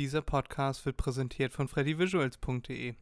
Dieser 0.00 0.22
Podcast 0.22 0.86
wird 0.86 0.96
präsentiert 0.96 1.52
von 1.52 1.68
freddyvisuals.de. 1.68 2.94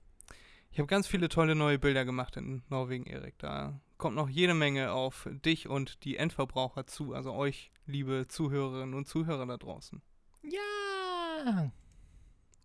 Ich 0.73 0.79
habe 0.81 0.89
ganz 0.89 1.07
viele 1.07 1.29
tolle 1.29 1.55
neue 1.55 1.79
Bilder 1.79 2.05
gemacht 2.05 2.37
in 2.37 2.65
Norwegen, 2.71 3.07
Erik. 3.07 3.39
Da 3.39 3.81
kommt 3.99 4.17
noch 4.17 4.29
jede 4.29 4.53
Menge 4.53 4.91
auf 4.91 5.29
dich 5.31 5.69
und 5.69 6.03
die 6.03 6.17
Endverbraucher 6.17 6.89
zu, 6.89 7.15
also 7.15 7.33
euch, 7.35 7.71
liebe 7.87 8.27
Zuhörerinnen 8.27 8.97
und 8.97 9.07
Zuhörer 9.07 9.47
da 9.47 9.57
draußen. 9.59 10.03
Ja! 10.43 11.71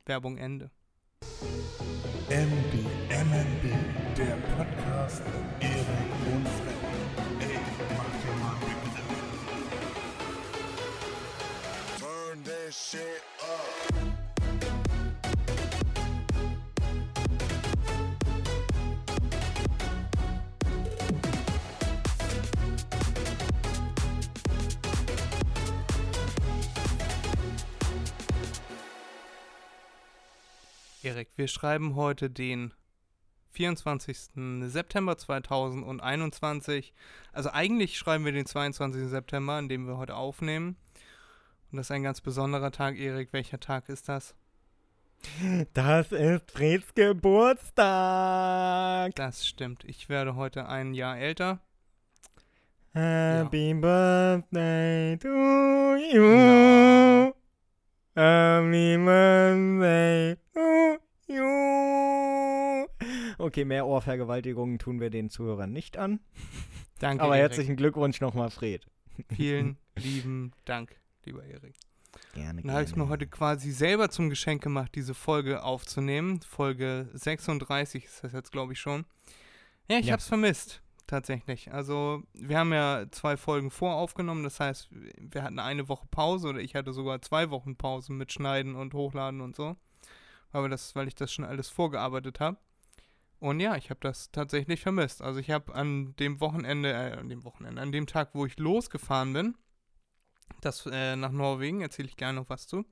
Werbung 0.08 0.40
Ende. 0.40 0.72
MB, 2.30 2.74
MMB, 3.10 4.18
der 4.18 4.36
Podcast 4.58 5.22
mit 5.28 5.70
Erik 5.70 6.34
und 6.34 6.48
Freddy. 6.48 6.73
Erik, 31.14 31.30
wir 31.36 31.48
schreiben 31.48 31.96
heute 31.96 32.32
den 32.32 32.74
24. 33.52 34.32
September 34.64 35.16
2021. 35.16 36.92
Also 37.32 37.52
eigentlich 37.52 38.00
schreiben 38.00 38.26
wir 38.26 38.32
den 38.32 38.48
22. 38.48 39.10
September, 39.10 39.54
an 39.54 39.70
dem 39.70 39.86
wir 39.86 39.98
heute 39.98 40.16
aufnehmen. 40.16 40.76
Und 41.72 41.78
das 41.78 41.86
ist 41.86 41.92
ein 41.92 42.02
ganz 42.02 42.20
besonderer 42.20 42.72
Tag, 42.72 42.98
Erik. 42.98 43.32
Welcher 43.32 43.60
Tag 43.60 43.90
ist 43.90 44.10
das? 44.10 44.34
Das 45.74 46.12
ist 46.12 46.50
Freds 46.50 46.96
Geburtstag. 46.96 49.14
Das 49.14 49.46
stimmt. 49.46 49.84
Ich 49.84 50.10
werde 50.10 50.36
heute 50.36 50.68
ein 50.68 50.96
Jahr 50.96 51.20
älter. 51.20 51.60
Happy 52.94 53.76
Birthday 53.76 55.16
to 55.18 55.96
you. 55.96 56.24
Ja. 56.24 57.34
Happy 58.16 58.98
Birthday 58.98 60.36
to 60.36 60.56
you. 60.56 61.03
Okay, 63.38 63.66
mehr 63.66 63.86
Ohrvergewaltigungen 63.88 64.80
tun 64.80 65.00
wir 65.00 65.10
den 65.10 65.30
Zuhörern 65.30 65.72
nicht 65.72 65.98
an. 65.98 66.20
Danke, 67.00 67.24
Aber 67.24 67.36
Erik. 67.38 67.50
herzlichen 67.52 67.76
Glückwunsch 67.76 68.22
nochmal, 68.22 68.50
Fred. 68.50 68.86
Vielen 69.36 69.78
lieben 69.96 70.52
Dank, 70.66 70.96
lieber 71.26 71.44
Erik. 71.44 71.76
Gerne, 72.34 72.62
Dann 72.62 72.72
habe 72.72 72.84
ich 72.84 72.92
es 72.92 72.96
mir 72.96 73.10
heute 73.10 73.28
quasi 73.28 73.72
selber 73.72 74.10
zum 74.10 74.30
Geschenk 74.30 74.62
gemacht, 74.64 74.92
diese 74.96 75.14
Folge 75.14 75.64
aufzunehmen. 75.64 76.42
Folge 76.42 77.10
36 77.14 78.06
ist 78.06 78.24
das 78.24 78.34
jetzt, 78.34 78.52
glaube 78.52 78.74
ich, 78.74 78.80
schon. 78.80 79.06
Ja, 79.90 79.98
ich 79.98 80.06
Ja. 80.08 80.14
habe 80.14 80.22
es 80.22 80.28
vermisst, 80.28 80.82
tatsächlich. 81.08 81.72
Also, 81.74 82.24
wir 82.34 82.58
haben 82.60 82.72
ja 82.72 83.06
zwei 83.12 83.36
Folgen 83.38 83.72
voraufgenommen. 83.72 84.44
Das 84.44 84.60
heißt, 84.60 84.90
wir 85.20 85.44
hatten 85.44 85.60
eine 85.60 85.90
Woche 85.90 86.08
Pause 86.10 86.50
oder 86.50 86.60
ich 86.60 86.76
hatte 86.76 86.94
sogar 86.94 87.22
zwei 87.22 87.50
Wochen 87.50 87.76
Pause 87.76 88.14
mit 88.14 88.32
Schneiden 88.32 88.76
und 88.76 88.94
Hochladen 88.94 89.42
und 89.42 89.56
so. 89.56 89.76
Wir 90.54 90.70
das, 90.70 90.96
weil 90.96 91.08
ich 91.08 91.16
das 91.16 91.32
schon 91.32 91.46
alles 91.46 91.70
vorgearbeitet 91.70 92.40
habe. 92.40 92.58
Und 93.40 93.60
ja, 93.60 93.76
ich 93.76 93.90
habe 93.90 94.00
das 94.02 94.32
tatsächlich 94.32 94.82
vermisst. 94.82 95.22
Also, 95.22 95.40
ich 95.40 95.52
habe 95.52 95.74
an 95.76 96.16
dem 96.18 96.40
Wochenende, 96.40 96.92
äh, 96.92 97.18
an 97.18 97.30
dem 97.30 97.44
Wochenende, 97.44 97.82
an 97.82 97.92
dem 97.92 98.08
Tag, 98.08 98.30
wo 98.34 98.46
ich 98.46 98.58
losgefahren 98.58 99.34
bin, 99.34 99.56
das 100.62 100.86
äh, 100.86 101.16
nach 101.16 101.32
Norwegen, 101.32 101.82
erzähle 101.82 102.08
ich 102.08 102.16
gerne 102.16 102.40
noch 102.40 102.50
was 102.50 102.68
zu. 102.68 102.86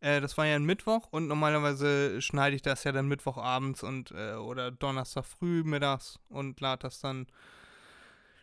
Äh, 0.00 0.20
das 0.20 0.36
war 0.38 0.46
ja 0.46 0.56
ein 0.56 0.64
Mittwoch 0.64 1.08
und 1.10 1.26
normalerweise 1.26 2.20
schneide 2.22 2.56
ich 2.56 2.62
das 2.62 2.84
ja 2.84 2.92
dann 2.92 3.08
Mittwochabends 3.08 3.82
und 3.82 4.12
äh, 4.12 4.34
oder 4.34 4.70
Donnerstag 4.70 5.24
früh 5.24 5.62
mittags 5.64 6.18
und 6.28 6.60
lade 6.60 6.82
das 6.82 7.00
dann 7.00 7.26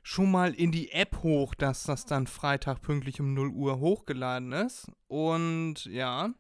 schon 0.04 0.32
mal 0.32 0.54
in 0.54 0.72
die 0.72 0.92
App 0.92 1.24
hoch, 1.24 1.56
dass 1.56 1.84
das 1.84 2.06
dann 2.06 2.28
Freitag 2.28 2.82
pünktlich 2.82 3.22
um 3.22 3.34
0 3.34 3.50
Uhr 3.50 3.80
hochgeladen 3.80 4.52
ist. 4.52 4.92
Und 5.08 5.86
ja, 5.86 6.32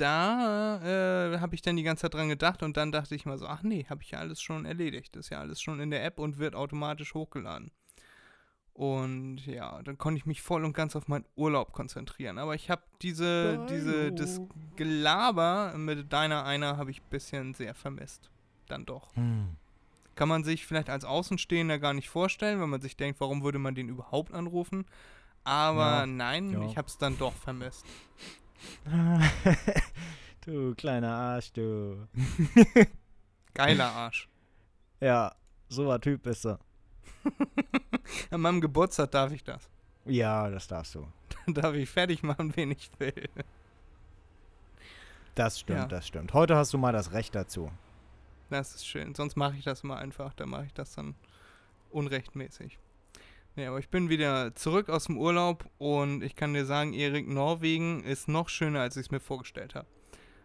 da 0.00 0.80
äh, 0.82 1.38
habe 1.38 1.54
ich 1.54 1.62
dann 1.62 1.76
die 1.76 1.82
ganze 1.82 2.02
Zeit 2.02 2.14
dran 2.14 2.28
gedacht 2.28 2.62
und 2.62 2.76
dann 2.76 2.92
dachte 2.92 3.14
ich 3.14 3.26
mal 3.26 3.38
so, 3.38 3.46
ach 3.46 3.62
nee, 3.62 3.86
habe 3.88 4.02
ich 4.02 4.12
ja 4.12 4.18
alles 4.18 4.40
schon 4.40 4.64
erledigt. 4.64 5.14
Das 5.14 5.26
ist 5.26 5.30
ja 5.30 5.40
alles 5.40 5.60
schon 5.60 5.80
in 5.80 5.90
der 5.90 6.04
App 6.04 6.18
und 6.18 6.38
wird 6.38 6.54
automatisch 6.54 7.14
hochgeladen. 7.14 7.70
Und 8.72 9.44
ja, 9.44 9.82
dann 9.82 9.98
konnte 9.98 10.18
ich 10.18 10.26
mich 10.26 10.40
voll 10.40 10.64
und 10.64 10.72
ganz 10.72 10.96
auf 10.96 11.06
meinen 11.06 11.26
Urlaub 11.36 11.72
konzentrieren. 11.72 12.38
Aber 12.38 12.54
ich 12.54 12.70
habe 12.70 12.82
diese, 13.02 13.66
diese, 13.68 14.10
das 14.12 14.40
Gelaber 14.76 15.74
mit 15.76 16.12
deiner 16.12 16.44
einer 16.44 16.78
habe 16.78 16.90
ich 16.90 17.02
ein 17.02 17.10
bisschen 17.10 17.52
sehr 17.52 17.74
vermisst. 17.74 18.30
Dann 18.68 18.86
doch. 18.86 19.14
Hm. 19.16 19.56
Kann 20.14 20.28
man 20.28 20.44
sich 20.44 20.66
vielleicht 20.66 20.88
als 20.88 21.04
Außenstehender 21.04 21.78
gar 21.78 21.92
nicht 21.92 22.08
vorstellen, 22.08 22.60
wenn 22.60 22.70
man 22.70 22.80
sich 22.80 22.96
denkt, 22.96 23.20
warum 23.20 23.42
würde 23.42 23.58
man 23.58 23.74
den 23.74 23.88
überhaupt 23.88 24.32
anrufen? 24.32 24.86
Aber 25.44 26.00
Ja, 26.00 26.06
nein, 26.06 26.50
ja. 26.50 26.62
ich 26.64 26.76
habe 26.76 26.88
es 26.88 26.96
dann 26.96 27.18
doch 27.18 27.34
vermisst. 27.34 27.84
du 30.46 30.74
kleiner 30.74 31.12
Arsch, 31.12 31.52
du. 31.52 32.06
Geiler 33.54 33.86
Arsch. 33.92 34.28
Ja, 35.00 35.34
so 35.68 35.90
ein 35.90 36.00
Typ 36.00 36.22
bist 36.22 36.44
du. 36.44 36.58
An 38.30 38.40
meinem 38.40 38.60
Geburtstag 38.60 39.10
darf 39.10 39.32
ich 39.32 39.44
das. 39.44 39.68
Ja, 40.04 40.48
das 40.48 40.66
darfst 40.68 40.94
du. 40.94 41.06
Dann 41.46 41.54
darf 41.54 41.74
ich 41.74 41.88
fertig 41.88 42.22
machen, 42.22 42.54
wen 42.56 42.70
ich 42.72 42.90
will. 42.98 43.28
Das 45.34 45.60
stimmt, 45.60 45.78
Ja. 45.80 45.86
das 45.86 46.06
stimmt. 46.06 46.32
Heute 46.34 46.56
hast 46.56 46.72
du 46.72 46.78
mal 46.78 46.92
das 46.92 47.12
Recht 47.12 47.34
dazu. 47.34 47.70
Das 48.50 48.74
ist 48.74 48.86
schön. 48.86 49.14
Sonst 49.14 49.36
mache 49.36 49.56
ich 49.56 49.64
das 49.64 49.82
mal 49.82 49.96
einfach. 49.98 50.34
Dann 50.34 50.48
mache 50.50 50.66
ich 50.66 50.74
das 50.74 50.94
dann 50.94 51.14
unrechtmäßig. 51.90 52.78
Nee, 53.60 53.66
aber 53.66 53.78
ich 53.78 53.90
bin 53.90 54.08
wieder 54.08 54.54
zurück 54.54 54.88
aus 54.88 55.04
dem 55.04 55.18
Urlaub 55.18 55.68
und 55.76 56.22
ich 56.24 56.34
kann 56.34 56.54
dir 56.54 56.64
sagen, 56.64 56.94
Erik, 56.94 57.28
Norwegen 57.28 58.02
ist 58.04 58.26
noch 58.26 58.48
schöner, 58.48 58.80
als 58.80 58.96
ich 58.96 59.02
es 59.08 59.10
mir 59.10 59.20
vorgestellt 59.20 59.74
habe. 59.74 59.86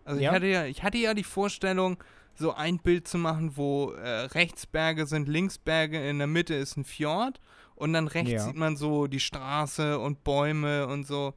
Also 0.03 0.19
Ja? 0.19 0.31
ich 0.31 0.35
hatte 0.35 0.47
ja, 0.47 0.65
ich 0.65 0.83
hatte 0.83 0.97
ja 0.97 1.13
die 1.13 1.23
Vorstellung, 1.23 1.95
so 2.37 2.53
ein 2.53 2.77
Bild 2.79 3.07
zu 3.07 3.17
machen, 3.17 3.55
wo 3.55 3.91
äh, 3.93 4.25
rechts 4.25 4.65
Berge 4.65 5.05
sind, 5.05 5.29
links 5.29 5.57
Berge, 5.57 6.09
in 6.09 6.17
der 6.17 6.27
Mitte 6.27 6.55
ist 6.55 6.75
ein 6.75 6.83
Fjord 6.83 7.39
und 7.75 7.93
dann 7.93 8.09
rechts 8.09 8.31
Ja. 8.33 8.39
sieht 8.39 8.57
man 8.57 8.75
so 8.75 9.07
die 9.07 9.21
Straße 9.21 9.97
und 9.97 10.25
Bäume 10.25 10.85
und 10.87 11.07
so. 11.07 11.35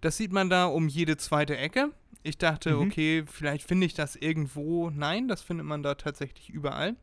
Das 0.00 0.16
sieht 0.16 0.32
man 0.32 0.48
da 0.48 0.64
um 0.64 0.88
jede 0.88 1.18
zweite 1.18 1.58
Ecke. 1.58 1.90
Ich 2.22 2.38
dachte, 2.38 2.76
Mhm. 2.76 2.80
okay, 2.86 3.24
vielleicht 3.30 3.68
finde 3.68 3.84
ich 3.84 3.92
das 3.92 4.16
irgendwo. 4.16 4.88
Nein, 4.88 5.28
das 5.28 5.42
findet 5.42 5.66
man 5.66 5.82
da 5.82 5.96
tatsächlich 5.96 6.48
überall. 6.48 6.96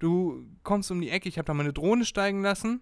Du 0.00 0.44
kommst 0.64 0.90
um 0.90 1.00
die 1.00 1.10
Ecke, 1.10 1.28
ich 1.28 1.38
habe 1.38 1.46
da 1.46 1.54
meine 1.54 1.72
Drohne 1.72 2.04
steigen 2.04 2.42
lassen 2.42 2.80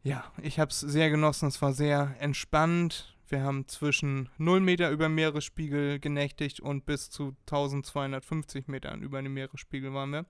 Ja, 0.02 0.24
ich 0.42 0.58
habe 0.58 0.70
es 0.70 0.80
sehr 0.80 1.10
genossen. 1.10 1.48
Es 1.48 1.60
war 1.60 1.72
sehr 1.72 2.14
entspannt. 2.20 3.16
Wir 3.28 3.42
haben 3.42 3.68
zwischen 3.68 4.28
0 4.38 4.60
Meter 4.60 4.90
über 4.90 5.08
Meeresspiegel 5.08 6.00
genächtigt 6.00 6.60
und 6.60 6.86
bis 6.86 7.10
zu 7.10 7.36
1250 7.42 8.66
Metern 8.66 9.02
über 9.02 9.22
dem 9.22 9.34
Meeresspiegel 9.34 9.92
waren 9.92 10.10
wir. 10.10 10.26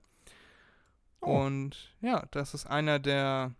Oh. 1.21 1.41
Und 1.41 1.95
ja, 2.01 2.25
das 2.31 2.53
ist 2.53 2.67
einer 2.67 2.99
der, 2.99 3.53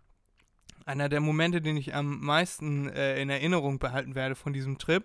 einer 0.84 1.08
der 1.08 1.20
Momente, 1.20 1.60
den 1.60 1.76
ich 1.76 1.94
am 1.94 2.20
meisten 2.20 2.88
äh, 2.88 3.20
in 3.20 3.30
Erinnerung 3.30 3.78
behalten 3.78 4.14
werde 4.14 4.34
von 4.34 4.52
diesem 4.52 4.78
Trip. 4.78 5.04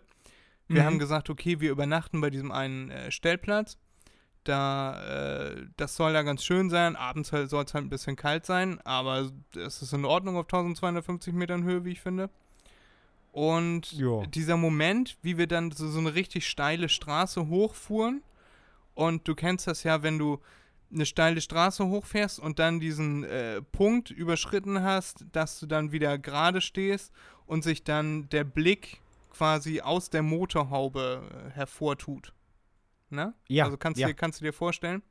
Wir 0.68 0.82
Mhm. 0.82 0.86
haben 0.86 1.00
gesagt, 1.00 1.30
okay, 1.30 1.60
wir 1.60 1.72
übernachten 1.72 2.20
bei 2.22 2.30
diesem 2.30 2.52
einen 2.52 2.90
äh, 2.92 3.12
Stellplatz. 3.12 3.78
Da, 4.44 5.50
äh, 5.50 5.66
das 5.76 5.96
soll 5.96 6.14
da 6.14 6.24
ganz 6.24 6.44
schön 6.44 6.70
sein. 6.70 6.96
Abends 6.96 7.30
soll 7.30 7.42
es 7.44 7.52
halt 7.54 7.76
ein 7.76 7.90
bisschen 7.90 8.16
kalt 8.16 8.46
sein, 8.46 8.80
aber 8.86 9.30
es 9.56 9.82
ist 9.82 9.94
in 9.94 10.06
Ordnung 10.06 10.38
auf 10.38 10.46
1250 10.46 11.34
Metern 11.34 11.64
Höhe, 11.64 11.84
wie 11.84 11.92
ich 11.92 12.02
finde. 12.02 12.30
Und 13.32 13.92
Ja. 13.92 14.26
dieser 14.26 14.58
Moment, 14.58 15.18
wie 15.22 15.38
wir 15.38 15.48
dann 15.48 15.72
so, 15.72 15.88
so 15.90 16.00
eine 16.00 16.16
richtig 16.16 16.48
steile 16.48 16.90
Straße 16.90 17.48
hochfuhren. 17.48 18.24
Und 18.96 19.28
du 19.28 19.36
kennst 19.36 19.68
das 19.68 19.84
ja, 19.84 20.02
wenn 20.02 20.18
du 20.18 20.40
eine 20.92 21.06
steile 21.06 21.42
Straße 21.42 21.86
hochfährst 21.86 22.40
und 22.40 22.60
dann 22.60 22.80
diesen 22.80 23.24
äh, 23.26 23.62
Punkt 23.62 24.10
überschritten 24.10 24.82
hast, 24.82 25.26
dass 25.34 25.60
du 25.60 25.66
dann 25.68 25.92
wieder 25.92 26.18
gerade 26.18 26.62
stehst 26.62 27.12
und 27.46 27.64
sich 27.64 27.84
dann 27.84 28.30
der 28.30 28.46
Blick 28.46 29.02
quasi 29.38 29.82
aus 29.82 30.10
der 30.10 30.24
Motorhaube 30.24 31.22
äh, 31.32 31.52
hervortut. 31.52 32.34
Ne? 33.10 33.34
Ja, 33.48 33.66
Also 33.66 33.78
kannst, 33.78 34.00
ja. 34.00 34.08
du 34.08 34.14
dir, 34.14 34.18
kannst 34.18 34.42
du 34.42 34.46
dir 34.46 34.54
vorstellen. 34.54 35.02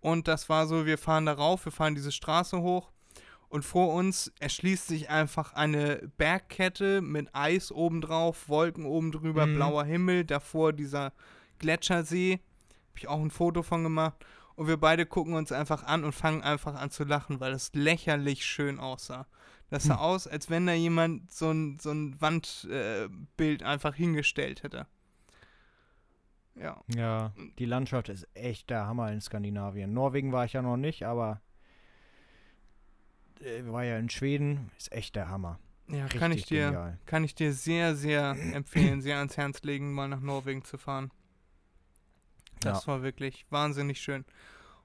Und 0.00 0.28
das 0.28 0.48
war 0.48 0.66
so, 0.66 0.86
wir 0.86 0.96
fahren 0.98 1.26
darauf, 1.26 1.64
wir 1.66 1.72
fahren 1.72 1.94
diese 1.94 2.12
Straße 2.12 2.60
hoch 2.62 2.90
und 3.48 3.64
vor 3.64 3.92
uns 3.92 4.32
erschließt 4.40 4.86
sich 4.86 5.10
einfach 5.10 5.52
eine 5.52 6.10
Bergkette 6.16 7.02
mit 7.02 7.34
Eis 7.34 7.70
obendrauf, 7.72 8.48
Wolken 8.48 8.86
oben 8.86 9.12
drüber, 9.12 9.46
Mhm. 9.46 9.56
blauer 9.56 9.84
Himmel, 9.84 10.24
davor 10.24 10.72
dieser 10.72 11.12
Gletschersee. 11.58 12.34
Habe 12.88 12.98
ich 12.98 13.08
auch 13.08 13.20
ein 13.20 13.30
Foto 13.30 13.62
von 13.62 13.82
gemacht. 13.82 14.24
Und 14.54 14.66
wir 14.68 14.76
beide 14.78 15.04
gucken 15.06 15.34
uns 15.34 15.52
einfach 15.52 15.82
an 15.84 16.04
und 16.04 16.12
fangen 16.12 16.42
einfach 16.42 16.74
an 16.74 16.90
zu 16.90 17.04
lachen, 17.04 17.40
weil 17.40 17.52
es 17.52 17.70
lächerlich 17.74 18.44
schön 18.44 18.78
aussah. 18.78 19.26
Das 19.70 19.84
sah 19.84 19.94
Hm. 19.94 20.00
aus, 20.00 20.26
als 20.26 20.50
wenn 20.50 20.66
da 20.66 20.72
jemand 20.72 21.30
so 21.32 21.50
ein, 21.50 21.78
so 21.78 21.90
ein 21.90 22.20
Wandbild 22.20 23.62
äh, 23.62 23.64
einfach 23.64 23.94
hingestellt 23.94 24.62
hätte. 24.64 24.86
Ja. 26.56 26.82
Ja, 26.94 27.32
die 27.58 27.64
Landschaft 27.64 28.08
ist 28.08 28.26
echt 28.34 28.68
der 28.68 28.86
Hammer 28.86 29.12
in 29.12 29.20
Skandinavien. 29.20 29.92
Norwegen 29.94 30.32
war 30.32 30.44
ich 30.44 30.52
ja 30.52 30.62
noch 30.62 30.76
nicht, 30.76 31.04
aber 31.04 31.40
äh, 33.40 33.64
war 33.66 33.84
ja 33.84 33.96
in 33.98 34.10
Schweden, 34.10 34.70
ist 34.76 34.92
echt 34.92 35.16
der 35.16 35.28
Hammer. 35.28 35.58
Ja, 35.88 36.04
Richtig 36.04 36.20
kann 36.20 36.32
ich 36.32 36.46
dir, 36.46 36.66
genial. 36.66 36.98
kann 37.06 37.24
ich 37.24 37.34
dir 37.34 37.52
sehr, 37.52 37.96
sehr 37.96 38.36
empfehlen, 38.52 39.00
sehr 39.00 39.18
ans 39.18 39.36
Herz 39.36 39.62
legen, 39.62 39.92
mal 39.92 40.08
nach 40.08 40.20
Norwegen 40.20 40.64
zu 40.64 40.78
fahren. 40.78 41.10
Das 42.60 42.86
war 42.86 43.02
wirklich 43.02 43.46
wahnsinnig 43.50 44.00
schön. 44.00 44.24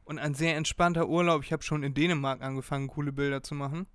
Und 0.05 0.17
ein 0.17 0.33
sehr 0.33 0.55
entspannter 0.55 1.09
Urlaub. 1.09 1.43
Ich 1.43 1.51
habe 1.51 1.61
schon 1.63 1.83
in 1.83 1.93
Dänemark 1.93 2.41
angefangen, 2.41 2.87
coole 2.87 3.11
Bilder 3.11 3.43
zu 3.43 3.53
machen. 3.53 3.85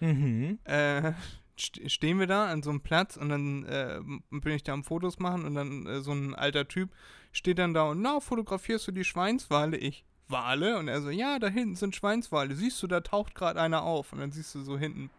Mhm. 0.00 0.58
Äh, 0.64 1.12
st 1.58 1.80
stehen 1.90 2.18
wir 2.18 2.26
da 2.26 2.46
an 2.46 2.62
so 2.62 2.70
einem 2.70 2.80
Platz 2.80 3.16
und 3.16 3.28
dann 3.28 3.64
äh, 3.66 4.00
bin 4.30 4.52
ich 4.54 4.62
da 4.62 4.72
am 4.72 4.82
Fotos 4.84 5.18
machen 5.18 5.44
und 5.44 5.54
dann 5.54 5.86
äh, 5.86 6.00
so 6.00 6.12
ein 6.12 6.34
alter 6.34 6.66
Typ 6.66 6.90
steht 7.32 7.58
dann 7.58 7.74
da 7.74 7.82
und 7.84 8.00
na, 8.02 8.18
fotografierst 8.20 8.88
du 8.88 8.92
die 8.92 9.04
Schweinswale? 9.04 9.76
Ich, 9.76 10.04
Wale? 10.28 10.78
Und 10.78 10.88
er 10.88 11.00
so, 11.02 11.10
ja, 11.10 11.38
da 11.40 11.48
hinten 11.48 11.74
sind 11.74 11.94
Schweinswale. 11.96 12.54
Siehst 12.54 12.80
du, 12.82 12.86
da 12.86 13.00
taucht 13.00 13.34
gerade 13.34 13.60
einer 13.60 13.82
auf. 13.82 14.12
Und 14.12 14.20
dann 14.20 14.30
siehst 14.30 14.54
du 14.54 14.62
so 14.62 14.78
hinten, 14.78 15.10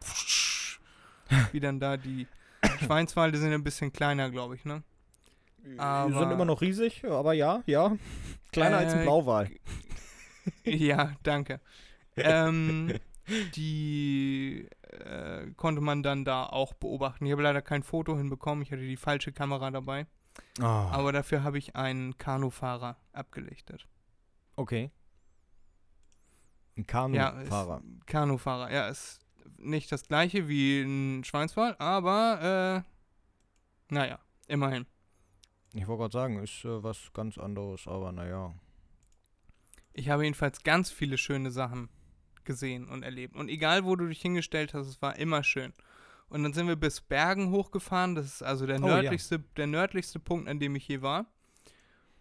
wie 1.51 1.59
dann 1.59 1.79
da 1.81 1.97
die 1.97 2.27
Schweinswale 2.85 3.37
sind 3.37 3.51
ein 3.53 3.63
bisschen 3.63 3.91
kleiner, 3.91 4.29
glaube 4.29 4.55
ich, 4.55 4.63
ne? 4.65 4.83
Die 5.65 5.77
Aber- 5.77 6.17
sind 6.17 6.31
immer 6.31 6.45
noch 6.45 6.61
riesig, 6.61 7.03
aber 7.05 7.33
ja, 7.33 7.61
ja. 7.65 7.95
Kleiner 8.51 8.77
als 8.77 8.93
ein 8.93 9.01
Äh, 9.01 9.03
Blauwal. 9.03 9.49
Ja, 10.63 11.13
danke. 11.23 11.59
ähm, 12.15 12.93
die 13.55 14.67
äh, 14.81 15.47
konnte 15.57 15.81
man 15.81 16.03
dann 16.03 16.25
da 16.25 16.45
auch 16.45 16.73
beobachten. 16.73 17.25
Ich 17.25 17.31
habe 17.31 17.41
leider 17.43 17.61
kein 17.61 17.83
Foto 17.83 18.17
hinbekommen. 18.17 18.61
Ich 18.63 18.71
hatte 18.71 18.81
die 18.81 18.97
falsche 18.97 19.31
Kamera 19.31 19.71
dabei. 19.71 20.07
Ah, 20.59 20.89
Aber 20.91 21.11
dafür 21.11 21.43
habe 21.43 21.57
ich 21.57 21.75
einen 21.75 22.17
Kanufahrer 22.17 22.97
abgelichtet. 23.13 23.87
okay. 24.55 24.91
Ein 26.77 27.13
Ja, 27.13 27.31
Kanufahrer. 27.31 27.81
ist, 27.83 28.07
Kanufahrer. 28.07 28.71
Ja, 28.71 28.87
ist 28.87 29.19
nicht 29.57 29.91
das 29.91 30.07
gleiche 30.07 30.47
wie 30.47 30.81
ein 30.81 31.23
Schweinswal, 31.25 31.75
aber 31.79 32.85
äh, 33.89 33.93
naja, 33.93 34.19
immerhin. 34.47 34.85
ich 35.73 35.85
wollte 35.87 36.01
gerade 36.03 36.13
sagen, 36.13 36.39
ist 36.41 36.63
äh, 36.63 36.81
was 36.81 37.11
ganz 37.13 37.37
anderes, 37.37 37.87
aber 37.87 38.11
naja. 38.13 38.53
Ich 39.93 40.09
habe 40.09 40.23
jedenfalls 40.23 40.63
ganz 40.63 40.89
viele 40.91 41.17
schöne 41.17 41.51
Sachen 41.51 41.89
gesehen 42.45 42.87
und 42.89 43.03
erlebt. 43.03 43.35
Und 43.35 43.49
egal, 43.49 43.85
wo 43.85 43.95
du 43.95 44.07
dich 44.07 44.21
hingestellt 44.21 44.73
hast, 44.73 44.87
es 44.87 45.01
war 45.01 45.17
immer 45.17 45.43
schön. 45.43 45.73
Und 46.29 46.43
dann 46.43 46.53
sind 46.53 46.67
wir 46.67 46.75
bis 46.77 47.01
Bergen 47.01 47.51
hochgefahren. 47.51 48.15
Das 48.15 48.25
ist 48.25 48.41
also 48.43 48.65
der 48.65 48.81
Oh, 48.81 48.87
ja. 48.87 48.95
nördlichste, 49.01 49.39
der 49.57 49.67
nördlichste 49.67 50.19
Punkt, 50.19 50.47
an 50.47 50.59
dem 50.59 50.75
ich 50.75 50.87
je 50.87 51.01
war. 51.01 51.25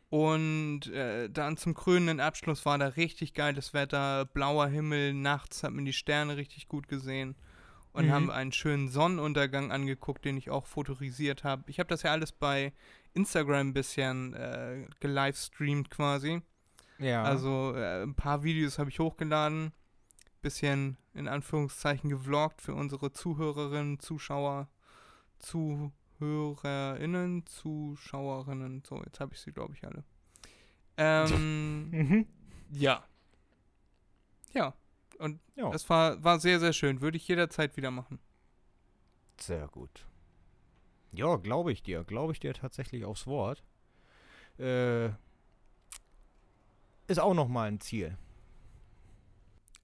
Und 0.08 0.88
äh, 0.88 1.31
dann 1.31 1.56
zum 1.56 1.75
krönenden 1.75 2.19
Abschluss 2.19 2.67
war 2.67 2.76
da 2.78 2.88
richtig 2.88 3.32
geiles 3.34 3.72
Wetter, 3.75 4.26
blauer 4.26 4.67
Himmel, 4.67 5.14
nachts 5.14 5.62
hat 5.62 5.72
man 5.72 5.84
die 5.84 5.93
Sterne 5.93 6.37
richtig 6.37 6.66
gut 6.66 6.88
gesehen. 6.88 7.37
Und 7.93 8.06
Mhm. 8.06 8.11
haben 8.12 8.31
einen 8.31 8.52
schönen 8.52 8.88
Sonnenuntergang 8.88 9.73
angeguckt, 9.73 10.25
den 10.25 10.37
ich 10.37 10.50
auch 10.50 10.66
fotorisiert 10.66 11.43
habe. 11.44 11.64
Ich 11.66 11.78
habe 11.81 11.88
das 11.88 12.02
ja 12.02 12.12
alles 12.12 12.31
bei 12.32 12.73
Instagram 13.14 13.69
ein 13.69 13.73
bisschen 13.73 14.34
äh, 14.34 14.87
gelivestreamt 15.00 15.90
quasi. 15.90 16.40
Ja. 16.99 17.23
Also 17.25 17.75
äh, 17.75 18.02
ein 18.02 18.14
paar 18.14 18.43
Videos 18.44 18.78
habe 18.78 18.90
ich 18.90 18.99
hochgeladen, 19.00 19.73
bisschen 20.40 20.96
in 21.14 21.28
Anführungszeichen 21.28 22.10
gevloggt 22.10 22.60
für 22.62 22.75
unsere 22.75 23.12
Zuhörerinnen, 23.12 23.98
Zuschauer, 24.00 24.69
Zuhörerinnen, 25.38 27.46
Zuschauerinnen. 27.46 28.82
So, 28.87 29.02
jetzt 29.04 29.20
habe 29.20 29.34
ich 29.34 29.40
sie, 29.40 29.52
glaube 29.52 29.75
ich, 29.75 29.84
alle. 29.84 30.04
Ähm, 30.96 31.90
mhm. 31.90 32.26
ja. 32.70 33.04
Ja, 34.52 34.75
und 35.19 35.40
Ja. 35.54 35.70
es 35.72 35.88
war, 35.88 36.22
war 36.25 36.40
sehr, 36.40 36.58
sehr 36.60 36.72
schön. 36.72 37.00
Würde 37.00 37.16
ich 37.16 37.28
jederzeit 37.28 37.76
wieder 37.76 37.90
machen. 37.90 38.19
Sehr 39.38 39.69
gut. 39.69 40.06
Ja, 41.12 41.37
glaube 41.37 41.72
ich 41.72 41.82
dir. 41.82 42.04
Glaube 42.04 42.32
ich 42.32 42.40
dir 42.40 42.54
tatsächlich 42.54 43.04
aufs 43.04 43.26
Wort. 43.26 43.62
Äh, 44.58 45.08
ist 47.06 47.19
auch 47.19 47.34
nochmal 47.34 47.69
ein 47.69 47.81
Ziel. 47.81 48.16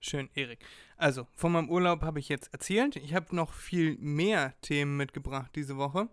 Schön, 0.01 0.31
Erik. 0.35 0.65
Also, 0.97 1.27
von 1.35 1.53
meinem 1.53 1.71
Urlaub 1.71 2.03
habe 2.03 2.19
ich 2.21 2.29
jetzt 2.29 2.53
erzählt. 2.53 2.97
Ich 2.97 3.15
habe 3.15 3.35
noch 3.35 3.53
viel 3.53 3.97
mehr 3.99 4.55
Themen 4.61 4.97
mitgebracht 4.97 5.51
diese 5.55 5.77
Woche. 5.77 6.09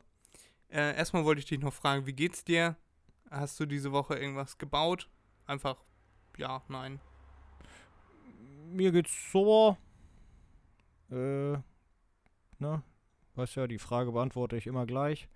Äh, 0.69 0.95
erstmal 0.95 1.25
wollte 1.25 1.39
ich 1.39 1.45
dich 1.45 1.59
noch 1.59 1.73
fragen, 1.73 2.07
wie 2.07 2.13
geht's 2.13 2.43
dir? 2.43 2.75
Hast 3.29 3.59
du 3.59 3.65
diese 3.65 3.91
Woche 3.91 4.15
irgendwas 4.15 4.57
gebaut? 4.57 5.09
Einfach 5.45 5.77
ja, 6.37 6.63
nein. 6.67 6.99
Mir 8.71 8.91
geht's 8.91 9.31
so. 9.31 9.77
Äh, 11.11 11.57
ne? 12.59 12.83
Weißt 13.35 13.55
ja, 13.55 13.67
die 13.67 13.79
Frage 13.79 14.11
beantworte 14.11 14.57
ich 14.57 14.67
immer 14.67 14.85
gleich. 14.85 15.27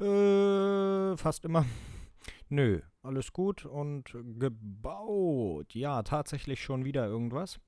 Äh, 0.00 1.16
fast 1.16 1.44
immer. 1.44 1.64
Nö, 2.48 2.80
alles 3.02 3.32
gut 3.32 3.64
und 3.64 4.16
gebaut. 4.38 5.74
Ja, 5.74 6.02
tatsächlich 6.02 6.62
schon 6.62 6.84
wieder 6.84 7.06
irgendwas. 7.06 7.58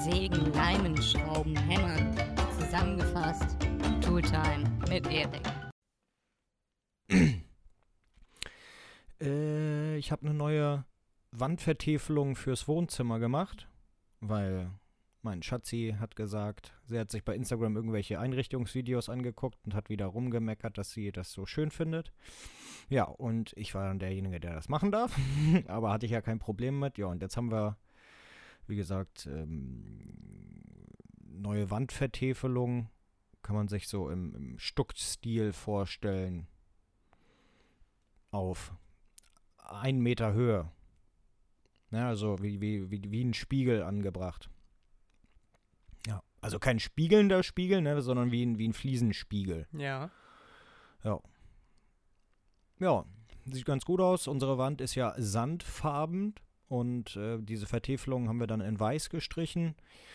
Sägen, 0.00 0.52
Leimen, 0.54 0.96
Schrauben, 1.02 1.56
Hämmern. 1.56 2.16
Zusammengefasst. 2.58 3.56
Tooltime 4.00 4.64
mit 4.88 5.06
Erik. 5.06 5.42
Äh, 9.20 9.96
ich 9.96 10.12
habe 10.12 10.26
eine 10.26 10.34
neue 10.34 10.84
Wandvertäfelung 11.32 12.36
fürs 12.36 12.68
Wohnzimmer 12.68 13.18
gemacht, 13.18 13.68
weil 14.20 14.70
mein 15.22 15.42
Schatzi 15.42 15.96
hat 15.98 16.14
gesagt, 16.14 16.72
sie 16.86 16.98
hat 16.98 17.10
sich 17.10 17.24
bei 17.24 17.34
Instagram 17.34 17.74
irgendwelche 17.74 18.20
Einrichtungsvideos 18.20 19.08
angeguckt 19.08 19.58
und 19.64 19.74
hat 19.74 19.88
wieder 19.88 20.06
rumgemeckert, 20.06 20.78
dass 20.78 20.92
sie 20.92 21.10
das 21.10 21.32
so 21.32 21.46
schön 21.46 21.72
findet. 21.72 22.12
Ja, 22.88 23.04
und 23.04 23.52
ich 23.56 23.74
war 23.74 23.88
dann 23.88 23.98
derjenige, 23.98 24.38
der 24.38 24.54
das 24.54 24.68
machen 24.68 24.92
darf, 24.92 25.18
aber 25.66 25.90
hatte 25.90 26.06
ich 26.06 26.12
ja 26.12 26.22
kein 26.22 26.38
Problem 26.38 26.78
mit. 26.78 26.96
Ja, 26.96 27.06
und 27.06 27.20
jetzt 27.20 27.36
haben 27.36 27.50
wir, 27.50 27.76
wie 28.68 28.76
gesagt, 28.76 29.26
ähm, 29.26 30.14
neue 31.24 31.70
Wandvertäfelung. 31.70 32.90
Kann 33.42 33.56
man 33.56 33.68
sich 33.68 33.88
so 33.88 34.10
im, 34.10 34.34
im 34.34 34.58
Stuckstil 34.58 35.52
vorstellen. 35.52 36.46
Auf 38.30 38.74
ein 39.56 40.00
Meter 40.00 40.32
Höhe. 40.32 40.70
Ja, 41.90 42.08
also 42.08 42.36
wie, 42.42 42.60
wie, 42.60 42.90
wie, 42.90 43.10
wie 43.10 43.24
ein 43.24 43.34
Spiegel 43.34 43.82
angebracht. 43.82 44.50
Ja, 46.06 46.22
also 46.40 46.58
kein 46.58 46.80
spiegelnder 46.80 47.42
Spiegel, 47.42 47.80
ne, 47.80 48.02
sondern 48.02 48.30
wie 48.30 48.44
ein, 48.44 48.58
wie 48.58 48.68
ein 48.68 48.74
Fliesenspiegel. 48.74 49.66
Ja. 49.72 50.10
Ja. 51.02 51.20
Ja, 52.80 53.04
sieht 53.46 53.64
ganz 53.64 53.84
gut 53.84 54.00
aus. 54.00 54.28
Unsere 54.28 54.58
Wand 54.58 54.80
ist 54.80 54.94
ja 54.94 55.14
sandfarben 55.16 56.34
und 56.68 57.16
äh, 57.16 57.38
diese 57.40 57.66
Vertäfelung 57.66 58.28
haben 58.28 58.40
wir 58.40 58.46
dann 58.46 58.60
in 58.60 58.78
weiß 58.78 59.10
gestrichen. 59.10 59.74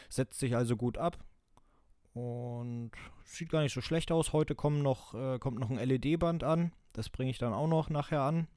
Setzt 0.10 0.40
sich 0.40 0.56
also 0.56 0.78
gut 0.78 0.98
ab. 0.98 1.18
Und 2.14 2.92
sieht 3.26 3.50
gar 3.50 3.62
nicht 3.64 3.74
so 3.74 3.82
schlecht 3.82 4.12
aus. 4.12 4.34
Heute 4.34 4.54
kommen 4.54 4.84
noch, 4.84 5.16
äh, 5.16 5.40
kommt 5.40 5.60
noch 5.60 5.72
ein 5.72 5.78
LED-Band 5.80 6.44
an. 6.44 6.72
Das 6.94 7.10
bringe 7.10 7.32
ich 7.32 7.40
dann 7.40 7.54
auch 7.54 7.68
noch 7.68 7.90
nachher 7.90 8.22
an. 8.22 8.48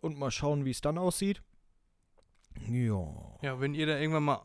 Und 0.00 0.16
mal 0.16 0.30
schauen, 0.30 0.64
wie 0.64 0.70
es 0.70 0.80
dann 0.80 0.96
aussieht. 0.96 1.42
Ja. 2.68 3.04
Ja, 3.42 3.60
wenn 3.60 3.74
ihr 3.74 3.86
da 3.86 3.98
irgendwann 3.98 4.22
mal 4.24 4.40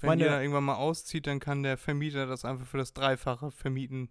wenn 0.00 0.08
Meine- 0.08 0.24
ihr 0.24 0.30
da 0.30 0.40
irgendwann 0.40 0.64
mal 0.64 0.76
auszieht, 0.76 1.26
dann 1.26 1.40
kann 1.40 1.62
der 1.62 1.76
Vermieter 1.76 2.26
das 2.26 2.44
einfach 2.44 2.66
für 2.66 2.78
das 2.78 2.92
Dreifache 2.94 3.50
vermieten. 3.50 4.08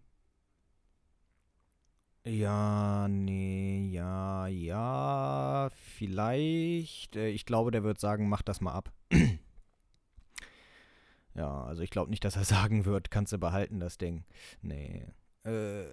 Ja, 2.26 3.08
nee, 3.10 3.90
ja, 3.92 4.48
ja, 4.48 5.70
vielleicht. 5.74 7.18
Äh, 7.18 7.30
ich 7.30 7.46
glaube, 7.46 7.72
der 7.72 7.84
wird 7.84 8.00
sagen, 8.00 8.30
mach 8.30 8.42
das 8.42 8.62
mal 8.62 8.72
ab. 8.72 8.94
ja, 11.36 11.64
also 11.64 11.82
ich 11.82 11.90
glaube 11.90 12.12
nicht, 12.12 12.24
dass 12.24 12.38
er 12.38 12.44
sagen 12.46 12.86
wird, 12.86 13.12
kannst 13.12 13.34
du 13.34 13.38
behalten, 13.38 13.82
das 13.82 13.98
Ding. 13.98 14.24
Nee, 14.62 15.06
äh, 15.44 15.84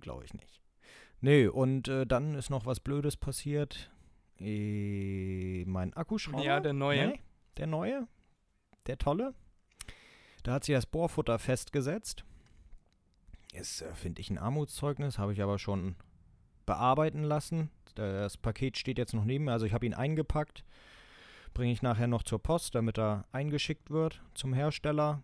glaube 0.00 0.24
ich 0.24 0.32
nicht. 0.32 0.62
Nee, 1.20 1.48
und 1.48 1.86
äh, 1.86 2.06
dann 2.06 2.34
ist 2.34 2.48
noch 2.48 2.64
was 2.64 2.80
Blödes 2.80 3.18
passiert. 3.18 3.90
Äh, 4.40 5.66
mein 5.66 5.92
Akkuschrauber. 5.92 6.42
Ja, 6.42 6.60
der 6.60 6.72
neue. 6.72 7.08
Nee, 7.08 7.20
der 7.58 7.66
neue. 7.66 8.08
Der 8.86 8.96
tolle. 8.96 9.34
Da 10.42 10.54
hat 10.54 10.64
sich 10.64 10.74
das 10.74 10.86
Bohrfutter 10.86 11.38
festgesetzt. 11.38 12.24
Ist, 13.52 13.82
äh, 13.82 13.94
finde 13.94 14.20
ich, 14.20 14.30
ein 14.30 14.38
Armutszeugnis, 14.38 15.18
habe 15.18 15.32
ich 15.32 15.42
aber 15.42 15.58
schon 15.58 15.94
bearbeiten 16.66 17.22
lassen. 17.22 17.70
Das 17.94 18.36
Paket 18.36 18.78
steht 18.78 18.98
jetzt 18.98 19.14
noch 19.14 19.24
neben 19.24 19.44
mir, 19.44 19.52
also 19.52 19.66
ich 19.66 19.74
habe 19.74 19.86
ihn 19.86 19.94
eingepackt. 19.94 20.64
Bringe 21.54 21.72
ich 21.72 21.82
nachher 21.82 22.06
noch 22.06 22.22
zur 22.22 22.42
Post, 22.42 22.74
damit 22.74 22.98
er 22.98 23.26
eingeschickt 23.32 23.90
wird 23.90 24.22
zum 24.34 24.54
Hersteller. 24.54 25.22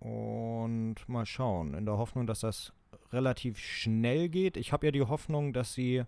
Und 0.00 0.96
mal 1.06 1.24
schauen, 1.24 1.74
in 1.74 1.86
der 1.86 1.96
Hoffnung, 1.96 2.26
dass 2.26 2.40
das 2.40 2.72
relativ 3.12 3.58
schnell 3.58 4.28
geht. 4.28 4.56
Ich 4.56 4.72
habe 4.72 4.86
ja 4.86 4.92
die 4.92 5.02
Hoffnung, 5.02 5.52
dass 5.52 5.72
sie 5.72 6.04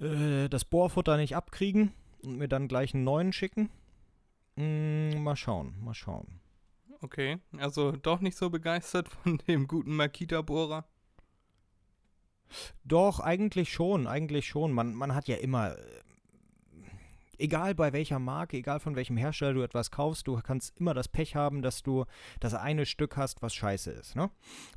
äh, 0.00 0.48
das 0.48 0.64
Bohrfutter 0.64 1.16
nicht 1.16 1.34
abkriegen 1.34 1.92
und 2.22 2.36
mir 2.36 2.48
dann 2.48 2.68
gleich 2.68 2.94
einen 2.94 3.04
neuen 3.04 3.32
schicken. 3.32 3.70
Mm, 4.56 5.22
mal 5.22 5.36
schauen, 5.36 5.74
mal 5.82 5.94
schauen. 5.94 6.40
Okay, 7.00 7.38
also 7.56 7.92
doch 7.92 8.20
nicht 8.20 8.36
so 8.36 8.50
begeistert 8.50 9.08
von 9.22 9.38
dem 9.46 9.68
guten 9.68 9.94
Makita-Bohrer. 9.94 10.84
Doch, 12.84 13.20
eigentlich 13.20 13.72
schon, 13.72 14.06
eigentlich 14.06 14.46
schon. 14.46 14.72
Man, 14.72 14.94
man 14.94 15.14
hat 15.14 15.28
ja 15.28 15.36
immer, 15.36 15.76
äh, 15.76 15.82
egal 17.38 17.74
bei 17.74 17.92
welcher 17.92 18.18
Marke, 18.18 18.56
egal 18.56 18.80
von 18.80 18.96
welchem 18.96 19.16
Hersteller 19.16 19.54
du 19.54 19.62
etwas 19.62 19.90
kaufst, 19.90 20.26
du 20.26 20.40
kannst 20.40 20.78
immer 20.78 20.94
das 20.94 21.08
Pech 21.08 21.36
haben, 21.36 21.62
dass 21.62 21.82
du 21.82 22.04
das 22.40 22.54
eine 22.54 22.86
Stück 22.86 23.16
hast, 23.16 23.42
was 23.42 23.54
scheiße 23.54 23.90
ist. 23.90 24.16
Ne? 24.16 24.30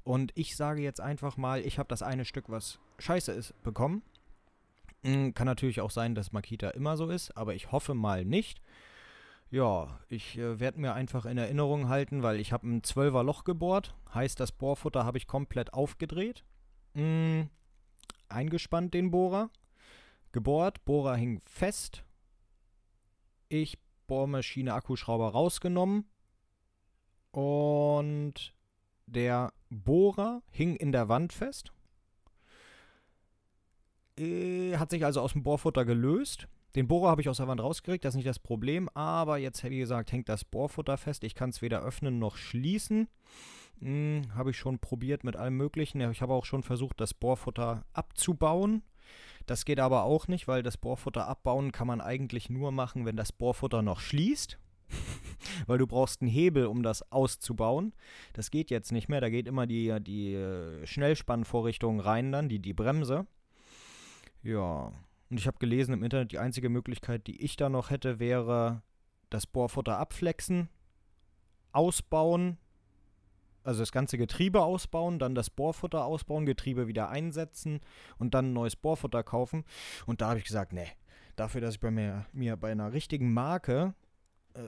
Und 0.04 0.32
ich 0.36 0.56
sage 0.56 0.82
jetzt 0.82 1.02
einfach 1.02 1.38
mal, 1.38 1.62
ich 1.62 1.80
habe 1.80 1.88
das 1.88 2.04
eine 2.04 2.26
Stück, 2.26 2.50
was 2.50 2.80
scheiße 3.00 3.32
ist, 3.32 3.60
bekommen. 3.64 4.04
Mm, 5.04 5.32
Kann 5.32 5.48
natürlich 5.48 5.82
auch 5.82 5.92
sein, 5.92 6.14
dass 6.14 6.32
Makita 6.32 6.70
immer 6.72 6.98
so 6.98 7.10
ist, 7.10 7.36
aber 7.36 7.56
ich 7.56 7.72
hoffe 7.72 7.94
mal 7.94 8.26
nicht. 8.26 8.62
Ja, 9.52 10.00
ich 10.08 10.38
äh, 10.38 10.62
werde 10.62 10.80
mir 10.80 10.94
einfach 10.94 11.26
in 11.26 11.38
Erinnerung 11.38 11.90
halten, 11.90 12.24
weil 12.24 12.40
ich 12.40 12.54
habe 12.54 12.68
ein 12.68 12.82
12er 12.84 13.22
Loch 13.22 13.44
gebohrt. 13.44 13.94
Heißt, 14.14 14.40
das 14.40 14.54
Bohrfutter 14.54 15.04
habe 15.04 15.18
ich 15.18 15.28
komplett 15.28 15.74
aufgedreht. 15.74 16.46
Mm, 16.94 17.42
eingespannt 18.30 18.94
den 18.94 19.12
Bohrer. 19.12 19.50
Gebohrt, 20.32 20.86
Bohrer 20.86 21.18
hing 21.18 21.42
fest. 21.46 22.06
Ich 23.50 23.78
Bohrmaschine 24.08 24.74
Akkuschrauber 24.74 25.32
rausgenommen. 25.32 26.06
Und 27.32 28.54
der 29.06 29.52
Bohrer 29.70 30.44
hing 30.50 30.78
in 30.78 30.94
der 30.94 31.10
Wand 31.10 31.34
fest. 31.34 31.74
Äh, 34.18 34.78
hat 34.78 34.92
sich 34.92 35.04
also 35.04 35.20
aus 35.20 35.34
dem 35.34 35.44
Bohrfutter 35.44 35.84
gelöst. 35.84 36.48
Den 36.76 36.88
Bohrer 36.88 37.10
habe 37.10 37.22
ich 37.22 37.30
aus 37.30 37.38
der 37.38 37.48
Wand 37.48 37.62
rausgekriegt, 37.62 38.06
das 38.06 38.14
ist 38.14 38.18
nicht 38.18 38.28
das 38.28 38.40
Problem. 38.40 38.90
Aber 38.90 39.38
jetzt, 39.38 39.64
wie 39.64 39.78
gesagt, 39.78 40.12
hängt 40.12 40.30
das 40.30 40.46
Bohrfutter 40.46 40.98
fest. 40.98 41.24
Ich 41.24 41.36
kann 41.36 41.50
es 41.50 41.62
weder 41.62 41.82
öffnen 41.82 42.20
noch 42.20 42.38
schließen. 42.38 43.08
Hm, 43.80 44.24
habe 44.36 44.52
ich 44.52 44.58
schon 44.58 44.80
probiert 44.80 45.24
mit 45.24 45.36
allem 45.36 45.58
Möglichen. 45.58 46.02
Ich 46.12 46.22
habe 46.22 46.34
auch 46.34 46.46
schon 46.46 46.64
versucht, 46.64 47.02
das 47.02 47.14
Bohrfutter 47.14 47.84
abzubauen. 47.94 48.84
Das 49.48 49.66
geht 49.66 49.80
aber 49.80 50.04
auch 50.04 50.28
nicht, 50.28 50.48
weil 50.48 50.64
das 50.64 50.78
Bohrfutter 50.78 51.28
abbauen 51.28 51.72
kann 51.72 51.88
man 51.88 52.00
eigentlich 52.00 52.50
nur 52.50 52.72
machen, 52.72 53.06
wenn 53.06 53.18
das 53.18 53.32
Bohrfutter 53.32 53.82
noch 53.82 54.00
schließt. 54.00 54.58
weil 55.68 55.78
du 55.78 55.88
brauchst 55.88 56.22
einen 56.22 56.30
Hebel, 56.30 56.66
um 56.66 56.84
das 56.84 57.12
auszubauen. 57.12 57.94
Das 58.34 58.52
geht 58.52 58.70
jetzt 58.70 58.92
nicht 58.92 59.10
mehr. 59.10 59.22
Da 59.22 59.30
geht 59.30 59.48
immer 59.48 59.68
die, 59.68 59.98
die 60.02 60.34
äh, 60.34 60.86
Schnellspannvorrichtung 60.86 62.00
rein 62.00 62.32
dann, 62.32 62.50
die, 62.50 62.60
die 62.60 62.74
Bremse. 62.74 63.26
Ja. 64.44 64.92
Und 65.32 65.40
ich 65.40 65.48
habe 65.48 65.60
gelesen 65.60 65.94
im 65.94 66.04
Internet, 66.04 66.34
die 66.34 66.40
einzige 66.40 66.68
Möglichkeit, 66.68 67.26
die 67.26 67.42
ich 67.42 67.56
da 67.56 67.70
noch 67.70 67.90
hätte, 67.90 68.20
wäre 68.20 68.84
das 69.30 69.48
Bohrfutter 69.48 69.98
abflexen, 69.98 70.68
ausbauen, 71.72 72.58
also 73.64 73.80
das 73.80 73.94
ganze 73.94 74.18
Getriebe 74.18 74.62
ausbauen, 74.62 75.20
dann 75.20 75.34
das 75.34 75.50
Bohrfutter 75.50 76.04
ausbauen, 76.04 76.46
Getriebe 76.46 76.88
wieder 76.88 77.08
einsetzen 77.08 77.80
und 78.18 78.34
dann 78.34 78.50
ein 78.50 78.54
neues 78.54 78.76
Bohrfutter 78.76 79.24
kaufen. 79.24 79.64
Und 80.06 80.20
da 80.20 80.30
habe 80.30 80.40
ich 80.40 80.44
gesagt, 80.44 80.74
nee, 80.74 80.88
dafür, 81.38 81.62
dass 81.62 81.76
ich 81.76 81.80
bei 81.80 81.92
mir, 81.92 82.26
mir 82.34 82.58
bei 82.58 82.70
einer 82.74 82.92
richtigen 82.92 83.34
Marke 83.34 83.94
äh, 84.54 84.60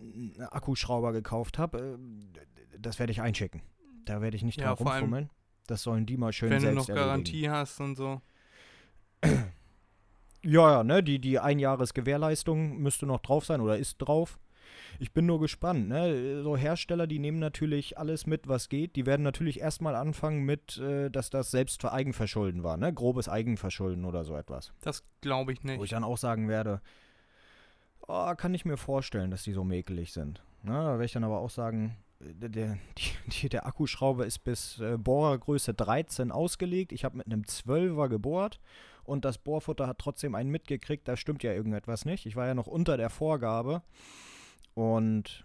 einen 0.00 0.46
Akkuschrauber 0.48 1.12
gekauft 1.12 1.58
habe, 1.58 1.98
äh, 1.98 2.78
das 2.78 3.00
werde 3.00 3.10
ich 3.10 3.20
einschicken. 3.20 3.62
Da 4.04 4.20
werde 4.22 4.36
ich 4.36 4.44
nicht 4.44 4.60
Ja, 4.60 4.76
dran 4.76 4.86
rumfummeln. 4.86 5.30
Das 5.66 5.82
sollen 5.82 6.06
die 6.06 6.16
mal 6.16 6.32
schön 6.32 6.50
Wenn 6.50 6.58
du 6.58 6.66
selbst 6.66 6.76
noch 6.76 6.88
erledigen. 6.88 7.08
Garantie 7.08 7.50
hast 7.50 7.80
und 7.80 7.96
so. 7.96 8.22
Ja, 10.44 10.70
ja, 10.72 10.84
ne, 10.84 11.02
die, 11.02 11.18
die 11.18 11.38
Einjahresgewährleistung 11.38 12.78
müsste 12.78 13.06
noch 13.06 13.20
drauf 13.20 13.46
sein 13.46 13.60
oder 13.60 13.78
ist 13.78 13.98
drauf. 13.98 14.38
Ich 14.98 15.12
bin 15.12 15.26
nur 15.26 15.40
gespannt, 15.40 15.88
ne? 15.88 16.42
So 16.42 16.56
Hersteller, 16.56 17.06
die 17.06 17.18
nehmen 17.18 17.38
natürlich 17.38 17.98
alles 17.98 18.26
mit, 18.26 18.46
was 18.46 18.68
geht. 18.68 18.94
Die 18.96 19.06
werden 19.06 19.22
natürlich 19.22 19.60
erstmal 19.60 19.96
anfangen 19.96 20.44
mit, 20.44 20.78
äh, 20.78 21.10
dass 21.10 21.30
das 21.30 21.50
selbst 21.50 21.80
für 21.80 21.92
Eigenverschulden 21.92 22.62
war, 22.62 22.76
ne? 22.76 22.92
Grobes 22.92 23.28
Eigenverschulden 23.28 24.04
oder 24.04 24.24
so 24.24 24.36
etwas. 24.36 24.72
Das 24.82 25.02
glaube 25.20 25.52
ich 25.52 25.64
Wo 25.64 25.72
ich 25.72 25.78
nicht. 25.78 25.92
dann 25.92 26.04
auch 26.04 26.18
sagen 26.18 26.48
werde, 26.48 26.80
oh, 28.06 28.34
kann 28.36 28.54
ich 28.54 28.64
mir 28.64 28.76
vorstellen, 28.76 29.30
dass 29.30 29.42
die 29.42 29.52
so 29.52 29.64
mäkelig 29.64 30.12
sind. 30.12 30.42
Ne? 30.62 30.72
Da 30.72 30.92
werde 30.92 31.04
ich 31.04 31.12
dann 31.12 31.24
aber 31.24 31.40
auch 31.40 31.50
sagen, 31.50 31.96
äh, 32.20 32.34
der, 32.34 32.48
der, 32.50 32.78
die, 33.26 33.48
der 33.48 33.66
Akkuschrauber 33.66 34.26
ist 34.26 34.44
bis 34.44 34.78
äh, 34.80 34.96
Bohrergröße 34.96 35.74
13 35.74 36.30
ausgelegt. 36.30 36.92
Ich 36.92 37.04
habe 37.04 37.16
mit 37.16 37.26
einem 37.26 37.42
12er 37.42 38.08
gebohrt 38.08 38.60
und 39.04 39.24
das 39.24 39.38
Bohrfutter 39.38 39.86
hat 39.86 39.98
trotzdem 39.98 40.34
einen 40.34 40.50
mitgekriegt. 40.50 41.06
Da 41.06 41.16
stimmt 41.16 41.42
ja 41.42 41.52
irgendetwas 41.52 42.04
nicht. 42.04 42.26
Ich 42.26 42.36
war 42.36 42.46
ja 42.46 42.54
noch 42.54 42.66
unter 42.66 42.96
der 42.96 43.10
Vorgabe. 43.10 43.82
Und 44.74 45.44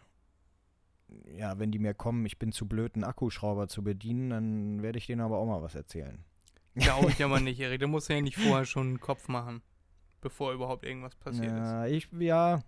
ja, 1.38 1.60
wenn 1.60 1.72
die 1.72 1.80
mir 1.80 1.94
kommen, 1.94 2.26
ich 2.26 2.40
bin 2.40 2.52
zu 2.52 2.68
blöd, 2.68 2.96
einen 2.96 3.04
Akkuschrauber 3.04 3.68
zu 3.68 3.84
bedienen, 3.84 4.30
dann 4.30 4.82
werde 4.82 4.98
ich 4.98 5.08
denen 5.08 5.22
aber 5.22 5.38
auch 5.38 5.46
mal 5.46 5.62
was 5.62 5.76
erzählen. 5.76 6.24
Glaube 6.76 7.12
ich 7.12 7.24
aber 7.24 7.40
nicht, 7.40 7.60
Erik. 7.60 7.82
Da 7.82 7.88
musst 7.88 8.10
du 8.10 8.14
ja 8.14 8.22
nicht 8.22 8.38
vorher 8.38 8.66
schon 8.66 8.88
einen 8.88 9.00
Kopf 9.00 9.28
machen, 9.28 9.62
bevor 10.22 10.54
überhaupt 10.54 10.86
irgendwas 10.86 11.16
passiert 11.16 11.46
ist. 11.46 11.52
Ja, 11.52 11.86
ich, 11.86 12.08
ja, 12.18 12.64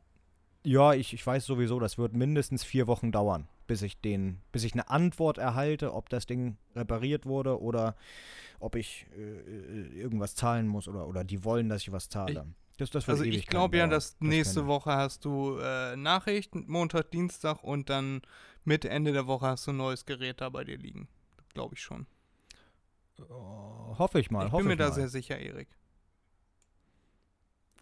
ja 0.63 0.93
ich, 0.93 1.13
ich 1.13 1.25
weiß 1.25 1.45
sowieso, 1.45 1.79
das 1.79 1.97
wird 1.97 2.13
mindestens 2.13 2.63
vier 2.63 2.87
Wochen 2.87 3.11
dauern, 3.11 3.47
bis 3.71 3.81
ich 3.83 3.97
den, 4.01 4.41
bis 4.51 4.65
ich 4.65 4.73
eine 4.73 4.89
Antwort 4.89 5.37
erhalte, 5.37 5.93
ob 5.93 6.09
das 6.09 6.25
Ding 6.25 6.57
repariert 6.75 7.25
wurde 7.25 7.61
oder 7.61 7.95
ob 8.59 8.75
ich 8.75 9.05
äh, 9.15 9.21
äh, 9.21 9.87
irgendwas 9.97 10.35
zahlen 10.35 10.67
muss 10.67 10.89
oder, 10.89 11.07
oder 11.07 11.23
die 11.23 11.45
wollen, 11.45 11.69
dass 11.69 11.83
ich 11.83 11.91
was 11.93 12.09
zahle. 12.09 12.45
das, 12.77 12.89
das 12.89 13.07
wird 13.07 13.17
Also 13.17 13.23
ich 13.23 13.47
glaube 13.47 13.77
ja, 13.77 13.87
dass 13.87 14.19
nächste 14.19 14.59
kann- 14.59 14.67
Woche 14.67 14.91
hast 14.91 15.23
du 15.23 15.57
äh, 15.59 15.95
Nachricht, 15.95 16.53
Montag, 16.53 17.11
Dienstag 17.11 17.63
und 17.63 17.89
dann 17.89 18.21
Mitte, 18.65 18.89
Ende 18.89 19.13
der 19.13 19.25
Woche 19.25 19.45
hast 19.47 19.67
du 19.67 19.71
ein 19.71 19.77
neues 19.77 20.05
Gerät 20.05 20.41
da 20.41 20.49
bei 20.49 20.65
dir 20.65 20.77
liegen. 20.77 21.07
Glaube 21.53 21.75
ich 21.75 21.81
schon. 21.81 22.07
Oh, 23.29 23.95
hoffe 23.97 24.19
ich 24.19 24.31
mal. 24.31 24.47
ich 24.47 24.51
bin 24.51 24.65
mir 24.65 24.73
ich 24.73 24.79
da 24.79 24.89
mal. 24.89 24.93
sehr 24.93 25.07
sicher, 25.07 25.37
Erik. 25.39 25.69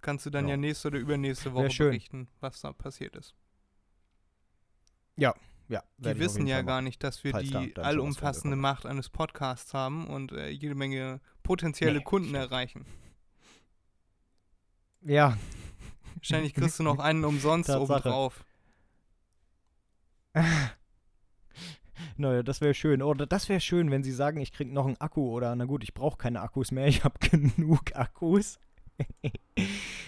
Kannst 0.01 0.23
du 0.27 0.29
dann 0.29 0.45
ja, 0.45 0.51
Ja. 0.51 0.57
nächste 0.57 0.89
oder 0.89 0.99
übernächste 0.99 1.51
Woche 1.55 1.75
berichten, 1.75 2.27
was 2.41 2.61
da 2.61 2.73
passiert 2.73 3.15
ist. 3.15 3.33
ja, 5.17 5.33
Die 5.69 6.07
ich 6.07 6.11
auf 6.13 6.19
wissen 6.19 6.47
ja 6.47 6.61
gar 6.63 6.81
nicht, 6.81 7.03
dass 7.03 7.23
wir 7.23 7.31
falls 7.31 7.51
da 7.51 7.61
die 7.61 7.75
was 7.75 7.85
allumfassende 7.85 8.57
Macht 8.57 8.85
eines 8.85 9.09
Podcasts 9.09 9.73
haben 9.73 10.07
und 10.07 10.31
äh, 10.31 10.49
jede 10.49 10.75
Menge 10.75 11.21
potenzielle 11.43 11.99
Nee, 11.99 12.03
Kunden 12.03 12.29
stimmt. 12.29 12.43
erreichen. 12.43 12.85
Ja, 15.01 15.37
Wahrscheinlich 16.15 16.53
kriegst 16.53 16.79
du 16.79 16.83
noch 16.91 16.99
einen 16.99 17.23
umsonst 17.23 17.69
obendrauf. 17.69 18.43
naja, 22.17 22.43
das 22.43 22.61
wäre 22.61 22.73
schön. 22.73 23.01
Oder 23.01 23.25
das 23.25 23.49
wäre 23.49 23.59
schön, 23.61 23.91
wenn 23.91 24.03
sie 24.03 24.11
sagen, 24.11 24.39
ich 24.41 24.51
krieg 24.51 24.71
noch 24.71 24.85
einen 24.85 24.99
Akku 24.99 25.29
oder 25.31 25.55
na 25.55 25.65
gut, 25.65 25.83
ich 25.83 25.93
brauche 25.93 26.17
keine 26.17 26.41
Akkus 26.41 26.71
mehr, 26.71 26.87
ich 26.89 27.03
habe 27.03 27.19
genug 27.19 27.95
Akkus. 27.95 28.59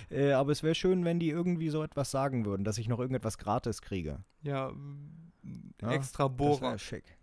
äh, 0.10 0.34
aber 0.34 0.52
es 0.52 0.64
wäre 0.64 0.76
schön, 0.76 1.06
wenn 1.06 1.20
die 1.20 1.30
irgendwie 1.30 1.70
so 1.70 1.82
etwas 1.82 2.12
sagen 2.12 2.46
würden, 2.46 2.66
dass 2.66 2.78
ich 2.78 2.90
noch 2.90 3.00
irgendetwas 3.00 3.38
gratis 3.38 3.82
kriege. 3.82 4.24
Ja, 4.44 4.74
Ja, 5.82 5.92
extra 5.92 6.28
Das 6.28 6.38
Bohrer. 6.38 6.62
wäre 6.62 6.80
schick. 6.80 7.18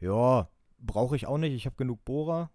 Ja, 0.00 0.48
brauche 0.78 1.14
ich 1.16 1.26
auch 1.26 1.38
nicht. 1.38 1.54
Ich 1.54 1.66
habe 1.66 1.76
genug 1.76 2.04
Bohrer. 2.04 2.50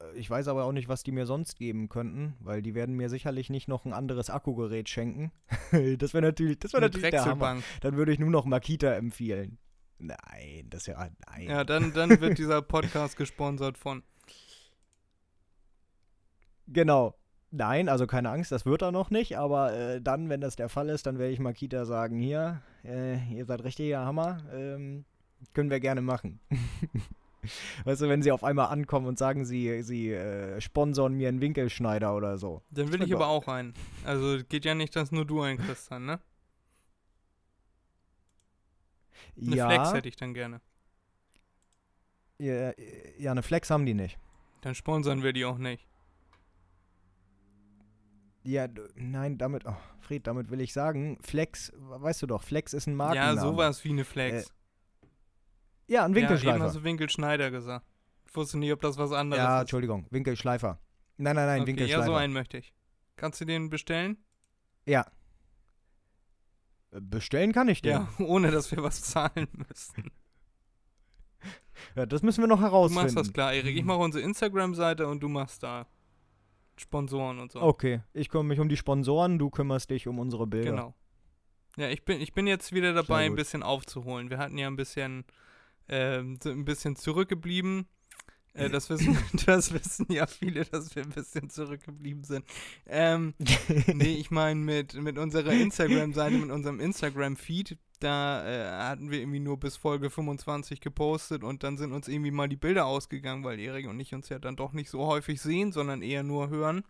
Äh, 0.00 0.18
Ich 0.18 0.28
weiß 0.28 0.48
aber 0.48 0.64
auch 0.64 0.72
nicht, 0.72 0.88
was 0.88 1.02
die 1.04 1.12
mir 1.12 1.26
sonst 1.26 1.56
geben 1.56 1.88
könnten, 1.88 2.34
weil 2.40 2.62
die 2.62 2.74
werden 2.74 2.96
mir 2.96 3.08
sicherlich 3.08 3.48
nicht 3.50 3.68
noch 3.68 3.84
ein 3.84 3.92
anderes 3.92 4.28
Akkugerät 4.30 4.88
schenken. 4.88 5.30
das 5.98 6.14
wäre 6.14 6.22
natürlich, 6.22 6.58
das 6.58 6.72
wäre 6.72 6.82
Eine 6.84 6.90
natürlich 6.92 7.10
der 7.10 7.24
Hammer. 7.24 7.62
Dann 7.80 7.96
würde 7.96 8.12
ich 8.12 8.18
nur 8.18 8.30
noch 8.30 8.44
Makita 8.44 8.92
empfehlen. 8.94 9.58
Nein, 9.98 10.66
das 10.68 10.82
ist 10.82 10.86
ja. 10.88 11.08
Nein. 11.28 11.42
Ja, 11.48 11.62
dann, 11.62 11.92
dann 11.92 12.20
wird 12.20 12.38
dieser 12.38 12.60
Podcast 12.62 13.16
gesponsert 13.16 13.78
von. 13.78 14.02
Genau. 16.68 17.14
Nein, 17.54 17.90
also 17.90 18.06
keine 18.06 18.30
Angst, 18.30 18.50
das 18.50 18.64
wird 18.64 18.80
er 18.80 18.92
noch 18.92 19.10
nicht, 19.10 19.36
aber 19.36 19.74
äh, 19.74 20.00
dann, 20.00 20.30
wenn 20.30 20.40
das 20.40 20.56
der 20.56 20.70
Fall 20.70 20.88
ist, 20.88 21.04
dann 21.06 21.18
werde 21.18 21.34
ich 21.34 21.38
Makita 21.38 21.84
sagen, 21.84 22.18
hier, 22.18 22.62
äh, 22.82 23.22
ihr 23.30 23.44
seid 23.44 23.62
richtiger 23.62 24.06
Hammer, 24.06 24.38
ähm, 24.54 25.04
können 25.52 25.68
wir 25.68 25.78
gerne 25.78 26.00
machen. 26.00 26.40
weißt 27.84 28.00
du, 28.00 28.08
wenn 28.08 28.22
sie 28.22 28.32
auf 28.32 28.42
einmal 28.42 28.68
ankommen 28.68 29.06
und 29.06 29.18
sagen, 29.18 29.44
sie, 29.44 29.82
sie 29.82 30.12
äh, 30.12 30.62
sponsern 30.62 31.12
mir 31.12 31.28
einen 31.28 31.42
Winkelschneider 31.42 32.16
oder 32.16 32.38
so. 32.38 32.62
Dann 32.70 32.90
will 32.90 33.02
ich 33.02 33.10
wird 33.10 33.20
aber 33.20 33.28
auch 33.28 33.46
einen. 33.48 33.74
Also 34.06 34.42
geht 34.48 34.64
ja 34.64 34.74
nicht, 34.74 34.96
dass 34.96 35.12
nur 35.12 35.26
du 35.26 35.42
einen 35.42 35.58
kriegst 35.58 35.90
dann, 35.90 36.06
ne? 36.06 36.20
Eine 39.36 39.56
ja, 39.56 39.66
Flex 39.68 39.92
hätte 39.92 40.08
ich 40.08 40.16
dann 40.16 40.32
gerne. 40.32 40.62
ja, 42.38 42.72
ja, 43.18 43.30
eine 43.30 43.42
Flex 43.42 43.68
haben 43.68 43.84
die 43.84 43.94
nicht. 43.94 44.18
Dann 44.62 44.74
sponsern 44.74 45.22
wir 45.22 45.34
die 45.34 45.44
auch 45.44 45.58
nicht. 45.58 45.86
Ja, 48.44 48.66
nein, 48.96 49.38
damit, 49.38 49.64
oh, 49.66 49.76
Fred, 50.00 50.26
damit 50.26 50.50
will 50.50 50.60
ich 50.60 50.72
sagen, 50.72 51.18
Flex, 51.22 51.72
weißt 51.76 52.22
du 52.22 52.26
doch, 52.26 52.42
Flex 52.42 52.72
ist 52.72 52.86
ein 52.88 52.94
Markenname. 52.96 53.36
Ja, 53.36 53.40
sowas 53.42 53.84
wie 53.84 53.90
eine 53.90 54.04
Flex. 54.04 54.52
Ja, 55.86 56.04
ein 56.04 56.04
ja, 56.04 56.06
eben 56.06 56.14
Winkelschleifer. 56.16 56.64
hast 56.64 56.76
du 56.76 56.82
Winkelschneider 56.84 57.50
gesagt. 57.50 57.86
Ich 58.26 58.34
wusste 58.34 58.58
nicht, 58.58 58.72
ob 58.72 58.80
das 58.80 58.98
was 58.98 59.12
anderes 59.12 59.42
Ja, 59.42 59.56
ist. 59.56 59.60
Entschuldigung, 59.62 60.06
Winkelschleifer. 60.10 60.80
Nein, 61.18 61.36
nein, 61.36 61.46
nein, 61.46 61.60
okay, 61.60 61.68
Winkelschleifer. 61.68 62.00
ja, 62.00 62.06
so 62.06 62.14
einen 62.14 62.32
möchte 62.32 62.58
ich. 62.58 62.72
Kannst 63.16 63.40
du 63.40 63.44
den 63.44 63.70
bestellen? 63.70 64.16
Ja. 64.86 65.06
Äh, 66.90 67.00
Bestellen 67.00 67.52
kann 67.52 67.68
ich 67.68 67.82
den. 67.82 67.92
Ja, 67.92 68.08
ohne 68.18 68.50
dass 68.50 68.70
wir 68.70 68.82
was 68.82 69.02
zahlen 69.02 69.48
müssen. 69.52 70.10
Ja, 71.94 72.06
das 72.06 72.22
müssen 72.22 72.42
wir 72.42 72.48
noch 72.48 72.58
Du 72.58 72.62
herausfinden. 72.64 73.04
machst 73.04 73.16
das 73.16 73.32
klar, 73.32 73.52
Erik. 73.52 73.76
Ich 73.76 73.84
mache 73.84 73.98
unsere 73.98 74.24
Instagram-Seite 74.24 75.06
und 75.06 75.20
du 75.20 75.28
machst 75.28 75.62
da 75.62 75.86
Sponsoren 76.76 77.38
und 77.38 77.52
so. 77.52 77.60
Okay, 77.60 78.02
ich 78.12 78.28
kümmere 78.28 78.44
mich 78.44 78.60
um 78.60 78.68
die 78.68 78.76
Sponsoren, 78.76 79.38
du 79.38 79.50
kümmerst 79.50 79.90
dich 79.90 80.08
um 80.08 80.18
unsere 80.18 80.46
Bilder. 80.46 80.70
Genau. 80.70 80.94
Ja, 81.76 81.88
ich 81.88 82.04
bin, 82.04 82.20
ich 82.20 82.32
bin 82.32 82.46
jetzt 82.46 82.72
wieder 82.72 82.92
dabei, 82.92 83.24
ein 83.26 83.34
bisschen 83.34 83.62
aufzuholen. 83.62 84.30
Wir 84.30 84.38
hatten 84.38 84.58
ja 84.58 84.66
ein 84.66 84.76
bisschen, 84.76 85.24
so 85.88 85.94
ein 85.94 86.64
bisschen 86.64 86.96
zurückgeblieben. 86.96 87.86
Äh, 88.54 88.68
das, 88.68 88.90
wissen, 88.90 89.16
das 89.46 89.72
wissen 89.72 90.06
ja 90.10 90.26
viele, 90.26 90.64
dass 90.64 90.94
wir 90.94 91.02
ein 91.02 91.10
bisschen 91.10 91.50
zurückgeblieben 91.50 92.24
sind. 92.24 92.44
Ähm, 92.86 93.34
nee, 93.94 94.14
ich 94.14 94.30
meine 94.30 94.60
mit, 94.60 94.94
mit 94.94 95.18
unserer 95.18 95.52
Instagram-Seite, 95.52 96.36
mit 96.36 96.50
unserem 96.50 96.80
Instagram-Feed, 96.80 97.78
da 98.00 98.44
äh, 98.46 98.88
hatten 98.88 99.10
wir 99.10 99.20
irgendwie 99.20 99.40
nur 99.40 99.58
bis 99.58 99.76
Folge 99.76 100.10
25 100.10 100.80
gepostet 100.80 101.44
und 101.44 101.62
dann 101.62 101.76
sind 101.76 101.92
uns 101.92 102.08
irgendwie 102.08 102.32
mal 102.32 102.48
die 102.48 102.56
Bilder 102.56 102.86
ausgegangen, 102.86 103.44
weil 103.44 103.60
Erik 103.60 103.88
und 103.88 103.98
ich 104.00 104.14
uns 104.14 104.28
ja 104.28 104.38
dann 104.38 104.56
doch 104.56 104.72
nicht 104.72 104.90
so 104.90 105.06
häufig 105.06 105.40
sehen, 105.40 105.72
sondern 105.72 106.02
eher 106.02 106.22
nur 106.22 106.48
hören. 106.50 106.82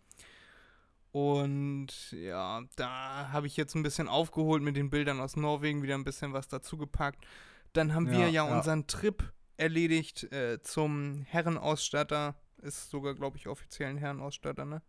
Und 1.12 2.12
ja, 2.12 2.62
da 2.76 3.28
habe 3.30 3.46
ich 3.46 3.58
jetzt 3.58 3.74
ein 3.74 3.82
bisschen 3.82 4.08
aufgeholt 4.08 4.62
mit 4.62 4.76
den 4.76 4.88
Bildern 4.88 5.20
aus 5.20 5.36
Norwegen, 5.36 5.82
wieder 5.82 5.94
ein 5.94 6.04
bisschen 6.04 6.32
was 6.32 6.48
dazu 6.48 6.78
gepackt. 6.78 7.26
Dann 7.74 7.94
haben 7.94 8.10
wir 8.10 8.20
Ja, 8.20 8.26
ja, 8.26 8.48
ja. 8.48 8.56
unseren 8.56 8.86
Trip 8.86 9.22
erledigt 9.62 10.30
äh, 10.32 10.60
zum 10.62 11.22
Herrenausstatter. 11.28 12.34
Ist 12.58 12.90
sogar, 12.90 13.14
glaube 13.14 13.36
ich, 13.38 13.48
offiziell 13.48 13.90
ein 13.90 13.98
Herrenausstatter, 13.98 14.64
ne? 14.64 14.82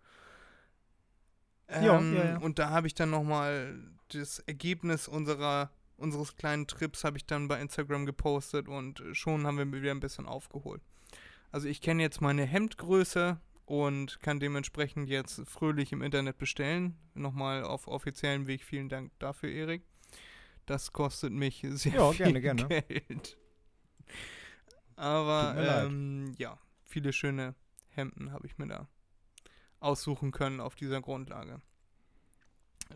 Ja, 1.70 1.98
Ähm, 2.00 2.13
ja, 2.15 2.25
ja. 2.25 2.38
Und 2.38 2.60
da 2.60 2.70
habe 2.70 2.88
ich 2.88 2.94
dann 2.94 3.10
nochmal 3.10 3.80
das 4.10 4.39
Ergebnis 4.39 5.08
unserer, 5.08 5.72
unseres 5.98 6.36
kleinen 6.36 6.68
Trips 6.68 7.03
habe 7.03 7.18
ich 7.18 7.25
dann 7.25 7.48
bei 7.48 7.60
Instagram 7.62 8.06
gepostet 8.06 8.68
und 8.68 9.03
schon 9.13 9.48
haben 9.48 9.58
wir 9.58 9.82
wieder 9.82 9.92
ein 9.92 10.00
bisschen 10.00 10.25
aufgeholt. 10.27 10.82
Also 11.51 11.68
ich 11.68 11.82
kenne 11.82 12.03
jetzt 12.03 12.22
meine 12.22 12.46
Hemdgröße 12.46 13.39
und 13.65 14.20
kann 14.22 14.39
dementsprechend 14.39 15.10
jetzt 15.10 15.42
fröhlich 15.48 15.92
im 15.92 16.01
Internet 16.01 16.38
bestellen. 16.38 16.98
Nochmal 17.13 17.63
auf 17.63 17.88
offiziellem 17.88 18.48
Weg. 18.48 18.63
Vielen 18.63 18.89
Dank 18.89 19.12
dafür, 19.20 19.50
Erik. 19.50 19.84
Das 20.65 20.92
kostet 20.94 21.32
mich 21.34 21.65
sehr 21.70 21.94
Ja, 21.94 22.12
viel 22.13 22.34
gerne, 22.34 22.42
gerne. 22.42 22.68
Geld. 22.68 23.38
Aber 24.95 25.56
ähm, 25.58 26.34
ja, 26.38 26.58
viele 26.84 27.13
schöne 27.13 27.56
Hemden 27.89 28.32
habe 28.32 28.47
ich 28.47 28.58
mir 28.58 28.67
da 28.67 28.88
aussuchen 29.79 30.32
können 30.32 30.60
auf 30.60 30.75
dieser 30.75 31.01
Grundlage. 31.01 31.62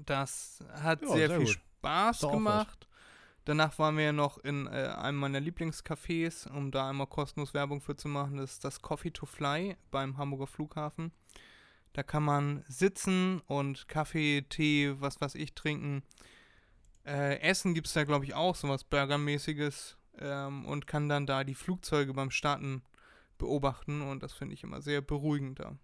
Das 0.06 0.64
hat 0.72 1.02
Ja, 1.02 1.08
sehr, 1.10 1.28
sehr 1.28 1.38
viel 1.38 1.48
gut. 1.48 1.56
Spaß 1.56 2.20
gemacht. 2.22 2.88
Danach 3.46 3.80
waren 3.80 3.96
wir 3.96 4.06
ja 4.06 4.12
noch 4.12 4.40
in 4.40 4.68
äh, 4.68 4.94
einem 4.98 5.20
meiner 5.20 5.40
Lieblingscafés, 5.40 6.50
um 6.50 6.70
da 6.70 6.90
einmal 6.90 7.08
kostenlos 7.08 7.54
Werbung 7.54 7.80
für 7.80 7.96
zu 7.96 8.10
machen. 8.10 8.38
Das 8.38 8.54
ist 8.54 8.66
das 8.66 8.82
Coffee 8.82 9.12
to 9.12 9.26
Fly 9.26 9.78
beim 9.90 10.18
Hamburger 10.18 10.48
Flughafen. 10.48 11.14
Da 11.94 12.04
kann 12.04 12.24
man 12.24 12.64
sitzen 12.68 13.40
und 13.48 13.88
Kaffee, 13.88 14.42
Tee, 14.50 14.94
was 15.00 15.22
weiß 15.22 15.36
ich, 15.36 15.54
trinken. 15.54 16.04
Äh, 17.06 17.40
Essen 17.40 17.74
gibt 17.74 17.88
es 17.88 17.94
da, 17.94 18.04
glaube 18.04 18.26
ich, 18.26 18.34
auch, 18.34 18.56
sowas 18.56 18.84
Burgermäßiges. 18.84 19.98
Ähm, 20.20 20.66
und 20.66 20.88
kann 20.88 21.10
dann 21.10 21.26
da 21.26 21.44
die 21.44 21.56
Flugzeuge 21.56 22.14
beim 22.14 22.32
Starten 22.32 22.82
beobachten. 23.38 24.02
Und 24.02 24.24
das 24.24 24.34
finde 24.34 24.54
ich 24.56 24.64
immer 24.64 24.82
sehr 24.82 25.02
beruhigend. 25.02 25.60
Da 25.60 25.76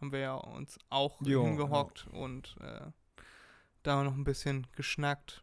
haben 0.00 0.12
wir 0.12 0.18
ja 0.20 0.34
uns 0.34 0.78
auch 0.90 1.20
Jo, 1.22 1.44
hingehockt 1.44 2.06
und 2.12 2.56
äh, 2.60 2.90
da 3.82 4.02
noch 4.04 4.14
ein 4.14 4.24
bisschen 4.24 4.66
geschnackt. 4.76 5.42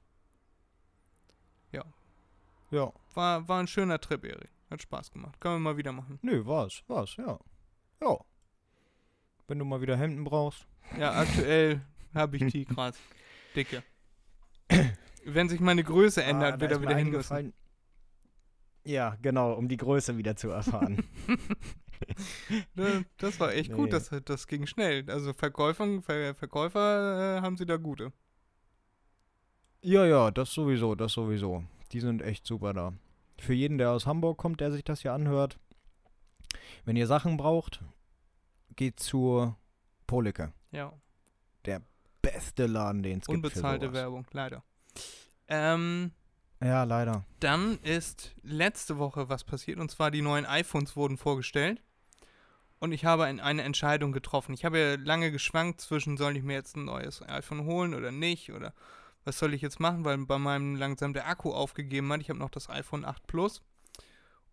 Ja. 2.71 2.93
War, 3.15 3.47
war 3.47 3.59
ein 3.59 3.67
schöner 3.67 3.99
Trip, 3.99 4.23
Erik. 4.23 4.51
Hat 4.69 4.79
Spaß 4.83 5.11
gemacht. 5.11 5.41
Können 5.41 5.55
wir 5.55 5.71
mal 5.71 5.77
wieder 5.77 5.91
machen. 5.91 6.19
Nö, 6.21 6.45
war's, 6.45 6.83
war's, 6.87 7.15
ja. 7.17 7.39
Ja. 7.99 8.17
Wenn 9.47 9.57
du 9.57 9.65
mal 9.65 9.81
wieder 9.81 9.97
Hemden 9.97 10.23
brauchst. 10.23 10.67
Ja, 10.95 11.13
aktuell 11.13 11.81
habe 12.13 12.37
ich 12.37 12.51
die 12.51 12.65
gerade. 12.65 12.95
Dicke. 13.55 13.81
Wenn 15.25 15.49
sich 15.49 15.59
meine 15.59 15.83
Größe 15.83 16.21
ändert, 16.23 16.53
Ah, 16.57 16.59
wird 16.61 16.71
er 16.71 16.81
wieder 16.83 16.95
hin 16.95 17.09
müssen. 17.09 17.33
eingefallen- 17.33 17.53
Ja, 18.89 19.15
genau, 19.21 19.53
um 19.53 19.67
die 19.67 19.77
Größe 19.77 20.17
wieder 20.17 20.35
zu 20.35 20.49
erfahren. 20.49 21.03
Ne, 22.75 23.05
Das 23.17 23.41
war 23.41 23.53
echt 23.53 23.71
Nee. 23.71 23.75
gut, 23.75 23.91
das, 23.91 24.09
das 24.23 24.47
ging 24.47 24.65
schnell. 24.65 25.03
Also 25.11 25.33
Verkäufer, 25.33 26.01
Ver, 26.01 26.33
Verkäufer 26.33 27.37
äh, 27.37 27.41
haben 27.41 27.57
sie 27.57 27.65
da 27.65 27.75
gute. 27.75 28.13
ja, 29.81 30.05
ja, 30.05 30.31
das 30.31 30.51
sowieso, 30.53 30.95
das 30.95 31.11
sowieso. 31.11 31.65
Die 31.91 31.99
sind 31.99 32.21
echt 32.21 32.45
super 32.47 32.73
da. 32.73 32.93
Für 33.37 33.53
jeden, 33.53 33.77
der 33.77 33.91
aus 33.91 34.05
Hamburg 34.05 34.37
kommt, 34.37 34.61
der 34.61 34.71
sich 34.71 34.83
das 34.85 35.01
hier 35.01 35.11
anhört, 35.11 35.59
wenn 36.85 36.95
ihr 36.95 37.05
Sachen 37.07 37.35
braucht, 37.35 37.83
geht 38.77 38.99
zur 39.01 39.57
Policke. 40.07 40.53
Ja, 40.71 40.93
Beste 42.21 42.65
Laden, 42.67 43.01
den 43.03 43.19
es 43.19 43.25
gibt. 43.27 43.35
unbezahlte. 43.35 43.93
Werbung, 43.93 44.25
leider. 44.31 44.63
Ähm, 45.47 46.11
Ja, 46.61 46.83
leider. 46.83 47.25
Dann 47.39 47.79
ist 47.79 48.35
letzte 48.43 48.97
Woche 48.97 49.29
was 49.29 49.43
passiert 49.43 49.79
und 49.79 49.89
zwar 49.89 50.11
die 50.11 50.21
neuen 50.21 50.45
iPhones 50.45 50.95
wurden 50.95 51.17
vorgestellt 51.17 51.81
und 52.79 52.91
ich 52.91 53.05
habe 53.05 53.25
ein, 53.25 53.39
eine 53.39 53.63
Entscheidung 53.63 54.11
getroffen. 54.11 54.53
Ich 54.53 54.65
habe 54.65 54.79
ja 54.79 54.95
lange 54.95 55.31
geschwankt 55.31 55.81
zwischen, 55.81 56.17
soll 56.17 56.35
ich 56.35 56.43
mir 56.43 56.53
jetzt 56.53 56.75
ein 56.75 56.85
neues 56.85 57.21
iPhone 57.27 57.65
holen 57.65 57.93
oder 57.93 58.11
nicht 58.11 58.51
oder 58.51 58.73
was 59.23 59.37
soll 59.37 59.53
ich 59.53 59.61
jetzt 59.61 59.79
machen, 59.79 60.05
weil 60.05 60.17
bei 60.25 60.37
meinem 60.37 60.75
langsam 60.75 61.13
der 61.13 61.27
Akku 61.27 61.51
aufgegeben 61.51 62.11
hat. 62.11 62.21
Ich 62.21 62.29
habe 62.29 62.39
noch 62.39 62.49
das 62.49 62.69
iPhone 62.69 63.05
8 63.05 63.27
Plus 63.27 63.61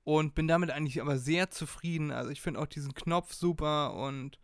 und 0.04 0.34
bin 0.34 0.46
damit 0.46 0.70
eigentlich 0.70 1.00
aber 1.00 1.18
sehr 1.18 1.50
zufrieden. 1.50 2.10
Also 2.12 2.30
ich 2.30 2.40
finde 2.40 2.60
auch 2.60 2.66
diesen 2.66 2.94
Knopf 2.94 3.32
super 3.32 3.94
und 3.94 4.38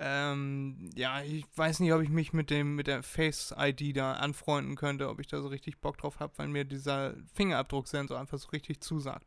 ähm, 0.00 0.90
ja, 0.94 1.22
ich 1.22 1.44
weiß 1.56 1.80
nicht, 1.80 1.92
ob 1.92 2.02
ich 2.02 2.08
mich 2.08 2.32
mit 2.32 2.50
dem 2.50 2.76
mit 2.76 2.86
der 2.86 3.02
Face 3.02 3.52
ID 3.56 3.96
da 3.96 4.12
anfreunden 4.14 4.76
könnte, 4.76 5.08
ob 5.08 5.18
ich 5.18 5.26
da 5.26 5.42
so 5.42 5.48
richtig 5.48 5.80
Bock 5.80 5.98
drauf 5.98 6.20
habe, 6.20 6.32
weil 6.36 6.48
mir 6.48 6.64
dieser 6.64 7.14
Fingerabdrucksensor 7.34 8.18
einfach 8.18 8.38
so 8.38 8.48
richtig 8.50 8.80
zusagt. 8.80 9.26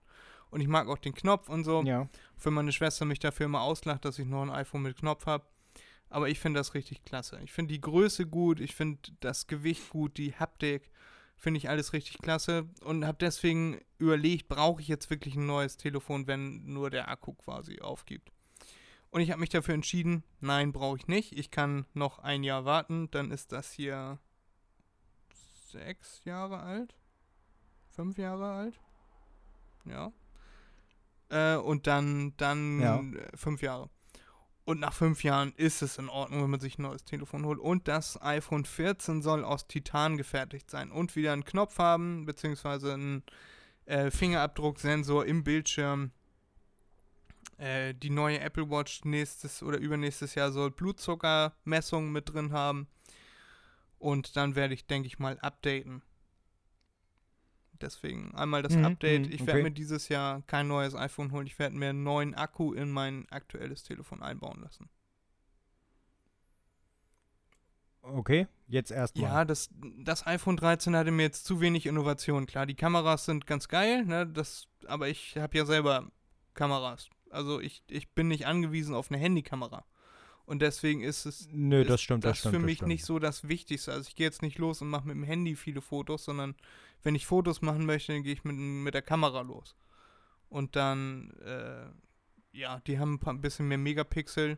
Und 0.49 0.61
ich 0.61 0.67
mag 0.67 0.87
auch 0.87 0.97
den 0.97 1.13
Knopf 1.13 1.49
und 1.49 1.63
so. 1.63 1.83
Ja. 1.83 2.09
Für 2.37 2.51
meine 2.51 2.71
Schwester 2.71 3.05
mich 3.05 3.19
dafür 3.19 3.47
immer 3.47 3.61
auslacht, 3.61 4.05
dass 4.05 4.19
ich 4.19 4.25
noch 4.25 4.43
ein 4.43 4.49
iPhone 4.49 4.81
mit 4.83 4.97
Knopf 4.97 5.25
habe. 5.25 5.45
Aber 6.09 6.29
ich 6.29 6.39
finde 6.39 6.59
das 6.59 6.73
richtig 6.73 7.03
klasse. 7.03 7.39
Ich 7.43 7.51
finde 7.51 7.73
die 7.73 7.81
Größe 7.81 8.25
gut, 8.25 8.59
ich 8.59 8.75
finde 8.75 8.99
das 9.21 9.47
Gewicht 9.47 9.89
gut, 9.89 10.17
die 10.17 10.35
Haptik, 10.35 10.91
finde 11.37 11.57
ich 11.57 11.69
alles 11.69 11.93
richtig 11.93 12.19
klasse 12.19 12.69
und 12.83 13.05
habe 13.05 13.17
deswegen 13.19 13.79
überlegt, 13.97 14.47
brauche 14.47 14.81
ich 14.81 14.87
jetzt 14.87 15.09
wirklich 15.09 15.35
ein 15.35 15.47
neues 15.47 15.77
Telefon, 15.77 16.27
wenn 16.27 16.63
nur 16.65 16.89
der 16.89 17.09
Akku 17.09 17.33
quasi 17.33 17.79
aufgibt. 17.79 18.31
Und 19.11 19.21
ich 19.21 19.29
habe 19.31 19.41
mich 19.41 19.49
dafür 19.49 19.73
entschieden, 19.75 20.23
nein, 20.39 20.71
brauche 20.71 20.97
ich 20.97 21.07
nicht. 21.07 21.37
Ich 21.37 21.51
kann 21.51 21.85
noch 21.93 22.19
ein 22.19 22.43
Jahr 22.43 22.65
warten, 22.65 23.11
dann 23.11 23.29
ist 23.31 23.51
das 23.51 23.71
hier 23.71 24.19
sechs 25.71 26.23
Jahre 26.25 26.59
alt, 26.61 26.95
fünf 27.89 28.17
Jahre 28.17 28.51
alt, 28.51 28.79
ja. 29.85 30.11
Äh, 31.29 31.57
und 31.57 31.87
dann, 31.87 32.35
dann 32.37 32.79
Ja. 32.81 33.01
fünf 33.35 33.61
Jahre. 33.61 33.89
Und 34.63 34.79
nach 34.79 34.93
fünf 34.93 35.23
Jahren 35.23 35.53
ist 35.55 35.81
es 35.81 35.97
in 35.97 36.07
Ordnung, 36.07 36.43
wenn 36.43 36.49
man 36.49 36.59
sich 36.59 36.77
ein 36.77 36.83
neues 36.83 37.03
Telefon 37.03 37.45
holt. 37.45 37.59
Und 37.59 37.87
das 37.87 38.21
iPhone 38.21 38.63
14 38.63 39.21
soll 39.21 39.43
aus 39.43 39.67
Titan 39.67 40.17
gefertigt 40.17 40.69
sein 40.69 40.91
und 40.91 41.15
wieder 41.15 41.33
einen 41.33 41.45
Knopf 41.45 41.79
haben, 41.79 42.25
beziehungsweise 42.25 42.93
ein, 42.93 43.23
äh, 43.85 44.11
Fingerabdrucksensor 44.11 45.25
im 45.25 45.43
Bildschirm. 45.43 46.11
Äh, 47.61 47.93
die 47.93 48.09
neue 48.09 48.39
Apple 48.39 48.69
Watch 48.71 49.05
nächstes 49.05 49.61
oder 49.61 49.77
übernächstes 49.77 50.35
Jahr 50.35 50.51
soll 50.51 50.71
Blutzuckermessungen 50.71 52.11
mit 52.11 52.33
drin 52.33 52.51
haben. 52.53 52.87
Und 53.99 54.35
dann 54.35 54.55
werde 54.55 54.73
ich, 54.73 54.87
denke 54.87 55.07
ich 55.07 55.19
mal, 55.19 55.37
updaten. 55.39 56.01
Deswegen 57.79 58.33
einmal 58.35 58.63
das 58.63 58.75
Mhm, 58.75 58.85
Update. 58.85 59.27
mhm, 59.27 59.31
Ich 59.31 59.45
werde 59.45 59.53
okay. 59.53 59.63
mir 59.63 59.71
dieses 59.71 60.09
Jahr 60.09 60.41
kein 60.47 60.67
neues 60.67 60.95
iPhone 60.95 61.31
holen. 61.31 61.47
Ich 61.47 61.59
werde 61.59 61.75
mir 61.75 61.89
einen 61.89 62.03
neuen 62.03 62.33
Akku 62.35 62.73
in 62.73 62.91
mein 62.91 63.27
aktuelles 63.29 63.83
Telefon 63.83 64.21
einbauen 64.23 64.61
lassen. 64.61 64.89
Okay, 68.03 68.47
jetzt 68.67 68.91
erstmal. 68.91 69.29
Ja, 69.29 69.45
das, 69.45 69.69
das 69.99 70.25
iPhone 70.25 70.57
13 70.57 70.95
hatte 70.95 71.11
mir 71.11 71.23
jetzt 71.23 71.45
zu 71.45 71.61
wenig 71.61 71.85
Innovation. 71.85 72.47
Klar, 72.47 72.65
die 72.65 72.75
Kameras 72.75 73.25
sind 73.25 73.45
ganz 73.45 73.67
geil, 73.67 74.05
ne? 74.05 74.25
Das, 74.27 74.67
aber 74.87 75.07
ich 75.07 75.37
habe 75.37 75.57
ja 75.57 75.65
selber 75.65 76.11
Kameras. 76.55 77.09
Also 77.31 77.59
ich, 77.59 77.83
ich 77.89 78.09
bin 78.09 78.27
nicht 78.27 78.45
angewiesen 78.45 78.95
auf 78.95 79.11
eine 79.11 79.19
Handykamera. 79.19 79.85
Und 80.45 80.61
deswegen 80.61 81.01
ist 81.01 81.25
es 81.25 81.47
Nö, 81.51 81.81
ist 81.81 81.89
das 81.89 82.01
stimmt, 82.01 82.25
das, 82.25 82.31
das 82.31 82.39
stimmt. 82.39 82.55
für 82.55 82.59
das 82.59 82.65
mich 82.65 82.77
stimmt. 82.77 82.89
nicht 82.89 83.05
so 83.05 83.19
das 83.19 83.47
Wichtigste. 83.47 83.93
Also 83.93 84.07
ich 84.07 84.15
gehe 84.15 84.25
jetzt 84.25 84.41
nicht 84.41 84.57
los 84.57 84.81
und 84.81 84.89
mache 84.89 85.07
mit 85.07 85.15
dem 85.15 85.23
Handy 85.23 85.55
viele 85.55 85.81
Fotos, 85.81 86.25
sondern 86.25 86.55
wenn 87.03 87.15
ich 87.15 87.25
Fotos 87.25 87.61
machen 87.61 87.85
möchte, 87.85 88.13
dann 88.13 88.23
gehe 88.23 88.33
ich 88.33 88.43
mit, 88.43 88.55
mit 88.55 88.93
der 88.93 89.01
Kamera 89.01 89.41
los. 89.41 89.75
Und 90.49 90.75
dann, 90.75 91.31
äh, 91.45 91.85
ja, 92.51 92.79
die 92.81 92.99
haben 92.99 93.13
ein, 93.13 93.19
paar, 93.19 93.33
ein 93.33 93.41
bisschen 93.41 93.67
mehr 93.67 93.77
Megapixel, 93.77 94.57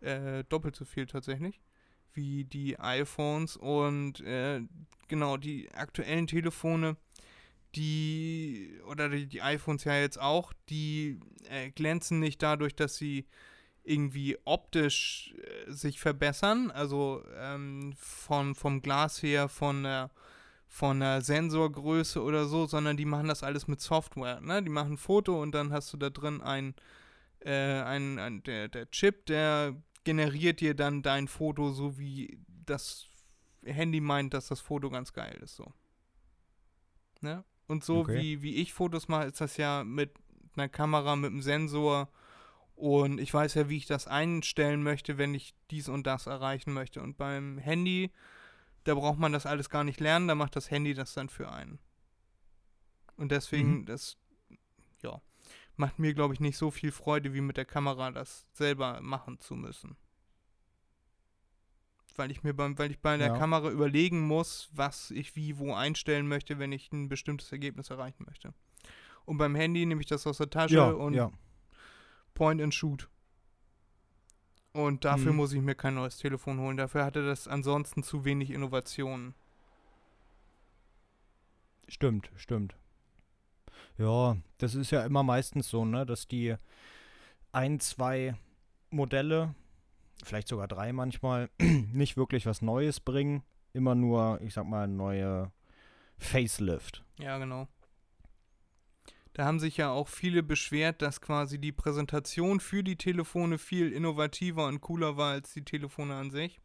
äh, 0.00 0.44
doppelt 0.44 0.76
so 0.76 0.84
viel 0.84 1.06
tatsächlich, 1.06 1.60
wie 2.12 2.44
die 2.44 2.78
iPhones. 2.78 3.56
Und 3.56 4.20
äh, 4.20 4.60
genau, 5.08 5.38
die 5.38 5.72
aktuellen 5.72 6.26
Telefone, 6.26 6.96
die, 7.74 8.80
oder 8.86 9.08
die, 9.08 9.26
die 9.26 9.42
iPhones 9.42 9.84
ja 9.84 9.96
jetzt 9.98 10.20
auch, 10.20 10.52
die 10.68 11.20
äh, 11.48 11.70
glänzen 11.70 12.20
nicht 12.20 12.42
dadurch, 12.42 12.74
dass 12.74 12.96
sie 12.96 13.26
irgendwie 13.84 14.38
optisch 14.44 15.34
äh, 15.36 15.70
sich 15.72 16.00
verbessern, 16.00 16.70
also 16.70 17.24
ähm, 17.36 17.94
von, 17.96 18.54
vom 18.54 18.82
Glas 18.82 19.22
her, 19.22 19.48
von 19.48 19.82
der, 19.82 20.10
von 20.68 21.00
der 21.00 21.20
Sensorgröße 21.20 22.22
oder 22.22 22.46
so, 22.46 22.66
sondern 22.66 22.96
die 22.96 23.04
machen 23.04 23.28
das 23.28 23.42
alles 23.42 23.66
mit 23.68 23.80
Software. 23.80 24.40
Ne? 24.40 24.62
Die 24.62 24.70
machen 24.70 24.92
ein 24.94 24.98
Foto 24.98 25.40
und 25.40 25.52
dann 25.52 25.72
hast 25.72 25.92
du 25.92 25.96
da 25.96 26.10
drin 26.10 26.40
ein, 26.40 26.74
äh, 27.40 27.80
ein, 27.82 28.18
ein 28.18 28.42
der, 28.44 28.68
der 28.68 28.90
Chip, 28.90 29.26
der 29.26 29.74
generiert 30.04 30.60
dir 30.60 30.74
dann 30.74 31.02
dein 31.02 31.28
Foto, 31.28 31.72
so 31.72 31.98
wie 31.98 32.38
das 32.64 33.06
Handy 33.64 34.00
meint, 34.00 34.34
dass 34.34 34.48
das 34.48 34.60
Foto 34.60 34.90
ganz 34.90 35.12
geil 35.12 35.38
ist. 35.42 35.56
So. 35.56 35.72
Ne? 37.20 37.44
Und 37.68 37.84
so 37.84 38.00
Okay. 38.00 38.16
wie, 38.16 38.42
wie 38.42 38.56
ich 38.56 38.72
Fotos 38.72 39.08
mache, 39.08 39.26
ist 39.26 39.40
das 39.40 39.56
ja 39.56 39.84
mit 39.84 40.12
einer 40.56 40.68
Kamera, 40.68 41.16
mit 41.16 41.30
einem 41.30 41.42
Sensor 41.42 42.08
und 42.74 43.18
ich 43.20 43.32
weiß 43.32 43.54
ja, 43.54 43.68
wie 43.68 43.76
ich 43.76 43.86
das 43.86 44.06
einstellen 44.06 44.82
möchte, 44.82 45.16
wenn 45.16 45.34
ich 45.34 45.54
dies 45.70 45.88
und 45.88 46.06
das 46.06 46.26
erreichen 46.26 46.72
möchte. 46.72 47.00
Und 47.00 47.16
beim 47.16 47.58
Handy, 47.58 48.10
da 48.84 48.94
braucht 48.94 49.18
man 49.18 49.32
das 49.32 49.46
alles 49.46 49.70
gar 49.70 49.84
nicht 49.84 50.00
lernen, 50.00 50.28
da 50.28 50.34
macht 50.34 50.56
das 50.56 50.70
Handy 50.70 50.92
das 50.94 51.14
dann 51.14 51.28
für 51.28 51.50
einen. 51.50 51.78
Und 53.16 53.30
deswegen, 53.30 53.80
Mhm. 53.80 53.86
das, 53.86 54.16
ja, 55.02 55.20
macht 55.76 55.98
mir, 55.98 56.12
glaube 56.14 56.34
ich, 56.34 56.40
nicht 56.40 56.56
so 56.58 56.70
viel 56.70 56.92
Freude, 56.92 57.32
wie 57.34 57.40
mit 57.40 57.56
der 57.56 57.64
Kamera 57.64 58.10
das 58.10 58.46
selber 58.52 59.00
machen 59.00 59.38
zu 59.38 59.54
müssen. 59.54 59.96
Weil 62.16 62.30
ich 62.30 62.42
mir 62.42 62.52
beim, 62.54 62.78
weil 62.78 62.90
ich 62.90 63.00
bei 63.00 63.16
der 63.16 63.28
Ja. 63.28 63.38
Kamera 63.38 63.70
überlegen 63.70 64.20
muss, 64.20 64.68
was 64.72 65.10
ich 65.10 65.34
wie 65.36 65.58
wo 65.58 65.74
einstellen 65.74 66.28
möchte, 66.28 66.58
wenn 66.58 66.72
ich 66.72 66.92
ein 66.92 67.08
bestimmtes 67.08 67.50
Ergebnis 67.52 67.90
erreichen 67.90 68.24
möchte. 68.26 68.52
Und 69.24 69.38
beim 69.38 69.54
Handy 69.54 69.86
nehme 69.86 70.00
ich 70.00 70.06
das 70.08 70.26
aus 70.26 70.38
der 70.38 70.50
Tasche 70.50 70.74
ja, 70.74 70.90
und 70.90 71.14
ja. 71.14 71.30
Point 72.34 72.60
and 72.60 72.74
Shoot. 72.74 73.08
Und 74.72 75.04
dafür 75.04 75.32
Mhm. 75.32 75.36
muss 75.36 75.52
ich 75.52 75.60
mir 75.60 75.74
kein 75.74 75.94
neues 75.94 76.16
Telefon 76.18 76.58
holen. 76.58 76.76
Dafür 76.78 77.04
hatte 77.04 77.24
das 77.24 77.46
ansonsten 77.46 78.02
zu 78.02 78.24
wenig 78.24 78.50
Innovationen. 78.50 79.34
Stimmt, 81.88 82.30
stimmt. 82.36 82.74
Ja, 83.98 84.36
das 84.58 84.74
ist 84.74 84.90
ja 84.90 85.04
immer 85.04 85.22
meistens 85.22 85.68
so, 85.68 85.84
ne, 85.84 86.06
dass 86.06 86.26
die 86.26 86.56
ein, 87.52 87.80
zwei 87.80 88.34
Modelle, 88.90 89.54
vielleicht 90.22 90.48
sogar 90.48 90.68
drei 90.68 90.92
manchmal, 90.92 91.50
nicht 91.60 92.16
wirklich 92.16 92.46
was 92.46 92.62
Neues 92.62 93.00
bringen. 93.00 93.42
Immer 93.72 93.94
nur, 93.94 94.40
ich 94.42 94.54
sag 94.54 94.66
mal, 94.66 94.86
neue 94.86 95.50
Facelift. 96.18 97.04
Ja, 97.18 97.38
genau. 97.38 97.68
Da 99.32 99.46
haben 99.46 99.60
sich 99.60 99.78
ja 99.78 99.90
auch 99.90 100.08
viele 100.08 100.42
beschwert, 100.42 101.00
dass 101.00 101.22
quasi 101.22 101.58
die 101.58 101.72
Präsentation 101.72 102.60
für 102.60 102.84
die 102.84 102.96
Telefone 102.96 103.56
viel 103.56 103.90
innovativer 103.90 104.66
und 104.66 104.82
cooler 104.82 105.16
war 105.16 105.32
als 105.32 105.54
die 105.54 105.64
Telefone 105.64 106.14
an 106.14 106.30
sich. 106.30 106.60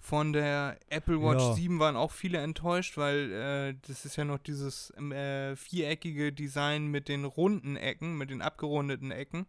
Von 0.00 0.32
der 0.32 0.78
Apple 0.88 1.22
Watch 1.22 1.42
Ja. 1.42 1.54
7 1.54 1.78
waren 1.78 1.96
auch 1.96 2.10
viele 2.10 2.38
enttäuscht, 2.38 2.96
weil 2.96 3.32
äh, 3.32 3.74
das 3.86 4.04
ist 4.04 4.16
ja 4.16 4.24
noch 4.24 4.38
dieses 4.38 4.92
ähm, 4.96 5.12
äh, 5.12 5.54
viereckige 5.56 6.32
Design 6.32 6.88
mit 6.88 7.08
den 7.08 7.24
runden 7.24 7.76
Ecken, 7.76 8.16
mit 8.18 8.30
den 8.30 8.42
abgerundeten 8.42 9.10
Ecken. 9.10 9.46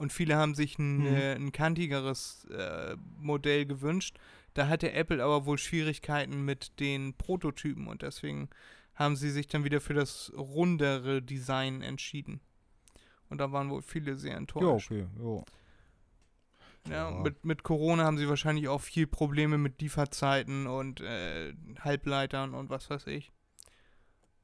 Und 0.00 0.12
viele 0.14 0.36
haben 0.36 0.54
sich 0.54 0.78
ein, 0.78 1.00
Mhm. 1.00 1.06
äh, 1.06 1.34
ein 1.34 1.52
kantigeres 1.52 2.46
äh, 2.50 2.96
Modell 3.18 3.66
gewünscht. 3.66 4.16
Da 4.54 4.66
hatte 4.66 4.92
Apple 4.92 5.22
aber 5.22 5.44
wohl 5.44 5.58
Schwierigkeiten 5.58 6.44
mit 6.44 6.80
den 6.80 7.14
Prototypen 7.14 7.86
und 7.86 8.00
deswegen 8.02 8.48
haben 8.94 9.14
sie 9.14 9.30
sich 9.30 9.46
dann 9.46 9.62
wieder 9.62 9.80
für 9.80 9.94
das 9.94 10.32
rundere 10.36 11.20
Design 11.22 11.82
entschieden. 11.82 12.40
Und 13.28 13.38
da 13.38 13.52
waren 13.52 13.68
wohl 13.70 13.82
viele 13.82 14.16
sehr 14.16 14.32
Ja, 14.32 14.38
enttäuscht. 14.38 14.90
okay, 14.90 15.06
jo. 15.18 15.44
Ja, 16.88 17.10
Ja. 17.10 17.22
Mit, 17.22 17.44
mit 17.44 17.62
Corona 17.62 18.04
haben 18.04 18.16
sie 18.18 18.28
wahrscheinlich 18.28 18.68
auch 18.68 18.80
viel 18.80 19.06
Probleme 19.06 19.58
mit 19.58 19.80
Lieferzeiten 19.82 20.66
und 20.66 21.00
äh, 21.02 21.52
Halbleitern 21.80 22.54
und 22.54 22.70
was 22.70 22.88
weiß 22.90 23.06
ich. 23.08 23.30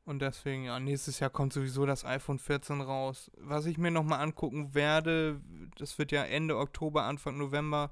Und 0.07 0.21
deswegen, 0.21 0.65
ja, 0.65 0.79
nächstes 0.81 1.21
Jahr 1.21 1.31
kommt 1.31 1.53
sowieso 1.53 1.85
das 1.85 2.05
iPhone 2.05 2.39
14 2.39 2.81
raus. 2.81 3.31
Was 3.39 3.67
ich 3.67 3.77
mir 3.77 3.91
nochmal 3.91 4.21
angucken 4.21 4.73
werde, 4.73 5.41
das 5.79 5.99
wird 5.99 6.13
ja 6.13 6.23
Ende 6.25 6.57
Oktober, 6.57 7.03
Anfang 7.03 7.37
November 7.37 7.91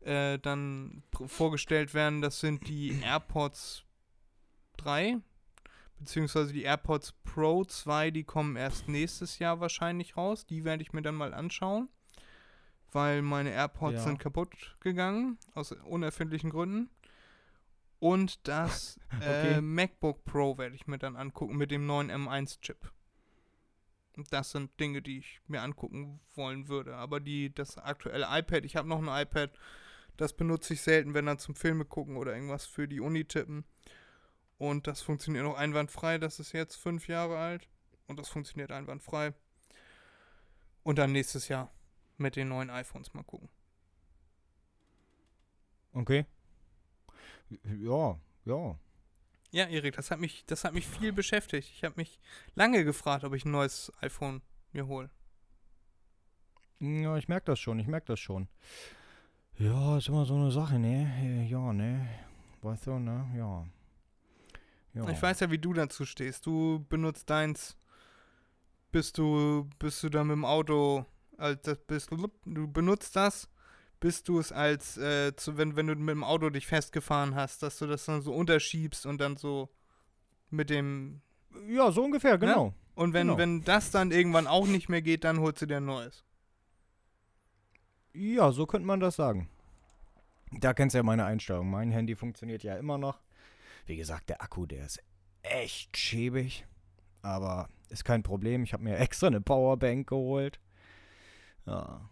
äh, 0.00 0.38
dann 0.38 1.04
vorgestellt 1.26 1.94
werden, 1.94 2.22
das 2.22 2.40
sind 2.40 2.66
die 2.68 2.98
AirPods 3.02 3.84
3, 4.78 5.18
beziehungsweise 5.98 6.52
die 6.52 6.62
AirPods 6.62 7.12
Pro 7.22 7.64
2, 7.64 8.10
die 8.10 8.24
kommen 8.24 8.56
erst 8.56 8.88
nächstes 8.88 9.38
Jahr 9.38 9.60
wahrscheinlich 9.60 10.16
raus. 10.16 10.46
Die 10.46 10.64
werde 10.64 10.82
ich 10.82 10.92
mir 10.92 11.02
dann 11.02 11.14
mal 11.14 11.34
anschauen 11.34 11.88
weil 12.92 13.22
meine 13.22 13.50
AirPods 13.50 13.94
Ja. 13.94 14.00
sind 14.00 14.18
kaputt 14.18 14.76
gegangen, 14.80 15.38
aus 15.54 15.72
unerfindlichen 15.72 16.50
Gründen. 16.50 16.90
Und 18.02 18.48
das 18.48 18.98
Okay. 19.16 19.58
äh, 19.58 19.60
MacBook 19.60 20.24
Pro 20.24 20.58
werde 20.58 20.74
ich 20.74 20.88
mir 20.88 20.98
dann 20.98 21.14
angucken 21.14 21.56
mit 21.56 21.70
dem 21.70 21.86
neuen 21.86 22.10
M1-Chip. 22.10 22.90
Das 24.28 24.50
sind 24.50 24.72
Dinge, 24.80 25.02
die 25.02 25.18
ich 25.18 25.40
mir 25.46 25.62
angucken 25.62 26.18
wollen 26.34 26.66
würde. 26.66 26.96
Aber 26.96 27.20
die, 27.20 27.54
das 27.54 27.78
aktuelle 27.78 28.26
iPad, 28.28 28.64
ich 28.64 28.74
habe 28.74 28.88
noch 28.88 29.00
ein 29.00 29.22
iPad, 29.22 29.52
das 30.16 30.32
benutze 30.32 30.74
ich 30.74 30.82
selten, 30.82 31.14
wenn 31.14 31.26
dann 31.26 31.38
zum 31.38 31.54
Filme 31.54 31.84
gucken 31.84 32.16
oder 32.16 32.34
irgendwas 32.34 32.66
für 32.66 32.88
die 32.88 32.98
Uni 32.98 33.24
tippen. 33.24 33.64
Und 34.58 34.88
das 34.88 35.00
funktioniert 35.00 35.44
noch 35.44 35.56
einwandfrei. 35.56 36.18
Das 36.18 36.40
ist 36.40 36.50
jetzt 36.50 36.74
fünf 36.74 37.06
Jahre 37.06 37.38
alt. 37.38 37.68
Und 38.08 38.18
das 38.18 38.28
funktioniert 38.28 38.72
einwandfrei. 38.72 39.32
Und 40.82 40.98
dann 40.98 41.12
nächstes 41.12 41.46
Jahr 41.46 41.70
mit 42.16 42.34
den 42.34 42.48
neuen 42.48 42.68
iPhones 42.68 43.14
mal 43.14 43.22
gucken. 43.22 43.48
Okay. 45.92 46.26
Ja, 47.80 48.18
ja. 48.44 48.78
Ja, 49.50 49.66
Erik, 49.66 49.96
das 49.96 50.10
hat 50.10 50.18
mich, 50.18 50.44
das 50.46 50.64
hat 50.64 50.72
mich 50.72 50.86
viel 50.86 51.12
beschäftigt. 51.12 51.70
Ich 51.74 51.84
habe 51.84 51.94
mich 51.96 52.18
lange 52.54 52.84
gefragt, 52.84 53.24
ob 53.24 53.34
ich 53.34 53.44
ein 53.44 53.50
neues 53.50 53.92
iPhone 54.00 54.40
mir 54.72 54.86
hole. 54.86 55.10
Ja, 56.80 57.16
ich 57.16 57.28
merke 57.28 57.46
das 57.46 57.60
schon, 57.60 57.78
ich 57.78 57.86
merke 57.86 58.06
das 58.06 58.18
schon. 58.18 58.48
Ja, 59.58 59.98
ist 59.98 60.08
immer 60.08 60.24
so 60.24 60.34
eine 60.34 60.50
Sache, 60.50 60.78
ne? 60.78 61.46
Ja, 61.48 61.72
ne? 61.72 62.08
Weißt 62.62 62.86
du, 62.86 62.98
ne? 62.98 63.26
Ja. 63.36 63.66
ja. 64.94 65.08
Ich 65.10 65.20
weiß 65.20 65.40
ja, 65.40 65.50
wie 65.50 65.58
du 65.58 65.74
dazu 65.74 66.06
stehst. 66.06 66.46
Du 66.46 66.84
benutzt 66.88 67.28
deins. 67.28 67.76
Bist 68.90 69.18
du, 69.18 69.68
bist 69.78 70.02
du 70.02 70.08
da 70.08 70.24
mit 70.24 70.32
dem 70.32 70.44
Auto, 70.44 71.06
als 71.38 71.62
das 71.62 71.78
bist 71.86 72.10
du, 72.10 72.28
du 72.44 72.68
benutzt 72.68 73.16
das, 73.16 73.48
bis 74.02 74.24
du 74.24 74.40
es 74.40 74.50
als, 74.50 74.96
äh, 74.98 75.34
zu, 75.36 75.56
wenn, 75.56 75.76
wenn 75.76 75.86
du 75.86 75.94
mit 75.94 76.10
dem 76.10 76.24
Auto 76.24 76.50
dich 76.50 76.66
festgefahren 76.66 77.36
hast, 77.36 77.62
dass 77.62 77.78
du 77.78 77.86
das 77.86 78.04
dann 78.04 78.20
so 78.20 78.34
unterschiebst 78.34 79.06
und 79.06 79.20
dann 79.20 79.36
so 79.36 79.68
mit 80.50 80.70
dem 80.70 81.22
Ja, 81.68 81.92
so 81.92 82.02
ungefähr, 82.04 82.36
genau. 82.36 82.74
und 82.96 83.12
wenn, 83.12 83.28
Genau. 83.28 83.38
wenn 83.38 83.62
das 83.62 83.90
dann 83.92 84.10
irgendwann 84.10 84.46
auch 84.48 84.66
nicht 84.66 84.88
mehr 84.88 85.02
geht, 85.02 85.22
dann 85.22 85.38
holst 85.38 85.62
du 85.62 85.66
dir 85.66 85.76
ein 85.76 85.84
neues. 85.84 86.24
Ja, 88.12 88.50
so 88.52 88.66
könnte 88.66 88.86
man 88.86 88.98
das 89.00 89.16
sagen. 89.16 89.48
Da 90.50 90.74
kennst 90.74 90.94
du 90.94 90.98
ja 90.98 91.02
meine 91.02 91.24
Einstellung. 91.24 91.70
Mein 91.70 91.92
Handy 91.92 92.14
funktioniert 92.16 92.62
ja 92.62 92.76
immer 92.76 92.98
noch. 92.98 93.20
Wie 93.86 93.96
gesagt, 93.96 94.28
der 94.28 94.42
Akku, 94.42 94.66
der 94.66 94.84
ist 94.84 95.00
echt 95.42 95.96
schäbig. 95.96 96.66
Aber 97.22 97.68
ist 97.88 98.04
kein 98.04 98.22
Problem. 98.22 98.64
Ich 98.64 98.72
habe 98.72 98.82
mir 98.82 98.98
extra 98.98 99.28
eine 99.28 99.40
Powerbank 99.40 100.08
geholt. 100.08 100.58
Ja. 101.66 102.08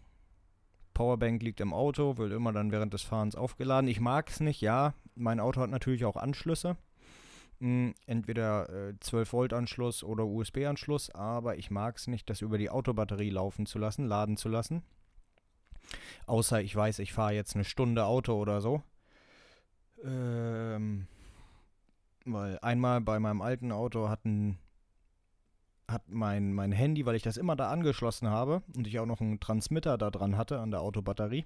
Powerbank 0.93 1.41
liegt 1.41 1.61
im 1.61 1.73
Auto, 1.73 2.17
wird 2.17 2.31
immer 2.31 2.51
dann 2.51 2.71
während 2.71 2.93
des 2.93 3.01
Fahrens 3.01 3.35
aufgeladen. 3.35 3.89
Ich 3.89 3.99
mag 3.99 4.29
es 4.29 4.39
nicht, 4.39 4.61
ja. 4.61 4.93
Mein 5.15 5.39
Auto 5.39 5.61
hat 5.61 5.69
natürlich 5.69 6.05
auch 6.05 6.15
Anschlüsse. 6.15 6.77
Hm, 7.59 7.93
entweder 8.07 8.69
äh, 8.69 8.93
12-Volt-Anschluss 9.03 10.03
oder 10.03 10.25
USB-Anschluss, 10.25 11.11
aber 11.11 11.57
ich 11.57 11.69
mag 11.69 11.97
es 11.97 12.07
nicht, 12.07 12.29
das 12.29 12.41
über 12.41 12.57
die 12.57 12.71
Autobatterie 12.71 13.29
laufen 13.29 13.67
zu 13.67 13.77
lassen, 13.77 14.07
laden 14.07 14.35
zu 14.35 14.49
lassen. 14.49 14.81
Außer 16.25 16.61
ich 16.61 16.75
weiß, 16.75 16.99
ich 16.99 17.13
fahre 17.13 17.33
jetzt 17.33 17.55
eine 17.55 17.63
Stunde 17.63 18.05
Auto 18.05 18.33
oder 18.33 18.61
so. 18.61 18.81
Ähm, 20.03 21.07
weil 22.25 22.57
einmal 22.59 23.01
bei 23.01 23.19
meinem 23.19 23.41
alten 23.41 23.71
Auto 23.71 24.09
hat, 24.09 24.25
ein, 24.25 24.57
hat 25.91 26.09
mein, 26.09 26.53
mein 26.53 26.71
Handy, 26.71 27.05
weil 27.05 27.15
ich 27.15 27.23
das 27.23 27.37
immer 27.37 27.55
da 27.55 27.69
angeschlossen 27.69 28.29
habe 28.29 28.63
und 28.75 28.87
ich 28.87 28.99
auch 28.99 29.05
noch 29.05 29.21
einen 29.21 29.39
Transmitter 29.39 29.97
da 29.97 30.09
dran 30.09 30.37
hatte 30.37 30.59
an 30.59 30.71
der 30.71 30.81
Autobatterie, 30.81 31.45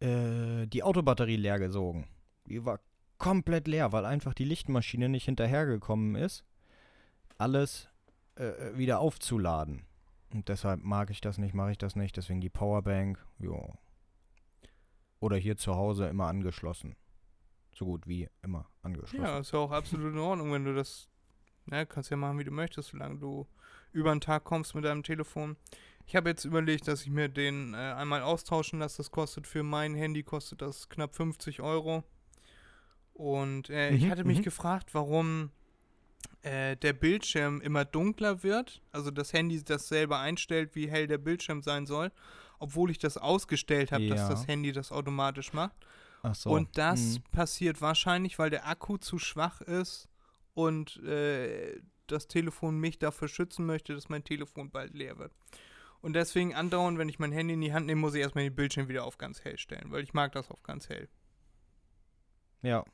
äh, 0.00 0.66
die 0.66 0.82
Autobatterie 0.82 1.36
leer 1.36 1.58
gesogen. 1.58 2.06
Die 2.46 2.64
war 2.64 2.80
komplett 3.18 3.66
leer, 3.66 3.92
weil 3.92 4.04
einfach 4.04 4.34
die 4.34 4.44
Lichtmaschine 4.44 5.08
nicht 5.08 5.24
hinterhergekommen 5.24 6.16
ist, 6.16 6.44
alles 7.38 7.88
äh, 8.36 8.76
wieder 8.76 9.00
aufzuladen. 9.00 9.86
Und 10.32 10.48
deshalb 10.48 10.82
mag 10.82 11.10
ich 11.10 11.20
das 11.20 11.38
nicht, 11.38 11.54
mache 11.54 11.72
ich 11.72 11.78
das 11.78 11.96
nicht. 11.96 12.16
Deswegen 12.16 12.40
die 12.40 12.50
Powerbank, 12.50 13.24
jo. 13.38 13.74
Oder 15.20 15.36
hier 15.36 15.56
zu 15.56 15.76
Hause 15.76 16.08
immer 16.08 16.26
angeschlossen. 16.26 16.96
So 17.72 17.86
gut 17.86 18.06
wie 18.06 18.28
immer 18.42 18.68
angeschlossen. 18.82 19.24
Ja, 19.24 19.38
ist 19.38 19.52
ja 19.52 19.58
auch 19.58 19.70
absolut 19.70 20.12
in 20.12 20.18
Ordnung, 20.18 20.52
wenn 20.52 20.64
du 20.64 20.74
das, 20.74 21.08
ne, 21.66 21.86
kannst 21.86 22.10
ja 22.10 22.16
machen, 22.16 22.38
wie 22.38 22.44
du 22.44 22.50
möchtest, 22.50 22.90
solange 22.90 23.18
du 23.18 23.46
über 23.92 24.10
den 24.14 24.20
Tag 24.20 24.44
kommst 24.44 24.74
mit 24.74 24.84
deinem 24.84 25.02
Telefon. 25.02 25.56
Ich 26.06 26.14
habe 26.14 26.28
jetzt 26.28 26.44
überlegt, 26.44 26.86
dass 26.86 27.02
ich 27.02 27.10
mir 27.10 27.28
den 27.28 27.74
äh, 27.74 27.76
einmal 27.76 28.22
austauschen 28.22 28.78
lasse. 28.78 28.98
Das 28.98 29.10
kostet 29.10 29.46
für 29.46 29.62
mein 29.62 29.94
Handy 29.94 30.22
kostet 30.22 30.62
das 30.62 30.88
knapp 30.88 31.16
50 31.16 31.60
Euro. 31.62 32.04
Und 33.14 33.70
äh, 33.70 33.92
ich 33.94 34.04
Mhm, 34.04 34.10
hatte 34.10 34.24
mich 34.24 34.38
mhm. 34.38 34.42
gefragt, 34.42 34.94
warum 34.94 35.50
äh, 36.42 36.76
der 36.76 36.92
Bildschirm 36.92 37.60
immer 37.60 37.84
dunkler 37.84 38.42
wird. 38.42 38.82
Also 38.92 39.10
das 39.10 39.32
Handy 39.32 39.62
das 39.64 39.88
selber 39.88 40.18
einstellt, 40.18 40.74
wie 40.74 40.88
hell 40.90 41.06
der 41.06 41.18
Bildschirm 41.18 41.62
sein 41.62 41.86
soll. 41.86 42.12
Obwohl 42.58 42.90
ich 42.90 42.98
das 42.98 43.16
ausgestellt 43.16 43.90
habe, 43.92 44.06
dass 44.06 44.20
Ja. 44.20 44.28
das 44.28 44.46
Handy 44.46 44.72
das 44.72 44.92
automatisch 44.92 45.52
macht. 45.52 45.76
Ach 46.22 46.34
so. 46.34 46.50
Und 46.50 46.76
das 46.78 47.18
Mhm. 47.18 47.22
passiert 47.32 47.80
wahrscheinlich, 47.80 48.38
weil 48.38 48.50
der 48.50 48.66
Akku 48.66 48.96
zu 48.98 49.18
schwach 49.18 49.60
ist 49.60 50.08
und 50.56 50.96
äh, 51.04 51.80
das 52.06 52.28
Telefon 52.28 52.78
mich 52.78 52.98
dafür 52.98 53.28
schützen 53.28 53.66
möchte, 53.66 53.94
dass 53.94 54.08
mein 54.08 54.24
Telefon 54.24 54.70
bald 54.70 54.94
leer 54.94 55.18
wird. 55.18 55.32
Und 56.00 56.14
deswegen 56.14 56.54
andauernd, 56.54 56.98
wenn 56.98 57.08
ich 57.10 57.18
mein 57.18 57.32
Handy 57.32 57.54
in 57.54 57.60
die 57.60 57.72
Hand 57.74 57.86
nehme, 57.86 58.00
muss 58.00 58.14
ich 58.14 58.22
erstmal 58.22 58.44
den 58.44 58.54
Bildschirm 58.54 58.88
wieder 58.88 59.04
auf 59.04 59.18
ganz 59.18 59.44
hell 59.44 59.58
stellen, 59.58 59.90
weil 59.90 60.02
ich 60.02 60.14
mag 60.14 60.32
das 60.32 60.50
auf 60.50 60.62
ganz 60.62 60.88
hell. 60.88 61.08
Ja. 62.62 62.84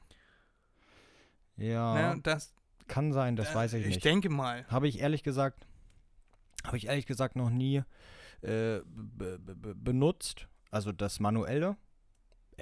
Ja, 1.56 1.94
Ne? 1.94 2.12
Und 2.12 2.26
das, 2.26 2.52
kann 2.88 3.12
sein, 3.12 3.36
das 3.36 3.50
äh, 3.52 3.54
weiß 3.54 3.74
ich 3.74 3.82
Ich 3.82 3.94
nicht. 3.94 4.04
denke 4.04 4.28
mal. 4.28 4.66
Habe 4.68 4.88
ich 4.88 4.98
ehrlich 5.00 5.22
gesagt, 5.22 5.66
habe 6.64 6.76
ich 6.76 6.86
ehrlich 6.86 7.06
gesagt 7.06 7.36
noch 7.36 7.50
nie 7.50 7.78
äh, 8.40 8.80
be- 8.84 9.38
be- 9.38 9.54
be- 9.56 9.74
benutzt. 9.74 10.48
Also 10.70 10.90
das 10.90 11.20
manuelle. 11.20 11.76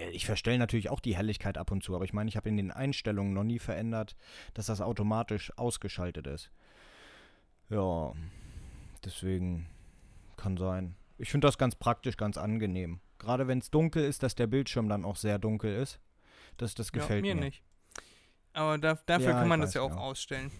Äh, 0.01 0.11
Ich 0.11 0.27
verstelle 0.27 0.59
natürlich 0.59 0.91
auch 0.91 1.01
die 1.01 1.17
Helligkeit 1.17 1.59
ab 1.59 1.71
und 1.71 1.83
zu, 1.83 1.95
aber 1.95 2.05
ich 2.05 2.13
meine, 2.13 2.29
ich 2.29 2.37
habe 2.37 2.49
in 2.49 2.57
den 2.57 2.71
Einstellungen 2.71 3.33
noch 3.33 3.45
nie 3.45 3.59
verändert, 3.59 4.17
dass 4.55 4.67
das 4.67 4.81
automatisch 4.81 5.53
ausgeschaltet 5.57 6.27
ist. 6.27 6.51
Ja, 7.69 8.13
deswegen 9.05 9.67
kann 10.37 10.57
sein. 10.57 10.97
Ich 11.19 11.31
finde 11.31 11.47
das 11.47 11.59
ganz 11.59 11.75
praktisch, 11.77 12.17
ganz 12.17 12.37
angenehm. 12.39 13.01
Gerade 13.19 13.47
wenn 13.47 13.59
es 13.59 13.71
dunkel 13.71 14.05
ist, 14.05 14.23
dass 14.23 14.35
der 14.35 14.47
Bildschirm 14.47 14.89
dann 14.89 15.05
auch 15.05 15.17
sehr 15.17 15.39
dunkel 15.39 15.75
ist. 15.77 16.01
Das, 16.57 16.75
das 16.75 16.93
gefällt 16.93 17.25
ja, 17.25 17.35
mir 17.35 17.41
mir. 17.41 17.47
nicht. 17.47 17.63
Aber 18.55 18.79
da, 18.79 18.95
dafür 19.07 19.31
Ja, 19.31 19.39
kann 19.39 19.49
man 19.49 19.61
das 19.61 19.75
ja 19.75 19.83
auch 19.83 19.91
ja. 19.91 19.97
ausstellen. 19.99 20.51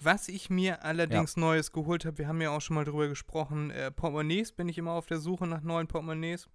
Was 0.00 0.28
ich 0.28 0.48
mir 0.48 0.84
allerdings 0.84 1.36
Neues 1.36 1.72
geholt 1.72 2.04
habe, 2.04 2.18
wir 2.18 2.28
haben 2.28 2.40
ja 2.40 2.50
auch 2.50 2.60
schon 2.60 2.76
mal 2.76 2.84
drüber 2.84 3.08
gesprochen, 3.08 3.70
äh, 3.70 3.90
Portemonnaies 3.90 4.52
bin 4.52 4.68
ich 4.68 4.78
immer 4.78 4.92
auf 4.92 5.06
der 5.06 5.18
Suche 5.18 5.46
nach 5.46 5.62
neuen 5.62 5.88
Portemonnaies. 5.88 6.48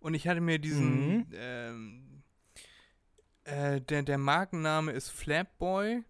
Und 0.00 0.14
ich 0.14 0.28
hatte 0.28 0.40
mir 0.40 0.58
diesen, 0.58 1.18
Mhm. 1.18 1.26
ähm, 1.32 2.22
äh, 3.44 3.80
der, 3.80 4.02
der 4.02 4.18
Markenname 4.18 4.92
ist 4.92 5.10
Flapboy. 5.10 6.02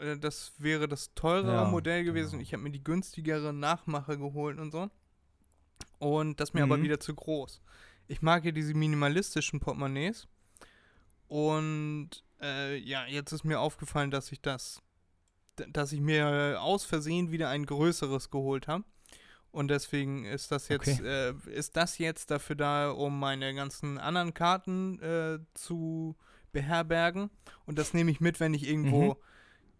Äh, 0.00 0.16
Das 0.18 0.52
wäre 0.58 0.88
das 0.88 1.14
teurere 1.14 1.62
Ja, 1.62 1.64
Modell 1.64 2.04
gewesen. 2.04 2.32
genau. 2.32 2.42
Ich 2.42 2.52
habe 2.52 2.62
mir 2.62 2.70
die 2.70 2.84
günstigere 2.84 3.52
Nachmache 3.52 4.18
geholt 4.18 4.58
und 4.58 4.70
so. 4.70 4.90
Und 5.98 6.38
das 6.40 6.50
ist 6.50 6.54
mir 6.54 6.62
aber 6.62 6.76
Mhm. 6.76 6.82
wieder 6.82 7.00
zu 7.00 7.14
groß. 7.14 7.62
Ich 8.08 8.22
mag 8.22 8.44
ja 8.44 8.52
diese 8.52 8.74
minimalistischen 8.74 9.58
Portemonnaies. 9.60 10.28
Und 11.28 12.10
äh, 12.40 12.76
ja, 12.76 13.06
jetzt 13.06 13.32
ist 13.32 13.44
mir 13.44 13.58
aufgefallen, 13.58 14.10
dass 14.10 14.30
ich 14.30 14.40
das, 14.40 14.82
dass 15.56 15.92
ich 15.92 16.00
mir 16.00 16.58
aus 16.60 16.84
Versehen 16.84 17.30
wieder 17.32 17.48
ein 17.48 17.64
größeres 17.66 18.30
geholt 18.30 18.68
habe. 18.68 18.84
Und 19.56 19.68
deswegen 19.68 20.26
ist 20.26 20.52
das 20.52 20.68
jetzt, 20.68 21.00
äh, 21.00 21.32
ist 21.46 21.76
das 21.78 21.96
jetzt 21.96 22.30
dafür 22.30 22.56
da, 22.56 22.90
um 22.90 23.18
meine 23.18 23.54
ganzen 23.54 23.96
anderen 23.96 24.34
Karten 24.34 25.00
äh, 25.00 25.38
zu 25.54 26.14
beherbergen. 26.52 27.30
Und 27.64 27.78
das 27.78 27.94
nehme 27.94 28.10
ich 28.10 28.20
mit, 28.20 28.38
wenn 28.38 28.52
ich 28.52 28.68
irgendwo, 28.68 29.14
Mhm. 29.14 29.16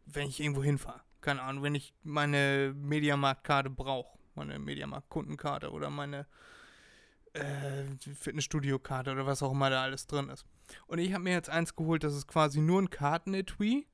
wenn 0.07 0.29
ich 0.29 0.41
irgendwo 0.41 0.63
hinfahre. 0.63 1.03
Keine 1.21 1.43
Ahnung, 1.43 1.63
wenn 1.63 1.75
ich 1.75 1.93
meine 2.03 2.73
Mediamarkt-Karte 2.75 3.69
brauche, 3.69 4.17
meine 4.35 4.59
Mediamarkt-Kundenkarte 4.59 5.71
oder 5.71 5.91
meine 5.91 6.27
äh, 7.35 7.85
Fitnessstudio-Karte 8.15 9.13
oder 9.13 9.27
was 9.27 9.43
auch 9.43 9.53
immer 9.53 9.69
da 9.69 9.83
alles 9.83 10.07
drin 10.07 10.31
ist. 10.31 10.47
Und 10.87 11.01
ich 11.01 11.13
habe 11.13 11.25
mir 11.25 11.33
jetzt 11.35 11.51
eins 11.51 11.77
geholt, 11.77 12.03
das 12.03 12.15
ist 12.15 12.27
quasi 12.27 12.61
nur 12.63 12.81
ein 12.81 12.89
Kartenetui. 12.89 13.87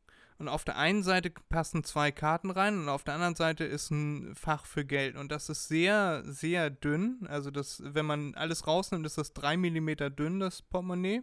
Und 0.42 0.48
auf 0.48 0.64
der 0.64 0.76
einen 0.76 1.04
Seite 1.04 1.30
passen 1.50 1.84
zwei 1.84 2.10
Karten 2.10 2.50
rein 2.50 2.76
und 2.76 2.88
auf 2.88 3.04
der 3.04 3.14
anderen 3.14 3.36
Seite 3.36 3.62
ist 3.62 3.92
ein 3.92 4.34
Fach 4.34 4.66
für 4.66 4.84
Geld. 4.84 5.14
Und 5.14 5.30
das 5.30 5.48
ist 5.48 5.68
sehr, 5.68 6.24
sehr 6.26 6.68
dünn. 6.68 7.24
Also 7.28 7.52
das, 7.52 7.80
wenn 7.84 8.06
man 8.06 8.34
alles 8.34 8.66
rausnimmt, 8.66 9.06
ist 9.06 9.18
das 9.18 9.34
3 9.34 9.56
mm 9.56 9.90
dünn, 10.16 10.40
das 10.40 10.60
Portemonnaie. 10.62 11.22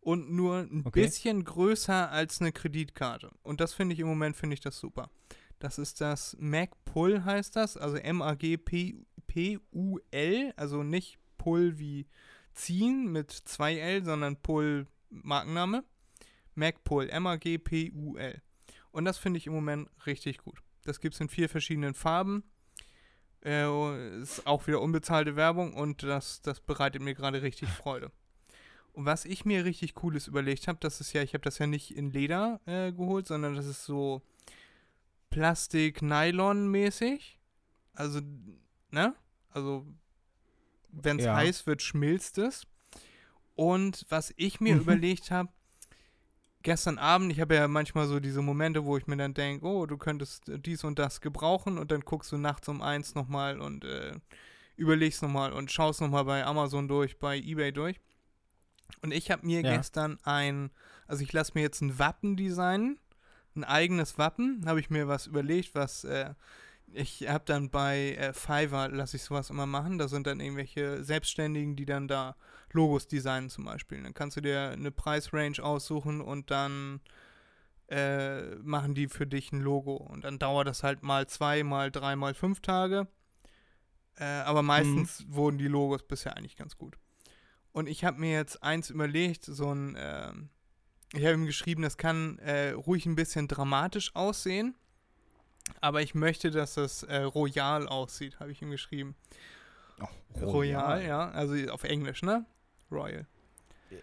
Und 0.00 0.32
nur 0.32 0.66
ein 0.70 0.82
Okay. 0.84 1.00
bisschen 1.00 1.44
größer 1.44 2.10
als 2.10 2.42
eine 2.42 2.52
Kreditkarte. 2.52 3.30
Und 3.42 3.62
das 3.62 3.72
finde 3.72 3.94
ich 3.94 4.00
im 4.00 4.06
Moment, 4.08 4.36
finde 4.36 4.52
ich 4.52 4.60
das 4.60 4.78
super. 4.78 5.08
Das 5.58 5.78
ist 5.78 6.02
das 6.02 6.36
Mac 6.38 6.72
Pull 6.84 7.24
heißt 7.24 7.56
das, 7.56 7.78
also 7.78 7.96
M-A-G-P-U-L, 9.28 10.52
also 10.56 10.82
nicht 10.82 11.18
Pull 11.38 11.78
wie 11.78 12.06
ziehen 12.52 13.10
mit 13.12 13.30
2 13.30 13.78
L, 13.78 14.04
sondern 14.04 14.36
Pull 14.36 14.86
Markenname. 15.08 15.84
Mac 16.54 16.82
Pull, 16.84 17.08
M-A-G-P-U-L. 17.10 18.42
Und 18.92 19.04
das 19.04 19.18
finde 19.18 19.38
ich 19.38 19.46
im 19.46 19.52
Moment 19.54 19.88
richtig 20.06 20.38
gut. 20.38 20.62
Das 20.84 21.00
gibt 21.00 21.14
es 21.14 21.20
in 21.20 21.28
vier 21.28 21.48
verschiedenen 21.48 21.94
Farben. 21.94 22.42
Äh, 23.44 24.20
ist 24.20 24.46
auch 24.46 24.66
wieder 24.66 24.80
unbezahlte 24.80 25.36
Werbung 25.36 25.74
und 25.74 26.02
das, 26.02 26.42
das 26.42 26.60
bereitet 26.60 27.00
mir 27.02 27.14
gerade 27.14 27.42
richtig 27.42 27.68
Freude. 27.70 28.10
Und 28.92 29.06
was 29.06 29.24
ich 29.24 29.44
mir 29.44 29.64
richtig 29.64 29.94
Cooles 29.94 30.26
überlegt 30.26 30.68
habe, 30.68 30.78
das 30.80 31.00
ist 31.00 31.12
ja, 31.12 31.22
ich 31.22 31.32
habe 31.32 31.42
das 31.44 31.58
ja 31.58 31.66
nicht 31.66 31.96
in 31.96 32.10
Leder 32.10 32.60
äh, 32.66 32.92
geholt, 32.92 33.26
sondern 33.26 33.54
das 33.54 33.66
ist 33.66 33.84
so 33.84 34.20
Plastik-Nylon-mäßig. 35.30 37.38
Also, 37.94 38.20
ne? 38.90 39.14
Also, 39.50 39.86
wenn 40.88 41.18
es 41.18 41.24
Ja. 41.24 41.36
heiß 41.36 41.66
wird, 41.66 41.82
schmilzt 41.82 42.38
es. 42.38 42.66
Und 43.54 44.06
was 44.08 44.32
ich 44.36 44.60
mir 44.60 44.74
Mhm. 44.74 44.80
überlegt 44.82 45.30
habe, 45.30 45.50
gestern 46.62 46.98
Abend, 46.98 47.32
ich 47.32 47.40
habe 47.40 47.54
ja 47.54 47.68
manchmal 47.68 48.06
so 48.06 48.20
diese 48.20 48.42
Momente, 48.42 48.84
wo 48.84 48.96
ich 48.96 49.06
mir 49.06 49.16
dann 49.16 49.34
denke, 49.34 49.66
oh, 49.66 49.86
du 49.86 49.96
könntest 49.96 50.44
dies 50.46 50.84
und 50.84 50.98
das 50.98 51.20
gebrauchen 51.20 51.78
und 51.78 51.90
dann 51.90 52.00
guckst 52.00 52.32
du 52.32 52.38
nachts 52.38 52.68
um 52.68 52.82
eins 52.82 53.14
nochmal 53.14 53.60
und 53.60 53.84
äh, 53.84 54.12
überlegst 54.76 55.22
nochmal 55.22 55.52
und 55.52 55.70
schaust 55.70 56.00
nochmal 56.00 56.24
bei 56.24 56.44
Amazon 56.44 56.88
durch, 56.88 57.18
bei 57.18 57.36
Ebay 57.38 57.72
durch. 57.72 58.00
Und 59.02 59.12
ich 59.12 59.30
habe 59.30 59.46
mir 59.46 59.62
Ja. 59.62 59.76
gestern 59.76 60.18
ein, 60.24 60.70
also 61.06 61.22
ich 61.22 61.32
lasse 61.32 61.52
mir 61.54 61.62
jetzt 61.62 61.80
ein 61.80 61.98
Wappen 61.98 62.36
designen, 62.36 62.98
ein 63.54 63.64
eigenes 63.64 64.18
Wappen, 64.18 64.62
habe 64.66 64.80
ich 64.80 64.90
mir 64.90 65.08
was 65.08 65.26
überlegt, 65.26 65.74
was 65.74 66.04
äh, 66.04 66.34
ich 66.92 67.28
habe 67.28 67.44
dann 67.44 67.70
bei 67.70 68.14
äh, 68.14 68.32
Fiverr, 68.32 68.88
lasse 68.88 69.16
ich 69.16 69.22
sowas 69.22 69.50
immer 69.50 69.66
machen, 69.66 69.98
da 69.98 70.08
sind 70.08 70.26
dann 70.26 70.40
irgendwelche 70.40 71.04
Selbstständigen, 71.04 71.76
die 71.76 71.86
dann 71.86 72.08
da 72.08 72.36
Logos 72.72 73.08
designen 73.08 73.50
zum 73.50 73.64
Beispiel. 73.64 74.02
Dann 74.02 74.14
kannst 74.14 74.36
du 74.36 74.40
dir 74.40 74.70
eine 74.70 74.90
Preisrange 74.90 75.62
aussuchen 75.62 76.20
und 76.20 76.50
dann 76.50 77.00
äh, 77.88 78.54
machen 78.56 78.94
die 78.94 79.08
für 79.08 79.26
dich 79.26 79.52
ein 79.52 79.60
Logo. 79.60 79.96
Und 79.96 80.24
dann 80.24 80.38
dauert 80.38 80.68
das 80.68 80.82
halt 80.82 81.02
mal 81.02 81.26
zwei, 81.26 81.62
mal 81.64 81.90
drei, 81.90 82.16
mal 82.16 82.34
fünf 82.34 82.60
Tage. 82.60 83.08
Äh, 84.16 84.24
aber 84.24 84.62
meistens 84.62 85.24
wurden 85.28 85.58
die 85.58 85.68
Logos 85.68 86.02
bisher 86.02 86.36
eigentlich 86.36 86.56
ganz 86.56 86.76
gut. 86.76 86.96
Und 87.72 87.88
ich 87.88 88.04
habe 88.04 88.20
mir 88.20 88.32
jetzt 88.32 88.62
eins 88.62 88.90
überlegt, 88.90 89.44
so 89.44 89.72
ein, 89.72 89.96
ähm, 89.98 90.50
ich 91.12 91.24
habe 91.24 91.34
ihm 91.34 91.46
geschrieben, 91.46 91.82
das 91.82 91.96
kann 91.96 92.38
äh, 92.38 92.70
ruhig 92.70 93.06
ein 93.06 93.16
bisschen 93.16 93.48
dramatisch 93.48 94.14
aussehen. 94.14 94.74
Aber 95.80 96.02
ich 96.02 96.14
möchte, 96.14 96.50
dass 96.50 96.74
das 96.74 97.02
äh, 97.04 97.18
royal 97.18 97.88
aussieht, 97.88 98.40
habe 98.40 98.52
ich 98.52 98.62
ihm 98.62 98.70
geschrieben. 98.70 99.14
Oh, 100.00 100.44
Royal, 100.44 101.04
ja. 101.04 101.30
Also 101.30 101.54
auf 101.70 101.84
Englisch, 101.84 102.22
ne? 102.22 102.44
Royal. 102.90 103.26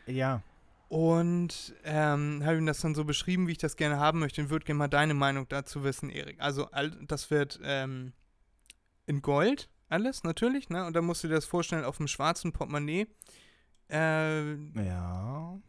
Ja. 0.05 0.41
Und 0.89 1.75
ähm, 1.83 2.41
habe 2.45 2.57
ihm 2.57 2.65
das 2.65 2.79
dann 2.79 2.95
so 2.95 3.03
beschrieben, 3.03 3.47
wie 3.47 3.53
ich 3.53 3.57
das 3.57 3.75
gerne 3.75 3.99
haben 3.99 4.19
möchte 4.19 4.41
und 4.41 4.49
würde 4.49 4.65
gerne 4.65 4.77
mal 4.77 4.87
deine 4.87 5.13
Meinung 5.13 5.47
dazu 5.49 5.83
wissen, 5.83 6.09
Erik. 6.09 6.39
Also 6.39 6.69
das 7.07 7.29
wird 7.29 7.59
ähm, 7.63 8.13
in 9.05 9.21
Gold, 9.21 9.69
alles 9.89 10.23
natürlich, 10.23 10.69
ne? 10.69 10.85
Und 10.85 10.95
dann 10.95 11.05
musst 11.05 11.23
du 11.23 11.27
dir 11.27 11.35
das 11.35 11.45
vorstellen 11.45 11.83
auf 11.83 11.97
dem 11.97 12.07
schwarzen 12.07 12.53
Portemonnaie. 12.53 13.07
Äh, 13.89 14.53
Ja. 14.81 15.59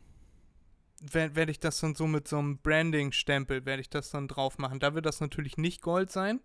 Werde 1.00 1.36
werd 1.36 1.50
ich 1.50 1.60
das 1.60 1.80
dann 1.80 1.94
so 1.94 2.06
mit 2.06 2.28
so 2.28 2.38
einem 2.38 2.58
Branding-Stempel, 2.58 3.64
werde 3.66 3.80
ich 3.80 3.90
das 3.90 4.10
dann 4.10 4.28
drauf 4.28 4.58
machen. 4.58 4.80
Da 4.80 4.94
wird 4.94 5.06
das 5.06 5.20
natürlich 5.20 5.56
nicht 5.56 5.82
Gold 5.82 6.10
sein, 6.10 6.40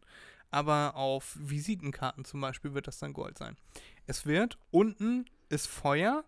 aber 0.51 0.95
auf 0.95 1.35
Visitenkarten 1.39 2.25
zum 2.25 2.41
Beispiel 2.41 2.73
wird 2.73 2.87
das 2.87 2.99
dann 2.99 3.13
Gold 3.13 3.37
sein. 3.37 3.57
Es 4.05 4.25
wird, 4.25 4.57
unten 4.71 5.25
ist 5.49 5.67
Feuer, 5.67 6.23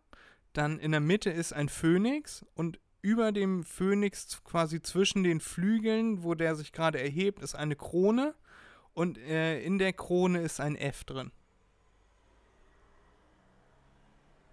dann 0.54 0.80
in 0.80 0.92
der 0.92 1.02
Mitte 1.02 1.30
ist 1.30 1.54
ein 1.54 1.70
Phönix 1.70 2.46
und 2.56 2.80
über 3.02 3.32
dem 3.32 3.64
Phönix 3.64 4.44
quasi 4.44 4.82
zwischen 4.82 5.24
den 5.24 5.40
Flügeln, 5.40 6.24
wo 6.24 6.34
der 6.34 6.56
sich 6.56 6.72
gerade 6.72 7.00
erhebt, 7.00 7.40
ist 7.40 7.54
eine 7.54 7.76
Krone 7.76 8.34
und 8.94 9.18
äh, 9.20 9.62
in 9.62 9.78
der 9.78 9.94
Krone 9.94 10.42
ist 10.42 10.60
ein 10.60 10.76
F 10.76 11.04
drin. 11.04 11.32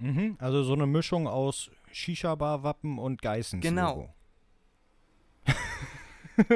Mhm. 0.00 0.36
Also 0.38 0.64
so 0.64 0.74
eine 0.74 0.86
Mischung 0.86 1.28
aus 1.28 1.70
Shisha-Bar-Wappen 1.92 2.98
und 2.98 3.22
Geissens. 3.22 3.62
Genau. 3.62 4.12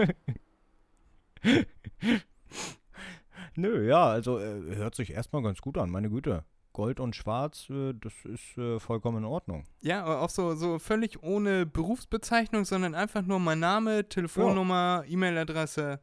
Nö, 3.54 3.86
ja, 3.88 4.06
also 4.06 4.38
äh, 4.38 4.76
hört 4.76 4.94
sich 4.94 5.12
erstmal 5.12 5.42
ganz 5.42 5.60
gut 5.60 5.76
an, 5.78 5.90
meine 5.90 6.10
Güte. 6.10 6.44
Gold 6.72 7.00
und 7.00 7.16
Schwarz, 7.16 7.70
äh, 7.70 7.94
das 7.94 8.12
ist 8.24 8.58
äh, 8.58 8.78
vollkommen 8.78 9.18
in 9.18 9.24
Ordnung. 9.24 9.64
Ja, 9.80 10.04
aber 10.04 10.20
auch 10.20 10.28
so, 10.28 10.54
so 10.54 10.78
völlig 10.78 11.22
ohne 11.22 11.64
Berufsbezeichnung, 11.64 12.66
sondern 12.66 12.94
einfach 12.94 13.22
nur 13.22 13.40
mein 13.40 13.60
Name, 13.60 14.06
Telefonnummer, 14.08 15.04
E-Mail-Adresse. 15.08 16.00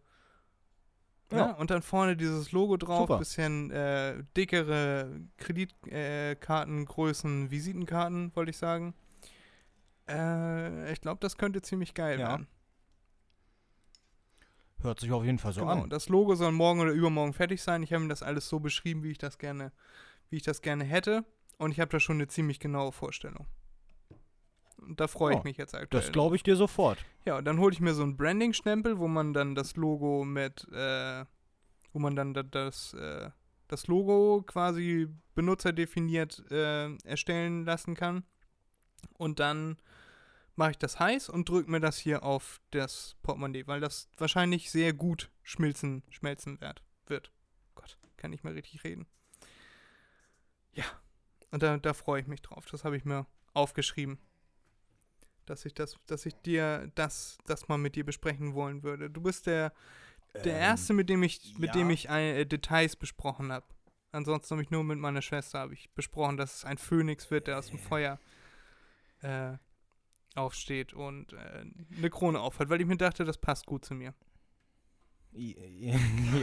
Ja. 1.31 1.37
Ja. 1.37 1.51
und 1.53 1.69
dann 1.71 1.81
vorne 1.81 2.17
dieses 2.17 2.51
Logo 2.51 2.75
drauf, 2.77 3.07
Super. 3.07 3.17
bisschen 3.19 3.71
äh, 3.71 4.23
dickere 4.35 5.21
Kreditkartengrößen, 5.37 7.49
Visitenkarten, 7.49 8.35
wollte 8.35 8.51
ich 8.51 8.57
sagen. 8.57 8.93
Äh, 10.07 10.91
ich 10.91 11.01
glaube, 11.01 11.19
das 11.21 11.37
könnte 11.37 11.61
ziemlich 11.61 11.93
geil 11.93 12.19
Ja. 12.19 12.29
werden. 12.29 12.47
Hört 14.81 14.99
sich 14.99 15.11
auf 15.13 15.23
jeden 15.23 15.39
Fall 15.39 15.53
so 15.53 15.61
genau. 15.61 15.83
an. 15.83 15.89
Das 15.89 16.09
Logo 16.09 16.35
soll 16.35 16.51
morgen 16.51 16.81
oder 16.81 16.91
übermorgen 16.91 17.31
fertig 17.33 17.61
sein. 17.61 17.83
Ich 17.83 17.93
habe 17.93 18.03
ihm 18.03 18.09
das 18.09 18.21
alles 18.21 18.49
so 18.49 18.59
beschrieben, 18.59 19.01
wie 19.03 19.11
ich 19.11 19.17
das 19.17 19.37
gerne, 19.37 19.71
wie 20.29 20.35
ich 20.35 20.43
das 20.43 20.61
gerne 20.61 20.83
hätte. 20.83 21.23
Und 21.57 21.71
ich 21.71 21.79
habe 21.79 21.89
da 21.89 21.99
schon 22.01 22.17
eine 22.17 22.27
ziemlich 22.27 22.59
genaue 22.59 22.91
Vorstellung. 22.91 23.47
Und 24.77 24.99
da 24.99 25.07
freue 25.07 25.35
ich 25.35 25.39
Oh, 25.39 25.43
mich 25.45 25.55
jetzt 25.55 25.73
aktuell. 25.73 26.01
Das 26.01 26.11
glaube 26.11 26.35
ich 26.35 26.43
dir 26.43 26.57
sofort. 26.57 26.97
Ja, 27.23 27.37
und 27.37 27.45
dann 27.45 27.59
hole 27.59 27.71
ich 27.71 27.79
mir 27.79 27.93
so 27.93 28.03
einen 28.03 28.17
Branding-Stempel, 28.17 28.99
wo 28.99 29.07
man 29.07 29.33
dann 29.33 29.55
das 29.55 29.77
Logo 29.77 30.25
mit, 30.25 30.67
äh, 30.73 31.23
wo 31.93 31.99
man 31.99 32.17
dann 32.17 32.33
da, 32.33 32.43
das, 32.43 32.93
äh, 32.95 33.29
das 33.69 33.87
Logo 33.87 34.43
quasi 34.45 35.07
benutzerdefiniert 35.35 36.43
äh, 36.51 36.93
erstellen 37.05 37.63
lassen 37.63 37.95
kann. 37.95 38.25
Und 39.13 39.39
dann 39.39 39.77
mache 40.55 40.71
ich 40.71 40.77
das 40.77 40.99
heiß 40.99 41.29
und 41.29 41.49
drücke 41.49 41.69
mir 41.69 41.79
das 41.79 41.97
hier 41.97 42.23
auf 42.23 42.61
das 42.71 43.15
Portemonnaie, 43.23 43.67
weil 43.67 43.79
das 43.79 44.09
wahrscheinlich 44.17 44.71
sehr 44.71 44.93
gut 44.93 45.31
schmilzen, 45.41 46.03
schmelzen 46.09 46.61
wird. 46.61 46.83
wird. 47.07 47.31
Gott, 47.75 47.97
kann 48.17 48.31
nicht 48.31 48.43
mehr 48.43 48.55
richtig 48.55 48.83
reden. 48.83 49.07
Ja, 50.73 50.85
und 51.51 51.63
da, 51.63 51.77
da 51.77 51.93
freue 51.93 52.21
ich 52.21 52.27
mich 52.27 52.41
drauf. 52.41 52.65
Das 52.69 52.83
habe 52.83 52.97
ich 52.97 53.05
mir 53.05 53.25
aufgeschrieben 53.53 54.19
dass 55.45 55.65
ich 55.65 55.73
das, 55.73 55.97
dass 56.07 56.25
ich 56.25 56.35
dir 56.35 56.91
das, 56.95 57.37
das 57.45 57.67
mal 57.67 57.77
mit 57.77 57.95
dir 57.95 58.05
besprechen 58.05 58.53
wollen 58.53 58.83
würde. 58.83 59.09
Du 59.09 59.21
bist 59.21 59.47
der, 59.47 59.73
der 60.43 60.57
erste, 60.57 60.93
mit 60.93 61.09
dem 61.09 61.23
ich, 61.23 61.57
mit 61.57 61.75
dem 61.75 61.89
ich 61.89 62.09
äh, 62.09 62.45
Details 62.45 62.95
besprochen 62.95 63.51
habe. 63.51 63.65
Ansonsten 64.11 64.51
habe 64.51 64.61
ich 64.61 64.71
nur 64.71 64.83
mit 64.83 64.99
meiner 64.99 65.21
Schwester 65.21 65.59
habe 65.59 65.73
ich 65.73 65.89
besprochen, 65.91 66.37
dass 66.37 66.57
es 66.57 66.65
ein 66.65 66.77
Phönix 66.77 67.31
wird, 67.31 67.47
der 67.47 67.57
aus 67.57 67.67
dem 67.67 67.79
Feuer 67.79 68.19
äh, 69.23 69.57
aufsteht 70.35 70.93
und 70.93 71.33
äh, 71.33 71.65
eine 71.97 72.09
Krone 72.09 72.39
aufhat, 72.39 72.69
weil 72.69 72.81
ich 72.81 72.87
mir 72.87 72.97
dachte, 72.97 73.25
das 73.25 73.37
passt 73.37 73.65
gut 73.65 73.85
zu 73.85 73.95
mir. 73.95 74.13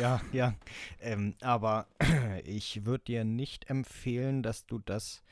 Ja, 0.01 0.21
ja. 0.33 0.55
Ähm, 0.99 1.35
aber 1.41 1.87
ich 2.45 2.85
würde 2.85 3.05
dir 3.05 3.25
nicht 3.25 3.71
empfehlen, 3.71 4.43
dass 4.43 4.67
du 4.67 4.81
das 4.81 5.23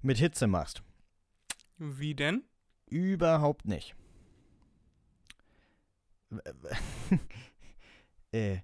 mit 0.00 0.16
Hitze 0.16 0.46
machst. 0.46 0.82
Wie 1.76 2.14
denn? 2.14 2.42
Überhaupt 2.88 3.66
nicht. 3.66 3.94
äh, 8.32 8.58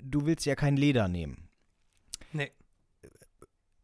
du 0.00 0.26
willst 0.26 0.46
ja 0.46 0.54
kein 0.54 0.76
Leder 0.76 1.08
nehmen. 1.08 1.45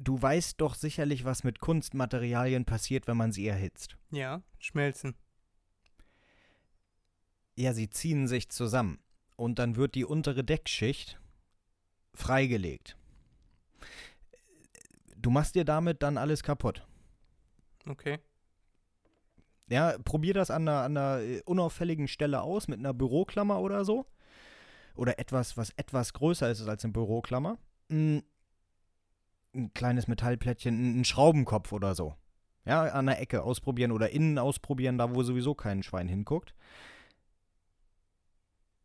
Du 0.03 0.21
weißt 0.21 0.61
doch 0.61 0.75
sicherlich, 0.75 1.25
was 1.25 1.45
mit 1.45 1.61
Kunstmaterialien 1.61 2.65
passiert, 2.65 3.07
wenn 3.07 3.17
man 3.17 3.31
sie 3.31 3.47
erhitzt. 3.47 3.97
Ja, 4.11 4.43
schmelzen. 4.59 5.15
Ja, 7.55 7.73
sie 7.73 7.89
ziehen 7.89 8.27
sich 8.27 8.49
zusammen. 8.49 8.99
Und 9.37 9.61
dann 9.61 9.77
wird 9.77 9.95
die 9.95 10.05
untere 10.05 10.43
Deckschicht 10.43 11.21
freigelegt. 12.15 12.97
Du 15.17 15.31
machst 15.31 15.55
dir 15.55 15.65
damit 15.65 16.03
dann 16.03 16.19
alles 16.19 16.43
kaputt. 16.43 16.85
Okay. 17.87 18.19
Ja, 19.69 19.97
probier 20.05 20.35
das 20.35 20.51
an 20.51 20.67
einer, 20.67 20.83
an 20.83 20.97
einer 20.97 21.23
äh, 21.23 21.43
unauffälligen 21.45 22.09
Stelle 22.09 22.43
aus, 22.43 22.67
mit 22.67 22.81
einer 22.81 22.93
Büroklammer 22.93 23.61
oder 23.61 23.85
so. 23.85 24.07
Oder 24.97 25.21
etwas, 25.21 25.57
was 25.57 25.71
etwas 25.77 26.13
größer 26.13 26.51
ist 26.51 26.67
als 26.67 26.83
eine 26.83 26.93
Büroklammer. 26.93 27.57
Mm, 27.89 28.19
Ein 29.55 29.73
kleines 29.75 30.09
Metallplättchen, 30.09 30.75
ein 30.75 31.01
ein 31.01 31.05
Schraubenkopf 31.05 31.73
oder 31.73 31.95
so. 31.95 32.15
Ja, 32.65 32.83
an 32.85 33.07
der 33.07 33.21
Ecke 33.21 33.43
ausprobieren 33.43 33.93
oder 33.93 34.11
innen 34.11 34.39
ausprobieren, 34.39 34.97
da 34.97 35.15
wo 35.15 35.23
sowieso 35.23 35.55
kein 35.55 35.83
Schwein 35.83 36.09
hinguckt. 36.09 36.55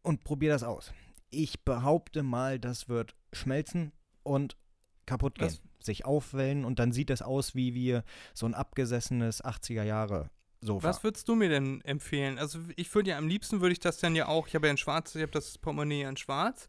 Und 0.02 0.24
probier 0.24 0.50
das 0.52 0.64
aus. 0.64 0.94
Ich 1.30 1.64
behaupte 1.64 2.24
mal, 2.24 2.60
das 2.60 2.88
wird 2.90 3.16
schmelzen 3.34 3.92
und 4.24 4.58
kaputt 5.06 5.36
gehen. 5.38 5.48
Das- 5.48 5.62
Sich 5.80 6.06
aufwellen 6.06 6.66
und 6.66 6.80
dann 6.80 6.92
sieht 6.92 7.12
es 7.12 7.22
aus 7.22 7.54
wie, 7.54 7.76
wie 7.76 8.00
so 8.34 8.46
ein 8.48 8.56
abgesessenes 8.56 9.44
80er 9.46 9.84
Jahre 9.84 10.32
Sofa. 10.60 10.88
Was 10.90 11.04
würdest 11.04 11.28
du 11.30 11.36
mir 11.36 11.50
denn 11.50 11.82
empfehlen? 11.82 12.40
Also 12.40 12.60
ich 12.76 12.94
würde 12.96 13.12
ja 13.12 13.18
am 13.20 13.28
liebsten 13.28 13.62
würde 13.62 13.74
ich 13.74 13.80
das 13.80 14.00
dann 14.00 14.16
ja 14.16 14.28
auch, 14.28 14.48
ich 14.48 14.56
habe 14.56 14.66
ja 14.68 14.74
ein 14.74 14.78
schwarz, 14.78 15.14
ich 15.14 15.22
habe 15.22 15.32
das 15.32 15.60
Portemonnaie 15.60 16.02
in 16.02 16.18
schwarz. 16.18 16.68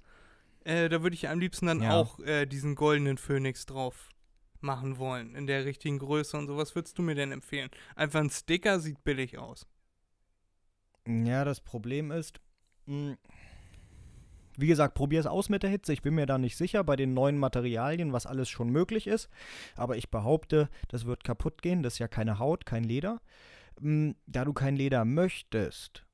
Äh, 0.69 0.91
da 0.91 1.03
würde 1.03 1.15
ich 1.15 1.29
am 1.29 1.41
liebsten 1.41 1.67
dann 1.67 1.81
Ja. 1.83 1.95
auch 1.99 2.19
äh, 2.21 2.45
diesen 2.45 2.75
goldenen 2.75 3.17
Phönix 3.17 3.65
drauf 3.65 4.11
machen 4.61 4.99
wollen, 4.99 5.35
in 5.35 5.47
der 5.47 5.65
richtigen 5.65 5.99
Größe 5.99 6.37
und 6.37 6.47
so. 6.47 6.59
Was 6.59 6.75
würdest 6.75 6.99
du 6.99 7.03
mir 7.03 7.15
denn 7.15 7.33
empfehlen? 7.33 7.71
Einfach 7.97 8.21
ein 8.21 8.29
Sticker 8.29 8.79
sieht 8.79 9.03
billig 9.03 9.39
aus. 9.39 9.67
Ja, 11.07 11.45
das 11.47 11.61
Problem 11.63 12.11
ist, 12.11 12.41
mh, 12.85 13.17
wie 14.59 14.67
gesagt, 14.67 14.95
probier 14.95 15.21
es 15.21 15.27
aus 15.27 15.49
mit 15.49 15.63
der 15.63 15.71
Hitze. 15.71 15.93
Ich 15.95 16.03
bin 16.03 16.15
mir 16.15 16.27
da 16.27 16.37
nicht 16.37 16.57
sicher 16.59 16.85
bei 16.85 16.97
den 16.97 17.15
neuen 17.15 17.39
Materialien, 17.39 18.13
was 18.13 18.27
alles 18.27 18.51
schon 18.51 18.69
möglich 18.71 19.07
ist. 19.07 19.31
Aber 19.77 19.97
ich 19.97 20.11
behaupte, 20.11 20.69
das 20.89 21.07
wird 21.07 21.25
kaputt 21.25 21.63
gehen. 21.63 21.83
Das 21.83 21.95
ist 21.95 21.99
ja 22.01 22.09
keine 22.09 22.39
Haut, 22.39 22.67
kein 22.67 22.85
Leder. 22.85 23.23
Mh, 23.81 24.15
Da 24.27 24.45
du 24.45 24.53
kein 24.53 24.77
Leder 24.77 25.05
möchtest, 25.07 26.05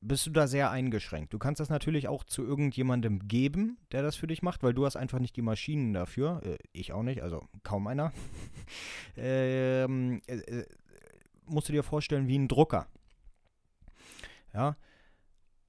bist 0.00 0.26
du 0.26 0.30
da 0.30 0.46
sehr 0.46 0.70
eingeschränkt. 0.70 1.32
Du 1.32 1.38
kannst 1.38 1.60
das 1.60 1.68
natürlich 1.68 2.08
auch 2.08 2.24
zu 2.24 2.42
irgendjemandem 2.42 3.28
geben, 3.28 3.78
der 3.92 4.02
das 4.02 4.16
für 4.16 4.26
dich 4.26 4.42
macht, 4.42 4.62
weil 4.62 4.72
du 4.72 4.86
hast 4.86 4.96
einfach 4.96 5.18
nicht 5.18 5.36
die 5.36 5.42
Maschinen 5.42 5.92
dafür. 5.92 6.40
Äh, 6.44 6.58
ich 6.72 6.92
auch 6.92 7.02
nicht, 7.02 7.22
also 7.22 7.46
kaum 7.62 7.86
einer. 7.86 8.12
ähm, 9.16 10.22
äh, 10.26 10.36
äh, 10.36 10.66
musst 11.44 11.68
du 11.68 11.72
dir 11.72 11.82
vorstellen 11.82 12.28
wie 12.28 12.38
ein 12.38 12.48
Drucker. 12.48 12.88
Ja. 14.54 14.76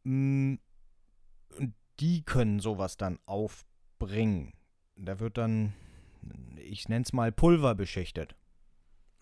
Mm, 0.04 0.56
die 2.00 2.24
können 2.24 2.60
sowas 2.60 2.98
dann 2.98 3.20
aufbringen. 3.26 4.54
Da 4.96 5.20
wird 5.20 5.38
dann, 5.38 5.74
ich 6.56 6.88
nenne 6.88 7.04
es 7.04 7.14
mal 7.14 7.32
Pulver 7.32 7.76
beschichtet. 7.76 8.36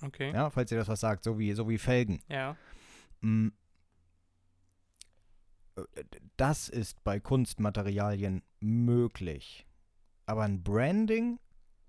Okay. 0.02 0.32
Ja, 0.34 0.50
falls 0.50 0.72
ihr 0.72 0.78
das 0.78 0.88
was 0.88 1.00
sagt, 1.00 1.24
so 1.24 1.40
wie, 1.40 1.54
so 1.54 1.68
wie 1.68 1.78
Felgen. 1.78 2.22
Ja. 2.30 2.56
Das 6.38 6.70
ist 6.70 7.04
bei 7.04 7.20
Kunstmaterialien 7.20 8.44
möglich. 8.60 9.66
Aber 10.26 10.44
ein 10.44 10.64
Branding, 10.64 11.40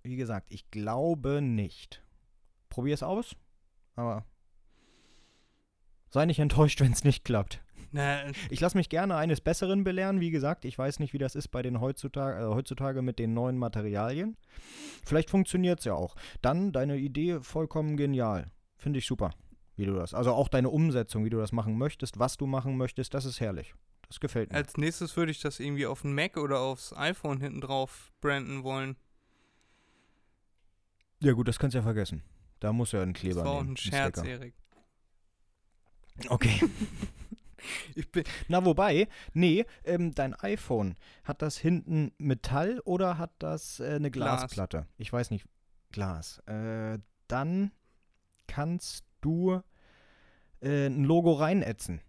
wie 0.03 0.17
gesagt, 0.17 0.53
ich 0.53 0.71
glaube 0.71 1.41
nicht. 1.43 2.03
Probier 2.69 2.95
es 2.95 3.03
aus, 3.03 3.37
aber 3.97 4.25
sei 6.11 6.27
nicht 6.27 6.39
enttäuscht, 6.39 6.81
wenn 6.81 6.93
es 6.93 7.05
nicht 7.05 7.25
klappt. 7.25 7.61
Ich 8.51 8.61
lasse 8.61 8.77
mich 8.77 8.89
gerne 8.89 9.17
eines 9.17 9.41
Besseren 9.41 9.83
belehren. 9.83 10.21
Wie 10.21 10.31
gesagt, 10.31 10.65
ich 10.65 10.79
weiß 10.79 11.01
nicht, 11.01 11.13
wie 11.13 11.19
das 11.19 11.35
ist 11.35 11.49
bei 11.49 11.61
den 11.61 11.81
heutzutage, 11.81 12.41
äh, 12.41 12.47
heutzutage 12.47 13.03
mit 13.03 13.19
den 13.19 13.35
neuen 13.35 13.59
Materialien. 13.59 14.37
Vielleicht 15.05 15.29
funktioniert 15.29 15.81
es 15.81 15.87
ja 15.87 15.95
auch. 15.95 16.15
Dann 16.41 16.73
deine 16.73 16.97
Idee 16.99 17.41
vollkommen 17.41 17.97
genial. 17.97 18.51
Finde 18.77 19.01
ich 19.01 19.07
super, 19.07 19.33
wie 19.81 19.87
du 19.87 19.95
das. 19.95 20.15
Also 20.15 20.33
auch 20.33 20.49
deine 20.49 20.69
Umsetzung, 20.71 21.25
wie 21.25 21.31
du 21.31 21.39
das 21.39 21.51
machen 21.53 21.77
möchtest, 21.77 22.19
was 22.19 22.37
du 22.37 22.47
machen 22.47 22.77
möchtest, 22.77 23.13
das 23.15 23.25
ist 23.25 23.41
herrlich. 23.41 23.75
Das 24.07 24.21
gefällt 24.21 24.51
mir. 24.51 24.57
als 24.57 24.77
nächstes 24.77 25.17
würde 25.17 25.33
ich 25.33 25.41
das 25.41 25.59
irgendwie 25.61 25.87
auf 25.87 26.03
den 26.03 26.15
Mac 26.15 26.37
oder 26.37 26.61
aufs 26.61 26.93
iPhone 26.97 27.41
hinten 27.41 27.61
drauf 27.61 28.13
branden 28.21 28.63
wollen. 28.63 28.97
ja 31.21 31.33
gut, 31.33 31.49
das 31.49 31.59
kannst 31.59 31.75
du 31.75 31.79
ja 31.79 31.83
vergessen. 31.83 32.23
Da 32.61 32.73
muss 32.73 32.93
ja 32.93 33.03
ein 33.03 33.13
Das 33.15 33.21
Kleber 33.21 33.45
war 33.45 33.51
auch 33.53 33.63
nehmen, 33.63 33.73
ein 33.75 33.77
Scherz, 33.77 34.19
Sticker. 34.19 34.31
Erik. 34.33 34.55
Okay. 36.29 36.61
Ich 37.95 38.11
bin, 38.11 38.25
Na, 38.49 38.65
wobei, 38.65 39.07
nee, 39.35 39.67
ähm, 39.85 40.15
dein 40.15 40.33
iPhone, 40.33 40.95
hat 41.25 41.43
das 41.43 41.59
hinten 41.59 42.11
Metall 42.17 42.81
oder 42.87 43.19
hat 43.19 43.33
das 43.39 43.81
äh, 43.81 43.97
eine 43.97 44.11
Glas. 44.11 44.41
Glasplatte? 44.41 44.87
Ich 44.97 45.13
weiß 45.13 45.31
nicht. 45.31 45.45
Glas. 45.93 46.39
Äh, 46.47 47.01
dann 47.29 47.73
kannst 48.47 49.05
du 49.21 49.61
äh, 50.63 50.87
ein 50.87 51.05
Logo 51.05 51.33
reinätzen. 51.33 52.01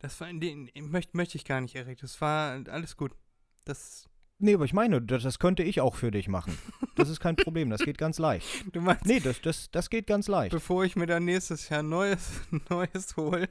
das 0.00 0.20
war, 0.20 0.32
den, 0.32 0.70
möchte, 0.90 1.16
möchte 1.16 1.36
ich 1.36 1.44
gar 1.44 1.60
nicht, 1.60 1.74
Erik. 1.76 1.98
Das 2.00 2.20
war 2.20 2.62
alles 2.68 2.96
gut. 2.96 3.12
Das, 3.64 4.06
Nee, 4.42 4.54
aber 4.54 4.64
ich 4.64 4.72
meine, 4.72 5.02
das, 5.02 5.22
das 5.22 5.38
könnte 5.38 5.62
ich 5.62 5.82
auch 5.82 5.94
für 5.96 6.10
dich 6.10 6.26
machen. 6.26 6.56
Das 6.96 7.10
ist 7.10 7.20
kein 7.20 7.36
Problem, 7.36 7.68
das 7.68 7.82
geht 7.82 7.98
ganz 7.98 8.18
leicht. 8.18 8.46
du 8.72 8.80
meinst, 8.80 9.04
Nee, 9.04 9.20
das, 9.20 9.42
das, 9.42 9.70
das 9.70 9.90
geht 9.90 10.06
ganz 10.06 10.28
leicht. 10.28 10.50
bevor 10.52 10.82
ich 10.84 10.96
mir 10.96 11.06
dann 11.06 11.26
nächstes 11.26 11.68
Jahr 11.68 11.82
Neues, 11.82 12.40
Neues 12.70 13.16
hole, 13.18 13.50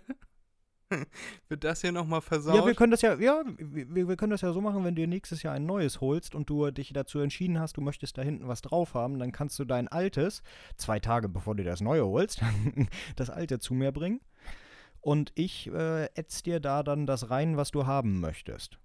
wird 1.48 1.64
das 1.64 1.82
hier 1.82 1.92
nochmal 1.92 2.22
versaut. 2.22 2.56
Ja, 2.56 2.66
wir 2.66 2.74
können 2.76 2.92
das 2.92 3.02
ja, 3.02 3.16
ja, 3.20 3.44
wir, 3.58 4.08
wir 4.08 4.16
können 4.18 4.32
das 4.32 4.42
ja 4.42 4.52
so 4.54 4.62
machen, 4.62 4.84
wenn 4.84 4.96
du 4.96 5.06
nächstes 5.08 5.44
Jahr 5.44 5.54
ein 5.54 5.66
neues 5.66 6.02
holst 6.02 6.36
und 6.36 6.50
du 6.50 6.70
dich 6.72 6.92
dazu 6.94 7.20
entschieden 7.20 7.60
hast, 7.60 7.78
du 7.78 7.82
möchtest 7.82 8.18
da 8.18 8.22
hinten 8.22 8.48
was 8.48 8.62
drauf 8.62 8.94
haben, 8.94 9.20
dann 9.20 9.32
kannst 9.32 9.58
du 9.60 9.66
dein 9.66 9.88
altes, 9.88 10.42
zwei 10.78 11.00
Tage 11.00 11.30
bevor 11.30 11.56
du 11.56 11.64
das 11.64 11.82
neue 11.82 12.06
holst, 12.06 12.42
das 13.16 13.30
alte 13.30 13.60
zu 13.60 13.74
mir 13.74 13.92
bringen. 13.92 14.22
Und 15.02 15.32
ich 15.36 15.68
äh, 15.72 16.06
ätz 16.16 16.44
dir 16.44 16.60
da 16.60 16.84
dann 16.84 17.06
das 17.06 17.30
rein, 17.30 17.56
was 17.56 17.72
du 17.72 17.86
haben 17.86 18.20
möchtest. 18.20 18.80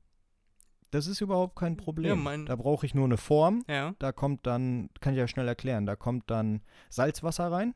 Das 0.93 1.09
ist 1.09 1.21
überhaupt 1.21 1.57
kein 1.57 1.77
Problem. 1.77 2.23
mein- 2.23 2.47
da 2.47 2.55
brauche 2.55 2.87
ich 2.87 2.95
nur 2.95 3.07
eine 3.07 3.17
Form. 3.17 3.65
ja, 3.69 3.95
Da 3.99 4.13
kommt 4.13 4.47
dann, 4.47 4.91
kann 5.01 5.15
ich 5.15 5.19
ja 5.19 5.27
schnell 5.27 5.49
erklären, 5.49 5.87
da 5.87 5.97
kommt 5.97 6.31
dann 6.31 6.63
Salzwasser 6.89 7.51
rein. 7.51 7.75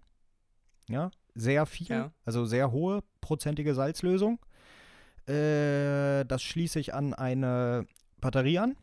Ja, 0.88 1.10
sehr 1.40 1.66
viel, 1.66 1.88
Ja. 1.88 2.12
also 2.24 2.44
sehr 2.44 2.72
hohe 2.72 3.02
prozentige 3.20 3.74
Salzlösung. 3.74 4.38
Äh, 5.26 6.24
das 6.24 6.42
schließe 6.42 6.80
ich 6.80 6.94
an 6.94 7.14
eine 7.14 7.86
Batterie 8.20 8.58
an. 8.58 8.76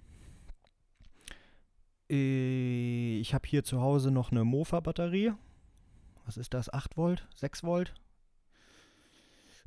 Äh, 2.09 3.17
ich 3.19 3.33
habe 3.33 3.47
hier 3.47 3.63
zu 3.63 3.81
Hause 3.81 4.11
noch 4.11 4.31
eine 4.31 4.43
Mofa-Batterie. 4.43 5.33
Was 6.25 6.37
ist 6.37 6.53
das? 6.53 6.71
8 6.73 6.97
Volt? 6.97 7.27
6 7.35 7.63
Volt? 7.63 7.93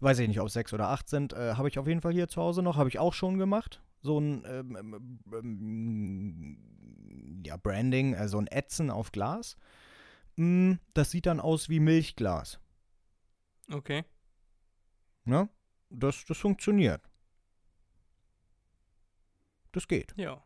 Weiß 0.01 0.18
ich 0.20 0.28
nicht, 0.28 0.41
ob 0.41 0.47
es 0.47 0.53
6 0.53 0.72
oder 0.72 0.89
8 0.89 1.09
sind. 1.09 1.32
Äh, 1.32 1.55
habe 1.55 1.68
ich 1.68 1.78
auf 1.78 1.89
jeden 1.89 2.01
Fall 2.01 2.12
hier 2.12 2.28
zu 2.28 2.41
Hause 2.41 2.62
noch. 2.62 2.76
Habe 2.76 2.89
ich 2.89 2.99
auch 2.99 3.14
schon 3.14 3.39
gemacht. 3.39 3.82
So 4.01 4.20
ein 4.20 4.45
ähm, 4.47 4.76
ähm, 4.78 5.18
ähm, 5.32 7.43
ja, 7.45 7.57
Branding, 7.57 8.14
also 8.14 8.39
ein 8.39 8.47
Ätzen 8.47 8.91
auf 8.91 9.11
Glas. 9.11 9.57
Mm, 10.36 10.74
das 10.95 11.11
sieht 11.11 11.26
dann 11.26 11.41
aus 11.41 11.68
wie 11.68 11.80
Milchglas. 11.80 12.61
Okay. 13.71 14.05
Ne? 15.25 15.49
Das, 15.91 16.25
das 16.27 16.39
funktioniert. 16.39 17.03
Das 19.73 19.87
geht. 19.89 20.14
Ja. 20.16 20.43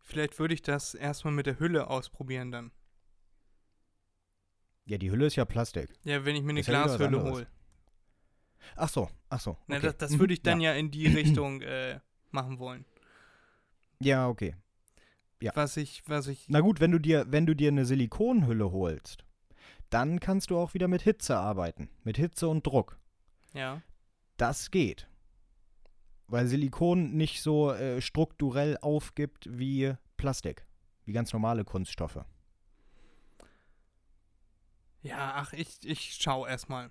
Vielleicht 0.00 0.38
würde 0.38 0.54
ich 0.54 0.62
das 0.62 0.94
erstmal 0.94 1.32
mit 1.32 1.46
der 1.46 1.58
Hülle 1.58 1.88
ausprobieren 1.88 2.50
dann. 2.50 2.72
Ja, 4.86 4.98
die 4.98 5.10
Hülle 5.10 5.26
ist 5.26 5.36
ja 5.36 5.44
Plastik. 5.44 5.92
Ja, 6.04 6.24
wenn 6.24 6.34
ich 6.34 6.42
mir 6.42 6.50
eine 6.50 6.62
Glashülle 6.62 7.22
hole. 7.22 7.46
Ach 8.76 8.88
so, 8.88 9.08
ach 9.28 9.40
so. 9.40 9.56
Na, 9.66 9.76
okay. 9.76 9.86
das 9.86 9.96
das 9.98 10.10
Mhm, 10.12 10.18
würde 10.20 10.34
ich 10.34 10.42
dann 10.42 10.60
ja. 10.60 10.72
ja. 10.72 10.78
in 10.78 10.90
die 10.90 11.06
Richtung 11.14 11.62
äh, 11.62 12.00
machen 12.30 12.58
wollen. 12.58 12.84
Ja, 14.00 14.28
okay. 14.28 14.56
Ja. 15.40 15.52
Was 15.54 15.76
ich, 15.76 16.02
was 16.06 16.26
ich. 16.26 16.46
Na 16.48 16.60
gut, 16.60 16.80
wenn 16.80 16.90
du 16.90 16.98
dir, 16.98 17.26
wenn 17.28 17.46
du 17.46 17.54
dir 17.54 17.68
eine 17.68 17.86
Silikonhülle 17.86 18.72
holst, 18.72 19.24
dann 19.90 20.20
kannst 20.20 20.50
du 20.50 20.58
auch 20.58 20.74
wieder 20.74 20.88
mit 20.88 21.02
Hitze 21.02 21.36
arbeiten. 21.36 21.90
Mit 22.04 22.16
Hitze 22.16 22.48
und 22.48 22.66
Druck. 22.66 22.98
Ja. 23.52 23.82
Das 24.36 24.70
geht. 24.70 25.08
Weil 26.28 26.46
Silikon 26.46 27.12
nicht 27.16 27.42
so 27.42 27.72
äh, 27.72 28.00
strukturell 28.00 28.78
aufgibt 28.80 29.46
wie 29.50 29.94
Plastik. 30.16 30.64
Wie 31.04 31.12
ganz 31.12 31.32
normale 31.32 31.64
Kunststoffe. 31.64 32.24
Ja, 35.02 35.32
ach, 35.34 35.52
ich, 35.52 35.78
ich 35.84 36.18
schau 36.20 36.46
erstmal. 36.46 36.90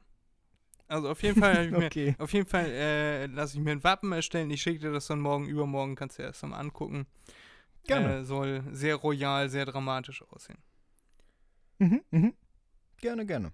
Also 0.88 1.10
auf 1.10 1.22
jeden 1.22 1.40
Fall, 1.40 1.70
mir, 1.72 1.86
okay. 1.86 2.16
auf 2.18 2.34
jeden 2.34 2.48
Fall 2.48 2.66
äh, 2.66 3.26
lasse 3.28 3.58
ich 3.58 3.64
mir 3.64 3.72
ein 3.72 3.84
Wappen 3.84 4.12
erstellen. 4.12 4.50
Ich 4.50 4.62
schicke 4.62 4.80
dir 4.80 4.92
das 4.92 5.08
dann 5.08 5.20
morgen, 5.20 5.48
übermorgen 5.48 5.96
kannst 5.96 6.18
du 6.18 6.24
erst 6.24 6.44
mal 6.44 6.58
angucken. 6.58 7.06
Gerne. 7.86 8.18
Äh, 8.18 8.24
soll 8.24 8.64
sehr 8.72 8.96
royal, 8.96 9.50
sehr 9.50 9.66
dramatisch 9.66 10.24
aussehen. 10.24 10.58
Mhm, 11.78 12.02
mhm. 12.12 12.34
Gerne, 13.02 13.26
gerne. 13.26 13.52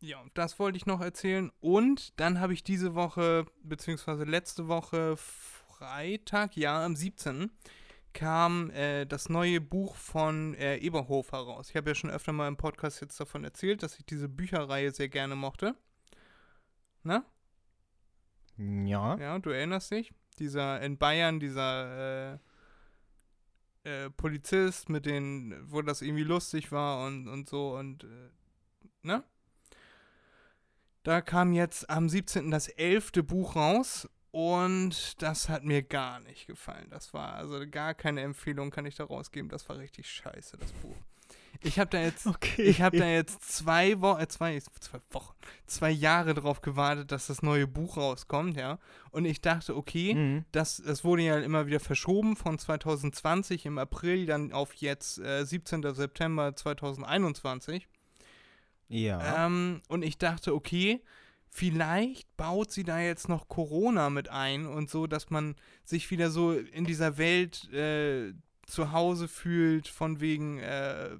Ja, 0.00 0.24
das 0.34 0.58
wollte 0.58 0.76
ich 0.76 0.86
noch 0.86 1.00
erzählen. 1.00 1.50
Und 1.60 2.18
dann 2.20 2.40
habe 2.40 2.52
ich 2.52 2.62
diese 2.62 2.94
Woche, 2.94 3.46
beziehungsweise 3.62 4.24
letzte 4.24 4.68
Woche, 4.68 5.16
Freitag, 5.16 6.56
ja, 6.56 6.84
am 6.84 6.94
17. 6.94 7.50
kam 8.12 8.70
äh, 8.70 9.06
das 9.06 9.28
neue 9.28 9.60
Buch 9.60 9.96
von 9.96 10.54
äh, 10.54 10.76
Eberhofer 10.76 11.38
raus. 11.38 11.70
Ich 11.70 11.76
habe 11.76 11.90
ja 11.90 11.94
schon 11.94 12.10
öfter 12.10 12.32
mal 12.32 12.48
im 12.48 12.56
Podcast 12.56 13.00
jetzt 13.00 13.18
davon 13.18 13.44
erzählt, 13.44 13.82
dass 13.82 13.98
ich 13.98 14.06
diese 14.06 14.28
Bücherreihe 14.28 14.92
sehr 14.92 15.08
gerne 15.08 15.34
mochte. 15.34 15.74
Na? 17.02 17.24
Ja. 18.56 19.16
Ja, 19.18 19.38
du 19.38 19.50
erinnerst 19.50 19.90
dich? 19.90 20.12
Dieser 20.38 20.80
in 20.80 20.98
Bayern, 20.98 21.40
dieser 21.40 22.34
äh, 22.34 22.38
äh, 23.84 24.10
Polizist, 24.10 24.88
mit 24.88 25.06
den, 25.06 25.54
wo 25.70 25.82
das 25.82 26.02
irgendwie 26.02 26.24
lustig 26.24 26.72
war 26.72 27.06
und, 27.06 27.28
und 27.28 27.48
so 27.48 27.76
und 27.76 28.04
äh, 28.04 28.30
ne? 29.02 29.24
Da 31.02 31.20
kam 31.20 31.52
jetzt 31.52 31.88
am 31.88 32.08
17. 32.08 32.50
das 32.50 32.68
elfte 32.68 33.22
Buch 33.22 33.56
raus 33.56 34.08
und 34.30 35.22
das 35.22 35.48
hat 35.48 35.64
mir 35.64 35.82
gar 35.82 36.20
nicht 36.20 36.46
gefallen. 36.46 36.88
Das 36.90 37.14
war 37.14 37.34
also 37.34 37.66
gar 37.68 37.94
keine 37.94 38.20
Empfehlung, 38.20 38.70
kann 38.70 38.84
ich 38.84 38.96
da 38.96 39.04
rausgeben. 39.04 39.48
Das 39.48 39.68
war 39.68 39.78
richtig 39.78 40.10
scheiße, 40.10 40.58
das 40.58 40.72
Buch. 40.72 40.96
Ich 41.62 41.78
habe 41.78 41.90
da 41.90 42.00
jetzt 42.00 42.26
Okay. 42.26 42.62
ich 42.62 42.80
habe 42.82 42.98
da 42.98 43.06
jetzt 43.08 43.42
zwei 43.42 44.00
Wochen, 44.00 44.20
äh, 44.20 44.28
zwei, 44.28 44.60
zwei 44.60 44.98
Wochen, 45.10 45.34
zwei 45.66 45.90
Jahre 45.90 46.34
drauf 46.34 46.60
gewartet, 46.60 47.10
dass 47.10 47.26
das 47.26 47.42
neue 47.42 47.66
Buch 47.66 47.96
rauskommt, 47.96 48.56
ja. 48.56 48.78
Und 49.10 49.24
ich 49.24 49.40
dachte, 49.40 49.76
okay, 49.76 50.14
Mhm. 50.14 50.44
das, 50.52 50.82
das 50.84 51.02
wurde 51.04 51.22
ja 51.22 51.38
immer 51.38 51.66
wieder 51.66 51.80
verschoben 51.80 52.36
von 52.36 52.58
2020 52.58 53.66
im 53.66 53.78
April 53.78 54.26
dann 54.26 54.52
auf 54.52 54.74
jetzt 54.74 55.18
äh, 55.18 55.44
17. 55.44 55.82
September 55.94 56.54
2021. 56.54 57.88
Ja. 58.88 59.46
Ähm, 59.46 59.82
und 59.88 60.02
ich 60.02 60.18
dachte, 60.18 60.54
okay, 60.54 61.02
vielleicht 61.50 62.36
baut 62.36 62.70
sie 62.70 62.84
da 62.84 63.00
jetzt 63.00 63.28
noch 63.28 63.48
Corona 63.48 64.10
mit 64.10 64.28
ein 64.28 64.66
und 64.66 64.88
so, 64.90 65.06
dass 65.06 65.30
man 65.30 65.56
sich 65.84 66.10
wieder 66.10 66.30
so 66.30 66.52
in 66.52 66.84
dieser 66.84 67.18
Welt 67.18 67.70
äh, 67.72 68.32
zu 68.66 68.92
Hause 68.92 69.28
fühlt, 69.28 69.88
von 69.88 70.20
wegen 70.20 70.58
äh, 70.58 71.10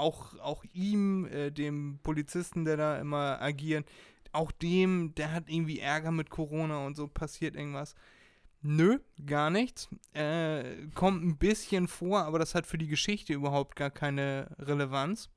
auch, 0.00 0.38
auch 0.40 0.64
ihm, 0.72 1.26
äh, 1.26 1.50
dem 1.50 2.00
Polizisten, 2.02 2.64
der 2.64 2.76
da 2.76 2.98
immer 2.98 3.40
agiert, 3.40 3.86
auch 4.32 4.52
dem, 4.52 5.14
der 5.14 5.32
hat 5.32 5.44
irgendwie 5.48 5.80
Ärger 5.80 6.10
mit 6.10 6.30
Corona 6.30 6.86
und 6.86 6.96
so 6.96 7.08
passiert 7.08 7.56
irgendwas. 7.56 7.94
Nö, 8.62 8.98
gar 9.26 9.50
nichts. 9.50 9.88
Äh, 10.12 10.86
kommt 10.94 11.24
ein 11.24 11.38
bisschen 11.38 11.88
vor, 11.88 12.24
aber 12.24 12.38
das 12.38 12.54
hat 12.54 12.66
für 12.66 12.78
die 12.78 12.88
Geschichte 12.88 13.32
überhaupt 13.32 13.74
gar 13.76 13.90
keine 13.90 14.54
Relevanz. 14.58 15.30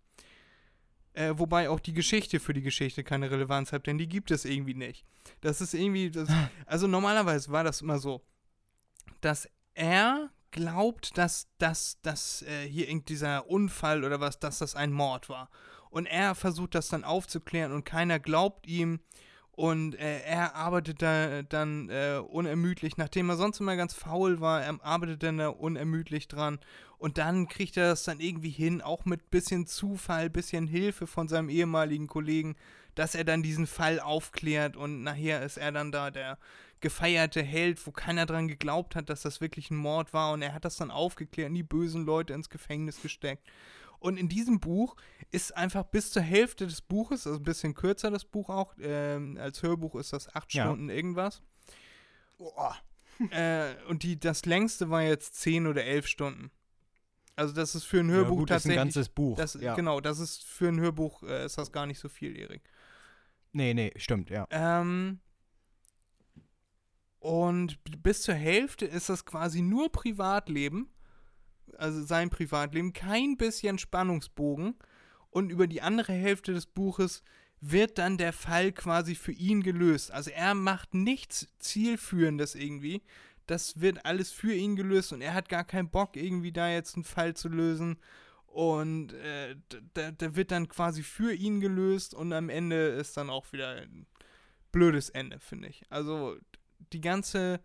Äh, 1.14 1.34
wobei 1.38 1.70
auch 1.70 1.80
die 1.80 1.94
Geschichte 1.94 2.40
für 2.40 2.54
die 2.54 2.62
Geschichte 2.62 3.04
keine 3.04 3.30
Relevanz 3.30 3.72
hat, 3.72 3.88
denn 3.88 3.98
die 3.98 4.10
gibt 4.10 4.32
es 4.32 4.46
irgendwie 4.46 4.74
nicht. 4.74 5.06
Das 5.42 5.62
ist 5.62 5.74
irgendwie, 5.74 6.10
das, 6.10 6.28
also 6.66 6.88
normalerweise 6.88 7.52
war 7.52 7.64
das 7.64 7.82
immer 7.82 8.00
so, 8.00 8.22
dass 9.22 9.48
er 9.76 10.32
glaubt, 10.54 11.18
dass, 11.18 11.50
dass, 11.58 12.00
dass 12.02 12.44
äh, 12.44 12.66
hier 12.70 12.88
irgend 12.88 13.10
dieser 13.10 13.50
Unfall 13.50 14.06
oder 14.06 14.22
was, 14.22 14.40
dass 14.40 14.60
das 14.60 14.76
ein 14.76 14.94
Mord 14.94 15.28
war. 15.28 15.50
Und 15.90 16.06
er 16.06 16.34
versucht 16.34 16.76
das 16.76 16.88
dann 16.88 17.04
aufzuklären 17.04 17.74
und 17.74 17.84
keiner 17.84 18.20
glaubt 18.20 18.66
ihm. 18.66 19.02
Und 19.52 19.94
äh, 19.96 20.22
er 20.22 20.56
arbeitet 20.56 21.04
da 21.04 21.44
dann 21.44 21.90
äh, 21.90 22.20
unermüdlich, 22.28 22.98
nachdem 22.98 23.30
er 23.30 23.36
sonst 23.36 23.60
immer 23.60 23.76
ganz 23.76 23.94
faul 23.94 24.40
war, 24.42 24.64
er 24.64 24.84
arbeitet 24.84 25.22
dann 25.22 25.38
da 25.38 25.50
unermüdlich 25.50 26.28
dran. 26.28 26.60
Und 26.98 27.18
dann 27.20 27.48
kriegt 27.48 27.78
er 27.78 27.90
das 27.90 28.04
dann 28.04 28.20
irgendwie 28.20 28.50
hin, 28.50 28.82
auch 28.82 29.06
mit 29.06 29.30
bisschen 29.30 29.68
Zufall, 29.68 30.30
bisschen 30.30 30.68
Hilfe 30.68 31.06
von 31.06 31.28
seinem 31.28 31.50
ehemaligen 31.50 32.08
Kollegen, 32.08 32.56
dass 32.96 33.14
er 33.14 33.24
dann 33.24 33.44
diesen 33.44 33.68
Fall 33.68 34.00
aufklärt 34.00 34.78
und 34.78 35.04
nachher 35.04 35.44
ist 35.44 35.58
er 35.58 35.72
dann 35.72 35.92
da 35.92 36.12
der 36.12 36.38
gefeierte 36.84 37.42
Held, 37.42 37.88
wo 37.88 37.92
keiner 37.92 38.26
dran 38.26 38.50
geglaubt 38.50 38.96
hat, 38.96 39.10
dass 39.10 39.22
das 39.22 39.40
wirklich 39.40 39.72
ein 39.72 39.78
Mord 39.78 40.14
war 40.14 40.34
und 40.34 40.42
er 40.42 40.54
hat 40.54 40.66
das 40.66 40.76
dann 40.76 40.92
aufgeklärt 40.92 41.50
und 41.50 41.56
die 41.56 41.64
bösen 41.64 42.04
Leute 42.04 42.34
ins 42.34 42.50
Gefängnis 42.50 43.02
gesteckt. 43.02 43.48
Und 44.00 44.18
in 44.18 44.28
diesem 44.28 44.60
Buch 44.60 44.98
ist 45.32 45.56
einfach 45.56 45.84
bis 45.84 46.12
zur 46.12 46.22
Hälfte 46.24 46.68
des 46.68 46.82
Buches, 46.82 47.26
also 47.26 47.40
ein 47.40 47.44
bisschen 47.44 47.74
kürzer 47.74 48.12
das 48.12 48.26
Buch 48.26 48.50
auch, 48.50 48.74
ähm, 48.82 49.38
als 49.40 49.64
Hörbuch 49.64 49.96
ist 49.96 50.12
das 50.12 50.36
acht 50.36 50.54
Ja. 50.54 50.66
Stunden 50.66 50.90
irgendwas. 50.90 51.42
äh, 53.32 53.76
und 53.88 54.04
die, 54.04 54.20
das 54.20 54.46
längste 54.46 54.90
war 54.90 55.02
jetzt 55.04 55.36
zehn 55.36 55.68
oder 55.68 55.86
elf 55.86 56.06
Stunden. 56.06 56.52
Also 57.38 57.54
das 57.54 57.76
ist 57.76 57.86
für 57.86 58.02
ein 58.02 58.12
Hörbuch 58.12 58.34
ja, 58.34 58.40
gut, 58.40 58.50
das 58.50 58.66
ist 58.66 58.72
ein 58.72 58.76
tatsächlich. 58.76 58.96
ganzes 58.96 59.10
Buch. 59.10 59.38
das, 59.38 59.54
ja. 59.54 59.74
Genau, 59.76 60.02
das 60.02 60.20
ist 60.20 60.44
für 60.44 60.68
ein 60.68 60.82
Hörbuch 60.82 61.24
äh, 61.24 61.46
ist 61.46 61.58
das 61.58 61.72
gar 61.72 61.86
nicht 61.86 62.00
so 62.00 62.10
viel, 62.10 62.38
Erik. 62.38 62.62
Nee, 63.54 63.74
nee, 63.74 63.94
stimmt, 63.96 64.30
ja. 64.30 64.46
Ähm, 64.52 65.22
und 67.24 67.78
bis 68.04 68.22
zur 68.22 68.36
Hälfte 68.36 68.86
ist 68.86 69.08
das 69.08 69.26
quasi 69.26 69.62
nur 69.62 69.90
Privatleben, 69.92 70.90
also 71.78 72.04
sein 72.04 72.30
Privatleben, 72.30 72.92
kein 72.92 73.38
bisschen 73.38 73.78
Spannungsbogen. 73.78 74.76
Und 75.30 75.50
über 75.50 75.66
die 75.66 75.82
andere 75.82 76.12
Hälfte 76.12 76.54
des 76.54 76.66
Buches 76.66 77.24
wird 77.62 77.98
dann 77.98 78.18
der 78.18 78.34
Fall 78.34 78.74
quasi 78.74 79.16
für 79.16 79.32
ihn 79.32 79.64
gelöst. 79.64 80.12
Also 80.12 80.32
er 80.32 80.54
macht 80.54 80.94
nichts 80.94 81.48
Zielführendes 81.60 82.56
irgendwie. 82.56 83.02
Das 83.48 83.80
wird 83.80 84.06
alles 84.06 84.34
für 84.34 84.54
ihn 84.54 84.76
gelöst 84.76 85.14
und 85.14 85.22
er 85.22 85.34
hat 85.34 85.48
gar 85.48 85.64
keinen 85.64 85.90
Bock, 85.90 86.18
irgendwie 86.18 86.52
da 86.52 86.70
jetzt 86.70 86.96
einen 86.96 87.06
Fall 87.06 87.36
zu 87.36 87.48
lösen. 87.48 88.00
Und 88.48 89.14
äh, 89.14 89.56
d- 89.72 89.82
da, 89.94 90.12
da 90.12 90.36
wird 90.36 90.52
dann 90.52 90.68
quasi 90.68 91.04
für 91.04 91.34
ihn 91.34 91.62
gelöst 91.62 92.14
und 92.14 92.34
am 92.34 92.50
Ende 92.50 92.88
ist 92.90 93.16
dann 93.16 93.30
auch 93.30 93.54
wieder 93.54 93.70
ein 93.78 94.08
blödes 94.74 95.10
Ende, 95.10 95.40
finde 95.40 95.70
ich. 95.70 95.84
Also 95.90 96.36
die 96.92 97.02
ganze, 97.02 97.60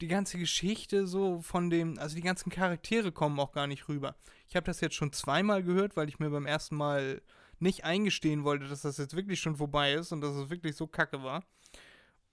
die 0.00 0.08
ganze 0.08 0.38
Geschichte 0.38 1.06
so 1.06 1.40
von 1.40 1.70
dem, 1.70 1.98
also 1.98 2.16
die 2.16 2.22
ganzen 2.22 2.50
Charaktere 2.50 3.12
kommen 3.12 3.38
auch 3.38 3.52
gar 3.52 3.66
nicht 3.66 3.88
rüber. 3.88 4.16
Ich 4.48 4.56
habe 4.56 4.66
das 4.66 4.80
jetzt 4.80 4.96
schon 4.96 5.12
zweimal 5.12 5.62
gehört, 5.62 5.96
weil 5.96 6.08
ich 6.08 6.18
mir 6.18 6.30
beim 6.30 6.46
ersten 6.46 6.76
Mal 6.76 7.22
nicht 7.60 7.84
eingestehen 7.84 8.44
wollte, 8.44 8.68
dass 8.68 8.82
das 8.82 8.98
jetzt 8.98 9.16
wirklich 9.16 9.40
schon 9.40 9.56
vorbei 9.56 9.94
ist 9.94 10.12
und 10.12 10.20
dass 10.20 10.34
es 10.34 10.50
wirklich 10.50 10.76
so 10.76 10.86
kacke 10.86 11.22
war. 11.22 11.44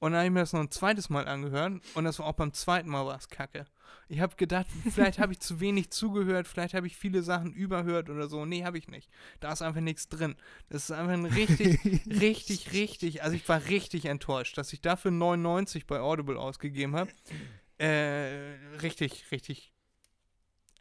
Und 0.02 0.14
dann 0.14 0.22
habe 0.22 0.26
ich 0.26 0.34
mir 0.34 0.40
das 0.40 0.54
noch 0.54 0.62
ein 0.62 0.72
zweites 0.72 1.12
Mal 1.12 1.28
angehört 1.28 1.80
und 1.94 2.06
das 2.06 2.18
war 2.18 2.26
auch 2.26 2.34
beim 2.34 2.54
zweiten 2.54 2.90
Mal 2.90 3.06
war 3.06 3.18
es 3.18 3.30
kacke. 3.30 3.66
Ich 4.08 4.20
habe 4.20 4.36
gedacht, 4.36 4.66
vielleicht 4.92 5.20
habe 5.20 5.32
ich 5.32 5.40
zu 5.40 5.60
wenig 5.60 5.92
zugehört, 5.92 6.48
vielleicht 6.48 6.74
habe 6.74 6.88
ich 6.88 6.98
viele 6.98 7.22
Sachen 7.22 7.54
überhört 7.54 8.10
oder 8.10 8.28
so. 8.28 8.44
Nee, 8.46 8.64
habe 8.66 8.80
ich 8.80 8.88
nicht. 8.88 9.12
Da 9.42 9.54
ist 9.54 9.62
einfach 9.62 9.80
nichts 9.80 10.10
drin. 10.10 10.36
Das 10.70 10.86
ist 10.86 10.92
einfach 10.92 11.14
ein 11.14 11.26
richtig, 11.26 11.80
richtig, 12.08 12.74
richtig, 12.74 13.22
also 13.22 13.36
ich 13.36 13.48
war 13.48 13.64
richtig 13.68 14.06
enttäuscht, 14.06 14.58
dass 14.58 14.74
ich 14.74 14.82
dafür 14.82 15.12
99 15.12 15.86
bei 15.86 16.00
Audible 16.00 16.36
ausgegeben 16.38 16.96
habe. 16.96 17.12
Äh, 17.78 18.56
richtig, 18.82 19.30
richtig 19.32 19.72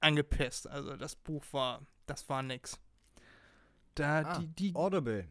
angepisst. 0.01 0.67
Also 0.67 0.97
das 0.97 1.15
Buch 1.15 1.45
war, 1.53 1.83
das 2.07 2.27
war 2.31 2.43
nix. 2.43 2.81
Da, 3.97 4.23
Ah, 4.23 4.39
die, 4.39 4.47
die, 4.47 4.75
Audible. 4.75 5.29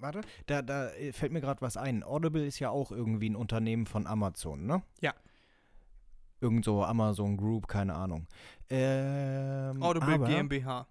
Warte, 0.00 0.22
da, 0.46 0.62
da 0.62 0.88
äh, 0.90 1.12
fällt 1.12 1.32
mir 1.32 1.40
gerade 1.40 1.60
was 1.60 1.76
ein. 1.76 2.02
Audible 2.02 2.44
ist 2.46 2.58
ja 2.58 2.70
auch 2.70 2.90
irgendwie 2.90 3.28
ein 3.30 3.36
Unternehmen 3.36 3.86
von 3.86 4.06
Amazon, 4.06 4.66
ne? 4.66 4.82
Ja. 5.00 5.14
Irgend 6.40 6.64
so 6.64 6.82
Amazon 6.84 7.36
Group, 7.36 7.68
keine 7.68 7.94
Ahnung. 7.94 8.26
Ähm, 8.70 9.82
Audible 9.82 10.18
GmbH. 10.20 10.86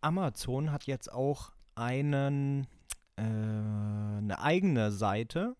Amazon 0.00 0.72
hat 0.72 0.84
jetzt 0.84 1.12
auch 1.12 1.52
einen, 1.74 2.66
äh, 3.16 3.22
eine 3.22 4.38
eigene 4.40 4.90
Seite, 4.90 5.54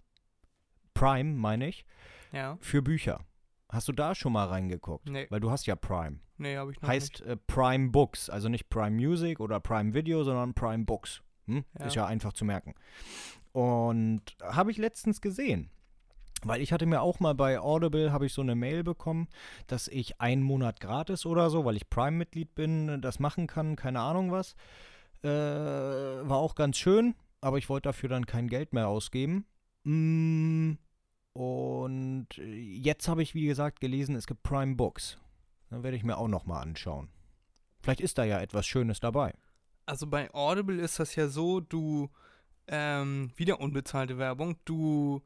Prime 0.95 1.35
meine 1.35 1.69
ich, 1.69 1.85
Ja. 2.33 2.57
für 2.61 2.83
Bücher. 2.83 3.21
Hast 3.69 3.87
du 3.87 3.93
da 3.93 4.15
schon 4.17 4.33
mal 4.33 4.47
reingeguckt? 4.49 5.09
Nee. 5.09 5.27
Weil 5.31 5.41
du 5.41 5.51
hast 5.51 5.67
ja 5.67 5.77
Prime. 5.77 6.19
Nee, 6.39 6.57
habe 6.57 6.73
ich 6.73 6.81
noch 6.81 6.89
nicht. 6.89 7.03
heißt 7.03 7.21
äh, 7.21 7.37
Prime 7.37 7.91
Books, 7.91 8.29
also 8.31 8.49
nicht 8.49 8.69
Prime 8.69 8.91
Music 8.97 9.39
oder 9.39 9.61
Prime 9.61 9.95
Video, 9.95 10.25
sondern 10.25 10.55
Prime 10.55 10.85
Books. 10.85 11.23
Hm? 11.51 11.65
Ja. 11.79 11.87
Ist 11.87 11.97
ja 11.97 12.07
einfach 12.07 12.33
zu 12.33 12.45
merken. 12.45 12.75
Und 13.53 14.23
habe 14.43 14.71
ich 14.71 14.79
letztens 14.79 15.21
gesehen. 15.21 15.71
Weil 16.43 16.63
ich 16.63 16.73
hatte 16.73 16.87
mir 16.87 17.03
auch 17.03 17.21
mal 17.21 17.35
bei 17.35 17.61
Audible, 17.61 18.13
habe 18.13 18.27
ich 18.27 18.33
so 18.33 18.41
eine 18.41 18.55
Mail 18.55 18.83
bekommen, 18.83 19.29
dass 19.67 19.89
ich 19.89 20.21
einen 20.21 20.43
Monat 20.43 20.81
gratis 20.81 21.27
oder 21.27 21.51
so, 21.51 21.67
weil 21.67 21.77
ich 21.77 21.91
Prime-Mitglied 21.91 22.55
bin, 22.55 23.03
das 23.03 23.19
machen 23.19 23.47
kann, 23.47 23.77
keine 23.77 24.01
Ahnung 24.01 24.33
was. 24.33 24.55
Äh, 25.23 25.29
war 25.29 26.39
auch 26.39 26.55
ganz 26.55 26.79
schön, 26.79 27.15
aber 27.43 27.59
ich 27.59 27.69
wollte 27.69 27.91
dafür 27.91 28.09
dann 28.09 28.25
kein 28.25 28.49
Geld 28.49 28.73
mehr 28.73 28.89
ausgeben. 28.89 29.45
Mm, 29.85 30.73
und 31.35 32.29
jetzt 32.37 33.07
habe 33.07 33.23
ich, 33.23 33.35
wie 33.35 33.47
gesagt, 33.47 33.81
gelesen, 33.81 34.15
es 34.15 34.27
gibt 34.27 34.43
Prime 34.43 34.77
Books. 34.77 35.19
Dann 35.69 35.83
werde 35.83 35.97
ich 35.97 36.05
mir 36.05 36.17
auch 36.17 36.29
noch 36.29 36.47
mal 36.47 36.61
anschauen. 36.61 37.09
Vielleicht 37.83 38.01
ist 38.01 38.19
da 38.19 38.25
ja 38.25 38.41
etwas 38.41 38.67
Schönes 38.67 39.01
dabei. 39.01 39.35
Also 39.87 40.07
bei 40.07 40.33
Audible 40.33 40.81
ist 40.81 40.99
das 40.99 41.15
ja 41.17 41.29
so, 41.29 41.61
du, 41.61 42.11
ähm, 42.69 43.33
wieder 43.37 43.61
unbezahlte 43.61 44.19
Werbung, 44.19 44.57
du 44.65 45.23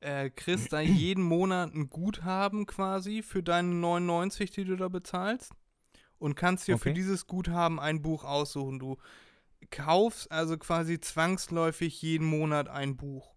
äh, 0.00 0.30
kriegst 0.30 0.72
da 0.72 0.80
jeden 0.80 1.24
Monat 1.24 1.74
ein 1.74 1.90
Guthaben 1.90 2.66
quasi 2.66 3.22
für 3.22 3.42
deine 3.42 3.74
99, 3.74 4.50
die 4.50 4.64
du 4.64 4.76
da 4.76 4.88
bezahlst 4.88 5.52
und 6.18 6.34
kannst 6.36 6.68
dir 6.68 6.76
für 6.76 6.90
Okay. 6.90 6.94
dieses 6.94 7.26
Guthaben 7.26 7.80
ein 7.80 8.02
Buch 8.02 8.24
aussuchen. 8.24 8.78
Du 8.78 8.96
kaufst 9.70 10.30
also 10.30 10.56
quasi 10.56 11.00
zwangsläufig 11.00 12.00
jeden 12.02 12.26
Monat 12.26 12.68
ein 12.68 12.96
Buch. 12.96 13.34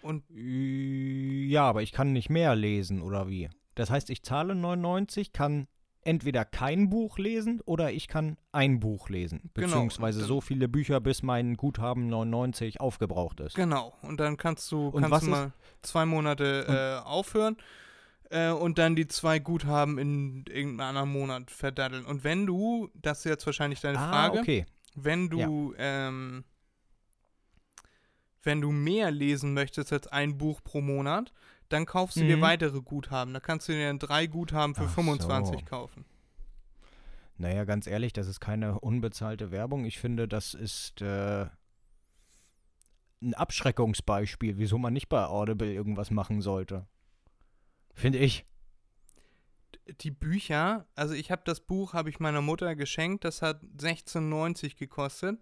Und 0.00 0.24
Ja, 0.30 1.62
aber 1.68 1.82
ich 1.82 1.92
kann 1.92 2.12
nicht 2.12 2.28
mehr 2.30 2.54
lesen, 2.54 3.00
oder 3.02 3.28
wie? 3.28 3.48
Das 3.74 3.90
heißt, 3.90 4.10
ich 4.10 4.22
zahle 4.22 4.54
99, 4.54 5.32
kann 5.32 5.66
entweder 6.04 6.44
kein 6.44 6.90
Buch 6.90 7.18
lesen 7.18 7.60
oder 7.64 7.92
ich 7.92 8.08
kann 8.08 8.36
ein 8.52 8.80
Buch 8.80 9.08
lesen. 9.08 9.50
Genau, 9.54 9.66
Beziehungsweise 9.68 10.20
dann- 10.20 10.28
so 10.28 10.40
viele 10.40 10.68
Bücher, 10.68 11.00
bis 11.00 11.22
mein 11.22 11.56
Guthaben 11.56 12.06
99 12.08 12.80
aufgebraucht 12.80 13.40
ist. 13.40 13.56
Genau, 13.56 13.94
und 14.02 14.20
dann 14.20 14.36
kannst 14.36 14.70
du, 14.70 14.88
Und 14.88 15.02
kannst 15.02 15.22
du 15.22 15.26
ist- 15.26 15.30
mal 15.30 15.52
zwei 15.82 16.06
Monate 16.06 17.02
äh, 17.04 17.08
aufhören 17.08 17.56
äh, 18.30 18.50
und 18.50 18.78
dann 18.78 18.96
die 18.96 19.06
zwei 19.08 19.38
Guthaben 19.38 19.98
in 19.98 20.44
irgendeinem 20.48 20.88
anderen 20.88 21.10
Monat 21.10 21.50
verdaddeln. 21.50 22.04
Und 22.04 22.24
wenn 22.24 22.46
du, 22.46 22.90
das 22.94 23.18
ist 23.18 23.24
jetzt 23.24 23.46
wahrscheinlich 23.46 23.80
deine 23.80 23.98
ah, 23.98 24.08
Frage, 24.08 24.38
okay. 24.40 24.66
wenn 24.94 25.30
du, 25.30 25.74
ähm, 25.78 26.44
wenn 28.42 28.60
du 28.60 28.70
mehr 28.70 29.10
lesen 29.10 29.54
möchtest 29.54 29.92
als 29.92 30.06
ein 30.08 30.36
Buch 30.36 30.60
pro 30.62 30.80
Monat, 30.80 31.32
dann 31.74 31.84
kaufst 31.86 32.16
du 32.16 32.20
dir 32.22 32.38
Mhm. 32.38 32.42
weitere 32.42 32.80
Guthaben. 32.80 33.34
Da 33.34 33.40
kannst 33.40 33.68
du 33.68 33.72
dir 33.72 33.86
dann 33.88 33.98
drei 33.98 34.26
Guthaben 34.26 34.74
für 34.74 34.84
Ach 34.84 34.94
25 34.94 35.60
so. 35.60 35.64
kaufen. 35.66 36.04
Naja, 37.36 37.64
ganz 37.64 37.86
ehrlich, 37.86 38.12
das 38.12 38.28
ist 38.28 38.40
keine 38.40 38.78
unbezahlte 38.80 39.50
Werbung. 39.50 39.84
Ich 39.84 39.98
finde, 39.98 40.28
das 40.28 40.54
ist 40.54 41.02
äh, 41.02 41.46
ein 43.20 43.34
Abschreckungsbeispiel, 43.34 44.56
wieso 44.58 44.78
man 44.78 44.92
nicht 44.92 45.08
bei 45.08 45.26
Audible 45.26 45.72
irgendwas 45.72 46.10
machen 46.10 46.40
sollte. 46.40 46.86
Finde 47.92 48.18
ich. 48.18 48.44
die 50.00 50.10
Bücher, 50.10 50.86
also 50.94 51.12
ich 51.12 51.30
habe 51.30 51.42
das 51.44 51.60
Buch, 51.60 51.92
habe 51.92 52.08
ich 52.08 52.18
meiner 52.18 52.40
Mutter 52.40 52.74
geschenkt, 52.74 53.24
das 53.24 53.42
hat 53.42 53.62
16,90 53.76 54.76
gekostet 54.78 55.38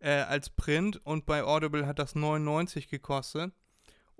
äh, 0.00 0.10
als 0.20 0.50
Print 0.50 1.00
und 1.06 1.24
bei 1.24 1.42
Audible 1.44 1.86
hat 1.86 1.98
das 1.98 2.14
99 2.14 2.88
gekostet 2.88 3.54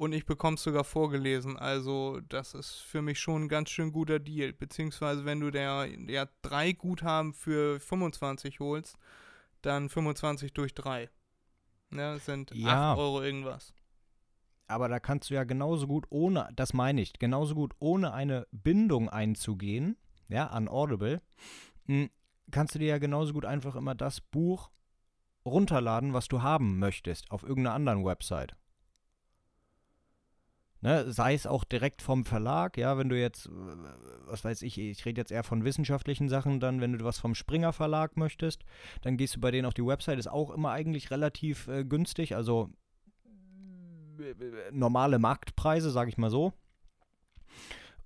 und 0.00 0.14
ich 0.14 0.24
bekomme 0.24 0.54
es 0.54 0.62
sogar 0.62 0.84
vorgelesen, 0.84 1.58
also 1.58 2.20
das 2.30 2.54
ist 2.54 2.76
für 2.76 3.02
mich 3.02 3.20
schon 3.20 3.42
ein 3.42 3.48
ganz 3.50 3.68
schön 3.68 3.92
guter 3.92 4.18
Deal, 4.18 4.54
beziehungsweise 4.54 5.26
wenn 5.26 5.40
du 5.40 5.50
der, 5.50 5.88
der 5.88 6.30
drei 6.40 6.72
Guthaben 6.72 7.34
für 7.34 7.78
25 7.78 8.60
holst, 8.60 8.96
dann 9.60 9.90
25 9.90 10.54
durch 10.54 10.72
drei. 10.72 11.10
Ne, 11.90 12.14
das 12.14 12.24
sind 12.24 12.50
Ja. 12.54 12.92
8 12.92 12.98
Euro 12.98 13.20
irgendwas. 13.20 13.74
Aber 14.68 14.88
da 14.88 15.00
kannst 15.00 15.28
du 15.28 15.34
ja 15.34 15.44
genauso 15.44 15.86
gut 15.86 16.06
ohne, 16.08 16.48
das 16.56 16.72
meine 16.72 17.02
ich, 17.02 17.12
genauso 17.18 17.54
gut 17.54 17.74
ohne 17.78 18.14
eine 18.14 18.46
Bindung 18.52 19.10
einzugehen, 19.10 19.98
ja, 20.30 20.46
an 20.46 20.68
Audible, 20.68 21.20
mh, 21.84 22.08
kannst 22.50 22.74
du 22.74 22.78
dir 22.78 22.88
ja 22.88 22.98
genauso 22.98 23.34
gut 23.34 23.44
einfach 23.44 23.76
immer 23.76 23.94
das 23.94 24.22
Buch 24.22 24.70
runterladen, 25.44 26.14
was 26.14 26.26
du 26.28 26.40
haben 26.40 26.78
möchtest, 26.78 27.30
auf 27.30 27.42
irgendeiner 27.42 27.74
anderen 27.74 28.02
Website. 28.06 28.56
Ne, 30.82 31.12
sei 31.12 31.34
es 31.34 31.46
auch 31.46 31.64
direkt 31.64 32.00
vom 32.00 32.24
Verlag, 32.24 32.78
ja, 32.78 32.96
wenn 32.96 33.10
du 33.10 33.20
jetzt, 33.20 33.46
äh, 33.46 33.50
was 34.24 34.44
weiß 34.44 34.62
ich, 34.62 34.78
ich 34.78 35.04
rede 35.04 35.20
jetzt 35.20 35.30
eher 35.30 35.44
von 35.44 35.62
wissenschaftlichen 35.64 36.30
Sachen, 36.30 36.58
dann, 36.58 36.80
wenn 36.80 36.94
du 36.94 37.04
was 37.04 37.18
vom 37.18 37.34
Springer 37.34 37.74
Verlag 37.74 38.16
möchtest, 38.16 38.64
dann 39.02 39.18
gehst 39.18 39.36
du 39.36 39.40
bei 39.40 39.50
denen 39.50 39.66
auf 39.66 39.74
die 39.74 39.84
Website, 39.84 40.18
ist 40.18 40.26
auch 40.26 40.50
immer 40.50 40.70
eigentlich 40.70 41.10
relativ 41.10 41.68
äh, 41.68 41.84
günstig, 41.84 42.34
also 42.34 42.70
äh, 44.20 44.70
normale 44.72 45.18
Marktpreise, 45.18 45.90
sage 45.90 46.08
ich 46.08 46.16
mal 46.16 46.30
so. 46.30 46.54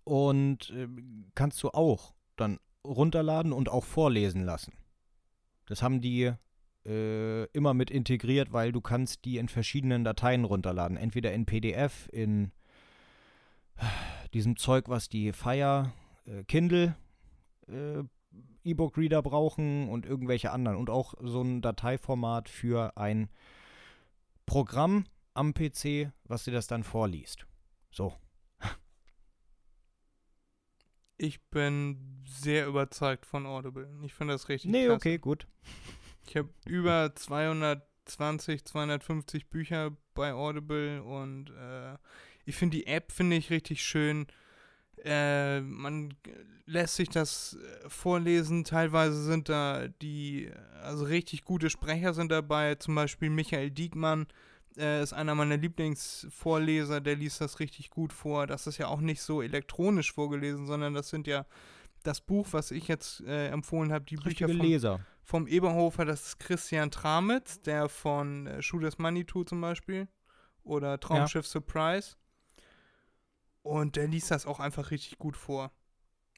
Und 0.03 0.70
äh, 0.70 0.89
kannst 1.37 1.62
du 1.62 1.70
auch 1.70 2.14
dann 2.35 2.59
runterladen 2.85 3.53
und 3.53 3.68
auch 3.68 3.85
vorlesen 3.85 4.43
lassen. 4.43 4.72
Das 5.66 5.81
haben 5.81 6.01
die 6.01 6.33
äh, 6.87 7.45
immer 7.53 7.72
mit 7.72 7.91
integriert, 7.91 8.53
weil 8.53 8.72
du 8.72 8.81
kannst 8.81 9.25
die 9.25 9.39
in 9.39 9.49
verschiedenen 9.49 10.03
Dateien 10.03 10.45
runterladen. 10.45 10.97
Entweder 10.97 11.33
in 11.33 11.47
PDF, 11.47 12.09
in 12.12 12.51
diesem 14.33 14.57
Zeug, 14.57 14.89
was 14.89 15.09
die 15.09 15.33
Fire 15.33 15.93
äh, 16.27 16.45
Kindle 16.45 16.97
äh, 17.68 18.03
E-Book-Reader 18.64 19.22
brauchen 19.22 19.89
und 19.89 20.07
irgendwelche 20.07 20.51
anderen. 20.51 20.77
Und 20.77 20.91
auch 20.91 21.14
so 21.20 21.43
ein 21.43 21.61
Dateiformat 21.62 22.49
für 22.49 22.97
ein 22.97 23.29
Programm 24.47 25.05
am 25.35 25.53
PC, 25.55 26.12
was 26.25 26.45
dir 26.45 26.53
das 26.53 26.66
dann 26.66 26.83
vorliest. 26.85 27.47
So. 27.91 28.14
Ich 31.16 31.41
bin 31.51 32.25
sehr 32.27 32.66
überzeugt 32.66 33.25
von 33.27 33.47
Audible. 33.47 33.89
Ich 34.03 34.14
finde 34.14 34.35
das 34.35 34.49
richtig 34.49 34.70
Nee, 34.70 34.87
klasse. 34.87 34.97
okay, 34.97 35.18
gut. 35.18 35.47
Ich 36.27 36.37
habe 36.37 36.49
über 36.66 37.14
220, 37.14 38.64
250 38.64 39.49
Bücher 39.49 39.97
bei 40.14 40.33
Audible 40.33 41.03
und 41.03 41.51
äh, 41.51 41.97
ich 42.45 42.57
finde 42.57 42.76
die 42.76 42.86
App 42.86 43.12
finde 43.12 43.36
ich 43.36 43.51
richtig 43.51 43.82
schön. 43.82 44.26
Äh, 45.05 45.61
man 45.61 46.14
lässt 46.66 46.97
sich 46.97 47.09
das 47.09 47.59
äh, 47.61 47.88
vorlesen. 47.88 48.64
Teilweise 48.64 49.22
sind 49.22 49.49
da 49.49 49.88
die, 50.01 50.51
also 50.82 51.05
richtig 51.05 51.45
gute 51.45 51.68
Sprecher 51.70 52.14
sind 52.14 52.30
dabei. 52.32 52.76
Zum 52.76 52.95
Beispiel 52.95 53.28
Michael 53.30 53.70
Diekmann 53.70 54.26
äh, 54.76 55.03
ist 55.03 55.12
einer 55.12 55.34
meiner 55.34 55.57
Lieblingsvorleser. 55.57 57.01
Der 57.01 57.16
liest 57.16 57.40
das 57.40 57.61
richtig 57.61 57.90
gut 57.90 58.12
vor. 58.12 58.47
Das 58.47 58.66
ist 58.66 58.78
ja 58.78 58.88
auch 58.88 59.01
nicht 59.01 59.20
so 59.20 59.42
elektronisch 59.42 60.12
vorgelesen, 60.12 60.66
sondern 60.66 60.95
das 60.95 61.11
sind 61.11 61.26
ja 61.26 61.45
das 62.03 62.20
Buch, 62.20 62.49
was 62.53 62.70
ich 62.70 62.88
jetzt 62.88 63.20
äh, 63.22 63.49
empfohlen 63.49 63.92
habe, 63.92 64.05
die 64.05 64.16
Bücher 64.16 64.47
Richtige 64.47 64.59
von 64.59 64.66
Leser. 64.66 65.01
vom 65.22 65.47
Eberhofer, 65.47 66.05
das 66.05 66.26
ist 66.28 66.38
Christian 66.38 66.90
Tramitz, 66.90 67.61
der 67.62 67.88
von 67.88 68.47
äh, 68.47 68.62
Shooters 68.62 68.99
Manitou 68.99 69.45
zum 69.45 69.61
Beispiel 69.61 70.09
oder 70.62 71.01
Traumschiff 71.01 71.47
Surprise. 71.47 72.16
Und 73.65 73.97
der 73.97 74.07
liest 74.07 74.31
das 74.31 74.45
auch 74.45 74.61
einfach 74.61 74.91
richtig 74.91 75.19
gut 75.19 75.39
vor. 75.39 75.73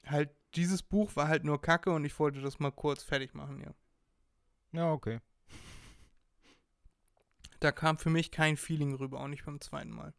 Halt, 0.07 0.31
dieses 0.55 0.83
Buch 0.83 1.16
war 1.16 1.27
halt 1.27 1.43
nur 1.43 1.61
Kacke 1.61 1.91
und 1.91 2.05
ich 2.05 2.16
wollte 2.20 2.41
das 2.41 2.61
mal 2.61 2.70
kurz 2.70 3.03
fertig 3.03 3.35
machen, 3.35 3.61
ja. 3.61 3.74
Ja, 4.72 4.93
okay. 4.93 5.20
Da 7.59 7.72
kam 7.72 7.97
für 7.97 8.11
mich 8.11 8.31
kein 8.31 8.59
Feeling 8.59 8.95
rüber, 8.95 9.18
auch 9.18 9.29
nicht 9.29 9.47
beim 9.47 9.62
zweiten 9.62 9.91
Mal. 9.91 10.12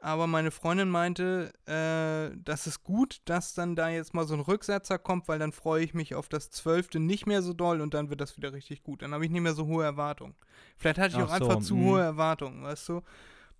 Aber 0.00 0.26
meine 0.26 0.50
Freundin 0.50 0.88
meinte, 0.88 1.52
äh, 1.66 2.36
das 2.42 2.66
ist 2.66 2.82
gut, 2.82 3.20
dass 3.26 3.54
dann 3.54 3.76
da 3.76 3.90
jetzt 3.90 4.12
mal 4.12 4.26
so 4.26 4.34
ein 4.34 4.40
Rücksetzer 4.40 4.98
kommt, 4.98 5.28
weil 5.28 5.38
dann 5.38 5.52
freue 5.52 5.84
ich 5.84 5.94
mich 5.94 6.14
auf 6.14 6.28
das 6.28 6.50
zwölfte 6.50 6.98
nicht 6.98 7.26
mehr 7.26 7.42
so 7.42 7.52
doll 7.52 7.80
und 7.80 7.94
dann 7.94 8.10
wird 8.10 8.20
das 8.20 8.36
wieder 8.36 8.52
richtig 8.52 8.82
gut. 8.82 9.02
Dann 9.02 9.14
habe 9.14 9.24
ich 9.24 9.30
nicht 9.30 9.42
mehr 9.42 9.54
so 9.54 9.66
hohe 9.66 9.84
Erwartungen. 9.84 10.34
Vielleicht 10.78 10.98
hatte 10.98 11.16
ich 11.16 11.22
Ach 11.22 11.30
auch 11.30 11.38
so, 11.38 11.48
einfach 11.48 11.60
zu 11.60 11.76
mhm. 11.76 11.84
hohe 11.84 12.00
Erwartungen, 12.00 12.64
weißt 12.64 12.88
du? 12.88 13.02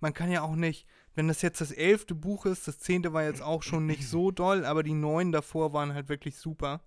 Man 0.00 0.12
kann 0.12 0.30
ja 0.30 0.42
auch 0.42 0.56
nicht, 0.56 0.86
wenn 1.14 1.28
das 1.28 1.42
jetzt 1.42 1.60
das 1.60 1.70
elfte 1.70 2.14
Buch 2.14 2.46
ist, 2.46 2.66
das 2.66 2.78
zehnte 2.78 3.12
war 3.12 3.22
jetzt 3.22 3.42
auch 3.42 3.62
schon 3.62 3.86
nicht 3.86 4.08
so 4.08 4.30
doll, 4.30 4.64
aber 4.64 4.82
die 4.82 4.94
neun 4.94 5.32
davor 5.32 5.72
waren 5.72 5.94
halt 5.94 6.08
wirklich 6.08 6.36
super. 6.36 6.80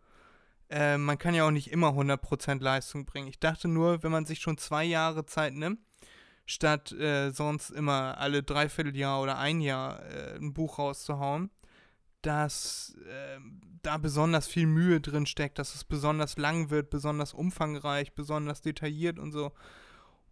Äh, 0.70 0.98
man 0.98 1.18
kann 1.18 1.34
ja 1.34 1.48
auch 1.48 1.52
nicht 1.52 1.72
immer 1.72 1.90
100% 1.90 2.62
Leistung 2.62 3.06
bringen. 3.06 3.28
Ich 3.28 3.40
dachte 3.40 3.68
nur, 3.68 4.04
wenn 4.04 4.12
man 4.12 4.26
sich 4.26 4.40
schon 4.40 4.58
zwei 4.58 4.84
Jahre 4.84 5.26
Zeit 5.26 5.54
nimmt, 5.54 5.80
statt 6.46 6.92
äh, 6.92 7.32
sonst 7.32 7.70
immer 7.70 8.18
alle 8.18 8.44
Dreivierteljahr 8.44 9.22
oder 9.22 9.38
ein 9.38 9.62
Jahr 9.62 10.04
äh, 10.06 10.36
ein 10.36 10.54
Buch 10.54 10.78
rauszuhauen, 10.78 11.50
dass 12.22 12.98
äh, 13.08 13.40
da 13.82 13.98
besonders 13.98 14.48
viel 14.48 14.68
Mühe 14.68 15.00
drin 15.00 15.26
steckt, 15.26 15.60
dass 15.60 15.74
es 15.74 15.86
besonders 15.86 16.38
lang 16.38 16.70
wird, 16.70 16.90
besonders 16.90 17.34
umfangreich, 17.34 18.14
besonders 18.14 18.62
detailliert 18.62 19.20
und 19.20 19.32
so. 19.32 19.54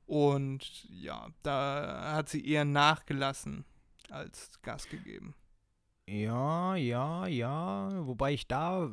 Und 0.06 0.86
ja, 0.90 1.30
da 1.44 2.14
hat 2.14 2.28
sie 2.30 2.46
eher 2.46 2.66
nachgelassen 2.66 3.66
als 4.12 4.62
Gas 4.62 4.88
gegeben. 4.88 5.36
Ja, 6.08 6.76
ja, 6.76 7.28
ja. 7.28 8.06
Wobei 8.06 8.34
ich 8.34 8.48
da, 8.48 8.90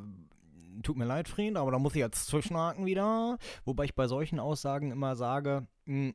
tut 0.83 0.97
mir 0.97 1.05
leid, 1.05 1.29
Fried, 1.29 1.57
aber 1.57 1.71
da 1.71 1.79
muss 1.79 1.95
ich 1.95 2.01
jetzt 2.01 2.27
zwischenhaken 2.27 2.87
wieder. 2.87 3.39
Wobei 3.65 3.85
ich 3.85 3.95
bei 3.95 4.07
solchen 4.07 4.41
Aussagen 4.41 4.91
immer 4.91 5.17
sage, 5.17 5.67
mh, 5.85 6.15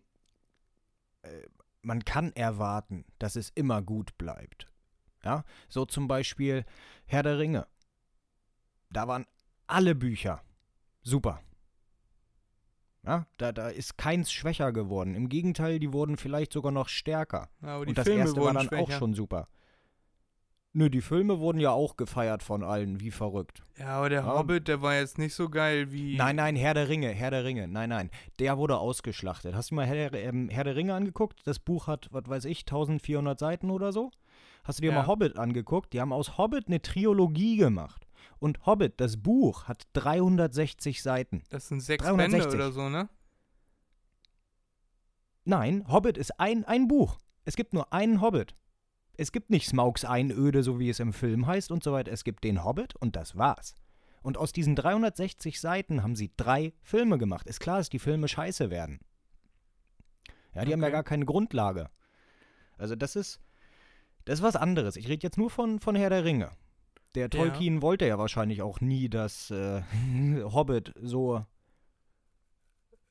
äh, 1.22 1.42
man 1.82 2.04
kann 2.04 2.34
erwarten, 2.34 3.06
dass 3.20 3.36
es 3.36 3.50
immer 3.52 3.82
gut 3.82 4.18
bleibt. 4.18 4.68
Ja, 5.24 5.44
so 5.70 5.86
zum 5.86 6.08
Beispiel 6.08 6.66
Herr 7.06 7.24
der 7.24 7.40
Ringe. 7.40 7.68
Da 8.90 9.08
waren 9.08 9.26
alle 9.68 9.96
Bücher 9.96 10.42
super. 11.02 11.42
Ja, 13.06 13.26
da, 13.38 13.52
da 13.52 13.70
ist 13.70 13.98
keins 13.98 14.32
schwächer 14.32 14.72
geworden. 14.74 15.16
Im 15.16 15.30
Gegenteil, 15.30 15.80
die 15.80 15.94
wurden 15.94 16.18
vielleicht 16.18 16.52
sogar 16.52 16.72
noch 16.72 16.90
stärker. 16.90 17.50
Ja, 17.62 17.78
Und 17.78 17.98
das 17.98 18.06
Filme 18.06 18.22
erste 18.22 18.42
war 18.42 18.54
dann 18.54 18.68
auch 18.68 18.72
schwächer. 18.72 18.92
schon 19.00 19.14
super. 19.14 19.48
Nö, 20.74 20.90
die 20.90 21.02
Filme 21.02 21.40
wurden 21.40 21.60
ja 21.60 21.72
auch 21.72 21.96
gefeiert 21.98 22.44
von 22.44 22.64
allen, 22.64 23.00
wie 23.00 23.10
verrückt. 23.10 23.64
Ja, 23.80 23.98
aber 23.98 24.10
der 24.10 24.22
Ja. 24.22 24.38
Hobbit, 24.38 24.68
der 24.68 24.82
war 24.82 24.94
jetzt 24.96 25.18
nicht 25.18 25.34
so 25.34 25.50
geil 25.50 25.92
wie. 25.92 26.16
Nein, 26.18 26.36
nein, 26.36 26.56
Herr 26.56 26.74
der 26.76 26.88
Ringe, 26.90 27.10
Herr 27.10 27.32
der 27.32 27.46
Ringe, 27.46 27.68
nein, 27.68 27.90
nein. 27.90 28.12
Der 28.38 28.58
wurde 28.58 28.78
ausgeschlachtet. 28.78 29.56
Hast 29.56 29.72
du 29.72 29.76
mal 29.76 29.86
Herr 29.88 30.10
der, 30.12 30.24
ähm, 30.26 30.50
Herr 30.50 30.66
der 30.66 30.76
Ringe 30.76 30.94
angeguckt? 30.94 31.40
Das 31.46 31.58
Buch 31.60 31.88
hat, 31.88 32.10
was 32.12 32.28
weiß 32.28 32.46
ich, 32.46 32.60
1400 32.66 33.40
Seiten 33.40 33.72
oder 33.72 33.92
so? 33.92 34.12
Hast 34.66 34.80
du 34.80 34.82
dir 34.84 34.92
Ja. 34.92 35.00
mal 35.00 35.08
Hobbit 35.08 35.38
angeguckt? 35.40 35.94
Die 35.94 36.02
haben 36.02 36.14
aus 36.14 36.38
Hobbit 36.38 36.68
eine 36.68 36.82
Trilogie 36.82 37.58
gemacht. 37.58 38.06
Und 38.40 38.66
Hobbit, 38.66 39.00
das 39.00 39.18
Buch, 39.18 39.66
hat 39.66 39.88
360 39.94 41.02
Seiten. 41.02 41.44
Das 41.50 41.68
sind 41.68 41.82
sechs 41.82 42.04
360. 42.04 42.50
Bände 42.50 42.56
oder 42.56 42.72
so, 42.72 42.90
ne? 42.90 43.10
Nein, 45.46 45.86
Hobbit 45.88 46.18
ist 46.18 46.40
ein, 46.40 46.66
ein 46.66 46.88
Buch. 46.88 47.18
Es 47.46 47.56
gibt 47.56 47.74
nur 47.74 47.94
einen 47.94 48.22
Hobbit. 48.22 48.56
Es 49.18 49.32
gibt 49.32 49.50
nicht 49.50 49.68
Smaugs 49.68 50.06
Einöde, 50.06 50.62
so 50.62 50.80
wie 50.80 50.90
es 50.90 51.00
im 51.00 51.14
Film 51.14 51.48
heißt 51.48 51.72
und 51.72 51.84
so 51.84 51.94
weiter. 51.94 52.12
Es 52.12 52.24
gibt 52.24 52.44
den 52.44 52.64
Hobbit 52.64 52.96
und 52.98 53.16
das 53.16 53.38
war's. 53.38 53.76
Und 54.22 54.38
aus 54.38 54.52
diesen 54.52 54.76
360 54.76 55.60
Seiten 55.60 56.04
haben 56.04 56.16
sie 56.16 56.32
drei 56.36 56.74
Filme 56.82 57.18
gemacht. 57.18 57.48
Ist 57.48 57.60
klar, 57.62 57.78
dass 57.78 57.90
die 57.90 58.00
Filme 58.00 58.28
scheiße 58.28 58.70
werden. 58.70 59.00
Ja, 60.54 60.66
die 60.66 60.74
haben 60.74 60.82
ja 60.82 60.88
Okay. 60.88 60.94
gar 60.94 61.04
keine 61.04 61.26
Grundlage. 61.26 61.90
Also 62.78 62.96
das 62.96 63.16
ist, 63.16 63.40
das 64.26 64.40
ist 64.40 64.44
was 64.44 64.56
anderes. 64.56 64.98
Ich 64.98 65.08
rede 65.08 65.24
jetzt 65.24 65.38
nur 65.38 65.50
von, 65.50 65.80
von 65.80 65.96
Herr 65.96 66.10
der 66.10 66.26
Ringe. 66.26 66.52
Der 67.18 67.30
Tolkien 67.32 67.82
wollte 67.82 68.06
ja 68.06 68.20
wahrscheinlich 68.20 68.62
auch 68.62 68.80
nie, 68.80 69.10
dass 69.10 69.50
äh, 69.50 69.82
Hobbit 70.44 70.94
so 71.02 71.46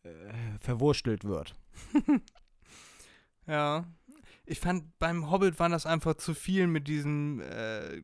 äh, 0.03 0.09
verwurstelt 0.61 1.25
wird. 1.25 1.57
Ja. 3.47 3.87
Ich 4.45 4.61
fand, 4.61 4.99
beim 4.99 5.31
Hobbit 5.31 5.59
war 5.59 5.69
das 5.69 5.87
einfach 5.87 6.15
zu 6.15 6.35
viel 6.35 6.67
mit 6.67 6.89
diesem 6.89 7.41
äh, 7.41 8.03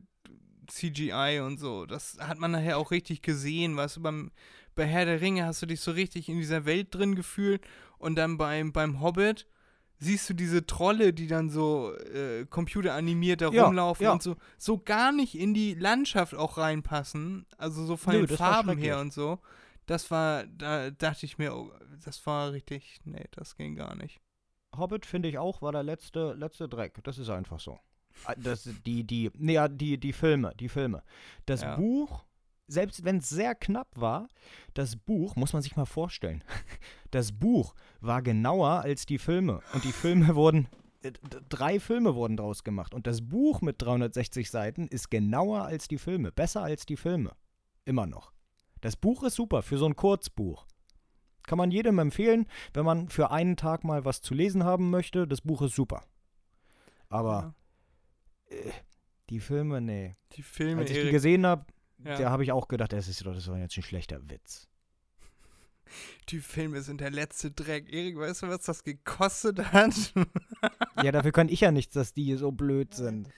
CGI 0.67 1.41
und 1.43 1.57
so. 1.57 1.85
Das 1.85 2.17
hat 2.19 2.37
man 2.39 2.51
nachher 2.51 2.77
auch 2.77 2.91
richtig 2.91 3.21
gesehen, 3.21 3.75
weißt 3.75 3.97
du, 3.97 4.01
beim, 4.01 4.31
bei 4.75 4.85
Herr 4.85 5.05
der 5.05 5.21
Ringe 5.21 5.45
hast 5.45 5.61
du 5.61 5.65
dich 5.65 5.81
so 5.81 5.91
richtig 5.91 6.29
in 6.29 6.37
dieser 6.37 6.65
Welt 6.65 6.95
drin 6.95 7.15
gefühlt 7.15 7.65
und 7.97 8.15
dann 8.15 8.37
beim, 8.37 8.73
beim 8.73 9.01
Hobbit 9.01 9.47
siehst 10.03 10.29
du 10.29 10.33
diese 10.33 10.65
Trolle, 10.65 11.13
die 11.13 11.27
dann 11.27 11.49
so 11.49 11.93
äh, 11.95 12.45
computeranimiert 12.45 13.41
da 13.41 13.49
Ja, 13.49 13.65
rumlaufen 13.65 14.03
ja. 14.03 14.11
und 14.11 14.21
so, 14.21 14.35
so 14.57 14.77
gar 14.77 15.11
nicht 15.11 15.35
in 15.35 15.53
die 15.53 15.73
Landschaft 15.73 16.35
auch 16.35 16.57
reinpassen. 16.57 17.45
Also 17.57 17.85
so 17.85 17.97
von 17.97 18.13
Nö, 18.13 18.27
den 18.27 18.37
Farben 18.37 18.77
her 18.77 18.99
und 18.99 19.11
so. 19.13 19.39
Das 19.85 20.11
war, 20.11 20.45
da 20.45 20.91
dachte 20.91 21.25
ich 21.25 21.37
mir, 21.37 21.55
oh, 21.55 21.71
das 22.05 22.25
war 22.25 22.51
richtig, 22.51 22.99
nee, 23.05 23.25
das 23.31 23.55
ging 23.57 23.75
gar 23.75 23.95
nicht. 23.95 24.21
Hobbit 24.77 25.05
finde 25.05 25.29
ich 25.29 25.37
auch 25.37 25.61
war 25.61 25.71
der 25.71 25.83
letzte 25.83 26.33
letzte 26.33 26.67
Dreck. 26.69 26.99
Das 27.03 27.17
ist 27.17 27.29
einfach 27.29 27.59
so. 27.59 27.79
Ah, 28.25 28.33
Das 28.37 28.67
die 28.85 29.03
die 29.03 29.29
nee, 29.35 29.53
ja, 29.53 29.67
die 29.67 29.97
die 29.99 30.13
Filme, 30.13 30.53
die 30.59 30.69
Filme. 30.69 31.03
Das 31.45 31.61
Ja. 31.61 31.75
Buch, 31.75 32.23
selbst 32.73 33.03
wenn 33.05 33.17
es 33.17 33.29
sehr 33.29 33.55
knapp 33.55 33.87
war, 33.95 34.27
das 34.73 34.95
Buch 34.95 35.35
muss 35.35 35.53
man 35.53 35.61
sich 35.61 35.75
mal 35.75 35.85
vorstellen. 35.85 36.43
Das 37.11 37.31
Buch 37.31 37.75
war 38.01 38.23
genauer 38.23 38.81
als 38.81 39.05
die 39.05 39.19
Filme 39.19 39.61
und 39.73 39.83
die 39.83 39.91
Filme 39.91 40.33
wurden 40.35 40.67
äh, 41.03 41.11
drei 41.47 41.79
Filme 41.79 42.15
wurden 42.15 42.37
draus 42.37 42.63
gemacht 42.63 42.95
und 42.95 43.05
das 43.05 43.21
Buch 43.21 43.61
mit 43.61 43.79
360 43.79 44.49
Seiten 44.49 44.87
ist 44.87 45.11
genauer 45.11 45.61
als 45.61 45.87
die 45.87 45.99
Filme, 45.99 46.31
besser 46.31 46.63
als 46.63 46.87
die 46.87 46.97
Filme. 46.97 47.33
Immer 47.85 48.07
noch. 48.07 48.31
Das 48.81 48.95
Buch 48.95 49.21
ist 49.21 49.35
super 49.35 49.61
für 49.61 49.77
so 49.77 49.85
ein 49.85 49.95
Kurzbuch. 49.95 50.65
Kann 51.43 51.59
man 51.59 51.69
jedem 51.69 51.99
empfehlen, 51.99 52.47
wenn 52.73 52.85
man 52.85 53.09
für 53.09 53.29
einen 53.29 53.57
Tag 53.57 53.83
mal 53.83 54.05
was 54.05 54.21
zu 54.21 54.33
lesen 54.33 54.63
haben 54.63 54.89
möchte. 54.89 55.27
Das 55.27 55.41
Buch 55.41 55.61
ist 55.61 55.75
super. 55.75 56.03
Aber 57.09 57.53
Ja. 58.49 58.57
äh, 58.57 58.71
die 59.29 59.39
Filme, 59.39 59.81
nee. 59.81 60.15
Die 60.35 60.41
Filme, 60.41 60.81
Als 60.81 60.89
ich 60.89 60.95
die 60.95 61.01
Erik, 61.01 61.11
gesehen 61.11 61.45
habe, 61.45 61.65
ja. 62.05 62.17
da 62.17 62.29
habe 62.29 62.43
ich 62.43 62.51
auch 62.51 62.67
gedacht, 62.67 62.93
das 62.93 63.07
ist 63.07 63.25
doch 63.25 63.33
das 63.33 63.47
war 63.47 63.57
jetzt 63.57 63.77
ein 63.77 63.83
schlechter 63.83 64.29
Witz. 64.29 64.67
Die 66.29 66.39
Filme 66.39 66.81
sind 66.81 67.01
der 67.01 67.11
letzte 67.11 67.51
Dreck. 67.51 67.91
Erik, 67.93 68.17
weißt 68.17 68.43
du, 68.43 68.47
was 68.47 68.61
das 68.63 68.83
gekostet 68.83 69.71
hat? 69.73 70.13
Ja, 71.03 71.11
dafür 71.11 71.31
kann 71.31 71.49
ich 71.49 71.59
ja 71.61 71.71
nichts, 71.71 71.93
dass 71.93 72.13
die 72.13 72.35
so 72.35 72.51
blöd 72.51 72.93
sind. 72.95 73.29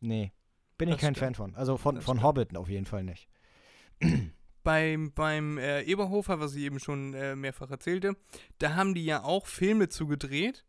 Nee. 0.00 0.32
Bin 0.78 0.88
ich 0.88 0.96
Das 0.96 1.00
kein 1.02 1.14
stimmt. 1.14 1.24
Fan 1.24 1.34
von. 1.34 1.54
Also 1.56 1.76
von, 1.76 1.96
Das 1.96 2.04
von 2.04 2.16
stimmt. 2.18 2.26
Hobbit 2.26 2.56
auf 2.56 2.68
jeden 2.68 2.86
Fall 2.86 3.04
nicht. 3.04 3.28
beim 4.62 5.12
beim 5.12 5.58
äh, 5.58 5.82
Eberhofer, 5.82 6.40
was 6.40 6.54
ich 6.54 6.62
eben 6.64 6.78
schon 6.80 7.14
äh, 7.14 7.34
mehrfach 7.36 7.70
erzählte, 7.70 8.16
da 8.58 8.74
haben 8.74 8.94
die 8.94 9.04
ja 9.04 9.22
auch 9.24 9.46
Filme 9.46 9.88
zugedreht. 9.88 10.64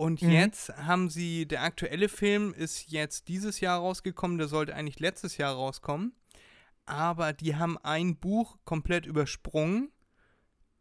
Und 0.00 0.22
Mhm. 0.22 0.30
jetzt 0.30 0.74
haben 0.78 1.10
sie, 1.10 1.46
der 1.46 1.62
aktuelle 1.62 2.08
Film 2.08 2.54
ist 2.54 2.90
jetzt 2.90 3.28
dieses 3.28 3.60
Jahr 3.60 3.80
rausgekommen, 3.80 4.38
der 4.38 4.48
sollte 4.48 4.74
eigentlich 4.74 4.98
letztes 4.98 5.36
Jahr 5.36 5.54
rauskommen. 5.54 6.14
Aber 6.86 7.34
die 7.34 7.56
haben 7.56 7.76
ein 7.76 8.16
Buch 8.16 8.56
komplett 8.64 9.04
übersprungen, 9.04 9.92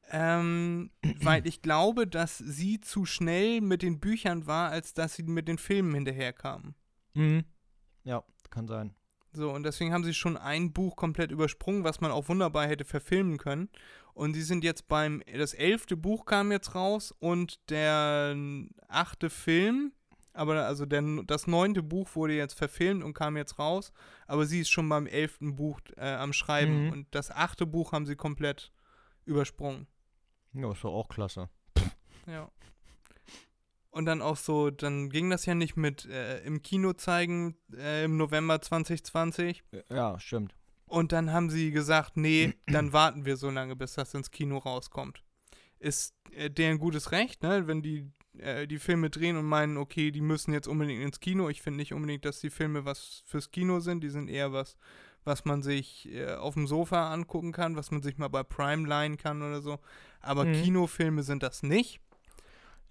ähm, 0.09 0.91
weil 1.21 1.45
ich 1.45 1.61
glaube, 1.61 2.07
dass 2.07 2.37
sie 2.37 2.79
zu 2.79 3.05
schnell 3.05 3.59
mit 3.59 3.81
den 3.81 3.99
Büchern 3.99 4.47
war, 4.47 4.69
als 4.71 4.93
dass 4.93 5.15
sie 5.15 5.23
mit 5.23 5.49
den 5.49 5.57
Filmen 5.57 5.95
hinterherkamen. 5.95 6.75
Mhm. 7.13 7.43
Ja, 8.05 8.23
kann 8.49 8.69
sein. 8.69 8.95
So, 9.33 9.51
und 9.51 9.63
deswegen 9.63 9.91
haben 9.91 10.05
sie 10.05 10.13
schon 10.13 10.37
ein 10.37 10.71
Buch 10.71 10.95
komplett 10.95 11.31
übersprungen, 11.31 11.83
was 11.83 11.99
man 11.99 12.11
auch 12.11 12.29
wunderbar 12.29 12.67
hätte 12.67 12.85
verfilmen 12.85 13.37
können. 13.37 13.67
Und 14.19 14.33
sie 14.33 14.41
sind 14.41 14.65
jetzt 14.65 14.89
beim, 14.89 15.23
das 15.33 15.53
elfte 15.53 15.95
Buch 15.95 16.25
kam 16.25 16.51
jetzt 16.51 16.75
raus 16.75 17.13
und 17.19 17.57
der 17.69 18.35
achte 18.89 19.29
Film, 19.29 19.93
aber 20.33 20.65
also 20.65 20.85
der, 20.85 21.01
das 21.25 21.47
neunte 21.47 21.81
Buch 21.81 22.09
wurde 22.15 22.33
jetzt 22.33 22.53
verfilmt 22.53 23.01
und 23.01 23.13
kam 23.13 23.37
jetzt 23.37 23.59
raus, 23.59 23.93
aber 24.27 24.45
sie 24.45 24.59
ist 24.59 24.71
schon 24.71 24.89
beim 24.89 25.07
elften 25.07 25.55
Buch 25.55 25.79
äh, 25.95 26.15
am 26.15 26.33
Schreiben 26.33 26.87
Mhm. 26.87 26.91
und 26.91 27.07
das 27.11 27.31
achte 27.31 27.65
Buch 27.65 27.93
haben 27.93 28.05
sie 28.05 28.17
komplett 28.17 28.73
übersprungen. 29.23 29.87
Ja, 30.51 30.69
ist 30.73 30.83
doch 30.83 30.93
auch 30.93 31.07
klasse. 31.07 31.47
Ja. 32.27 32.51
Und 33.91 34.03
dann 34.05 34.21
auch 34.21 34.35
so, 34.35 34.69
dann 34.69 35.09
ging 35.09 35.29
das 35.29 35.45
ja 35.45 35.55
nicht 35.55 35.77
mit 35.77 36.05
äh, 36.07 36.39
im 36.43 36.61
Kino 36.61 36.91
zeigen 36.91 37.55
äh, 37.73 38.03
im 38.03 38.17
November 38.17 38.61
2020. 38.61 39.63
Ja, 39.89 40.19
stimmt. 40.19 40.55
Und 40.89 41.11
dann 41.11 41.31
haben 41.31 41.49
sie 41.49 41.71
gesagt, 41.71 42.17
nee, 42.17 42.53
dann 42.67 42.93
warten 42.93 43.25
wir 43.25 43.37
so 43.37 43.49
lange, 43.49 43.75
bis 43.75 43.93
das 43.93 44.13
ins 44.13 44.31
Kino 44.31 44.57
rauskommt. 44.57 45.23
Ist 45.79 46.13
äh, 46.31 46.49
deren 46.49 46.79
gutes 46.79 47.11
Recht, 47.11 47.43
ne? 47.43 47.67
Wenn 47.67 47.81
die 47.81 48.11
äh, 48.37 48.67
die 48.67 48.79
Filme 48.79 49.09
drehen 49.09 49.37
und 49.37 49.45
meinen, 49.45 49.77
okay, 49.77 50.11
die 50.11 50.21
müssen 50.21 50.51
jetzt 50.53 50.67
unbedingt 50.67 51.01
ins 51.03 51.19
Kino. 51.19 51.49
Ich 51.49 51.61
finde 51.61 51.77
nicht 51.77 51.93
unbedingt, 51.93 52.25
dass 52.25 52.39
die 52.41 52.49
Filme 52.49 52.85
was 52.85 53.23
fürs 53.25 53.51
Kino 53.51 53.79
sind. 53.79 54.01
Die 54.03 54.09
sind 54.09 54.29
eher 54.29 54.51
was, 54.51 54.77
was 55.23 55.45
man 55.45 55.61
sich 55.61 56.09
äh, 56.11 56.33
auf 56.35 56.53
dem 56.55 56.67
Sofa 56.67 57.11
angucken 57.13 57.51
kann, 57.51 57.75
was 57.75 57.91
man 57.91 58.01
sich 58.01 58.17
mal 58.17 58.27
bei 58.27 58.43
Prime 58.43 58.87
leihen 58.87 59.17
kann 59.17 59.41
oder 59.41 59.61
so. 59.61 59.79
Aber 60.21 60.45
Mhm. 60.45 60.53
Kinofilme 60.53 61.23
sind 61.23 61.43
das 61.43 61.63
nicht, 61.63 62.01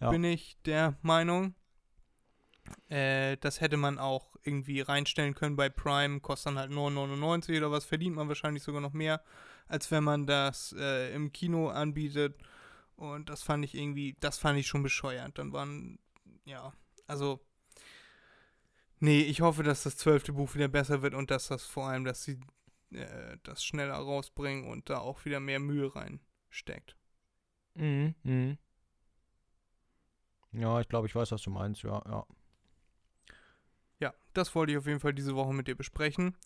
Ja. 0.00 0.10
bin 0.10 0.24
ich 0.24 0.56
der 0.64 0.96
Meinung. 1.02 1.54
Äh, 2.88 3.36
das 3.38 3.60
hätte 3.60 3.76
man 3.76 3.98
auch 3.98 4.36
irgendwie 4.42 4.80
reinstellen 4.80 5.34
können 5.34 5.56
bei 5.56 5.68
Prime, 5.68 6.20
kostet 6.20 6.52
dann 6.52 6.58
halt 6.58 6.70
9,99 6.70 7.58
oder 7.58 7.70
was, 7.70 7.84
verdient 7.84 8.16
man 8.16 8.28
wahrscheinlich 8.28 8.62
sogar 8.62 8.80
noch 8.80 8.92
mehr, 8.92 9.22
als 9.66 9.90
wenn 9.90 10.04
man 10.04 10.26
das 10.26 10.74
äh, 10.78 11.12
im 11.14 11.32
Kino 11.32 11.68
anbietet. 11.68 12.36
Und 12.96 13.28
das 13.28 13.42
fand 13.42 13.64
ich 13.64 13.74
irgendwie, 13.74 14.16
das 14.20 14.38
fand 14.38 14.58
ich 14.58 14.66
schon 14.66 14.82
bescheuert. 14.82 15.38
Dann 15.38 15.52
waren, 15.52 15.98
ja, 16.44 16.72
also, 17.06 17.40
nee, 18.98 19.20
ich 19.22 19.40
hoffe, 19.40 19.62
dass 19.62 19.84
das 19.84 19.96
zwölfte 19.96 20.32
Buch 20.32 20.54
wieder 20.54 20.68
besser 20.68 21.02
wird 21.02 21.14
und 21.14 21.30
dass 21.30 21.48
das 21.48 21.64
vor 21.64 21.88
allem, 21.88 22.04
dass 22.04 22.24
sie 22.24 22.40
äh, 22.90 23.36
das 23.42 23.64
schneller 23.64 23.94
rausbringen 23.94 24.68
und 24.68 24.90
da 24.90 24.98
auch 24.98 25.24
wieder 25.24 25.40
mehr 25.40 25.60
Mühe 25.60 25.94
reinsteckt. 25.94 26.96
Mhm. 27.74 28.14
Mhm. 28.22 28.58
Ja, 30.52 30.80
ich 30.80 30.88
glaube, 30.88 31.06
ich 31.06 31.14
weiß, 31.14 31.30
was 31.32 31.42
du 31.42 31.50
meinst. 31.50 31.82
Ja, 31.82 32.02
ja. 32.06 32.26
Das 34.38 34.54
wollte 34.54 34.72
ich 34.72 34.78
auf 34.78 34.86
jeden 34.86 35.00
Fall 35.00 35.14
diese 35.14 35.34
Woche 35.34 35.52
mit 35.52 35.68
dir 35.68 35.74
besprechen. 35.74 36.36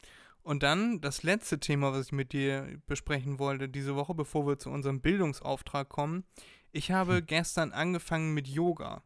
Und 0.43 0.63
dann 0.63 1.01
das 1.01 1.23
letzte 1.23 1.61
Thema, 1.61 1.93
was 1.93 2.07
ich 2.07 2.13
mit 2.13 2.33
dir 2.33 2.81
besprechen 2.87 3.39
wollte 3.39 3.69
diese 3.69 3.95
Woche, 3.95 4.15
bevor 4.15 4.47
wir 4.47 4.59
zu 4.59 4.71
unserem 4.71 5.01
Bildungsauftrag 5.01 5.89
kommen. 5.89 6.25
Ich 6.73 6.91
habe 6.91 7.23
gestern 7.23 7.73
angefangen 7.73 8.35
mit 8.35 8.49
Yoga. 8.49 9.03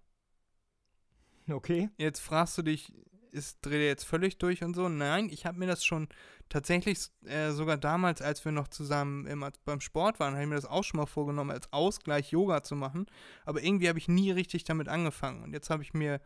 Okay. 1.48 1.90
Jetzt 1.98 2.20
fragst 2.20 2.56
du 2.56 2.62
dich, 2.62 2.92
ist 3.32 3.58
dreht 3.60 3.80
er 3.80 3.86
jetzt 3.86 4.04
völlig 4.04 4.38
durch 4.38 4.62
und 4.62 4.74
so? 4.74 4.88
Nein, 4.88 5.28
ich 5.30 5.46
habe 5.46 5.58
mir 5.58 5.66
das 5.66 5.84
schon 5.84 6.08
tatsächlich 6.48 6.98
äh, 7.24 7.50
sogar 7.50 7.76
damals, 7.76 8.22
als 8.22 8.44
wir 8.44 8.52
noch 8.52 8.68
zusammen 8.68 9.26
immer 9.26 9.50
beim 9.64 9.80
Sport 9.80 10.18
waren, 10.20 10.34
habe 10.34 10.42
ich 10.42 10.48
mir 10.48 10.54
das 10.54 10.64
auch 10.64 10.84
schon 10.84 10.98
mal 10.98 11.06
vorgenommen, 11.06 11.50
als 11.50 11.72
Ausgleich 11.72 12.30
Yoga 12.30 12.62
zu 12.62 12.76
machen. 12.76 13.06
Aber 13.44 13.62
irgendwie 13.62 13.88
habe 13.88 13.98
ich 13.98 14.08
nie 14.08 14.30
richtig 14.30 14.64
damit 14.64 14.88
angefangen. 14.88 15.42
Und 15.42 15.52
jetzt 15.52 15.70
habe 15.70 15.82
ich 15.82 15.92
mir, 15.92 16.20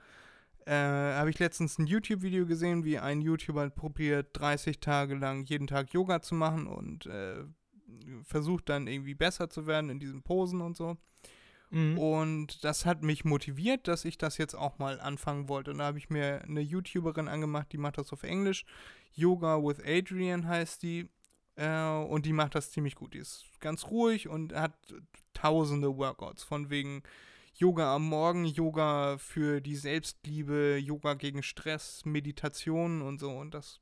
äh, 0.71 1.14
habe 1.14 1.31
ich 1.31 1.39
letztens 1.41 1.79
ein 1.79 1.89
YouTube-Video 1.89 2.47
gesehen, 2.47 2.85
wie 2.85 2.99
ein 2.99 3.21
YouTuber 3.21 3.71
probiert, 3.71 4.29
30 4.35 4.79
Tage 4.79 5.16
lang 5.16 5.45
jeden 5.45 5.66
Tag 5.66 5.93
Yoga 5.93 6.23
zu 6.23 6.37
machen 6.37 6.68
und 6.68 7.07
äh, 7.07 7.43
versucht 8.23 8.68
dann 8.68 8.87
irgendwie 8.87 9.16
besser 9.16 9.51
zu 9.51 9.66
werden 9.66 9.91
in 9.91 9.99
diesen 9.99 10.23
Posen 10.23 10.61
und 10.61 10.77
so. 10.77 10.97
Mhm. 11.71 11.99
Und 11.99 12.62
das 12.62 12.87
hat 12.87 13.03
mich 13.03 13.25
motiviert, 13.25 13.89
dass 13.89 14.05
ich 14.05 14.16
das 14.16 14.39
jetzt 14.39 14.55
auch 14.55 14.79
mal 14.79 15.01
anfangen 15.01 15.49
wollte. 15.49 15.73
Und 15.73 15.79
da 15.79 15.87
habe 15.87 15.99
ich 15.99 16.09
mir 16.09 16.43
eine 16.43 16.61
YouTuberin 16.61 17.27
angemacht, 17.27 17.73
die 17.73 17.79
macht 17.79 17.99
das 17.99 18.12
auf 18.12 18.23
Englisch. 18.23 18.64
Yoga 19.12 19.61
with 19.61 19.81
Adrian 19.85 20.47
heißt 20.47 20.85
die. 20.85 21.09
Äh, 21.57 21.89
und 21.89 22.27
die 22.27 22.33
macht 22.33 22.55
das 22.55 22.71
ziemlich 22.71 22.95
gut. 22.95 23.14
Die 23.14 23.18
ist 23.18 23.45
ganz 23.59 23.87
ruhig 23.87 24.29
und 24.29 24.55
hat 24.55 24.73
tausende 25.35 25.97
Workouts. 25.97 26.45
Von 26.45 26.71
wegen 26.71 27.03
Yoga 27.61 27.94
am 27.94 28.08
Morgen, 28.08 28.46
Yoga 28.46 29.18
für 29.18 29.61
die 29.61 29.76
Selbstliebe, 29.76 30.78
Yoga 30.82 31.12
gegen 31.12 31.42
Stress, 31.42 32.06
Meditation 32.06 33.02
und 33.02 33.20
so. 33.20 33.30
Und 33.30 33.52
das 33.52 33.80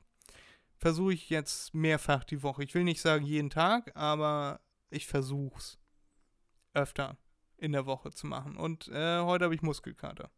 versuche 0.78 1.12
ich 1.12 1.30
jetzt 1.30 1.74
mehrfach 1.74 2.24
die 2.24 2.42
Woche. 2.42 2.64
Ich 2.64 2.74
will 2.74 2.82
nicht 2.82 3.00
sagen 3.00 3.24
jeden 3.24 3.50
Tag, 3.50 3.92
aber 3.94 4.60
ich 4.90 5.06
versuche 5.06 5.56
es 5.58 5.78
öfter 6.74 7.18
in 7.56 7.70
der 7.70 7.86
Woche 7.86 8.10
zu 8.10 8.26
machen. 8.26 8.56
Und 8.56 8.88
äh, 8.88 9.20
heute 9.20 9.44
habe 9.44 9.54
ich 9.54 9.62
Muskelkater. 9.62 10.28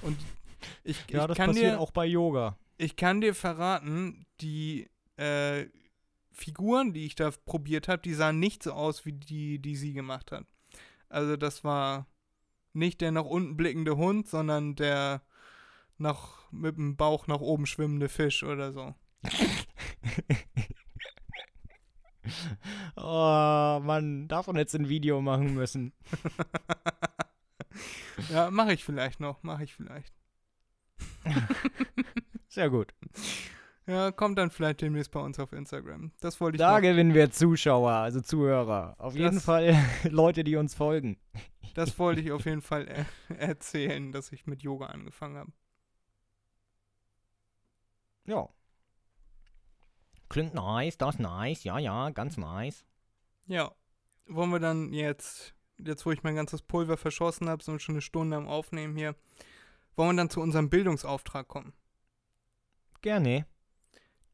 Und 0.00 0.18
ich, 0.82 0.98
ja, 1.10 1.20
ich, 1.20 1.26
das 1.28 1.36
kann 1.36 1.50
passiert 1.50 1.74
dir, 1.74 1.80
auch 1.80 1.92
bei 1.92 2.06
Yoga. 2.06 2.58
ich 2.76 2.96
kann 2.96 3.20
dir 3.20 3.36
verraten, 3.36 4.26
die 4.40 4.90
äh, 5.14 5.66
Figuren, 6.32 6.92
die 6.92 7.06
ich 7.06 7.14
da 7.14 7.30
probiert 7.44 7.86
habe, 7.86 8.02
die 8.02 8.14
sahen 8.14 8.40
nicht 8.40 8.64
so 8.64 8.72
aus 8.72 9.06
wie 9.06 9.12
die, 9.12 9.60
die 9.60 9.76
sie 9.76 9.92
gemacht 9.92 10.32
hat. 10.32 10.44
Also 11.08 11.36
das 11.36 11.62
war 11.62 12.08
nicht 12.72 13.00
der 13.00 13.12
nach 13.12 13.24
unten 13.24 13.56
blickende 13.56 13.96
Hund, 13.96 14.28
sondern 14.28 14.74
der 14.74 15.22
nach, 15.98 16.50
mit 16.50 16.76
dem 16.76 16.96
Bauch 16.96 17.26
nach 17.26 17.40
oben 17.40 17.66
schwimmende 17.66 18.08
Fisch 18.08 18.42
oder 18.42 18.72
so. 18.72 18.94
oh, 22.96 23.80
man, 23.82 24.28
davon 24.28 24.56
jetzt 24.56 24.74
ein 24.74 24.88
Video 24.88 25.20
machen 25.20 25.54
müssen. 25.54 25.92
Ja, 28.30 28.50
mache 28.50 28.72
ich 28.72 28.84
vielleicht 28.84 29.20
noch, 29.20 29.42
mache 29.42 29.64
ich 29.64 29.74
vielleicht. 29.74 30.12
Sehr 32.48 32.70
gut. 32.70 32.94
Ja, 33.86 34.12
kommt 34.12 34.38
dann 34.38 34.50
vielleicht 34.50 34.80
demnächst 34.80 35.10
bei 35.10 35.18
uns 35.20 35.38
auf 35.40 35.52
Instagram. 35.52 36.12
Das 36.20 36.40
wollte 36.40 36.56
ich 36.56 36.60
Da 36.60 36.74
noch, 36.74 36.80
gewinnen 36.82 37.14
wir 37.14 37.30
Zuschauer, 37.32 37.90
also 37.90 38.20
Zuhörer. 38.20 38.94
Auf 38.98 39.14
jeden 39.16 39.34
Das- 39.34 39.44
Fall 39.44 39.74
Leute, 40.04 40.44
die 40.44 40.54
uns 40.56 40.74
folgen. 40.74 41.18
das 41.74 41.98
wollte 41.98 42.20
ich 42.20 42.30
auf 42.32 42.44
jeden 42.44 42.62
Fall 42.62 42.86
er 42.86 43.06
erzählen, 43.40 44.12
dass 44.12 44.30
ich 44.32 44.46
mit 44.46 44.62
Yoga 44.62 44.86
angefangen 44.86 45.36
habe. 45.36 45.52
Ja. 48.26 48.48
Klingt 50.28 50.54
nice, 50.54 50.96
das 50.96 51.18
nice. 51.18 51.64
Ja, 51.64 51.78
ja, 51.78 52.10
ganz 52.10 52.36
nice. 52.36 52.84
Ja. 53.46 53.72
Wollen 54.26 54.50
wir 54.50 54.60
dann 54.60 54.92
jetzt, 54.92 55.54
jetzt 55.78 56.06
wo 56.06 56.12
ich 56.12 56.22
mein 56.22 56.36
ganzes 56.36 56.62
Pulver 56.62 56.96
verschossen 56.96 57.48
habe, 57.48 57.62
sind 57.64 57.82
schon 57.82 57.96
eine 57.96 58.02
Stunde 58.02 58.36
am 58.36 58.46
Aufnehmen 58.46 58.96
hier, 58.96 59.16
wollen 59.96 60.10
wir 60.14 60.22
dann 60.22 60.30
zu 60.30 60.40
unserem 60.40 60.70
Bildungsauftrag 60.70 61.48
kommen? 61.48 61.72
Gerne. 63.02 63.44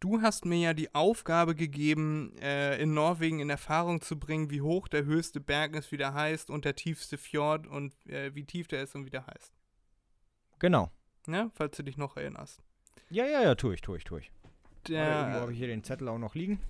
Du 0.01 0.23
hast 0.23 0.45
mir 0.45 0.59
ja 0.59 0.75
die 0.75 0.95
Aufgabe 0.95 1.55
gegeben, 1.57 2.37
äh, 2.41 2.81
in 2.81 2.95
Norwegen 2.95 3.41
in 3.41 3.51
Erfahrung 3.51 4.01
zu 4.01 4.19
bringen, 4.19 4.51
wie 4.51 4.61
hoch 4.61 4.87
der 4.87 5.05
höchste 5.05 5.41
Berg 5.41 5.75
ist, 5.75 5.91
wie 5.91 5.97
der 5.97 6.15
heißt, 6.15 6.51
und 6.51 6.65
der 6.65 6.77
tiefste 6.77 7.19
Fjord 7.19 7.67
und 7.67 7.95
äh, 8.07 8.35
wie 8.35 8.45
tief 8.45 8.69
der 8.69 8.83
ist 8.83 8.95
und 8.95 9.07
wie 9.07 9.11
der 9.11 9.27
heißt. 9.27 9.53
Genau. 10.61 10.91
Ne? 11.27 11.51
Falls 11.55 11.77
du 11.77 11.83
dich 11.83 11.97
noch 11.97 12.17
erinnerst. 12.17 12.63
Ja, 13.11 13.27
ja, 13.27 13.43
ja, 13.43 13.55
tue 13.55 13.75
ich, 13.75 13.81
tue 13.81 13.97
ich, 13.97 14.05
tue 14.05 14.21
ich. 14.21 14.31
Warte, 14.43 14.93
irgendwo 14.95 15.33
Der, 15.33 15.41
habe 15.41 15.53
ich 15.53 15.59
hier 15.59 15.67
den 15.67 15.85
Zettel 15.85 16.09
auch 16.09 16.19
noch 16.19 16.35
liegen. 16.35 16.61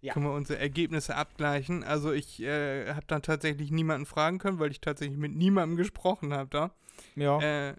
Ja. 0.00 0.12
können 0.12 0.26
wir 0.26 0.32
unsere 0.32 0.60
Ergebnisse 0.60 1.16
abgleichen. 1.16 1.82
Also 1.82 2.12
ich 2.12 2.40
äh, 2.40 2.94
habe 2.94 3.06
dann 3.08 3.20
tatsächlich 3.20 3.72
niemanden 3.72 4.06
fragen 4.06 4.38
können, 4.38 4.60
weil 4.60 4.70
ich 4.70 4.80
tatsächlich 4.80 5.18
mit 5.18 5.34
niemandem 5.34 5.76
gesprochen 5.76 6.32
habe 6.32 6.48
da. 6.50 6.70
Ja. 7.16 7.40
Äh, 7.40 7.74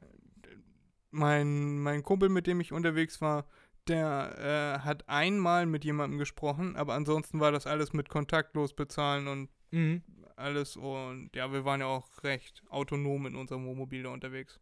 mein, 1.12 1.80
mein 1.80 2.04
Kumpel, 2.04 2.30
mit 2.30 2.48
dem 2.48 2.60
ich 2.62 2.72
unterwegs 2.74 3.22
war, 3.22 3.46
der 3.88 4.78
äh, 4.82 4.86
hat 4.86 5.08
einmal 5.10 5.66
mit 5.66 5.84
jemandem 5.84 6.20
gesprochen, 6.20 6.76
aber 6.76 6.94
ansonsten 6.94 7.40
war 7.40 7.52
das 7.52 7.66
alles 7.66 7.94
mit 7.94 8.10
kontaktlos 8.10 8.74
bezahlen 8.74 9.28
und 9.28 9.50
Mhm. 9.72 10.02
alles. 10.36 10.78
Und 10.78 11.30
ja, 11.36 11.52
wir 11.52 11.64
waren 11.66 11.82
ja 11.82 11.86
auch 11.88 12.24
recht 12.24 12.64
autonom 12.70 13.26
in 13.28 13.36
unserem 13.36 13.66
Wohnmobil 13.66 14.04
da 14.04 14.10
unterwegs. 14.10 14.60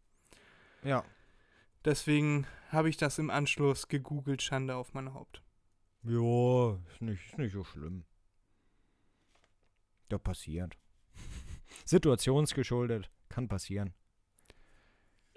Ja. 0.84 1.04
Deswegen 1.86 2.46
habe 2.70 2.90
ich 2.90 2.98
das 2.98 3.18
im 3.18 3.30
Anschluss 3.30 3.88
gegoogelt, 3.88 4.42
Schande 4.42 4.76
auf 4.76 4.94
mein 4.94 5.14
Haupt. 5.14 5.42
Ja, 6.04 6.76
ist 6.92 7.02
nicht, 7.02 7.26
ist 7.28 7.38
nicht 7.38 7.54
so 7.54 7.64
schlimm. 7.64 8.04
Ja, 10.12 10.18
passiert. 10.18 10.78
Situationsgeschuldet. 11.86 13.10
Kann 13.30 13.48
passieren. 13.48 13.94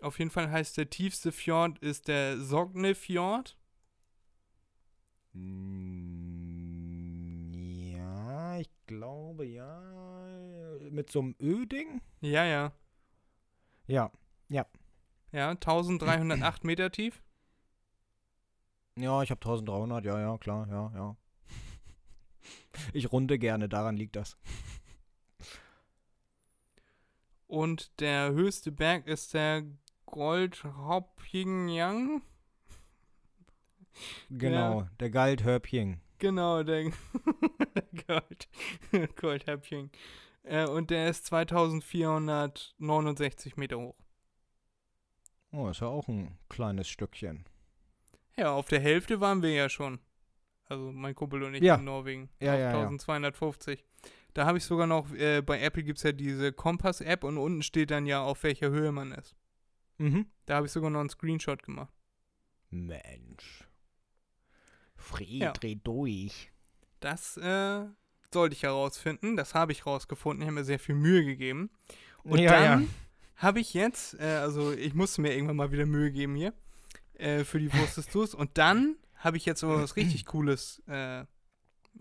Auf 0.02 0.18
jeden 0.18 0.30
Fall 0.30 0.50
heißt 0.50 0.76
der 0.76 0.90
tiefste 0.90 1.32
Fjord 1.32 1.78
ist 1.80 2.08
der 2.08 2.38
Sognefjord. 2.40 3.56
Mm, 5.32 7.52
Ja, 7.92 8.58
ich 8.58 8.70
glaube, 8.86 9.46
ja. 9.46 9.80
Mit 10.90 11.10
so 11.10 11.20
einem 11.20 11.34
Ö-Ding? 11.40 12.00
Ja, 12.20 12.44
ja. 12.44 12.72
Ja. 13.86 14.10
Ja, 15.32 15.50
1308 15.50 16.64
Meter 16.64 16.90
tief. 16.90 17.22
Ja, 18.96 19.22
ich 19.22 19.30
habe 19.30 19.40
1300, 19.40 20.04
ja, 20.04 20.20
ja, 20.20 20.36
klar, 20.38 20.66
ja, 20.68 20.92
ja. 20.94 21.16
Ich 22.92 23.12
runde 23.12 23.38
gerne, 23.38 23.68
daran 23.68 23.96
liegt 23.96 24.16
das. 24.16 24.36
Und 27.46 28.00
der 28.00 28.32
höchste 28.32 28.72
Berg 28.72 29.06
ist 29.06 29.34
der 29.34 29.62
Goldhoppingyang. 30.10 32.22
Genau, 34.30 34.88
der 34.98 35.10
galt 35.10 35.44
Hörbchen. 35.44 36.00
Genau, 36.18 36.62
der, 36.64 36.90
der 37.74 37.84
Gold, 38.06 38.48
Goldhöppchen. 39.16 39.90
Äh, 40.42 40.66
und 40.66 40.90
der 40.90 41.08
ist 41.08 41.24
2469 41.26 43.56
Meter 43.56 43.78
hoch. 43.78 43.94
Oh, 45.52 45.68
ist 45.68 45.80
ja 45.80 45.86
auch 45.88 46.06
ein 46.08 46.38
kleines 46.48 46.88
Stückchen. 46.88 47.44
Ja, 48.36 48.52
auf 48.52 48.68
der 48.68 48.78
Hälfte 48.80 49.20
waren 49.20 49.42
wir 49.42 49.52
ja 49.52 49.68
schon. 49.68 49.98
Also 50.66 50.92
mein 50.92 51.14
Kumpel 51.16 51.42
und 51.42 51.54
ich 51.54 51.62
Ja. 51.62 51.74
in 51.76 51.84
Norwegen. 51.84 52.30
Ja, 52.40 52.54
ja, 52.54 52.70
ja. 52.72 52.80
1250. 52.86 53.84
Da 54.34 54.46
habe 54.46 54.58
ich 54.58 54.64
sogar 54.64 54.86
noch, 54.86 55.12
äh, 55.12 55.42
bei 55.42 55.60
Apple 55.60 55.82
gibt 55.82 55.98
es 55.98 56.04
ja 56.04 56.12
diese 56.12 56.52
Kompass-App 56.52 57.24
und 57.24 57.36
unten 57.38 57.64
steht 57.64 57.90
dann 57.90 58.06
ja, 58.06 58.22
auf 58.22 58.44
welcher 58.44 58.70
Höhe 58.70 58.92
man 58.92 59.10
ist. 59.10 59.34
Mhm. 60.00 60.26
Da 60.46 60.56
habe 60.56 60.66
ich 60.66 60.72
sogar 60.72 60.90
noch 60.90 61.00
einen 61.00 61.10
Screenshot 61.10 61.62
gemacht. 61.62 61.92
Mensch. 62.70 63.66
Fried, 64.96 65.42
Ja. 65.42 65.52
dreh 65.52 65.74
durch. 65.76 66.50
Das 67.00 67.36
äh, 67.36 67.84
sollte 68.32 68.54
ich 68.54 68.62
herausfinden. 68.62 69.36
Das 69.36 69.54
habe 69.54 69.72
ich 69.72 69.84
herausgefunden. 69.84 70.42
Ich 70.42 70.46
habe 70.46 70.54
mir 70.56 70.64
sehr 70.64 70.78
viel 70.78 70.94
Mühe 70.94 71.24
gegeben. 71.24 71.70
Und 72.22 72.38
Ja, 72.38 72.52
dann 72.52 72.82
ja. 72.82 72.88
habe 73.36 73.60
ich 73.60 73.74
jetzt, 73.74 74.14
äh, 74.20 74.36
also 74.36 74.72
ich 74.72 74.94
musste 74.94 75.20
mir 75.22 75.34
irgendwann 75.34 75.56
mal 75.56 75.72
wieder 75.72 75.86
Mühe 75.86 76.10
geben 76.12 76.34
hier, 76.34 76.52
äh, 77.14 77.44
für 77.44 77.58
die 77.58 77.72
Wusstest 77.74 78.14
du's. 78.14 78.34
Und 78.34 78.56
dann 78.58 78.96
habe 79.16 79.36
ich 79.36 79.44
jetzt 79.46 79.64
aber 79.64 79.82
was 79.82 79.96
richtig 79.96 80.26
Cooles 80.26 80.82
äh, 80.86 81.24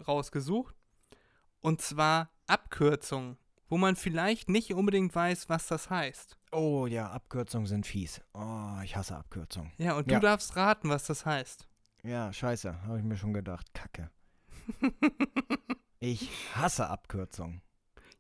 rausgesucht. 0.08 0.76
Und 1.62 1.82
zwar 1.82 2.32
Abkürzungen, 2.48 3.38
wo 3.70 3.78
man 3.78 3.96
vielleicht 3.96 4.50
nicht 4.50 4.74
unbedingt 4.74 5.14
weiß, 5.16 5.48
was 5.50 5.68
das 5.68 5.90
heißt. 5.90 6.38
Oh 6.52 6.88
ja, 6.88 7.10
Abkürzungen 7.12 7.68
sind 7.68 7.86
fies. 7.86 8.22
Oh, 8.34 8.80
ich 8.84 8.96
hasse 8.96 9.16
Abkürzungen. 9.16 9.72
Ja, 9.78 9.96
und 9.96 10.10
Ja. 10.12 10.20
du 10.20 10.26
darfst 10.26 10.56
raten, 10.56 10.90
was 10.90 11.06
das 11.06 11.26
heißt. 11.26 11.68
Ja, 12.04 12.34
scheiße, 12.34 12.82
habe 12.84 12.98
ich 12.98 13.04
mir 13.04 13.18
schon 13.18 13.34
gedacht. 13.34 13.74
Kacke. 13.74 14.10
Ich 16.02 16.30
hasse 16.56 16.88
Abkürzungen. 16.90 17.62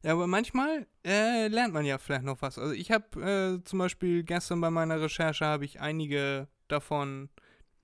Ja, 0.04 0.12
aber 0.12 0.28
manchmal 0.28 0.86
äh, 1.06 1.48
lernt 1.48 1.74
man 1.74 1.86
ja 1.86 1.98
vielleicht 1.98 2.24
noch 2.26 2.42
was. 2.42 2.58
Also 2.60 2.74
ich 2.74 2.92
habe 2.92 3.60
äh, 3.62 3.64
zum 3.64 3.80
Beispiel 3.80 4.24
gestern 4.24 4.60
bei 4.60 4.70
meiner 4.70 5.00
Recherche 5.00 5.46
habe 5.46 5.64
ich 5.64 5.80
einige 5.80 6.50
davon 6.68 7.30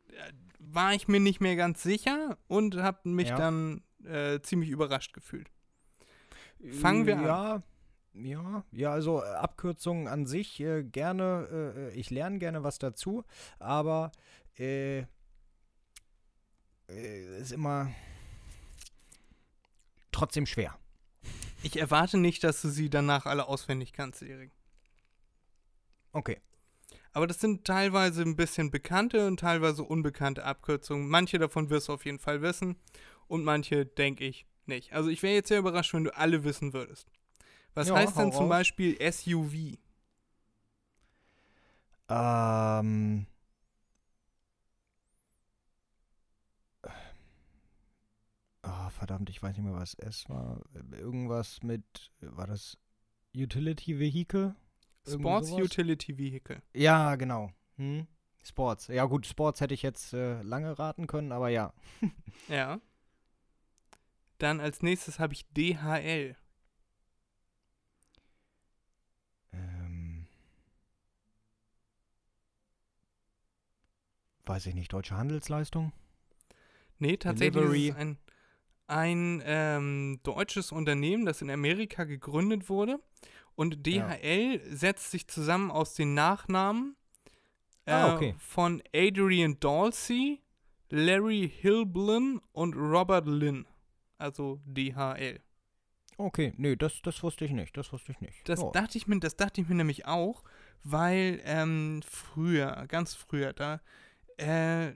äh, 0.09 0.33
war 0.59 0.93
ich 0.93 1.07
mir 1.07 1.19
nicht 1.21 1.39
mehr 1.39 1.55
ganz 1.55 1.81
sicher 1.81 2.37
und 2.47 2.75
habe 2.75 3.07
mich 3.07 3.29
Ja. 3.29 3.37
dann 3.37 3.83
äh, 4.03 4.41
ziemlich 4.41 4.69
überrascht 4.69 5.13
gefühlt. 5.13 5.49
Fangen 6.71 7.05
wir 7.05 7.17
an. 7.17 7.25
ja, 7.25 7.63
Ja, 8.13 8.63
ja, 8.71 8.91
also 8.91 9.21
äh, 9.21 9.27
Abkürzungen 9.27 10.07
an 10.07 10.25
sich 10.25 10.59
äh, 10.59 10.83
gerne, 10.83 11.73
äh, 11.75 11.99
ich 11.99 12.09
lerne 12.09 12.39
gerne 12.39 12.63
was 12.63 12.79
dazu, 12.79 13.23
aber 13.59 14.11
äh, 14.57 15.05
äh, 16.87 17.39
ist 17.39 17.51
immer 17.51 17.91
trotzdem 20.11 20.45
schwer. 20.45 20.77
Ich 21.61 21.77
erwarte 21.77 22.17
nicht, 22.17 22.43
dass 22.43 22.61
du 22.61 22.69
sie 22.69 22.89
danach 22.89 23.25
alle 23.25 23.47
auswendig 23.47 23.91
kannst, 23.91 24.21
Erik. 24.21 24.51
Okay. 26.11 26.39
Aber 27.11 27.27
das 27.27 27.39
sind 27.39 27.65
teilweise 27.65 28.21
ein 28.21 28.35
bisschen 28.35 28.71
bekannte 28.71 29.27
und 29.27 29.39
teilweise 29.39 29.83
unbekannte 29.83 30.43
Abkürzungen. 30.43 31.09
Manche 31.09 31.39
davon 31.39 31.69
wirst 31.69 31.87
du 31.87 31.93
auf 31.93 32.05
jeden 32.05 32.19
Fall 32.19 32.41
wissen 32.41 32.77
und 33.27 33.43
manche 33.43 33.85
denke 33.85 34.25
ich 34.25 34.45
nicht. 34.67 34.93
Also 34.93 35.09
ich 35.09 35.21
wäre 35.23 35.33
jetzt 35.35 35.47
sehr 35.49 35.59
überrascht, 35.59 35.93
wenn 35.93 36.03
du 36.05 36.15
alle 36.15 36.43
wissen 36.43 36.73
würdest. 36.73 37.07
Was 37.73 37.87
Ja, 37.89 37.95
heißt 37.95 38.17
denn 38.17 38.31
zum 38.31 38.43
raus. 38.43 38.49
Beispiel 38.49 38.97
SUV? 39.01 39.77
Ähm. 42.09 43.25
Oh, 48.63 48.89
verdammt, 48.89 49.29
ich 49.29 49.41
weiß 49.43 49.55
nicht 49.57 49.65
mehr, 49.65 49.75
was 49.75 49.93
es 49.95 50.27
war. 50.29 50.61
Irgendwas 50.91 51.61
mit, 51.61 52.11
war 52.21 52.47
das 52.47 52.77
Utility 53.35 53.99
Vehicle? 53.99 54.55
Irgendwie 55.05 55.23
Sports 55.23 55.49
sowas? 55.49 55.65
Utility 55.65 56.17
Vehicle. 56.17 56.61
Ja, 56.73 57.15
genau. 57.15 57.51
Hm? 57.77 58.07
Sports. 58.43 58.87
Ja, 58.87 59.05
gut, 59.05 59.25
Sports 59.27 59.61
hätte 59.61 59.73
ich 59.73 59.81
jetzt 59.81 60.13
äh, 60.13 60.41
lange 60.41 60.77
raten 60.79 61.07
können, 61.07 61.31
aber 61.31 61.49
ja. 61.49 61.73
Ja. 62.47 62.79
Dann 64.37 64.59
als 64.59 64.81
nächstes 64.81 65.19
habe 65.19 65.33
ich 65.33 65.45
DHL. 65.49 66.35
Ähm. 69.53 70.27
Weiß 74.45 74.65
ich 74.67 74.75
nicht, 74.75 74.91
deutsche 74.93 75.15
Handelsleistung? 75.17 75.91
Nee, 76.99 77.17
tatsächlich 77.17 77.53
Delivery. 77.63 77.87
ist 77.89 77.95
ein, 77.97 78.17
ein 78.87 79.41
ähm, 79.45 80.19
deutsches 80.23 80.71
Unternehmen, 80.71 81.25
das 81.25 81.41
in 81.41 81.49
Amerika 81.49 82.03
gegründet 82.03 82.69
wurde. 82.69 82.99
Und 83.55 83.87
Ja. 83.87 84.09
DHL 84.15 84.61
setzt 84.75 85.11
sich 85.11 85.27
zusammen 85.27 85.71
aus 85.71 85.93
den 85.93 86.13
Nachnamen 86.13 86.95
äh, 87.85 87.91
Ah, 87.91 88.15
okay. 88.15 88.35
von 88.37 88.83
Adrian 88.93 89.59
Dalsey, 89.59 90.41
Larry 90.89 91.49
Hilblin 91.53 92.41
und 92.51 92.75
Robert 92.75 93.27
Lynn. 93.27 93.65
Also 94.17 94.59
DHL. 94.65 95.39
Okay, 96.17 96.53
nee, 96.57 96.75
das, 96.75 97.01
das 97.01 97.21
wusste 97.23 97.43
ich 97.45 97.51
nicht, 97.51 97.75
das 97.75 97.91
wusste 97.91 98.11
ich 98.13 98.21
nicht. 98.21 98.47
Das 98.47 98.61
Ja. 98.61 98.71
dachte 98.71 98.97
ich 98.97 99.05
mir, 99.07 99.19
das 99.19 99.35
dachte 99.35 99.59
ich 99.61 99.67
mir 99.67 99.75
nämlich 99.75 100.05
auch, 100.05 100.43
weil 100.83 101.41
ähm, 101.43 102.01
früher, 102.09 102.85
ganz 102.87 103.13
früher, 103.15 103.51
da 103.53 103.81
äh, 104.37 104.93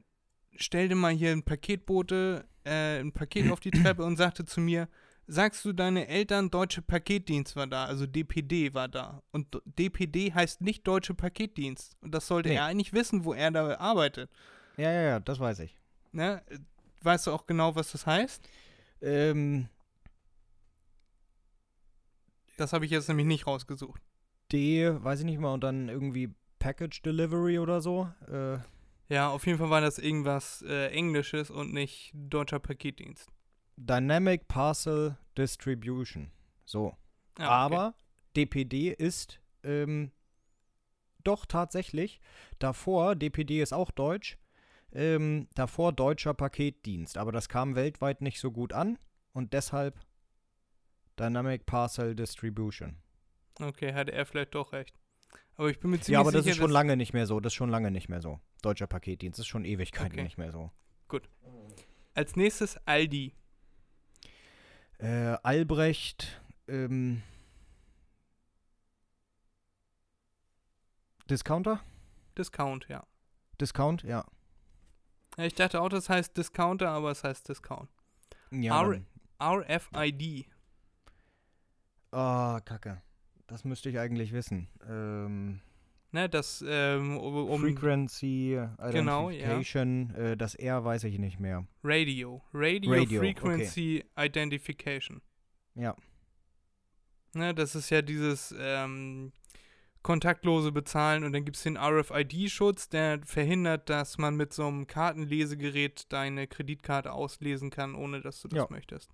stellte 0.56 0.96
mal 0.96 1.12
hier 1.14 1.32
ein 1.32 1.44
Paketbote 1.44 2.46
äh, 2.64 3.00
ein 3.00 3.12
Paket 3.12 3.50
auf 3.52 3.60
die 3.60 3.72
Treppe 3.72 4.04
und 4.04 4.16
sagte 4.18 4.46
zu 4.46 4.62
mir, 4.62 4.88
sagst 5.28 5.64
du 5.66 5.74
deine 5.74 6.08
Eltern, 6.08 6.50
Deutsche 6.50 6.82
Paketdienst 6.82 7.56
war 7.56 7.68
da, 7.68 7.86
also 7.86 8.06
DPD 8.06 8.74
war 8.74 8.88
da. 8.88 9.22
Und 9.32 9.62
DPD 9.66 10.34
heißt 10.34 10.62
nicht 10.62 10.88
Deutsche 10.88 11.14
Paketdienst. 11.14 11.98
Und 12.02 12.14
das 12.14 12.28
sollte 12.28 12.50
Nee. 12.50 12.56
er 12.56 12.66
eigentlich 12.66 12.94
wissen, 12.94 13.26
wo 13.26 13.34
er 13.34 13.52
da 13.52 13.78
arbeitet. 13.78 14.30
Ja, 14.78 14.92
ja, 14.92 15.02
ja, 15.02 15.20
das 15.20 15.40
weiß 15.40 15.60
ich. 15.60 15.78
Ne? 16.12 16.42
Weißt 17.02 17.28
du 17.28 17.32
auch 17.32 17.46
genau, 17.46 17.76
was 17.76 17.92
das 17.92 18.06
heißt? 18.06 18.48
Ähm, 19.02 19.70
Das 22.58 22.74
habe 22.74 22.84
ich 22.86 22.92
jetzt 22.92 23.08
nämlich 23.08 23.26
nicht 23.28 23.48
rausgesucht. 23.48 24.02
D, 24.52 24.92
weiß 25.04 25.20
ich 25.20 25.26
nicht 25.26 25.40
mal, 25.40 25.54
und 25.54 25.64
dann 25.64 25.88
irgendwie 25.88 26.34
Package 26.60 27.02
Delivery 27.02 27.58
oder 27.60 27.80
so. 27.82 28.10
Äh, 28.30 28.58
Ja, 29.08 29.30
auf 29.30 29.46
jeden 29.46 29.58
Fall 29.60 29.70
war 29.70 29.80
das 29.82 29.98
irgendwas 29.98 30.62
äh, 30.64 30.88
Englisches 30.88 31.50
und 31.50 31.74
nicht 31.74 32.12
Deutscher 32.14 32.60
Paketdienst. 32.60 33.30
Dynamic 33.78 34.48
Parcel 34.48 35.18
Distribution. 35.38 36.32
So. 36.66 36.96
Ja, 37.38 37.46
okay. 37.46 37.76
Aber 37.76 37.96
DPD 38.36 38.92
ist 38.94 39.40
ähm, 39.64 40.12
doch 41.24 41.46
tatsächlich 41.46 42.20
davor, 42.60 43.16
DPD 43.16 43.62
ist 43.62 43.74
auch 43.74 43.90
deutsch, 43.92 44.38
ähm, 44.94 45.48
davor 45.56 45.94
deutscher 45.94 46.34
Paketdienst. 46.34 47.18
Aber 47.18 47.32
das 47.32 47.50
kam 47.50 47.76
weltweit 47.76 48.22
nicht 48.22 48.40
so 48.40 48.52
gut 48.52 48.74
an 48.74 48.98
und 49.34 49.54
deshalb 49.54 50.00
Dynamic 51.20 51.66
Parcel 51.66 52.16
Distribution. 52.16 52.98
Okay, 53.60 53.94
hatte 53.94 54.12
er 54.14 54.26
vielleicht 54.26 54.56
doch 54.56 54.72
recht. 54.72 54.96
Aber 55.56 55.70
ich 55.70 55.80
bin 55.80 55.92
mir 55.92 55.98
ziemlich 55.98 56.14
Ja, 56.14 56.22
aber 56.22 56.32
das 56.32 56.44
sicher, 56.46 56.54
ist 56.54 56.58
schon 56.60 56.72
lange 56.72 56.96
nicht 56.96 57.14
mehr 57.14 57.26
so. 57.26 57.40
Das 57.40 57.52
ist 57.52 57.58
schon 57.58 57.70
lange 57.70 57.92
nicht 57.92 58.08
mehr 58.08 58.22
so. 58.22 58.40
Deutscher 58.62 58.88
Paketdienst 58.88 59.40
ist 59.40 59.48
schon 59.48 59.66
Ewigkeiten 59.66 60.14
Okay. 60.14 60.24
nicht 60.24 60.38
mehr 60.38 60.52
so. 60.52 60.72
Als 62.16 62.36
nächstes 62.36 62.76
Aldi. 62.86 63.34
Äh, 64.98 65.38
Albrecht, 65.44 66.42
ähm, 66.68 67.22
Discounter? 71.30 71.80
Discount, 72.38 72.88
ja. 72.90 73.06
Discount, 73.62 74.04
ja. 74.04 74.26
Ja. 75.40 75.46
Ich 75.46 75.56
dachte 75.56 75.82
auch, 75.82 75.90
das 75.90 76.10
heißt 76.10 76.36
Discounter, 76.38 76.90
aber 76.90 77.12
es 77.12 77.24
heißt 77.24 77.48
Discount. 77.50 77.90
Ja. 78.52 78.82
R- 78.82 79.02
RFID. 79.42 80.46
Ah, 82.12 82.60
Kacke. 82.66 83.02
Das 83.48 83.64
müsste 83.64 83.90
ich 83.90 84.00
eigentlich 84.00 84.32
wissen. 84.34 84.68
Ähm, 84.88 85.62
Ne, 86.12 86.28
das, 86.28 86.66
ähm, 86.68 87.18
um, 87.20 87.62
Frequency, 87.62 88.60
Genau, 88.92 89.30
ja. 89.30 89.36
Identification, 89.38 90.16
äh, 90.16 90.36
das 90.36 90.56
R 90.56 90.84
weiß 90.84 91.04
ich 91.04 91.20
nicht 91.20 91.40
mehr. 91.40 91.68
Radio. 91.84 92.42
Radio, 92.52 92.92
Radio, 92.94 93.22
Frequency 93.22 94.04
Identification. 94.18 95.22
Ja. 95.76 95.96
Ne, 97.36 97.54
das 97.54 97.76
ist 97.76 97.92
ja 97.92 98.02
dieses 98.02 98.56
ähm, 98.58 99.34
kontaktlose 100.02 100.72
Bezahlen 100.72 101.24
und 101.24 101.34
dann 101.34 101.44
gibt 101.46 101.58
es 101.58 101.64
den 101.64 101.78
RFID-Schutz, 101.78 102.90
der 102.90 103.20
verhindert, 103.26 103.90
dass 103.90 104.18
man 104.18 104.36
mit 104.36 104.54
so 104.54 104.66
einem 104.68 104.88
Kartenlesegerät 104.88 106.12
deine 106.12 106.48
Kreditkarte 106.48 107.12
auslesen 107.12 107.70
kann, 107.70 107.96
ohne 107.96 108.22
dass 108.22 108.42
du 108.42 108.48
das 108.48 108.58
Ja. 108.58 108.68
möchtest. 108.70 109.12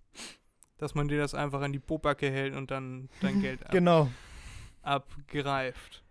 Dass 0.77 0.93
man 0.93 1.07
dir 1.07 1.17
das 1.17 1.33
einfach 1.33 1.61
an 1.61 1.73
die 1.73 1.79
Popacke 1.79 2.29
hält 2.29 2.55
und 2.55 2.69
dann 2.71 3.09
dein 3.21 3.39
Geld 3.41 3.63
ab, 3.65 3.71
Genau. 3.71 4.11
abgreift. 4.81 6.03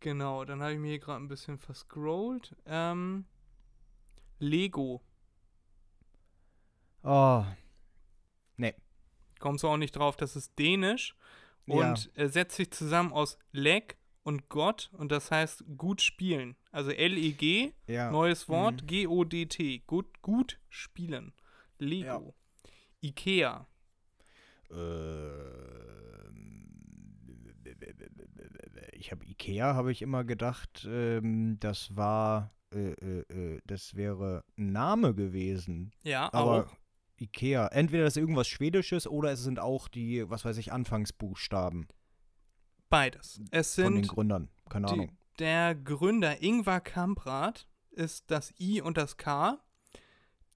Genau, 0.00 0.44
dann 0.44 0.60
habe 0.62 0.72
ich 0.72 0.78
mir 0.80 0.88
hier 0.88 0.98
gerade 0.98 1.22
ein 1.22 1.28
bisschen 1.28 1.58
verscrollt. 1.58 2.56
Ähm, 2.66 3.24
Lego. 4.40 5.00
Oh, 7.04 7.44
Kommst 9.38 9.64
du 9.64 9.68
auch 9.68 9.76
nicht 9.76 9.96
drauf, 9.96 10.16
das 10.16 10.36
ist 10.36 10.56
dänisch. 10.56 11.16
Und 11.66 12.10
äh, 12.16 12.28
setzt 12.28 12.56
sich 12.56 12.70
zusammen 12.70 13.12
aus 13.12 13.38
Leg 13.52 13.96
und 14.24 14.48
Gott 14.48 14.90
und 14.92 15.10
das 15.12 15.30
heißt 15.30 15.64
gut 15.76 16.00
spielen. 16.00 16.56
Also 16.70 16.90
L-E-G, 16.90 17.72
ja. 17.86 18.10
neues 18.10 18.48
Wort, 18.48 18.82
Mhm. 18.82 18.86
G-O-D-T, 18.86 19.78
gut, 19.86 20.22
gut 20.22 20.60
spielen. 20.68 21.32
Lego. 21.78 22.34
Ikea. 23.00 23.66
Ähm, 24.70 26.68
ich 28.92 29.10
habe 29.10 29.24
Ikea, 29.26 29.74
habe 29.74 29.92
ich 29.92 30.02
immer 30.02 30.24
gedacht, 30.24 30.86
ähm, 30.88 31.58
das 31.60 31.96
war, 31.96 32.54
äh, 32.72 32.92
äh, 32.92 33.20
äh, 33.56 33.60
das 33.66 33.94
wäre 33.96 34.44
ein 34.56 34.72
Name 34.72 35.14
gewesen. 35.14 35.92
Ja, 36.04 36.32
Aber 36.32 36.66
auch. 36.66 36.76
Ikea, 37.22 37.68
entweder 37.68 38.04
das 38.04 38.16
ist 38.16 38.20
irgendwas 38.20 38.48
Schwedisches 38.48 39.06
oder 39.06 39.32
es 39.32 39.42
sind 39.42 39.58
auch 39.58 39.88
die, 39.88 40.28
was 40.28 40.44
weiß 40.44 40.56
ich, 40.58 40.72
Anfangsbuchstaben 40.72 41.86
Beides. 42.92 43.40
Es 43.50 43.76
von 43.76 43.84
den 43.84 44.04
sind 44.04 44.08
Gründern. 44.08 44.48
Keine 44.68 44.86
die, 44.86 44.92
Ahnung. 44.92 45.18
der 45.38 45.74
Gründer 45.74 46.42
Ingvar 46.42 46.82
Kamprad 46.82 47.66
ist 47.90 48.30
das 48.30 48.52
I 48.60 48.82
und 48.82 48.98
das 48.98 49.16
K. 49.16 49.58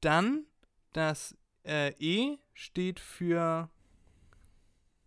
Dann 0.02 0.44
das 0.92 1.34
äh, 1.64 1.94
E 1.98 2.36
steht 2.52 3.00
für 3.00 3.70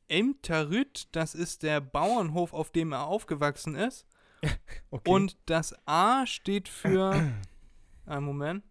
Emterüt, 0.07 1.07
das 1.11 1.35
ist 1.35 1.61
der 1.61 1.81
Bauernhof, 1.81 2.51
auf 2.51 2.71
dem 2.71 2.93
er 2.93 3.05
aufgewachsen 3.05 3.75
ist. 3.75 4.07
Okay. 4.91 5.11
Und 5.11 5.37
das 5.45 5.75
A 5.85 6.25
steht 6.25 6.67
für. 6.67 7.31
Einen 8.07 8.25
Moment. 8.25 8.63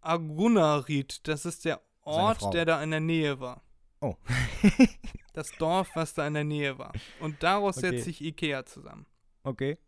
Agunarit, 0.00 1.26
das 1.28 1.44
ist 1.44 1.64
der 1.64 1.80
Ort, 2.02 2.52
der 2.54 2.64
da 2.64 2.82
in 2.82 2.90
der 2.90 3.00
Nähe 3.00 3.40
war. 3.40 3.62
Oh. 4.00 4.16
Das 5.32 5.52
Dorf, 5.52 5.94
was 5.94 6.12
da 6.12 6.26
in 6.26 6.34
der 6.34 6.42
Nähe 6.42 6.76
war. 6.76 6.92
Und 7.20 7.40
daraus 7.44 7.78
Okay. 7.78 7.90
setzt 7.90 8.04
sich 8.06 8.20
Ikea 8.20 8.66
zusammen. 8.66 9.06
okay. 9.44 9.78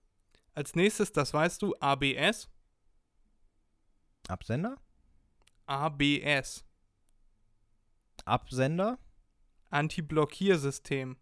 Als 0.55 0.77
nächstes, 0.77 1.11
das 1.13 1.35
weißt 1.35 1.61
du, 1.63 1.75
ABS. 1.81 2.49
Absender? 4.29 4.77
ABS. 5.67 6.65
Absender? 8.25 8.99
Anti-Blockiersystem. 9.71 11.17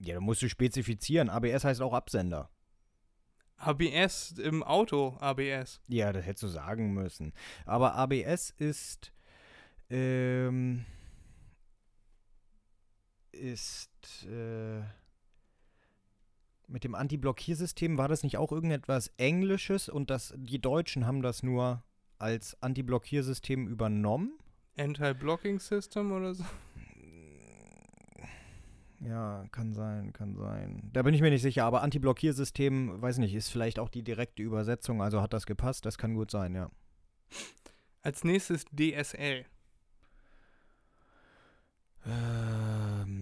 Ja, 0.00 0.14
da 0.14 0.20
musst 0.20 0.42
du 0.42 0.48
spezifizieren. 0.48 1.30
ABS 1.30 1.64
heißt 1.64 1.80
auch 1.80 1.94
Absender. 1.94 2.50
ABS 3.58 4.32
im 4.38 4.62
Auto, 4.62 5.16
ABS. 5.20 5.80
Ja, 5.88 6.12
das 6.12 6.24
hättest 6.24 6.44
du 6.44 6.48
sagen 6.48 6.94
müssen. 6.94 7.32
Aber 7.66 7.94
ABS 7.94 8.50
ist, 8.50 9.12
ähm, 9.90 10.84
ist, 13.32 14.26
äh, 14.26 14.80
mit 16.68 16.84
dem 16.84 16.94
Anti-Blockiersystem 16.94 17.98
war 17.98 18.08
das 18.08 18.22
nicht 18.22 18.36
auch 18.36 18.52
irgendetwas 18.52 19.12
Englisches 19.16 19.88
und 19.88 20.10
das, 20.10 20.34
die 20.36 20.60
Deutschen 20.60 21.06
haben 21.06 21.22
das 21.22 21.42
nur 21.42 21.82
als 22.18 22.60
Anti-Blockiersystem 22.62 23.66
übernommen? 23.68 24.38
Anti-Blocking 24.76 25.58
System 25.58 26.12
oder 26.12 26.34
so. 26.34 26.44
Ja, 29.00 29.44
kann 29.52 29.74
sein, 29.74 30.12
kann 30.12 30.34
sein. 30.34 30.90
Da 30.92 31.02
bin 31.02 31.14
ich 31.14 31.20
mir 31.20 31.30
nicht 31.30 31.42
sicher, 31.42 31.64
aber 31.64 31.82
Anti-Blockiersystem, 31.82 33.00
weiß 33.00 33.18
nicht, 33.18 33.32
ist 33.34 33.48
vielleicht 33.48 33.78
auch 33.78 33.90
die 33.90 34.02
direkte 34.02 34.42
Übersetzung, 34.42 35.00
also 35.02 35.22
hat 35.22 35.32
das 35.32 35.46
gepasst, 35.46 35.86
das 35.86 35.98
kann 35.98 36.14
gut 36.14 36.32
sein, 36.32 36.54
ja. 36.54 36.70
Als 38.02 38.24
nächstes 38.24 38.64
DSL. 38.66 39.44
Ähm, 42.06 43.18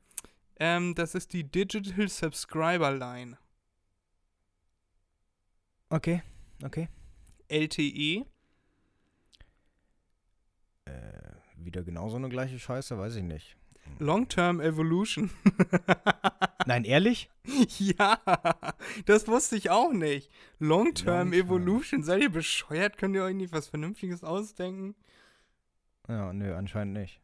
Ähm, 0.57 0.95
das 0.95 1.15
ist 1.15 1.33
die 1.33 1.45
Digital 1.45 2.09
Subscriber 2.09 2.93
Line. 2.93 3.39
Okay, 5.91 6.23
okay. 6.63 6.89
LTE. 7.49 8.25
Äh, 10.87 10.93
wieder 11.57 11.83
genauso 11.83 12.17
eine 12.17 12.29
gleiche 12.29 12.59
Scheiße, 12.59 12.99
weiß 12.99 13.17
ich 13.17 13.23
nicht. 13.23 13.57
Long-Term 13.99 14.61
Evolution. 14.61 15.31
Nein, 16.67 16.85
ehrlich? 16.85 17.31
ja, 17.79 18.19
das 19.07 19.29
wusste 19.29 19.57
ich 19.57 19.71
auch 19.71 19.93
nicht. 19.93 20.31
Long-Term 20.59 21.29
Long-term. 21.29 21.33
Evolution. 21.33 22.03
Seid 22.03 22.23
ihr 22.23 22.31
bescheuert? 22.31 22.97
Könnt 22.97 23.15
ihr 23.15 23.23
euch 23.23 23.35
nicht 23.35 23.53
was 23.53 23.69
Vernünftiges 23.69 24.25
ausdenken? 24.25 24.95
Ja, 26.09 26.33
nö, 26.33 26.55
anscheinend 26.55 26.95
nicht. 26.95 27.21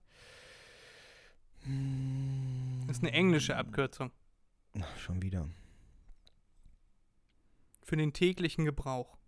Das 2.88 2.97
Ist 2.97 3.03
eine 3.03 3.12
englische 3.12 3.55
Abkürzung. 3.55 4.12
Ach, 4.80 4.97
schon 4.97 5.22
wieder. 5.22 5.47
Für 7.84 7.97
den 7.97 8.14
täglichen 8.14 8.66
Gebrauch. 8.66 9.18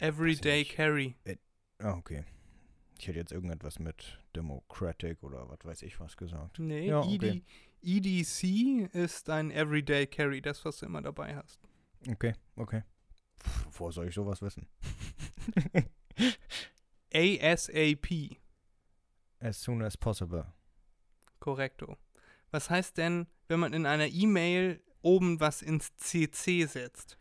Everyday. 0.00 0.64
Carry. 0.64 1.16
Ah, 1.80 1.92
okay. 1.94 2.24
Ich 2.98 3.06
hätte 3.06 3.18
jetzt 3.18 3.32
irgendetwas 3.32 3.78
mit 3.78 4.18
Democratic 4.34 5.22
oder 5.22 5.48
was 5.48 5.58
weiß 5.64 5.82
ich 5.82 6.00
was 6.00 6.16
gesagt. 6.16 6.58
Nee, 6.58 6.88
Ja, 6.88 7.02
ED, 7.04 7.14
okay. 7.22 7.42
EDC 7.82 8.92
ist 8.94 9.30
ein 9.30 9.50
Everyday 9.52 10.06
Carry, 10.06 10.42
das, 10.42 10.64
was 10.64 10.78
du 10.78 10.86
immer 10.86 11.00
dabei 11.02 11.36
hast. 11.36 11.60
Okay, 12.08 12.34
okay. 12.56 12.82
Woher 13.70 13.92
soll 13.92 14.08
ich 14.08 14.14
sowas 14.14 14.42
wissen? 14.42 14.66
ASAP. 17.14 18.36
As 19.40 19.56
soon 19.62 19.82
as 19.82 19.96
possible. 19.96 20.44
Korrekto. 21.38 21.96
Was 22.50 22.68
heißt 22.70 22.96
denn, 22.98 23.26
wenn 23.46 23.60
man 23.60 23.72
in 23.72 23.86
einer 23.86 24.08
E-Mail 24.08 24.80
oben 25.02 25.38
was 25.38 25.62
ins 25.62 25.94
CC 25.96 26.66
setzt? 26.66 27.16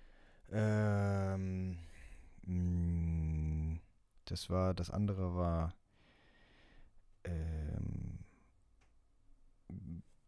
Ähm, 0.52 1.78
das 4.26 4.50
war, 4.50 4.74
das 4.74 4.90
andere 4.90 5.36
war 5.36 5.74
ähm, 7.24 8.20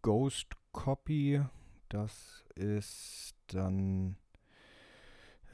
Ghost 0.01 0.47
Copy. 0.71 1.41
Das 1.89 2.45
ist 2.55 3.35
dann 3.47 4.17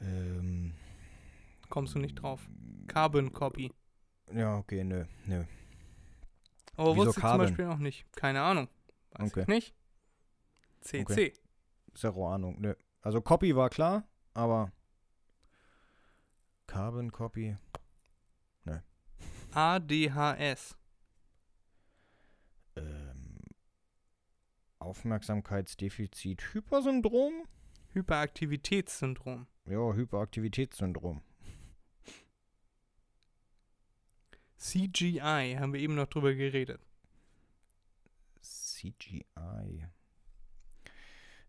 ähm, 0.00 0.74
Kommst 1.68 1.94
du 1.94 1.98
nicht 1.98 2.14
drauf. 2.16 2.48
Carbon 2.86 3.32
Copy. 3.32 3.72
Ja, 4.32 4.56
okay, 4.58 4.84
nö, 4.84 5.04
nö. 5.24 5.44
Aber 6.76 6.90
Wieso 6.94 6.96
wusste 6.96 7.10
ich 7.10 7.14
zum 7.14 7.22
Carbon? 7.22 7.46
Beispiel 7.46 7.64
auch 7.66 7.78
nicht. 7.78 8.12
Keine 8.12 8.42
Ahnung. 8.42 8.68
Weiß 9.12 9.30
Okay. 9.30 9.40
ich 9.42 9.46
nicht. 9.48 9.74
CC. 10.80 11.02
Okay. 11.02 11.32
Zero 11.94 12.28
Ahnung, 12.32 12.60
nö. 12.60 12.74
Also 13.00 13.20
Copy 13.20 13.56
war 13.56 13.70
klar, 13.70 14.04
aber 14.34 14.70
Carbon 16.76 17.10
Copy. 17.10 17.56
ADHS. 19.54 20.76
Ähm, 22.76 23.38
Aufmerksamkeitsdefizit 24.78 26.52
Hypersyndrom? 26.52 27.32
Hyperaktivitätssyndrom. 27.94 29.46
Ja, 29.64 29.94
Hyperaktivitätssyndrom. 29.94 31.22
CGI, 34.58 35.56
haben 35.58 35.72
wir 35.72 35.80
eben 35.80 35.94
noch 35.94 36.08
drüber 36.08 36.34
geredet. 36.34 36.82
CGI. 38.42 39.88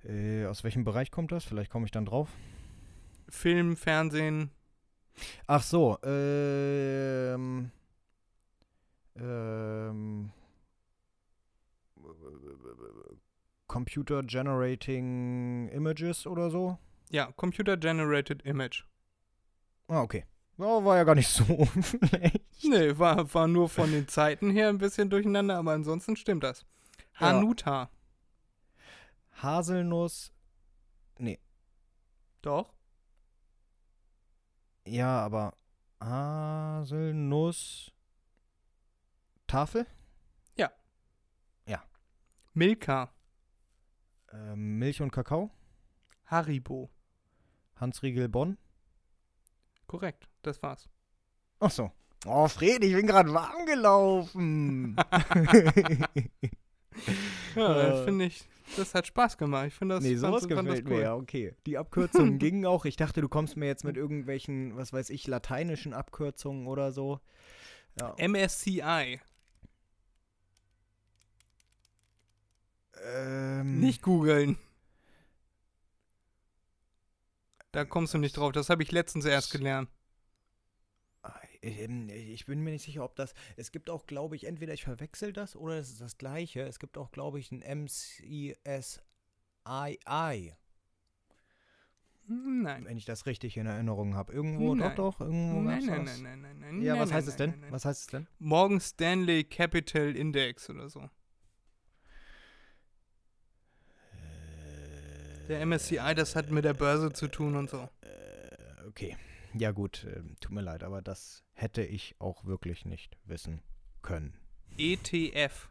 Äh, 0.06 0.46
aus 0.46 0.64
welchem 0.64 0.86
Bereich 0.86 1.12
kommt 1.12 1.34
das? 1.34 1.44
Vielleicht 1.44 1.70
komme 1.70 1.84
ich 1.84 1.92
dann 1.92 2.06
drauf. 2.06 2.30
Film, 3.28 3.76
Fernsehen, 3.76 4.52
Ach 5.48 5.64
so, 5.64 5.98
ähm, 6.04 7.72
ähm, 9.16 10.32
Computer 13.68 14.24
Generating 14.24 15.70
Images 15.70 16.26
oder 16.28 16.50
so? 16.50 16.78
ja, 17.10 17.32
Computer 17.36 17.78
Generated 17.78 18.44
Image. 18.44 18.84
Ah, 19.88 20.02
okay. 20.02 20.26
Ja, 20.58 20.84
war 20.84 20.98
ja 20.98 21.04
gar 21.04 21.16
nicht 21.16 21.28
so 21.30 21.68
schlecht. 21.80 22.44
Nee, 22.64 22.98
war, 22.98 23.34
war 23.34 23.48
nur 23.48 23.70
von 23.70 23.92
den 23.92 24.08
Zeiten 24.08 24.52
her 24.52 24.70
ein 24.70 24.78
bisschen 24.80 25.10
durcheinander, 25.10 25.58
aber 25.58 25.72
ansonsten 25.74 26.16
stimmt 26.16 26.44
das. 26.44 26.66
Ja. 27.20 27.28
Hanuta. 27.28 27.90
Haselnuss. 29.42 30.32
Nee. 31.20 31.40
Doch. 32.42 32.74
Ja, 34.88 35.24
aber 35.26 35.54
Haselnuss. 36.00 37.92
Tafel? 39.46 39.86
Milka. 42.58 43.12
Ähm, 44.34 44.80
Milch 44.80 45.00
und 45.00 45.12
Kakao? 45.12 45.52
Haribo. 46.26 46.90
Hans 47.76 48.02
Riegel 48.02 48.30
Bonn? 48.30 48.58
Korrekt, 49.86 50.28
das 50.42 50.64
war's. 50.64 50.90
Ach 51.60 51.70
so. 51.70 51.92
Oh, 52.26 52.48
Fred, 52.48 52.84
ich 52.84 52.96
bin 52.96 53.06
gerade 53.06 53.32
warm 53.32 53.68
gelaufen. 53.68 54.96
Ja, 57.58 57.82
Äh. 57.82 57.90
das 57.92 58.06
finde 58.06 58.26
ich, 58.26 58.44
das 58.76 58.94
hat 58.94 59.08
Spaß 59.08 59.38
gemacht. 59.38 59.68
Ich 59.68 59.74
finde 59.74 59.96
das, 59.96 60.04
nee, 60.04 60.10
fand- 60.18 60.20
sowas 60.20 60.42
fand 60.46 60.68
gefällt 60.68 60.86
mir, 60.88 60.96
cool. 60.96 61.02
ja, 61.02 61.16
okay. 61.16 61.56
Die 61.66 61.78
Abkürzungen 61.78 62.38
gingen 62.40 62.66
auch. 62.66 62.86
Ich 62.86 62.96
dachte, 62.96 63.22
du 63.22 63.30
kommst 63.30 63.58
mir 63.58 63.66
jetzt 63.68 63.84
mit 63.84 63.98
irgendwelchen, 63.98 64.76
was 64.78 64.94
weiß 64.94 65.10
ich, 65.10 65.28
lateinischen 65.28 65.94
Abkürzungen 65.94 66.68
oder 66.68 66.92
so. 66.92 67.20
Ja. 68.00 68.14
MSCI. 68.18 69.20
Ähm, 73.04 73.80
Nicht 73.80 74.02
googeln. 74.02 74.58
Da 77.72 77.86
kommst 77.86 78.14
du 78.14 78.18
nicht 78.18 78.38
drauf. 78.38 78.52
Das 78.54 78.70
habe 78.70 78.82
ich 78.84 78.92
letztens 78.92 79.26
erst 79.26 79.52
gelernt. 79.52 79.90
Ähm, 81.68 82.10
Ich 82.10 82.46
bin 82.46 82.62
mir 82.62 82.72
nicht 82.72 82.84
sicher, 82.86 83.04
ob 83.04 83.16
das. 83.16 83.34
Es 83.56 83.72
gibt 83.72 83.90
auch, 83.90 84.06
glaube 84.06 84.36
ich, 84.36 84.46
entweder 84.46 84.74
ich 84.74 84.84
verwechsel 84.84 85.34
das 85.34 85.56
oder 85.56 85.78
es 85.78 85.90
ist 85.90 86.02
das 86.02 86.18
gleiche. 86.18 86.62
Es 86.62 86.80
gibt 86.80 86.98
auch, 86.98 87.12
glaube 87.12 87.40
ich, 87.40 87.52
ein 87.52 87.60
MCSII, 87.62 88.56
Nein. 92.30 92.86
wenn 92.86 92.98
ich 92.98 93.06
das 93.06 93.26
richtig 93.26 93.56
in 93.58 93.66
Erinnerung 93.68 94.16
habe. 94.16 94.34
Irgendwo, 94.34 94.76
Nein. 94.76 94.90
doch, 94.96 95.16
doch, 95.18 95.22
irgendwo 95.22 95.62
Nein, 95.62 95.86
nein, 95.86 96.04
nein, 96.04 96.22
nein, 96.22 96.42
nein, 96.42 96.60
nein. 96.60 96.82
Ja, 96.82 96.94
nein, 96.94 97.02
was 97.04 97.14
heißt 97.14 97.28
es 97.28 97.36
denn? 97.38 97.54
Was 97.70 97.86
heißt 97.86 98.02
es 98.02 98.08
denn? 98.08 98.28
Morgan 98.40 98.82
Stanley 98.82 99.44
Capital 99.46 100.16
Index 100.16 100.70
oder 100.70 100.90
so. 100.90 101.10
Der 105.48 105.66
MSCI, 105.66 106.14
das 106.16 106.36
hat 106.36 106.52
mit 106.52 106.66
der 106.66 106.74
Börse 106.74 107.14
zu 107.14 107.30
tun 107.30 107.56
und 107.56 107.70
so. 107.70 107.88
Äh, 108.02 108.88
okay. 108.88 109.16
Ja, 109.60 109.72
gut, 109.72 110.06
ähm, 110.16 110.36
tut 110.40 110.52
mir 110.52 110.62
leid, 110.62 110.84
aber 110.84 111.02
das 111.02 111.44
hätte 111.54 111.84
ich 111.84 112.16
auch 112.20 112.46
wirklich 112.46 112.86
nicht 112.86 113.18
wissen 113.26 113.62
können. 114.02 114.38
ETF. 114.78 115.70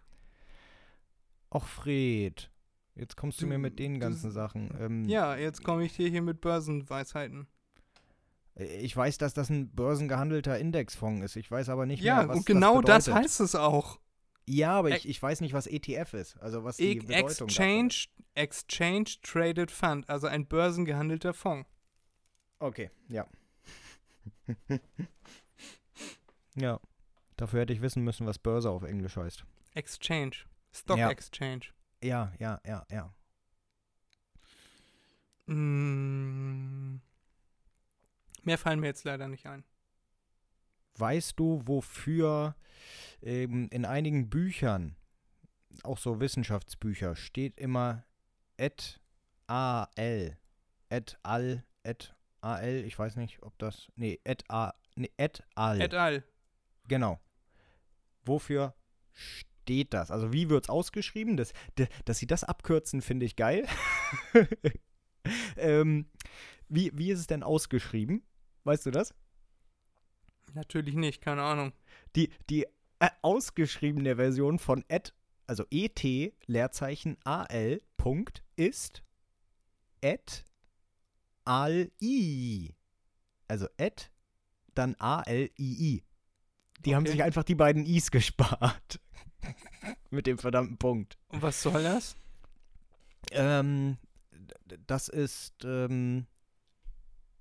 Och, 1.54 1.66
Fred, 1.66 2.50
jetzt 2.94 3.16
kommst 3.16 3.40
du, 3.40 3.44
Du- 3.44 3.48
mir 3.50 3.58
mit 3.58 3.78
den 3.78 3.94
du- 3.94 4.00
ganzen 4.00 4.30
Sachen. 4.32 4.74
Ähm, 4.80 5.04
Ja, 5.08 5.36
jetzt 5.36 5.62
komme 5.62 5.84
ich 5.84 5.94
dir 5.96 6.08
hier 6.08 6.22
mit 6.22 6.40
Börsenweisheiten. 6.40 7.46
äh, 8.56 8.64
Ich 8.78 8.96
weiß, 8.96 9.18
dass 9.18 9.32
das 9.34 9.48
ein 9.50 9.70
börsengehandelter 9.74 10.58
Indexfonds 10.58 11.24
ist. 11.24 11.36
Ich 11.36 11.50
weiß 11.50 11.68
aber 11.68 11.86
nicht 11.86 12.02
Ja, 12.02 12.18
mehr, 12.18 12.28
was 12.28 12.38
und 12.38 12.46
genau 12.46 12.80
das, 12.80 13.04
bedeutet. 13.06 13.24
heißt 13.24 13.40
es 13.40 13.54
auch. 13.54 14.00
Ja, 14.48 14.72
aber 14.78 14.90
ich, 14.90 15.08
ich 15.08 15.20
weiß 15.20 15.40
nicht, 15.40 15.54
was 15.54 15.66
ETF 15.66 16.14
ist. 16.14 16.36
Also 16.38 16.62
was 16.64 16.76
die 16.76 16.96
E- 16.96 17.00
Bedeutung 17.00 17.48
Exchange, 17.48 17.94
Exchange 18.34 19.10
Traded 19.22 19.70
Fund, 19.70 20.08
also 20.08 20.26
ein 20.28 20.46
börsengehandelter 20.46 21.34
Fonds. 21.34 21.68
Okay, 22.58 22.90
ja. 23.08 23.26
ja. 26.56 26.80
Dafür 27.36 27.60
hätte 27.60 27.72
ich 27.72 27.82
wissen 27.82 28.02
müssen, 28.02 28.26
was 28.26 28.38
Börse 28.38 28.70
auf 28.70 28.82
Englisch 28.82 29.16
heißt. 29.16 29.44
Exchange. 29.74 30.36
Stock 30.72 30.98
Ja. 30.98 31.10
Exchange. 31.10 31.66
Ja, 32.02 32.32
ja, 32.38 32.60
ja, 32.64 32.86
ja. 32.90 33.14
Mm. 35.46 37.00
Mehr 38.42 38.58
fallen 38.58 38.80
mir 38.80 38.86
jetzt 38.86 39.04
leider 39.04 39.28
nicht 39.28 39.46
ein. 39.46 39.64
Weißt 40.98 41.38
du, 41.38 41.62
wofür 41.66 42.56
ähm, 43.22 43.68
in 43.70 43.84
einigen 43.84 44.30
Büchern, 44.30 44.96
auch 45.82 45.98
so 45.98 46.20
Wissenschaftsbücher, 46.20 47.16
steht 47.16 47.58
immer 47.58 48.04
et 48.56 49.00
al. 49.46 50.38
Et 50.88 51.18
al. 51.22 51.64
Et 51.82 52.15
al. 52.54 52.84
Ich 52.84 52.98
weiß 52.98 53.16
nicht, 53.16 53.42
ob 53.42 53.58
das. 53.58 53.88
Nee, 53.96 54.20
et 54.24 54.44
a. 54.48 54.72
Nee, 54.94 55.10
et 55.16 55.42
al. 55.54 55.80
Et 55.80 55.94
al. 55.94 56.24
Genau. 56.88 57.20
Wofür 58.24 58.74
steht 59.12 59.92
das? 59.94 60.10
Also 60.10 60.32
wie 60.32 60.48
wird 60.48 60.64
es 60.64 60.70
ausgeschrieben? 60.70 61.36
Das, 61.36 61.52
d- 61.78 61.88
dass 62.04 62.18
sie 62.18 62.26
das 62.26 62.44
abkürzen, 62.44 63.02
finde 63.02 63.26
ich 63.26 63.36
geil. 63.36 63.66
ähm, 65.56 66.08
wie, 66.68 66.90
wie 66.94 67.10
ist 67.10 67.20
es 67.20 67.26
denn 67.26 67.42
ausgeschrieben? 67.42 68.22
Weißt 68.64 68.86
du 68.86 68.90
das? 68.90 69.14
Natürlich 70.54 70.94
nicht, 70.94 71.20
keine 71.20 71.42
Ahnung. 71.42 71.72
Die, 72.14 72.30
die 72.48 72.64
äh, 72.98 73.10
ausgeschriebene 73.22 74.16
Version 74.16 74.58
von 74.58 74.84
et, 74.88 75.14
also 75.46 75.64
et, 75.70 76.02
Leerzeichen 76.46 77.16
al, 77.24 77.80
Punkt, 77.96 78.42
ist 78.56 79.02
et 80.00 80.44
al-i. 81.46 82.74
Also 83.48 83.66
et, 83.76 84.10
dann 84.74 84.94
a-l-i-i. 84.98 86.02
Die 86.84 86.94
haben 86.94 87.02
Okay. 87.04 87.12
sich 87.12 87.22
einfach 87.22 87.44
die 87.44 87.54
beiden 87.54 87.86
i's 87.86 88.10
gespart. 88.10 89.00
Mit 90.10 90.26
dem 90.26 90.38
verdammten 90.38 90.76
Punkt. 90.78 91.16
Und 91.28 91.42
was 91.42 91.62
soll 91.62 91.82
das? 91.82 92.16
Ähm, 93.30 93.98
das 94.86 95.08
ist, 95.08 95.64
ähm, 95.64 96.26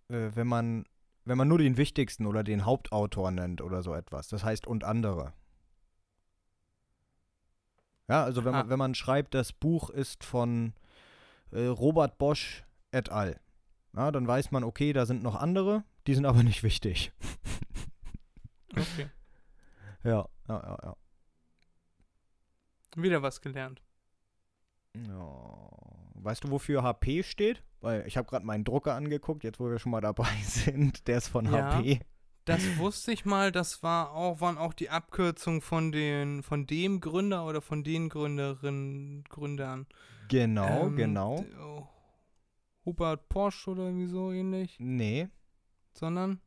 äh, 0.07 0.29
wenn 0.33 0.47
man, 0.47 0.85
wenn 1.25 1.37
man 1.37 1.47
nur 1.47 1.57
den 1.57 1.77
wichtigsten 1.77 2.25
oder 2.25 2.43
den 2.43 2.65
Hauptautor 2.65 3.31
nennt 3.31 3.61
oder 3.61 3.81
so 3.83 3.93
etwas. 3.93 4.27
Das 4.29 4.43
heißt 4.43 4.67
und 4.67 4.83
andere. 4.83 5.33
Ja, 8.07 8.23
also 8.23 8.45
wenn 8.45 8.51
man, 8.51 8.67
Ah. 8.67 8.69
wenn 8.69 8.79
man 8.79 8.93
schreibt, 8.95 9.33
das 9.33 9.51
Buch 9.51 9.89
ist 9.89 10.23
von 10.23 10.73
äh, 11.51 11.65
Robert 11.65 12.17
Bosch 12.17 12.63
et 12.91 13.09
al. 13.09 13.39
Ja, 13.95 14.11
dann 14.11 14.27
weiß 14.27 14.51
man, 14.51 14.63
okay, 14.63 14.91
da 14.93 15.05
sind 15.05 15.23
noch 15.23 15.35
andere, 15.35 15.83
die 16.07 16.13
sind 16.15 16.25
aber 16.25 16.43
nicht 16.43 16.63
wichtig. 16.63 17.11
Okay. 18.77 19.07
Ja, 20.03 20.27
ja, 20.49 20.61
ja, 20.63 20.77
ja. 20.83 20.95
Wieder 22.97 23.21
was 23.21 23.39
gelernt. 23.39 23.81
Ja. 25.07 25.69
Weißt 26.15 26.43
du, 26.43 26.51
wofür 26.51 26.83
HP 26.83 27.23
steht? 27.23 27.63
Weil 27.79 28.05
ich 28.05 28.17
habe 28.17 28.27
gerade 28.27 28.45
meinen 28.45 28.65
Drucker 28.65 28.93
angeguckt, 28.95 29.45
jetzt 29.45 29.61
wo 29.61 29.69
wir 29.69 29.79
schon 29.79 29.91
mal 29.93 30.01
dabei 30.01 30.27
sind. 30.43 31.07
Der 31.07 31.19
ist 31.19 31.29
von 31.29 31.45
Ja. 31.45 31.75
HP. 31.77 32.01
Das 32.43 32.61
wusste 32.77 33.13
ich 33.13 33.23
mal, 33.23 33.51
das 33.53 33.81
war 33.81 34.11
auch, 34.11 34.41
waren 34.41 34.57
auch 34.57 34.73
die 34.73 34.89
Abkürzungen 34.89 35.61
von 35.61 35.93
den, 35.93 36.43
von 36.43 36.67
dem 36.67 36.99
Gründer 36.99 37.45
oder 37.45 37.61
von 37.61 37.83
den 37.85 38.09
Gründerinnen, 38.09 39.23
Gründern. 39.29 39.87
Genau, 40.27 40.87
Ähm, 40.87 40.95
genau. 40.97 41.45
oh, 41.61 41.87
Hubert 42.85 43.27
Porsche 43.29 43.71
oder 43.71 43.83
irgendwie 43.85 44.07
so 44.07 44.31
ähnlich. 44.31 44.75
Nee. 44.79 45.27
Sondern, 45.93 46.39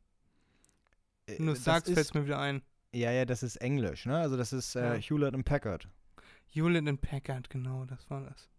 äh, 1.27 1.37
wenn 1.37 1.47
du 1.47 1.55
sagst, 1.55 1.85
fällt 1.87 1.99
ist, 1.99 2.13
mir 2.15 2.25
wieder 2.25 2.39
ein. 2.39 2.61
Ja, 2.93 3.11
ja, 3.11 3.25
das 3.25 3.43
ist 3.43 3.57
Englisch, 3.57 4.05
ne? 4.05 4.17
Also 4.17 4.37
das 4.37 4.53
ist 4.53 4.75
äh, 4.75 4.95
Ja. 4.95 4.99
Hewlett 4.99 5.35
und 5.35 5.43
Packard. 5.43 5.87
Hewlett 6.47 6.87
and 6.87 7.01
Packard, 7.01 7.49
genau, 7.49 7.85
das 7.85 8.09
war 8.09 8.21
das. 8.21 8.49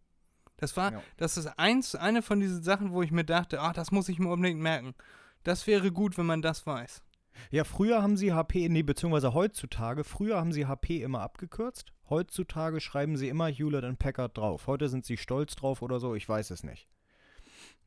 Das 0.56 0.76
war, 0.76 0.92
Ja. 0.92 1.02
das 1.16 1.36
ist 1.36 1.46
eins, 1.58 1.94
eine 1.94 2.22
von 2.22 2.38
diesen 2.38 2.62
Sachen, 2.62 2.92
wo 2.92 3.02
ich 3.02 3.10
mir 3.10 3.24
dachte, 3.24 3.60
ach, 3.60 3.72
das 3.72 3.90
muss 3.90 4.08
ich 4.08 4.18
mir 4.18 4.28
unbedingt 4.28 4.60
merken. 4.60 4.94
Das 5.42 5.66
wäre 5.66 5.90
gut, 5.90 6.18
wenn 6.18 6.26
man 6.26 6.42
das 6.42 6.66
weiß. 6.66 7.02
Ja, 7.50 7.64
früher 7.64 8.02
haben 8.02 8.16
sie 8.16 8.32
HP, 8.32 8.68
nee, 8.68 8.82
beziehungsweise 8.82 9.32
heutzutage, 9.32 10.04
früher 10.04 10.36
haben 10.36 10.52
sie 10.52 10.66
HP 10.66 11.02
immer 11.02 11.22
abgekürzt. 11.22 11.92
Heutzutage 12.10 12.80
schreiben 12.80 13.16
sie 13.16 13.28
immer 13.28 13.46
Hewlett 13.48 13.84
und 13.84 13.98
Packard 13.98 14.36
drauf. 14.36 14.66
Heute 14.66 14.88
sind 14.88 15.04
sie 15.06 15.16
stolz 15.16 15.54
drauf 15.56 15.80
oder 15.80 15.98
so, 16.00 16.14
ich 16.14 16.28
weiß 16.28 16.50
es 16.50 16.62
nicht. 16.62 16.88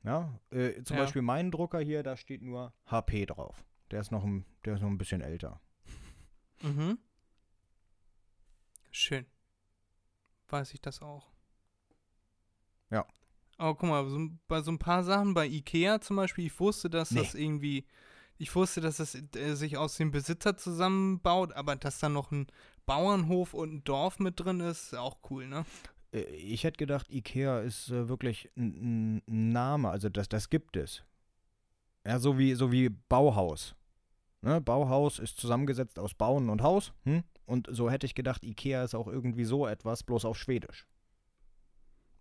Ja, 0.04 0.38
äh, 0.52 0.84
zum 0.84 0.98
Ja. 0.98 1.04
Beispiel 1.04 1.22
mein 1.22 1.50
Drucker 1.52 1.80
hier, 1.80 2.04
da 2.04 2.18
steht 2.18 2.42
nur 2.42 2.74
HP 2.88 3.26
drauf. 3.26 3.64
Der 3.92 4.02
ist 4.02 4.12
noch 4.12 4.24
ein, 4.24 4.46
der 4.66 4.76
ist 4.76 4.82
noch 4.82 4.90
ein 4.90 4.98
bisschen 4.98 5.22
älter. 5.22 5.62
Mhm. 6.62 6.98
Schön. 8.92 9.26
Weiß 10.50 10.74
ich 10.74 10.82
das 10.82 11.02
auch. 11.02 11.32
Ja. 12.90 13.06
Aber 13.58 13.76
guck 13.76 13.90
mal, 13.90 14.08
so, 14.10 14.30
bei 14.48 14.62
so 14.62 14.72
ein 14.72 14.80
paar 14.80 15.04
Sachen, 15.04 15.34
bei 15.34 15.48
Ikea 15.48 16.02
zum 16.02 16.16
Beispiel, 16.18 16.46
ich 16.48 16.60
wusste, 16.60 16.90
dass 16.90 17.12
Nee. 17.12 17.22
das 17.22 17.34
irgendwie, 17.36 17.86
ich 18.38 18.54
wusste, 18.56 18.82
dass 18.82 19.00
es 19.00 19.16
äh, 19.36 19.56
sich 19.56 19.78
aus 19.78 19.96
dem 19.98 20.12
Besitzer 20.12 20.58
zusammenbaut, 20.58 21.54
aber 21.54 21.76
dass 21.76 22.00
da 22.00 22.10
noch 22.10 22.32
ein 22.32 22.48
Bauernhof 22.86 23.54
und 23.54 23.74
ein 23.74 23.84
Dorf 23.84 24.20
mit 24.20 24.40
drin 24.40 24.60
ist, 24.60 24.92
ist 24.94 24.96
auch 24.96 25.18
cool, 25.30 25.48
ne? 25.48 25.66
Äh, 26.14 26.22
Ich 26.36 26.64
hätte 26.64 26.78
gedacht, 26.78 27.10
Ikea 27.10 27.60
ist 27.60 27.90
äh, 27.90 28.08
wirklich 28.08 28.50
ein, 28.56 29.22
Name, 29.26 29.90
also 29.90 30.10
das, 30.10 30.30
das 30.30 30.50
gibt 30.50 30.78
es. 30.78 31.04
Ja, 32.06 32.20
so 32.20 32.38
wie, 32.38 32.54
so 32.54 32.72
wie 32.72 32.90
Bauhaus. 32.90 33.76
Ne? 34.42 34.60
Bauhaus 34.62 35.20
ist 35.20 35.38
zusammengesetzt 35.38 35.98
aus 36.00 36.14
Bauen 36.14 36.50
und 36.50 36.62
Haus. 36.62 36.94
Hm? 37.04 37.24
Und 37.46 37.68
so 37.72 37.90
hätte 37.90 38.06
ich 38.06 38.16
gedacht, 38.16 38.44
Ikea 38.44 38.84
ist 38.84 38.96
auch 38.96 39.08
irgendwie 39.08 39.46
so 39.46 39.68
etwas, 39.68 40.04
bloß 40.04 40.26
auf 40.26 40.38
Schwedisch. 40.38 40.88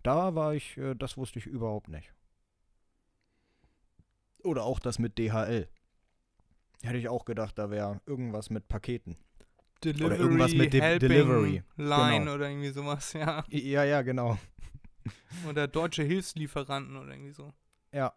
Da 0.02 0.35
war 0.35 0.55
ich, 0.55 0.77
äh, 0.78 0.94
das 0.94 1.16
wusste 1.16 1.39
ich 1.39 1.47
überhaupt 1.47 1.89
nicht. 1.89 2.12
Oder 4.44 4.64
auch 4.64 4.81
das 4.81 4.98
mit 4.98 5.19
DHL. 5.19 5.69
Hätte 6.82 6.98
ich 6.98 7.09
auch 7.09 7.24
gedacht, 7.24 7.59
da 7.59 7.70
wäre 7.70 8.01
irgendwas 8.06 8.51
mit 8.51 8.69
Paketen. 8.69 9.16
Delivery, 9.84 10.16
irgendwas 10.16 10.54
mit 10.54 10.72
De- 10.72 10.98
Delivery, 10.98 11.62
Line 11.76 12.20
genau. 12.20 12.34
oder 12.34 12.48
irgendwie 12.48 12.70
sowas, 12.70 13.12
ja. 13.14 13.44
Ja, 13.48 13.84
ja, 13.84 14.02
genau. 14.02 14.38
Oder 15.48 15.66
deutsche 15.68 16.02
Hilfslieferanten 16.02 16.96
oder 16.96 17.12
irgendwie 17.12 17.32
so. 17.32 17.52
Ja. 17.92 18.14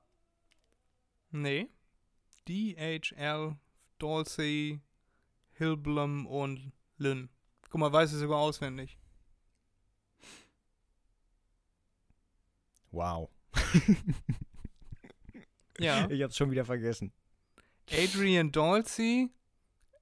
Nee. 1.31 1.67
DHL, 2.47 3.55
Dolce, 3.97 4.79
Hillblum 5.53 6.27
und 6.27 6.71
Lynn. 6.97 7.29
Guck 7.69 7.79
mal, 7.81 7.91
weiß 7.91 8.13
ich 8.13 8.19
sogar 8.19 8.37
auswendig. 8.37 8.97
Wow. 12.91 13.29
Ja. 15.79 16.07
Ich 16.09 16.21
hab's 16.21 16.37
schon 16.37 16.51
wieder 16.51 16.63
vergessen. 16.65 17.11
Adrian 17.91 18.51
Dolce, 18.51 19.29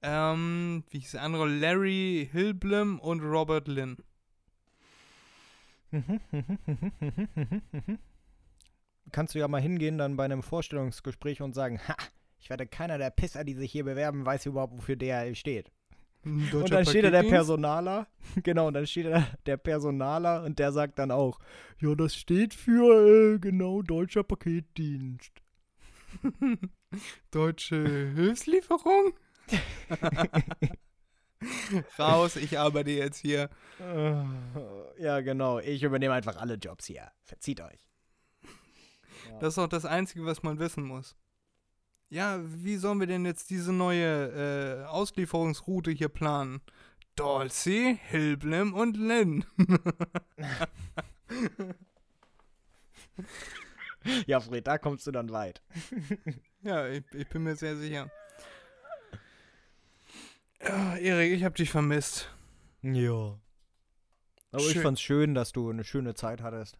ähm, 0.04 0.84
wie 0.90 0.98
hieß 0.98 1.12
der 1.12 1.22
andere? 1.22 1.48
Larry 1.48 2.28
Hillblum 2.30 3.00
und 3.00 3.22
Robert 3.22 3.68
Lynn. 3.68 3.96
Kannst 9.12 9.34
du 9.34 9.38
ja 9.38 9.48
mal 9.48 9.62
hingehen 9.62 9.96
dann 9.96 10.16
bei 10.16 10.24
einem 10.24 10.42
Vorstellungsgespräch 10.42 11.40
und 11.40 11.54
sagen, 11.54 11.80
ha, 11.88 11.96
ich 12.38 12.50
werde 12.50 12.66
keiner 12.66 12.98
der 12.98 13.10
Pisser, 13.10 13.44
die 13.44 13.54
sich 13.54 13.72
hier 13.72 13.84
bewerben, 13.84 14.26
weiß 14.26 14.44
überhaupt, 14.46 14.76
wofür 14.76 14.96
DHL 14.96 15.34
steht. 15.34 15.70
und 16.24 16.70
dann 16.70 16.84
steht 16.84 17.04
da 17.04 17.10
der 17.10 17.22
Personaler, 17.22 18.06
genau, 18.42 18.68
und 18.68 18.74
dann 18.74 18.86
steht 18.86 19.06
da 19.06 19.26
der 19.46 19.56
Personaler 19.56 20.44
und 20.44 20.58
der 20.58 20.72
sagt 20.72 20.98
dann 20.98 21.10
auch, 21.10 21.38
ja, 21.80 21.94
das 21.94 22.14
steht 22.14 22.52
für, 22.52 23.34
äh, 23.34 23.38
genau, 23.38 23.80
deutscher 23.80 24.24
Paketdienst. 24.24 25.32
Deutsche 27.30 28.12
Hilfslieferung? 28.14 29.14
Raus, 31.98 32.36
ich 32.36 32.58
arbeite 32.58 32.90
jetzt 32.90 33.18
hier. 33.18 33.50
Äh, 33.80 35.02
ja, 35.02 35.20
genau, 35.20 35.58
ich 35.58 35.82
übernehme 35.82 36.14
einfach 36.14 36.36
alle 36.36 36.54
Jobs 36.54 36.86
hier. 36.86 37.10
Verzieht 37.22 37.60
euch. 37.60 37.86
Das 39.40 39.54
ist 39.54 39.58
auch 39.58 39.68
das 39.68 39.84
Einzige, 39.84 40.24
was 40.24 40.42
man 40.42 40.58
wissen 40.58 40.84
muss. 40.84 41.16
Ja, 42.08 42.38
wie 42.42 42.76
sollen 42.76 43.00
wir 43.00 43.06
denn 43.06 43.24
jetzt 43.24 43.50
diese 43.50 43.72
neue 43.72 44.82
äh, 44.82 44.84
Auslieferungsroute 44.84 45.90
hier 45.90 46.08
planen? 46.08 46.60
Dolce, 47.16 47.98
Hillblum 48.08 48.74
und 48.74 48.96
Lynn. 48.96 49.44
Ja, 54.26 54.40
Fred, 54.40 54.66
da 54.66 54.78
kommst 54.78 55.06
du 55.06 55.12
dann 55.12 55.30
weit. 55.30 55.62
ja, 56.62 56.86
ich, 56.88 57.04
ich 57.14 57.28
bin 57.28 57.42
mir 57.42 57.56
sehr 57.56 57.76
sicher. 57.76 58.10
Ja, 60.66 60.96
Erik, 60.96 61.32
ich 61.32 61.44
hab 61.44 61.54
dich 61.54 61.70
vermisst. 61.70 62.30
Ja. 62.82 63.38
Aber 64.50 64.62
ich 64.62 64.72
Schön. 64.72 64.82
fand's 64.82 65.00
schön, 65.00 65.34
dass 65.34 65.52
du 65.52 65.68
eine 65.68 65.84
schöne 65.84 66.14
Zeit 66.14 66.42
hattest. 66.42 66.78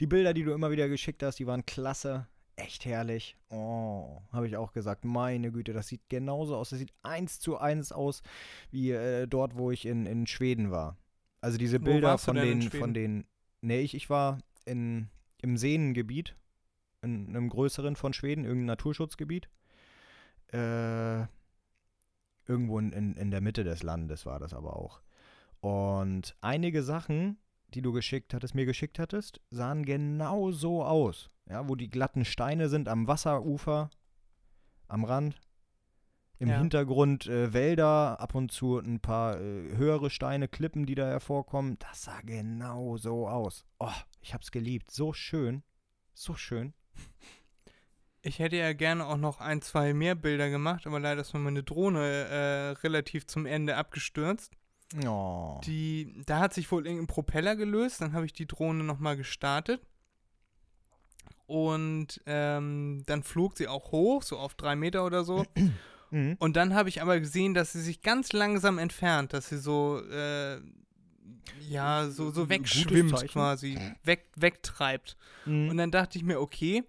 Die 0.00 0.06
Bilder, 0.06 0.34
die 0.34 0.42
du 0.42 0.52
immer 0.52 0.70
wieder 0.70 0.88
geschickt 0.88 1.22
hast, 1.22 1.38
die 1.38 1.46
waren 1.46 1.64
klasse. 1.64 2.26
Echt 2.56 2.84
herrlich. 2.84 3.36
Oh, 3.48 4.20
habe 4.32 4.46
ich 4.46 4.56
auch 4.56 4.72
gesagt. 4.72 5.04
Meine 5.04 5.50
Güte, 5.50 5.72
das 5.72 5.88
sieht 5.88 6.02
genauso 6.08 6.56
aus. 6.56 6.70
Das 6.70 6.78
sieht 6.78 6.92
eins 7.02 7.40
zu 7.40 7.56
eins 7.58 7.92
aus 7.92 8.22
wie 8.70 8.90
äh, 8.90 9.26
dort, 9.26 9.56
wo 9.56 9.70
ich 9.70 9.86
in, 9.86 10.04
in 10.04 10.26
Schweden 10.26 10.70
war. 10.70 10.98
Also 11.40 11.58
diese 11.58 11.80
Bilder 11.80 12.18
von 12.18 12.36
den, 12.36 12.62
von 12.70 12.92
den. 12.92 13.24
Nee, 13.62 13.80
ich, 13.80 13.94
ich 13.94 14.10
war 14.10 14.38
in, 14.66 15.08
im 15.40 15.56
Seengebiet, 15.56 16.36
in 17.00 17.28
einem 17.28 17.48
größeren 17.48 17.96
von 17.96 18.12
Schweden, 18.12 18.44
irgendein 18.44 18.66
Naturschutzgebiet. 18.66 19.48
Äh, 20.48 21.26
irgendwo 22.52 22.78
in, 22.78 22.92
in, 22.92 23.14
in 23.14 23.30
der 23.30 23.40
Mitte 23.40 23.64
des 23.64 23.82
Landes 23.82 24.26
war 24.26 24.38
das 24.38 24.52
aber 24.52 24.76
auch. 24.76 25.00
Und 25.60 26.36
einige 26.40 26.82
Sachen, 26.82 27.38
die 27.74 27.80
du 27.82 27.92
geschickt 27.92 28.34
hattest, 28.34 28.54
mir 28.54 28.66
geschickt 28.66 28.98
hattest, 28.98 29.40
sahen 29.50 29.84
genau 29.86 30.50
so 30.50 30.84
aus. 30.84 31.30
Ja, 31.48 31.68
wo 31.68 31.74
die 31.74 31.88
glatten 31.90 32.24
Steine 32.24 32.68
sind 32.68 32.88
am 32.88 33.08
Wasserufer, 33.08 33.90
am 34.88 35.04
Rand. 35.04 35.40
Im 36.38 36.48
Ja. 36.48 36.58
Hintergrund 36.58 37.26
äh, 37.26 37.52
Wälder, 37.52 38.20
ab 38.20 38.34
und 38.34 38.50
zu 38.50 38.78
ein 38.78 38.98
paar 39.00 39.40
äh, 39.40 39.76
höhere 39.76 40.10
Steine, 40.10 40.48
Klippen, 40.48 40.86
die 40.86 40.96
da 40.96 41.06
hervorkommen. 41.06 41.78
Das 41.78 42.02
sah 42.02 42.20
genau 42.22 42.96
so 42.96 43.28
aus. 43.28 43.64
Oh, 43.78 43.88
ich 44.20 44.34
hab's 44.34 44.50
geliebt. 44.50 44.90
So 44.90 45.12
schön. 45.12 45.62
So 46.14 46.34
schön. 46.34 46.74
Ich 48.22 48.38
hätte 48.38 48.56
ja 48.56 48.72
gerne 48.72 49.06
auch 49.06 49.16
noch 49.16 49.40
ein, 49.40 49.62
zwei 49.62 49.94
mehr 49.94 50.14
Bilder 50.14 50.48
gemacht, 50.48 50.86
aber 50.86 51.00
leider 51.00 51.22
ist 51.22 51.34
mir 51.34 51.40
meine 51.40 51.64
Drohne 51.64 52.00
äh, 52.00 52.70
relativ 52.82 53.26
zum 53.26 53.46
Ende 53.46 53.76
abgestürzt. 53.76 54.52
Oh. 55.06 55.60
Die, 55.64 56.22
da 56.26 56.38
hat 56.38 56.54
sich 56.54 56.70
wohl 56.70 56.86
irgendein 56.86 57.08
Propeller 57.08 57.56
gelöst, 57.56 58.00
dann 58.00 58.12
habe 58.12 58.26
ich 58.26 58.32
die 58.32 58.46
Drohne 58.46 58.84
nochmal 58.84 59.16
gestartet. 59.16 59.80
Und 61.46 62.20
ähm, 62.26 63.02
dann 63.06 63.22
flog 63.22 63.56
sie 63.56 63.68
auch 63.68 63.90
hoch, 63.90 64.22
so 64.22 64.38
auf 64.38 64.54
drei 64.54 64.76
Meter 64.76 65.04
oder 65.04 65.24
so. 65.24 65.44
Mhm. 66.12 66.36
Und 66.38 66.56
dann 66.56 66.74
habe 66.74 66.90
ich 66.90 67.00
aber 67.00 67.18
gesehen, 67.18 67.54
dass 67.54 67.72
sie 67.72 67.80
sich 67.80 68.02
ganz 68.02 68.34
langsam 68.34 68.76
entfernt, 68.76 69.32
dass 69.32 69.48
sie 69.48 69.56
so, 69.56 69.98
äh, 70.10 70.60
ja, 71.58 72.10
so, 72.10 72.30
so 72.30 72.50
wegschwimmt 72.50 73.28
quasi, 73.28 73.78
weg, 74.04 74.26
wegtreibt. 74.36 75.16
Mhm. 75.46 75.70
Und 75.70 75.78
dann 75.78 75.90
dachte 75.90 76.18
ich 76.18 76.24
mir, 76.24 76.38
okay, 76.38 76.84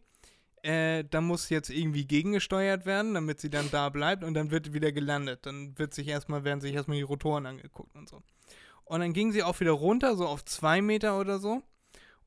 äh, 0.64 1.04
da 1.04 1.22
muss 1.22 1.50
jetzt 1.50 1.70
irgendwie 1.70 2.08
gegengesteuert 2.08 2.86
werden, 2.86 3.14
damit 3.14 3.40
sie 3.40 3.50
dann 3.50 3.70
da 3.70 3.90
bleibt 3.90 4.24
und 4.24 4.34
dann 4.34 4.50
wird 4.50 4.74
wieder 4.74 4.92
gelandet. 4.92 5.46
Dann 5.46 5.78
wird 5.78 5.94
sich 5.94 6.08
erstmal, 6.08 6.44
werden 6.44 6.62
sich 6.62 6.74
erstmal 6.74 6.98
die 6.98 7.04
Rotoren 7.04 7.46
angeguckt 7.46 7.96
und 7.96 8.08
so. 8.08 8.24
Und 8.86 9.02
dann 9.02 9.14
ging 9.14 9.32
sie 9.32 9.44
auch 9.44 9.60
wieder 9.60 9.72
runter, 9.72 10.16
so 10.16 10.26
auf 10.26 10.44
zwei 10.46 10.82
Meter 10.82 11.20
oder 11.20 11.40
so. 11.40 11.62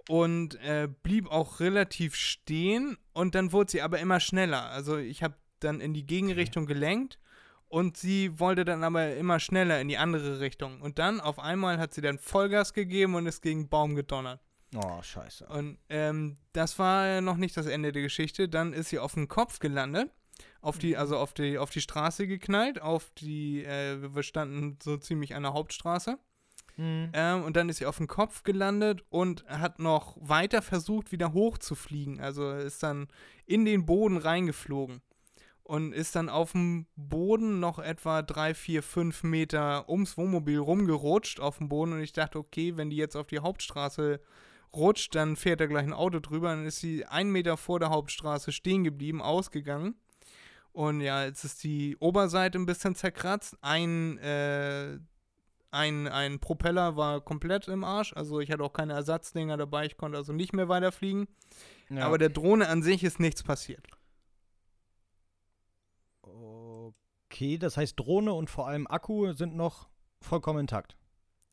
Und 0.09 0.55
äh, 0.63 0.89
blieb 1.03 1.29
auch 1.31 1.61
relativ 1.61 2.15
stehen 2.15 2.97
und 3.13 3.35
dann 3.35 3.53
wurde 3.53 3.73
sie 3.73 3.83
aber 3.83 3.99
immer 3.99 4.21
schneller. 4.21 4.71
Also 4.71 4.99
ich 4.99 5.23
habe 5.23 5.35
dann 5.59 5.81
in 5.81 5.95
die 5.95 6.07
Gegenrichtung 6.07 6.67
gelenkt 6.67 7.19
und 7.69 7.97
sie 7.97 8.39
wollte 8.39 8.65
dann 8.65 8.85
aber 8.85 9.17
immer 9.17 9.41
schneller 9.41 9.81
in 9.81 9.89
die 9.89 9.99
andere 9.99 10.39
Richtung. 10.39 10.81
Und 10.81 10.99
dann 11.01 11.21
auf 11.21 11.39
einmal 11.39 11.79
hat 11.79 11.93
sie 11.93 12.03
dann 12.03 12.19
Vollgas 12.19 12.73
gegeben 12.73 13.17
und 13.17 13.27
ist 13.27 13.43
gegen 13.43 13.61
einen 13.61 13.69
Baum 13.69 13.97
gedonnert. 13.97 14.41
Oh, 14.77 15.03
scheiße. 15.03 15.47
Und 15.47 15.79
ähm, 15.89 16.37
das 16.53 16.79
war 16.79 17.21
noch 17.21 17.37
nicht 17.37 17.57
das 17.57 17.67
Ende 17.67 17.93
der 17.93 18.03
Geschichte. 18.03 18.49
Dann 18.49 18.73
ist 18.73 18.91
sie 18.91 18.99
auf 18.99 19.15
den 19.15 19.29
Kopf 19.29 19.59
gelandet, 19.59 20.11
auf 20.61 20.79
die, 20.79 20.97
also 20.97 21.17
auf 21.17 21.33
die, 21.33 21.59
auf 21.59 21.71
die 21.71 21.81
Straße 21.81 22.27
geknallt, 22.27 22.81
auf 22.81 23.11
die, 23.19 23.65
äh, 23.65 24.15
wir 24.15 24.23
standen 24.23 24.79
so 24.83 24.97
ziemlich 24.97 25.35
an 25.35 25.43
der 25.43 25.53
Hauptstraße. 25.55 26.19
Mhm. 26.77 27.11
Ähm, 27.13 27.43
und 27.45 27.57
dann 27.57 27.69
ist 27.69 27.79
sie 27.79 27.87
auf 27.87 27.97
den 27.97 28.07
Kopf 28.07 28.43
gelandet 28.43 29.05
und 29.09 29.47
hat 29.49 29.79
noch 29.79 30.17
weiter 30.21 30.63
versucht, 30.63 31.13
wieder 31.13 31.33
hochzufliegen. 31.33 32.21
Also 32.21 32.51
ist 32.53 32.83
dann 32.83 33.09
in 33.47 33.65
den 33.65 33.87
Boden 33.87 34.17
reingeflogen. 34.17 35.01
Und 35.63 35.93
ist 35.93 36.15
dann 36.15 36.29
auf 36.29 36.53
dem 36.53 36.87
Boden 36.95 37.59
noch 37.59 37.81
etwa 37.81 38.23
drei, 38.23 38.55
vier, 38.55 38.85
fünf 38.85 39.25
Meter 39.25 39.89
ums 39.89 40.17
Wohnmobil 40.17 40.59
rumgerutscht 40.59 41.41
auf 41.41 41.59
dem 41.59 41.69
Boden. 41.69 41.95
Und 41.95 42.03
ich 42.03 42.13
dachte, 42.13 42.39
okay, 42.39 42.77
wenn 42.77 42.89
die 42.89 42.97
jetzt 42.97 43.17
auf 43.17 43.27
die 43.27 43.41
Hauptstraße 43.41 44.21
rutscht, 44.75 45.15
dann 45.15 45.37
fährt 45.37 45.61
da 45.61 45.67
gleich 45.67 45.85
ein 45.85 45.93
Auto 45.93 46.21
drüber. 46.21 46.49
Dann 46.49 46.67
ist 46.67 46.81
sie 46.81 47.05
einen 47.05 47.31
Meter 47.31 47.57
vor 47.57 47.81
der 47.81 47.91
Hauptstraße 47.91 48.53
stehen 48.53 48.85
geblieben, 48.85 49.23
ausgegangen. 49.23 49.95
Und 50.73 51.01
ja, 51.01 51.25
jetzt 51.25 51.45
ist 51.45 51.65
die 51.65 51.97
Oberseite 51.99 52.59
ein 52.59 52.67
bisschen 52.67 52.95
zerkratzt. 52.95 53.57
Ein, 53.63 54.19
äh, 54.19 54.99
ein, 55.71 56.07
ein 56.07 56.39
Propeller 56.39 56.97
war 56.97 57.21
komplett 57.21 57.69
im 57.69 57.85
Arsch. 57.85 58.13
Also 58.15 58.41
ich 58.41 58.51
hatte 58.51 58.63
auch 58.63 58.73
keine 58.73 58.93
Ersatzdinger 58.93 59.57
dabei. 59.57 59.87
Ich 59.87 59.97
konnte 59.97 60.19
also 60.19 60.33
nicht 60.33 60.53
mehr 60.53 60.69
weiterfliegen. 60.69 61.29
Ja. 61.89 62.07
Aber 62.07 62.19
der 62.19 62.29
Drohne 62.29 62.69
an 62.69 62.83
sich 62.83 63.05
ist 63.05 63.21
nichts 63.21 63.43
passiert. 63.43 63.87
okay, 67.37 67.59
das 67.59 67.77
heißt, 67.77 67.99
Drohne 67.99 68.33
und 68.33 68.49
vor 68.49 68.67
allem 68.67 68.87
Akku 68.87 69.33
sind 69.33 69.55
noch 69.55 69.89
vollkommen 70.21 70.61
intakt. 70.61 70.97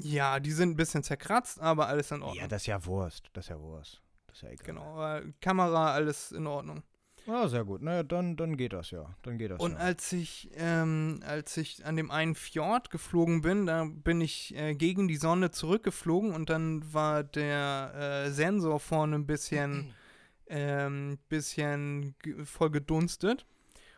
Ja, 0.04 0.40
die 0.40 0.52
sind 0.52 0.72
ein 0.72 0.76
bisschen 0.76 1.04
zerkratzt, 1.04 1.60
aber 1.62 1.88
alles 1.88 2.12
in 2.12 2.22
Ordnung. 2.22 2.38
Ja, 2.42 2.48
das 2.48 2.64
ist 2.64 2.68
ja 2.68 2.86
Wurst. 2.86 3.30
Das 3.34 3.46
ist 3.46 3.50
ja 3.50 3.60
Wurst. 3.60 4.02
Das 4.28 4.38
ist 4.38 4.42
ja 4.44 4.50
egal. 4.50 4.66
genau. 4.66 4.82
aber 4.82 5.22
Kamera, 5.42 5.94
alles 5.94 6.32
in 6.32 6.46
Ordnung. 6.48 6.84
Ah, 7.26 7.48
sehr 7.48 7.64
gut. 7.64 7.82
Naja, 7.82 8.04
dann, 8.04 8.36
dann 8.36 8.58
geht 8.58 8.74
das 8.74 8.92
ja. 8.92 9.16
Dann 9.22 9.38
geht 9.38 9.52
das 9.52 9.60
Und 9.62 9.74
ja. 9.74 9.78
als 9.78 10.12
ich, 10.12 10.50
ähm, 10.56 11.22
als 11.26 11.56
ich 11.56 11.86
an 11.86 11.96
dem 11.96 12.12
einen 12.12 12.36
Fjord 12.36 12.90
geflogen 12.90 13.42
bin, 13.42 13.66
da 13.66 13.86
bin 13.86 14.20
ich 14.20 14.54
äh, 14.56 14.76
gegen 14.76 15.08
die 15.08 15.16
Sonne 15.16 15.52
zurückgeflogen 15.52 16.34
und 16.34 16.50
dann 16.50 16.94
war 16.94 17.24
der 17.24 18.26
äh, 18.26 18.32
Sensor 18.32 18.80
vorne 18.82 19.16
ein 19.16 19.26
bisschen, 19.26 19.94
ähm, 20.48 21.18
bisschen 21.30 22.16
voll 22.44 22.72
gedunstet. 22.72 23.46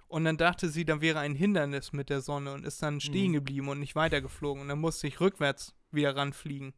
Und 0.08 0.24
dann 0.26 0.38
dachte 0.38 0.70
sie, 0.70 0.86
da 0.86 1.02
wäre 1.02 1.18
ein 1.20 1.34
Hindernis 1.34 1.94
mit 1.94 2.12
der 2.12 2.22
Sonne 2.22 2.54
und 2.54 2.64
ist 2.64 2.84
dann 2.84 3.02
stehen 3.02 3.32
Mhm. 3.32 3.36
geblieben 3.38 3.70
und 3.70 3.80
nicht 3.80 3.96
weitergeflogen. 3.96 4.62
Und 4.62 4.68
dann 4.68 4.80
musste 4.80 5.08
ich 5.08 5.20
rückwärts 5.20 5.74
wieder 5.92 6.16
ranfliegen 6.16 6.74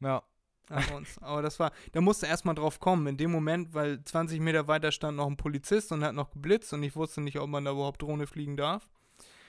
ja. 0.00 0.22
an 0.68 0.84
uns. 0.96 1.18
Aber 1.18 1.42
das 1.42 1.58
war, 1.58 1.72
da 1.92 2.00
musste 2.00 2.26
erstmal 2.26 2.54
drauf 2.54 2.80
kommen, 2.80 3.06
in 3.06 3.16
dem 3.16 3.30
Moment, 3.30 3.74
weil 3.74 4.02
20 4.04 4.40
Meter 4.40 4.68
weiter 4.68 4.92
stand 4.92 5.16
noch 5.16 5.26
ein 5.26 5.36
Polizist 5.36 5.92
und 5.92 6.04
hat 6.04 6.14
noch 6.14 6.30
geblitzt 6.30 6.72
und 6.72 6.82
ich 6.82 6.96
wusste 6.96 7.20
nicht, 7.20 7.38
ob 7.38 7.48
man 7.48 7.64
da 7.64 7.72
überhaupt 7.72 8.02
Drohne 8.02 8.26
fliegen 8.26 8.56
darf. 8.56 8.88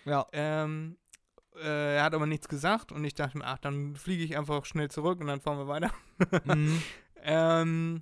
Ja. 0.05 0.25
Ähm, 0.33 0.97
äh, 1.55 1.97
er 1.97 2.03
hat 2.03 2.13
aber 2.13 2.25
nichts 2.25 2.47
gesagt 2.47 2.91
und 2.91 3.03
ich 3.03 3.13
dachte 3.13 3.38
mir, 3.38 3.45
ach, 3.45 3.59
dann 3.59 3.95
fliege 3.95 4.23
ich 4.23 4.38
einfach 4.38 4.65
schnell 4.65 4.89
zurück 4.89 5.19
und 5.19 5.27
dann 5.27 5.41
fahren 5.41 5.57
wir 5.57 5.67
weiter. 5.67 5.91
mhm. 6.45 6.81
Ähm, 7.23 8.01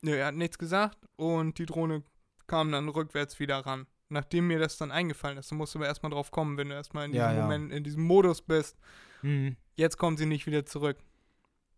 nö, 0.00 0.16
er 0.16 0.28
hat 0.28 0.34
nichts 0.34 0.56
gesagt 0.56 0.96
und 1.16 1.58
die 1.58 1.66
Drohne 1.66 2.02
kam 2.46 2.72
dann 2.72 2.88
rückwärts 2.88 3.38
wieder 3.38 3.58
ran. 3.58 3.86
Nachdem 4.08 4.46
mir 4.46 4.58
das 4.58 4.78
dann 4.78 4.90
eingefallen 4.90 5.36
ist, 5.36 5.50
du 5.50 5.54
musst 5.54 5.76
aber 5.76 5.86
erstmal 5.86 6.10
drauf 6.10 6.30
kommen, 6.30 6.56
wenn 6.56 6.70
du 6.70 6.74
erstmal 6.74 7.04
in 7.04 7.12
diesem 7.12 7.26
Ja, 7.26 7.34
ja. 7.34 7.42
Moment, 7.42 7.72
in 7.72 7.84
diesem 7.84 8.04
Modus 8.04 8.40
bist. 8.40 8.78
Mhm. 9.22 9.56
Jetzt 9.74 9.96
kommt 9.98 10.18
sie 10.18 10.26
nicht 10.26 10.46
wieder 10.46 10.64
zurück. 10.66 10.98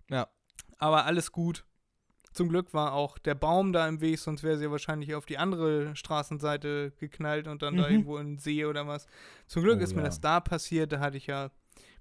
Ja. 0.08 0.28
Aber 0.78 1.04
alles 1.06 1.32
gut. 1.32 1.64
Zum 2.32 2.48
Glück 2.48 2.72
war 2.72 2.92
auch 2.92 3.18
der 3.18 3.34
Baum 3.34 3.72
da 3.72 3.88
im 3.88 4.00
Weg, 4.00 4.18
sonst 4.20 4.42
wäre 4.44 4.56
sie 4.56 4.70
wahrscheinlich 4.70 5.14
auf 5.16 5.26
die 5.26 5.36
andere 5.38 5.96
Straßenseite 5.96 6.92
geknallt 6.98 7.48
und 7.48 7.62
dann 7.62 7.76
da 7.76 7.84
Mhm. 7.86 7.90
irgendwo 7.90 8.18
in 8.18 8.26
den 8.34 8.38
See 8.38 8.64
oder 8.64 8.86
was. 8.86 9.06
Zum 9.46 9.62
Glück 9.64 9.80
Oh, 9.80 9.82
ist 9.82 9.94
mir 9.94 10.02
ja. 10.02 10.06
das 10.06 10.20
da 10.20 10.38
passiert. 10.40 10.92
Da 10.92 11.00
hatte 11.00 11.16
ich 11.16 11.26
ja 11.26 11.50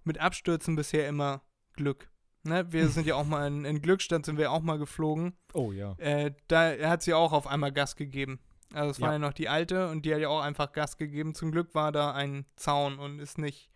mit 0.03 0.19
Abstürzen 0.19 0.75
bisher 0.75 1.07
immer 1.07 1.41
Glück. 1.73 2.09
Ne? 2.43 2.71
Wir 2.71 2.87
sind 2.89 3.05
ja 3.07 3.15
auch 3.15 3.25
mal 3.25 3.47
in, 3.47 3.65
in 3.65 3.81
Glückstadt, 3.81 4.23
sind 4.25 4.37
wir 4.37 4.51
auch 4.51 4.61
mal 4.61 4.77
geflogen. 4.77 5.33
Oh 5.53 5.71
ja. 5.71 5.93
Äh, 5.97 6.31
da 6.47 6.71
hat 6.87 7.01
sie 7.01 7.13
auch 7.13 7.33
auf 7.33 7.47
einmal 7.47 7.71
Gas 7.71 7.95
gegeben. 7.95 8.39
Also 8.71 8.91
es 8.91 9.01
war 9.01 9.09
Ja. 9.09 9.13
ja 9.13 9.19
noch 9.19 9.33
die 9.33 9.49
alte 9.49 9.89
und 9.89 10.05
die 10.05 10.13
hat 10.13 10.21
ja 10.21 10.29
auch 10.29 10.41
einfach 10.41 10.71
Gas 10.73 10.95
gegeben. 10.97 11.33
Zum 11.33 11.51
Glück 11.51 11.73
war 11.73 11.91
da 11.91 12.13
ein 12.13 12.45
Zaun 12.55 12.99
und 12.99 13.19
ist 13.19 13.39
nicht 13.39 13.69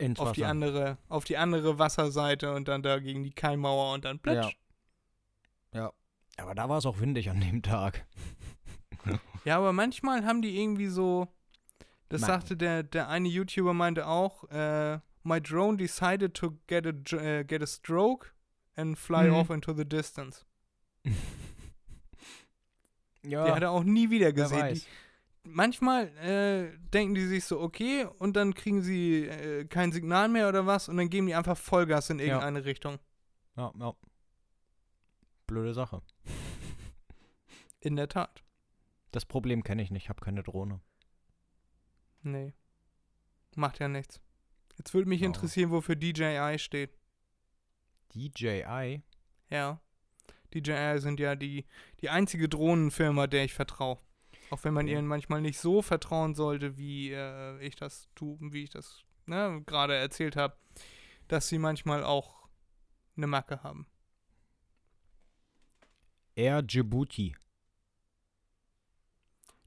Ins 0.00 0.18
auf 0.18 0.32
die 0.32 0.44
andere, 0.44 0.98
auf 1.08 1.24
die 1.24 1.36
andere 1.36 1.78
Wasserseite 1.78 2.52
und 2.54 2.68
dann 2.68 2.82
da 2.82 2.98
gegen 2.98 3.22
die 3.22 3.32
Keimmauer 3.32 3.92
und 3.94 4.04
dann 4.04 4.18
plitsch. 4.18 4.54
Ja. 5.74 5.92
Aber 6.36 6.54
da 6.54 6.68
war 6.68 6.78
es 6.78 6.86
auch 6.86 7.00
windig 7.00 7.28
an 7.30 7.40
dem 7.40 7.62
Tag. 7.62 8.06
Ja, 9.46 9.56
aber 9.56 9.72
manchmal 9.72 10.26
haben 10.26 10.42
die 10.42 10.60
irgendwie 10.60 10.88
so, 10.88 11.26
das 12.10 12.20
Mann. 12.20 12.28
sagte 12.28 12.56
der, 12.58 12.82
der 12.82 13.08
eine 13.08 13.26
YouTuber 13.28 13.72
meinte 13.72 14.06
auch, 14.06 14.44
äh, 14.50 14.98
my 15.22 15.40
drone 15.40 15.78
decided 15.78 16.34
to 16.34 16.58
get 16.66 16.86
a, 16.86 16.90
äh, 17.16 17.44
get 17.44 17.62
a 17.62 17.66
stroke 17.66 18.28
and 18.76 18.98
fly 18.98 19.28
Mhm. 19.28 19.34
off 19.34 19.48
into 19.48 19.72
the 19.72 19.86
distance. 19.86 20.44
Ja. 23.22 23.44
Der 23.44 23.54
hat 23.54 23.62
er 23.62 23.70
auch 23.70 23.84
nie 23.84 24.10
wieder 24.10 24.32
gesehen. 24.32 24.80
Manchmal 25.52 26.08
äh, 26.18 26.76
denken 26.90 27.14
die 27.14 27.26
sich 27.26 27.44
so, 27.44 27.60
okay, 27.60 28.06
und 28.18 28.34
dann 28.36 28.54
kriegen 28.54 28.82
sie 28.82 29.26
äh, 29.26 29.64
kein 29.66 29.92
Signal 29.92 30.28
mehr 30.28 30.48
oder 30.48 30.66
was 30.66 30.88
und 30.88 30.96
dann 30.96 31.10
geben 31.10 31.26
die 31.26 31.34
einfach 31.34 31.56
Vollgas 31.56 32.10
in 32.10 32.18
Ja. 32.18 32.24
irgendeine 32.26 32.64
Richtung. 32.64 32.98
Ja, 33.56 33.72
ja. 33.78 33.94
Blöde 35.46 35.74
Sache. 35.74 36.02
In 37.80 37.96
der 37.96 38.08
Tat. 38.08 38.42
Das 39.10 39.24
Problem 39.26 39.62
kenne 39.64 39.82
ich 39.82 39.90
nicht. 39.90 40.04
Ich 40.04 40.08
habe 40.08 40.20
keine 40.24 40.42
Drohne. 40.42 40.80
Nee. 42.22 42.52
Macht 43.56 43.78
ja 43.80 43.88
nichts. 43.88 44.20
Jetzt 44.78 44.94
würde 44.94 45.08
mich 45.08 45.20
Ja. 45.22 45.26
interessieren, 45.26 45.70
wofür 45.70 45.96
DJI 45.96 46.56
steht. 46.58 46.90
DJI? 48.14 49.02
Ja. 49.50 49.80
DJI 50.54 50.98
sind 50.98 51.20
ja 51.20 51.34
die, 51.36 51.64
die 52.00 52.10
einzige 52.10 52.48
Drohnenfirma, 52.48 53.26
der 53.26 53.44
ich 53.44 53.54
vertraue. 53.54 53.98
Auch 54.50 54.64
wenn 54.64 54.74
man 54.74 54.86
Ja. 54.88 54.98
ihnen 54.98 55.06
manchmal 55.06 55.40
nicht 55.40 55.58
so 55.58 55.80
vertrauen 55.82 56.34
sollte, 56.34 56.76
wie 56.76 57.12
äh, 57.12 57.58
ich 57.64 57.76
das 57.76 58.08
tue, 58.14 58.36
wie 58.40 58.64
ich 58.64 58.70
das 58.70 59.02
ne, 59.26 59.62
gerade 59.66 59.94
erzählt 59.94 60.36
habe, 60.36 60.56
dass 61.28 61.48
sie 61.48 61.58
manchmal 61.58 62.02
auch 62.04 62.48
eine 63.16 63.26
Macke 63.28 63.62
haben. 63.62 63.86
Air 66.34 66.62
Djibouti. 66.62 67.36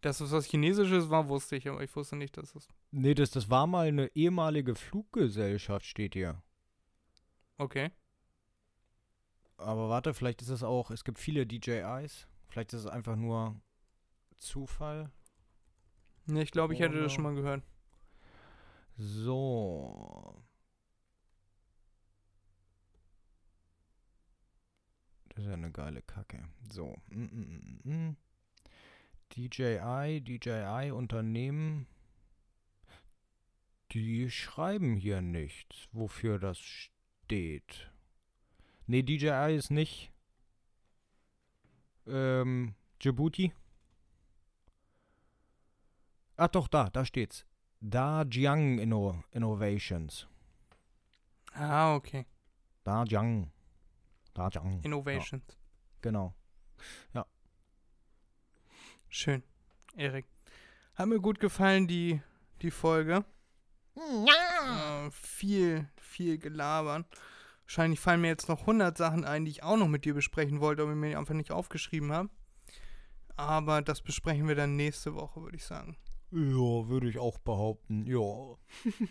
Dass 0.01 0.19
es 0.19 0.31
was 0.31 0.45
Chinesisches 0.47 1.09
war, 1.09 1.29
wusste 1.29 1.55
ich, 1.55 1.69
aber 1.69 1.81
ich 1.81 1.95
wusste 1.95 2.17
nicht, 2.17 2.35
dass 2.35 2.53
es. 2.55 2.67
Nee, 2.91 3.13
das, 3.13 3.31
das 3.31 3.49
war 3.49 3.67
mal 3.67 3.87
eine 3.87 4.07
ehemalige 4.15 4.75
Fluggesellschaft, 4.75 5.85
steht 5.85 6.13
hier. 6.13 6.41
Okay. 7.57 7.91
Aber 9.55 9.87
warte, 9.87 10.13
vielleicht 10.13 10.41
ist 10.41 10.49
es 10.49 10.61
auch, 10.63 10.91
es 10.91 11.05
gibt 11.05 11.19
viele 11.19 11.45
DJIs. 11.47 12.27
Vielleicht 12.49 12.73
ist 12.73 12.81
es 12.81 12.87
einfach 12.87 13.15
nur 13.15 13.61
Zufall. 14.43 15.11
Nee, 16.25 16.43
ich 16.43 16.51
glaube, 16.51 16.73
ich 16.73 16.79
hätte 16.79 17.01
das 17.01 17.11
schon 17.11 17.23
mal 17.23 17.35
gehört. 17.35 17.63
So. 18.97 20.43
Das 25.29 25.43
ist 25.43 25.47
ja 25.47 25.53
eine 25.53 25.71
geile 25.71 26.01
Kacke. 26.03 26.47
So. 26.69 26.95
Mm, 27.09 27.23
mm, 27.23 27.79
mm, 27.83 27.91
mm. 27.91 28.17
DJI, 29.35 30.21
DJI 30.21 30.91
Unternehmen. 30.91 31.87
Die 33.91 34.29
schreiben 34.29 34.95
hier 34.95 35.21
nichts, 35.21 35.87
wofür 35.91 36.39
das 36.39 36.59
steht. 36.59 37.91
Nee, 38.85 39.01
DJI 39.01 39.55
ist 39.55 39.71
nicht. 39.71 40.11
Ähm, 42.05 42.75
Djibouti. 43.01 43.53
Ach 46.37 46.47
doch, 46.47 46.67
da, 46.67 46.89
da 46.89 47.05
steht's. 47.05 47.45
Dajiang 47.79 48.79
Inno 48.79 49.23
Innovations. 49.31 50.27
Ah, 51.53 51.95
okay. 51.95 52.25
Dajiang. 52.83 53.51
Dajiang. 54.33 54.81
Innovations. 54.83 55.57
Genau. 56.01 56.33
Schön. 59.15 59.43
Erik. 59.95 60.25
Hat 60.95 61.07
mir 61.07 61.19
gut 61.19 61.39
gefallen, 61.39 61.87
die, 61.87 62.19
die 62.63 62.71
Folge. 62.71 63.23
Ja. 63.95 65.05
Äh, 65.05 65.11
viel, 65.11 65.87
viel 65.97 66.39
gelabern. 66.39 67.05
Wahrscheinlich 67.65 67.99
fallen 67.99 68.21
mir 68.21 68.29
jetzt 68.29 68.49
noch 68.49 68.61
100 68.61 68.97
Sachen 68.97 69.23
ein, 69.23 69.45
die 69.45 69.51
ich 69.51 69.61
auch 69.61 69.77
noch 69.77 69.87
mit 69.87 70.05
dir 70.05 70.15
besprechen 70.15 70.61
wollte, 70.61 70.81
aber 70.81 70.95
mir 70.95 71.19
einfach 71.19 71.35
nicht 71.35 71.51
aufgeschrieben 71.51 72.11
habe. 72.11 72.29
Aber 73.35 73.83
das 73.83 74.01
besprechen 74.01 74.47
wir 74.47 74.55
dann 74.55 74.75
nächste 74.75 75.13
Woche, 75.13 75.41
würde 75.41 75.57
ich 75.57 75.65
sagen. 75.65 75.95
Ja, 76.35 76.87
würde 76.89 77.07
ich 77.09 77.19
auch 77.19 77.37
behaupten. 77.37 78.07
Ja. 78.07 78.57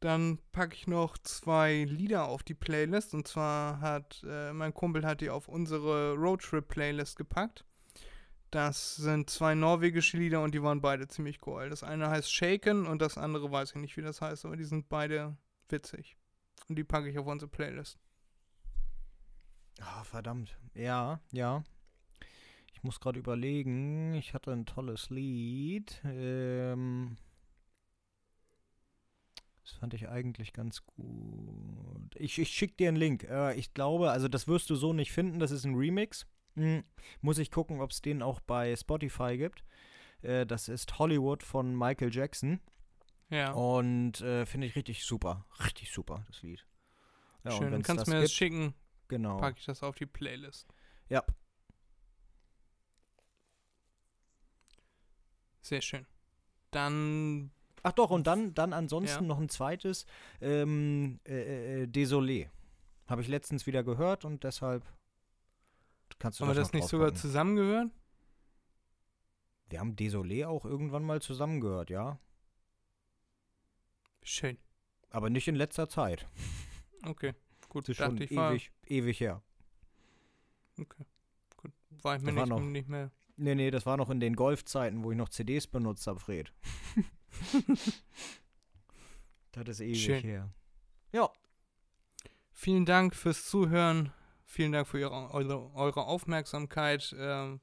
Dann 0.00 0.38
packe 0.50 0.74
ich 0.74 0.88
noch 0.88 1.16
zwei 1.18 1.84
Lieder 1.84 2.26
auf 2.26 2.42
die 2.42 2.54
Playlist. 2.54 3.14
Und 3.14 3.28
zwar 3.28 3.80
hat 3.80 4.24
äh, 4.28 4.52
mein 4.52 4.74
Kumpel 4.74 5.06
hat 5.06 5.20
die 5.20 5.30
auf 5.30 5.46
unsere 5.46 6.14
Roadtrip-Playlist 6.14 7.16
gepackt. 7.16 7.64
Das 8.50 8.96
sind 8.96 9.30
zwei 9.30 9.54
norwegische 9.54 10.16
Lieder 10.16 10.42
und 10.42 10.54
die 10.54 10.62
waren 10.62 10.80
beide 10.80 11.06
ziemlich 11.06 11.46
cool. 11.46 11.70
Das 11.70 11.84
eine 11.84 12.10
heißt 12.10 12.32
Shaken 12.32 12.86
und 12.86 13.00
das 13.00 13.16
andere 13.16 13.52
weiß 13.52 13.70
ich 13.70 13.76
nicht, 13.76 13.96
wie 13.96 14.02
das 14.02 14.20
heißt, 14.20 14.44
aber 14.44 14.56
die 14.56 14.64
sind 14.64 14.88
beide 14.88 15.36
witzig. 15.68 16.16
Und 16.68 16.76
die 16.76 16.84
packe 16.84 17.10
ich 17.10 17.18
auf 17.18 17.26
unsere 17.26 17.50
Playlist. 17.50 17.96
Ah, 19.80 20.02
verdammt. 20.02 20.58
Ja, 20.74 21.20
ja. 21.30 21.62
Ich 22.88 22.94
muss 22.94 23.00
gerade 23.00 23.18
überlegen. 23.18 24.14
Ich 24.14 24.32
hatte 24.32 24.50
ein 24.50 24.64
tolles 24.64 25.10
Lied. 25.10 26.00
Ähm, 26.06 27.18
das 29.60 29.72
fand 29.72 29.92
ich 29.92 30.08
eigentlich 30.08 30.54
ganz 30.54 30.86
gut. 30.86 32.14
Ich, 32.14 32.38
ich 32.38 32.48
schicke 32.48 32.76
dir 32.76 32.88
einen 32.88 32.96
Link. 32.96 33.24
Äh, 33.24 33.56
ich 33.56 33.74
glaube, 33.74 34.10
also 34.10 34.26
das 34.26 34.48
wirst 34.48 34.70
du 34.70 34.74
so 34.74 34.94
nicht 34.94 35.12
finden. 35.12 35.38
Das 35.38 35.50
ist 35.50 35.66
ein 35.66 35.74
Remix. 35.74 36.26
Hm, 36.54 36.82
muss 37.20 37.36
ich 37.36 37.50
gucken, 37.50 37.82
ob 37.82 37.90
es 37.90 38.00
den 38.00 38.22
auch 38.22 38.40
bei 38.40 38.74
Spotify 38.74 39.36
gibt. 39.36 39.64
Äh, 40.22 40.46
das 40.46 40.68
ist 40.68 40.98
Hollywood 40.98 41.42
von 41.42 41.76
Michael 41.76 42.10
Jackson. 42.10 42.58
Ja. 43.28 43.52
Und 43.52 44.22
äh, 44.22 44.46
finde 44.46 44.66
ich 44.66 44.76
richtig 44.76 45.04
super. 45.04 45.44
Richtig 45.62 45.92
super, 45.92 46.24
das 46.28 46.42
Lied. 46.42 46.64
Ja, 47.44 47.50
und 47.50 47.58
Schön. 47.58 47.72
Wenn's 47.72 47.86
kannst 47.86 48.06
das 48.06 48.08
mir 48.08 48.22
das 48.22 48.30
gibt, 48.30 48.38
schicken, 48.38 48.74
Genau. 49.08 49.36
packe 49.36 49.58
ich 49.58 49.66
das 49.66 49.82
auf 49.82 49.94
die 49.96 50.06
Playlist. 50.06 50.66
Ja. 51.10 51.22
Sehr 55.68 55.82
schön. 55.82 56.06
Dann, 56.70 57.50
Ach 57.82 57.92
doch, 57.92 58.10
und 58.10 58.26
dann, 58.26 58.54
dann 58.54 58.72
ansonsten 58.72 59.24
Ja. 59.24 59.28
noch 59.28 59.38
ein 59.38 59.48
zweites, 59.50 60.06
ähm, 60.40 61.20
äh, 61.26 61.82
äh, 61.82 61.86
Désolé. 61.86 62.48
Habe 63.06 63.20
ich 63.22 63.28
letztens 63.28 63.66
wieder 63.66 63.84
gehört 63.84 64.24
und 64.24 64.44
deshalb 64.44 64.82
kannst 66.18 66.40
du 66.40 66.44
haben 66.44 66.50
wir 66.50 66.54
das 66.54 66.68
das 66.68 66.72
noch 66.72 66.80
nicht 66.80 66.88
sogar 66.88 67.14
zusammengehört? 67.14 67.90
Wir 69.68 69.80
haben 69.80 69.94
Désolé 69.94 70.46
auch 70.46 70.64
irgendwann 70.64 71.04
mal 71.04 71.20
zusammen 71.20 71.60
gehört, 71.60 71.90
ja. 71.90 72.18
Schön. 74.22 74.58
Aber 75.10 75.28
nicht 75.30 75.48
in 75.48 75.54
letzter 75.54 75.88
Zeit. 75.88 76.26
Okay. 77.04 77.34
Gut, 77.68 77.84
Das 77.84 77.90
ist 77.90 77.96
schon 77.98 78.20
ich, 78.20 78.34
war, 78.34 78.52
ewig, 78.52 78.72
ewig 78.86 79.20
her. 79.20 79.42
okay. 80.80 81.04
Gut, 81.58 81.72
war 82.02 82.16
ich 82.16 82.22
mir 82.22 82.32
Das 82.34 82.48
nicht, 82.48 82.60
nicht 82.62 82.88
mehr. 82.88 83.10
Nee, 83.40 83.54
nee, 83.54 83.70
das 83.70 83.86
war 83.86 83.96
noch 83.96 84.10
in 84.10 84.18
den 84.18 84.34
Golfzeiten, 84.34 85.04
wo 85.04 85.12
ich 85.12 85.16
noch 85.16 85.28
CDs 85.28 85.68
benutzt 85.68 86.08
habe, 86.08 86.18
Fred. 86.18 86.52
das 89.52 89.68
ist 89.68 89.80
ewig 89.80 90.02
Schön. 90.02 90.22
her. 90.22 90.50
Ja. 91.12 91.30
Vielen 92.52 92.84
Dank 92.84 93.14
fürs 93.14 93.46
Zuhören. 93.46 94.12
Vielen 94.44 94.72
Dank 94.72 94.88
für 94.88 94.98
ihre, 94.98 95.32
eure, 95.32 95.72
eure 95.74 96.06
Aufmerksamkeit. 96.06 97.14
Ähm, 97.16 97.60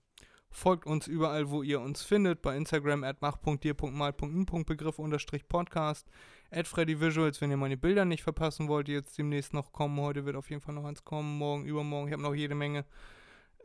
folgt 0.49 0.85
uns 0.85 1.07
überall, 1.07 1.49
wo 1.49 1.61
ihr 1.61 1.81
uns 1.81 2.03
findet. 2.03 2.41
Bei 2.41 2.55
Instagram 2.55 3.03
at 3.03 3.21
mach.dir.mal.n.begriff 3.21 4.97
unterstrich 4.97 5.45
Podcast. 5.49 6.07
At 6.51 6.69
Freddy 6.69 7.01
Visuals, 7.01 7.41
wenn 7.41 7.51
ihr 7.51 7.57
meine 7.57 7.75
Bilder 7.75 8.05
nicht 8.05 8.23
verpassen 8.23 8.69
wollt, 8.69 8.87
die 8.87 8.93
jetzt 8.93 9.17
demnächst 9.17 9.53
noch 9.53 9.73
kommen. 9.73 9.99
Heute 9.99 10.23
wird 10.25 10.37
auf 10.37 10.49
jeden 10.49 10.61
Fall 10.61 10.75
noch 10.75 10.85
eins 10.85 11.03
kommen. 11.03 11.37
Morgen, 11.37 11.65
übermorgen. 11.65 12.07
Ich 12.07 12.13
habe 12.13 12.23
noch 12.23 12.33
jede 12.33 12.55
Menge 12.55 12.85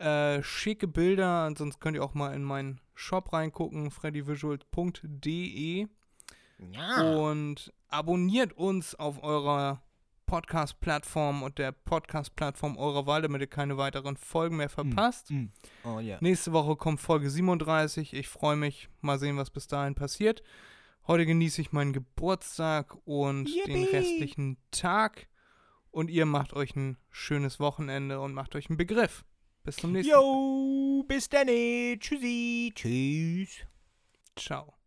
äh, 0.01 0.43
schicke 0.43 0.89
Bilder. 0.89 1.44
Ansonsten 1.44 1.81
könnt 1.81 1.97
ihr 1.97 2.05
auch 2.05 2.14
mal 2.14 2.35
in 2.35 2.43
meinen 2.43 2.81
Shop 2.94 3.32
reingucken. 3.32 3.90
freddyvisuals.de. 3.90 5.86
Und 7.01 7.72
abonniert 7.89 8.52
uns 8.52 8.94
auf 8.94 9.22
eurer 9.22 9.82
Podcast-Plattform 10.27 11.43
und 11.43 11.59
der 11.59 11.72
Podcast-Plattform 11.72 12.77
eurer 12.77 13.06
Wahl, 13.06 13.22
damit 13.22 13.40
ihr 13.40 13.48
keine 13.48 13.77
weiteren 13.78 14.16
Folgen 14.16 14.59
mehr 14.59 14.68
verpasst. 14.68 15.31
Mm. 15.31 15.47
Oh 15.85 15.98
ja. 15.98 16.18
Nächste 16.20 16.52
Woche 16.52 16.77
kommt 16.77 17.01
Folge 17.01 17.28
37. 17.28 18.14
Ich 18.14 18.28
freue 18.28 18.56
mich. 18.56 18.89
Mal 19.01 19.18
sehen, 19.18 19.36
was 19.36 19.51
bis 19.51 19.66
dahin 19.66 19.97
passiert. 19.97 20.43
Heute 21.06 21.27
genieße 21.27 21.60
ich 21.60 21.72
meinen 21.72 21.93
Geburtstag 21.93 22.97
und 23.05 23.47
den 23.66 23.82
Yippie! 23.82 23.97
restlichen 23.97 24.59
Tag. 24.70 25.27
Und 25.90 26.09
ihr 26.09 26.27
macht 26.27 26.52
euch 26.52 26.77
ein 26.77 26.98
schönes 27.09 27.59
Wochenende 27.59 28.20
und 28.20 28.32
macht 28.32 28.55
euch 28.55 28.70
einen 28.70 28.77
Begriff. 28.77 29.24
Bis 29.62 29.77
zum 29.77 29.93
nächsten 29.93 30.12
Mal. 30.12 30.20
Jo, 30.20 31.05
bis 31.07 31.28
dann. 31.28 31.47
Tschüssi. 31.99 32.73
Tschüss. 32.74 33.66
Ciao. 34.37 34.80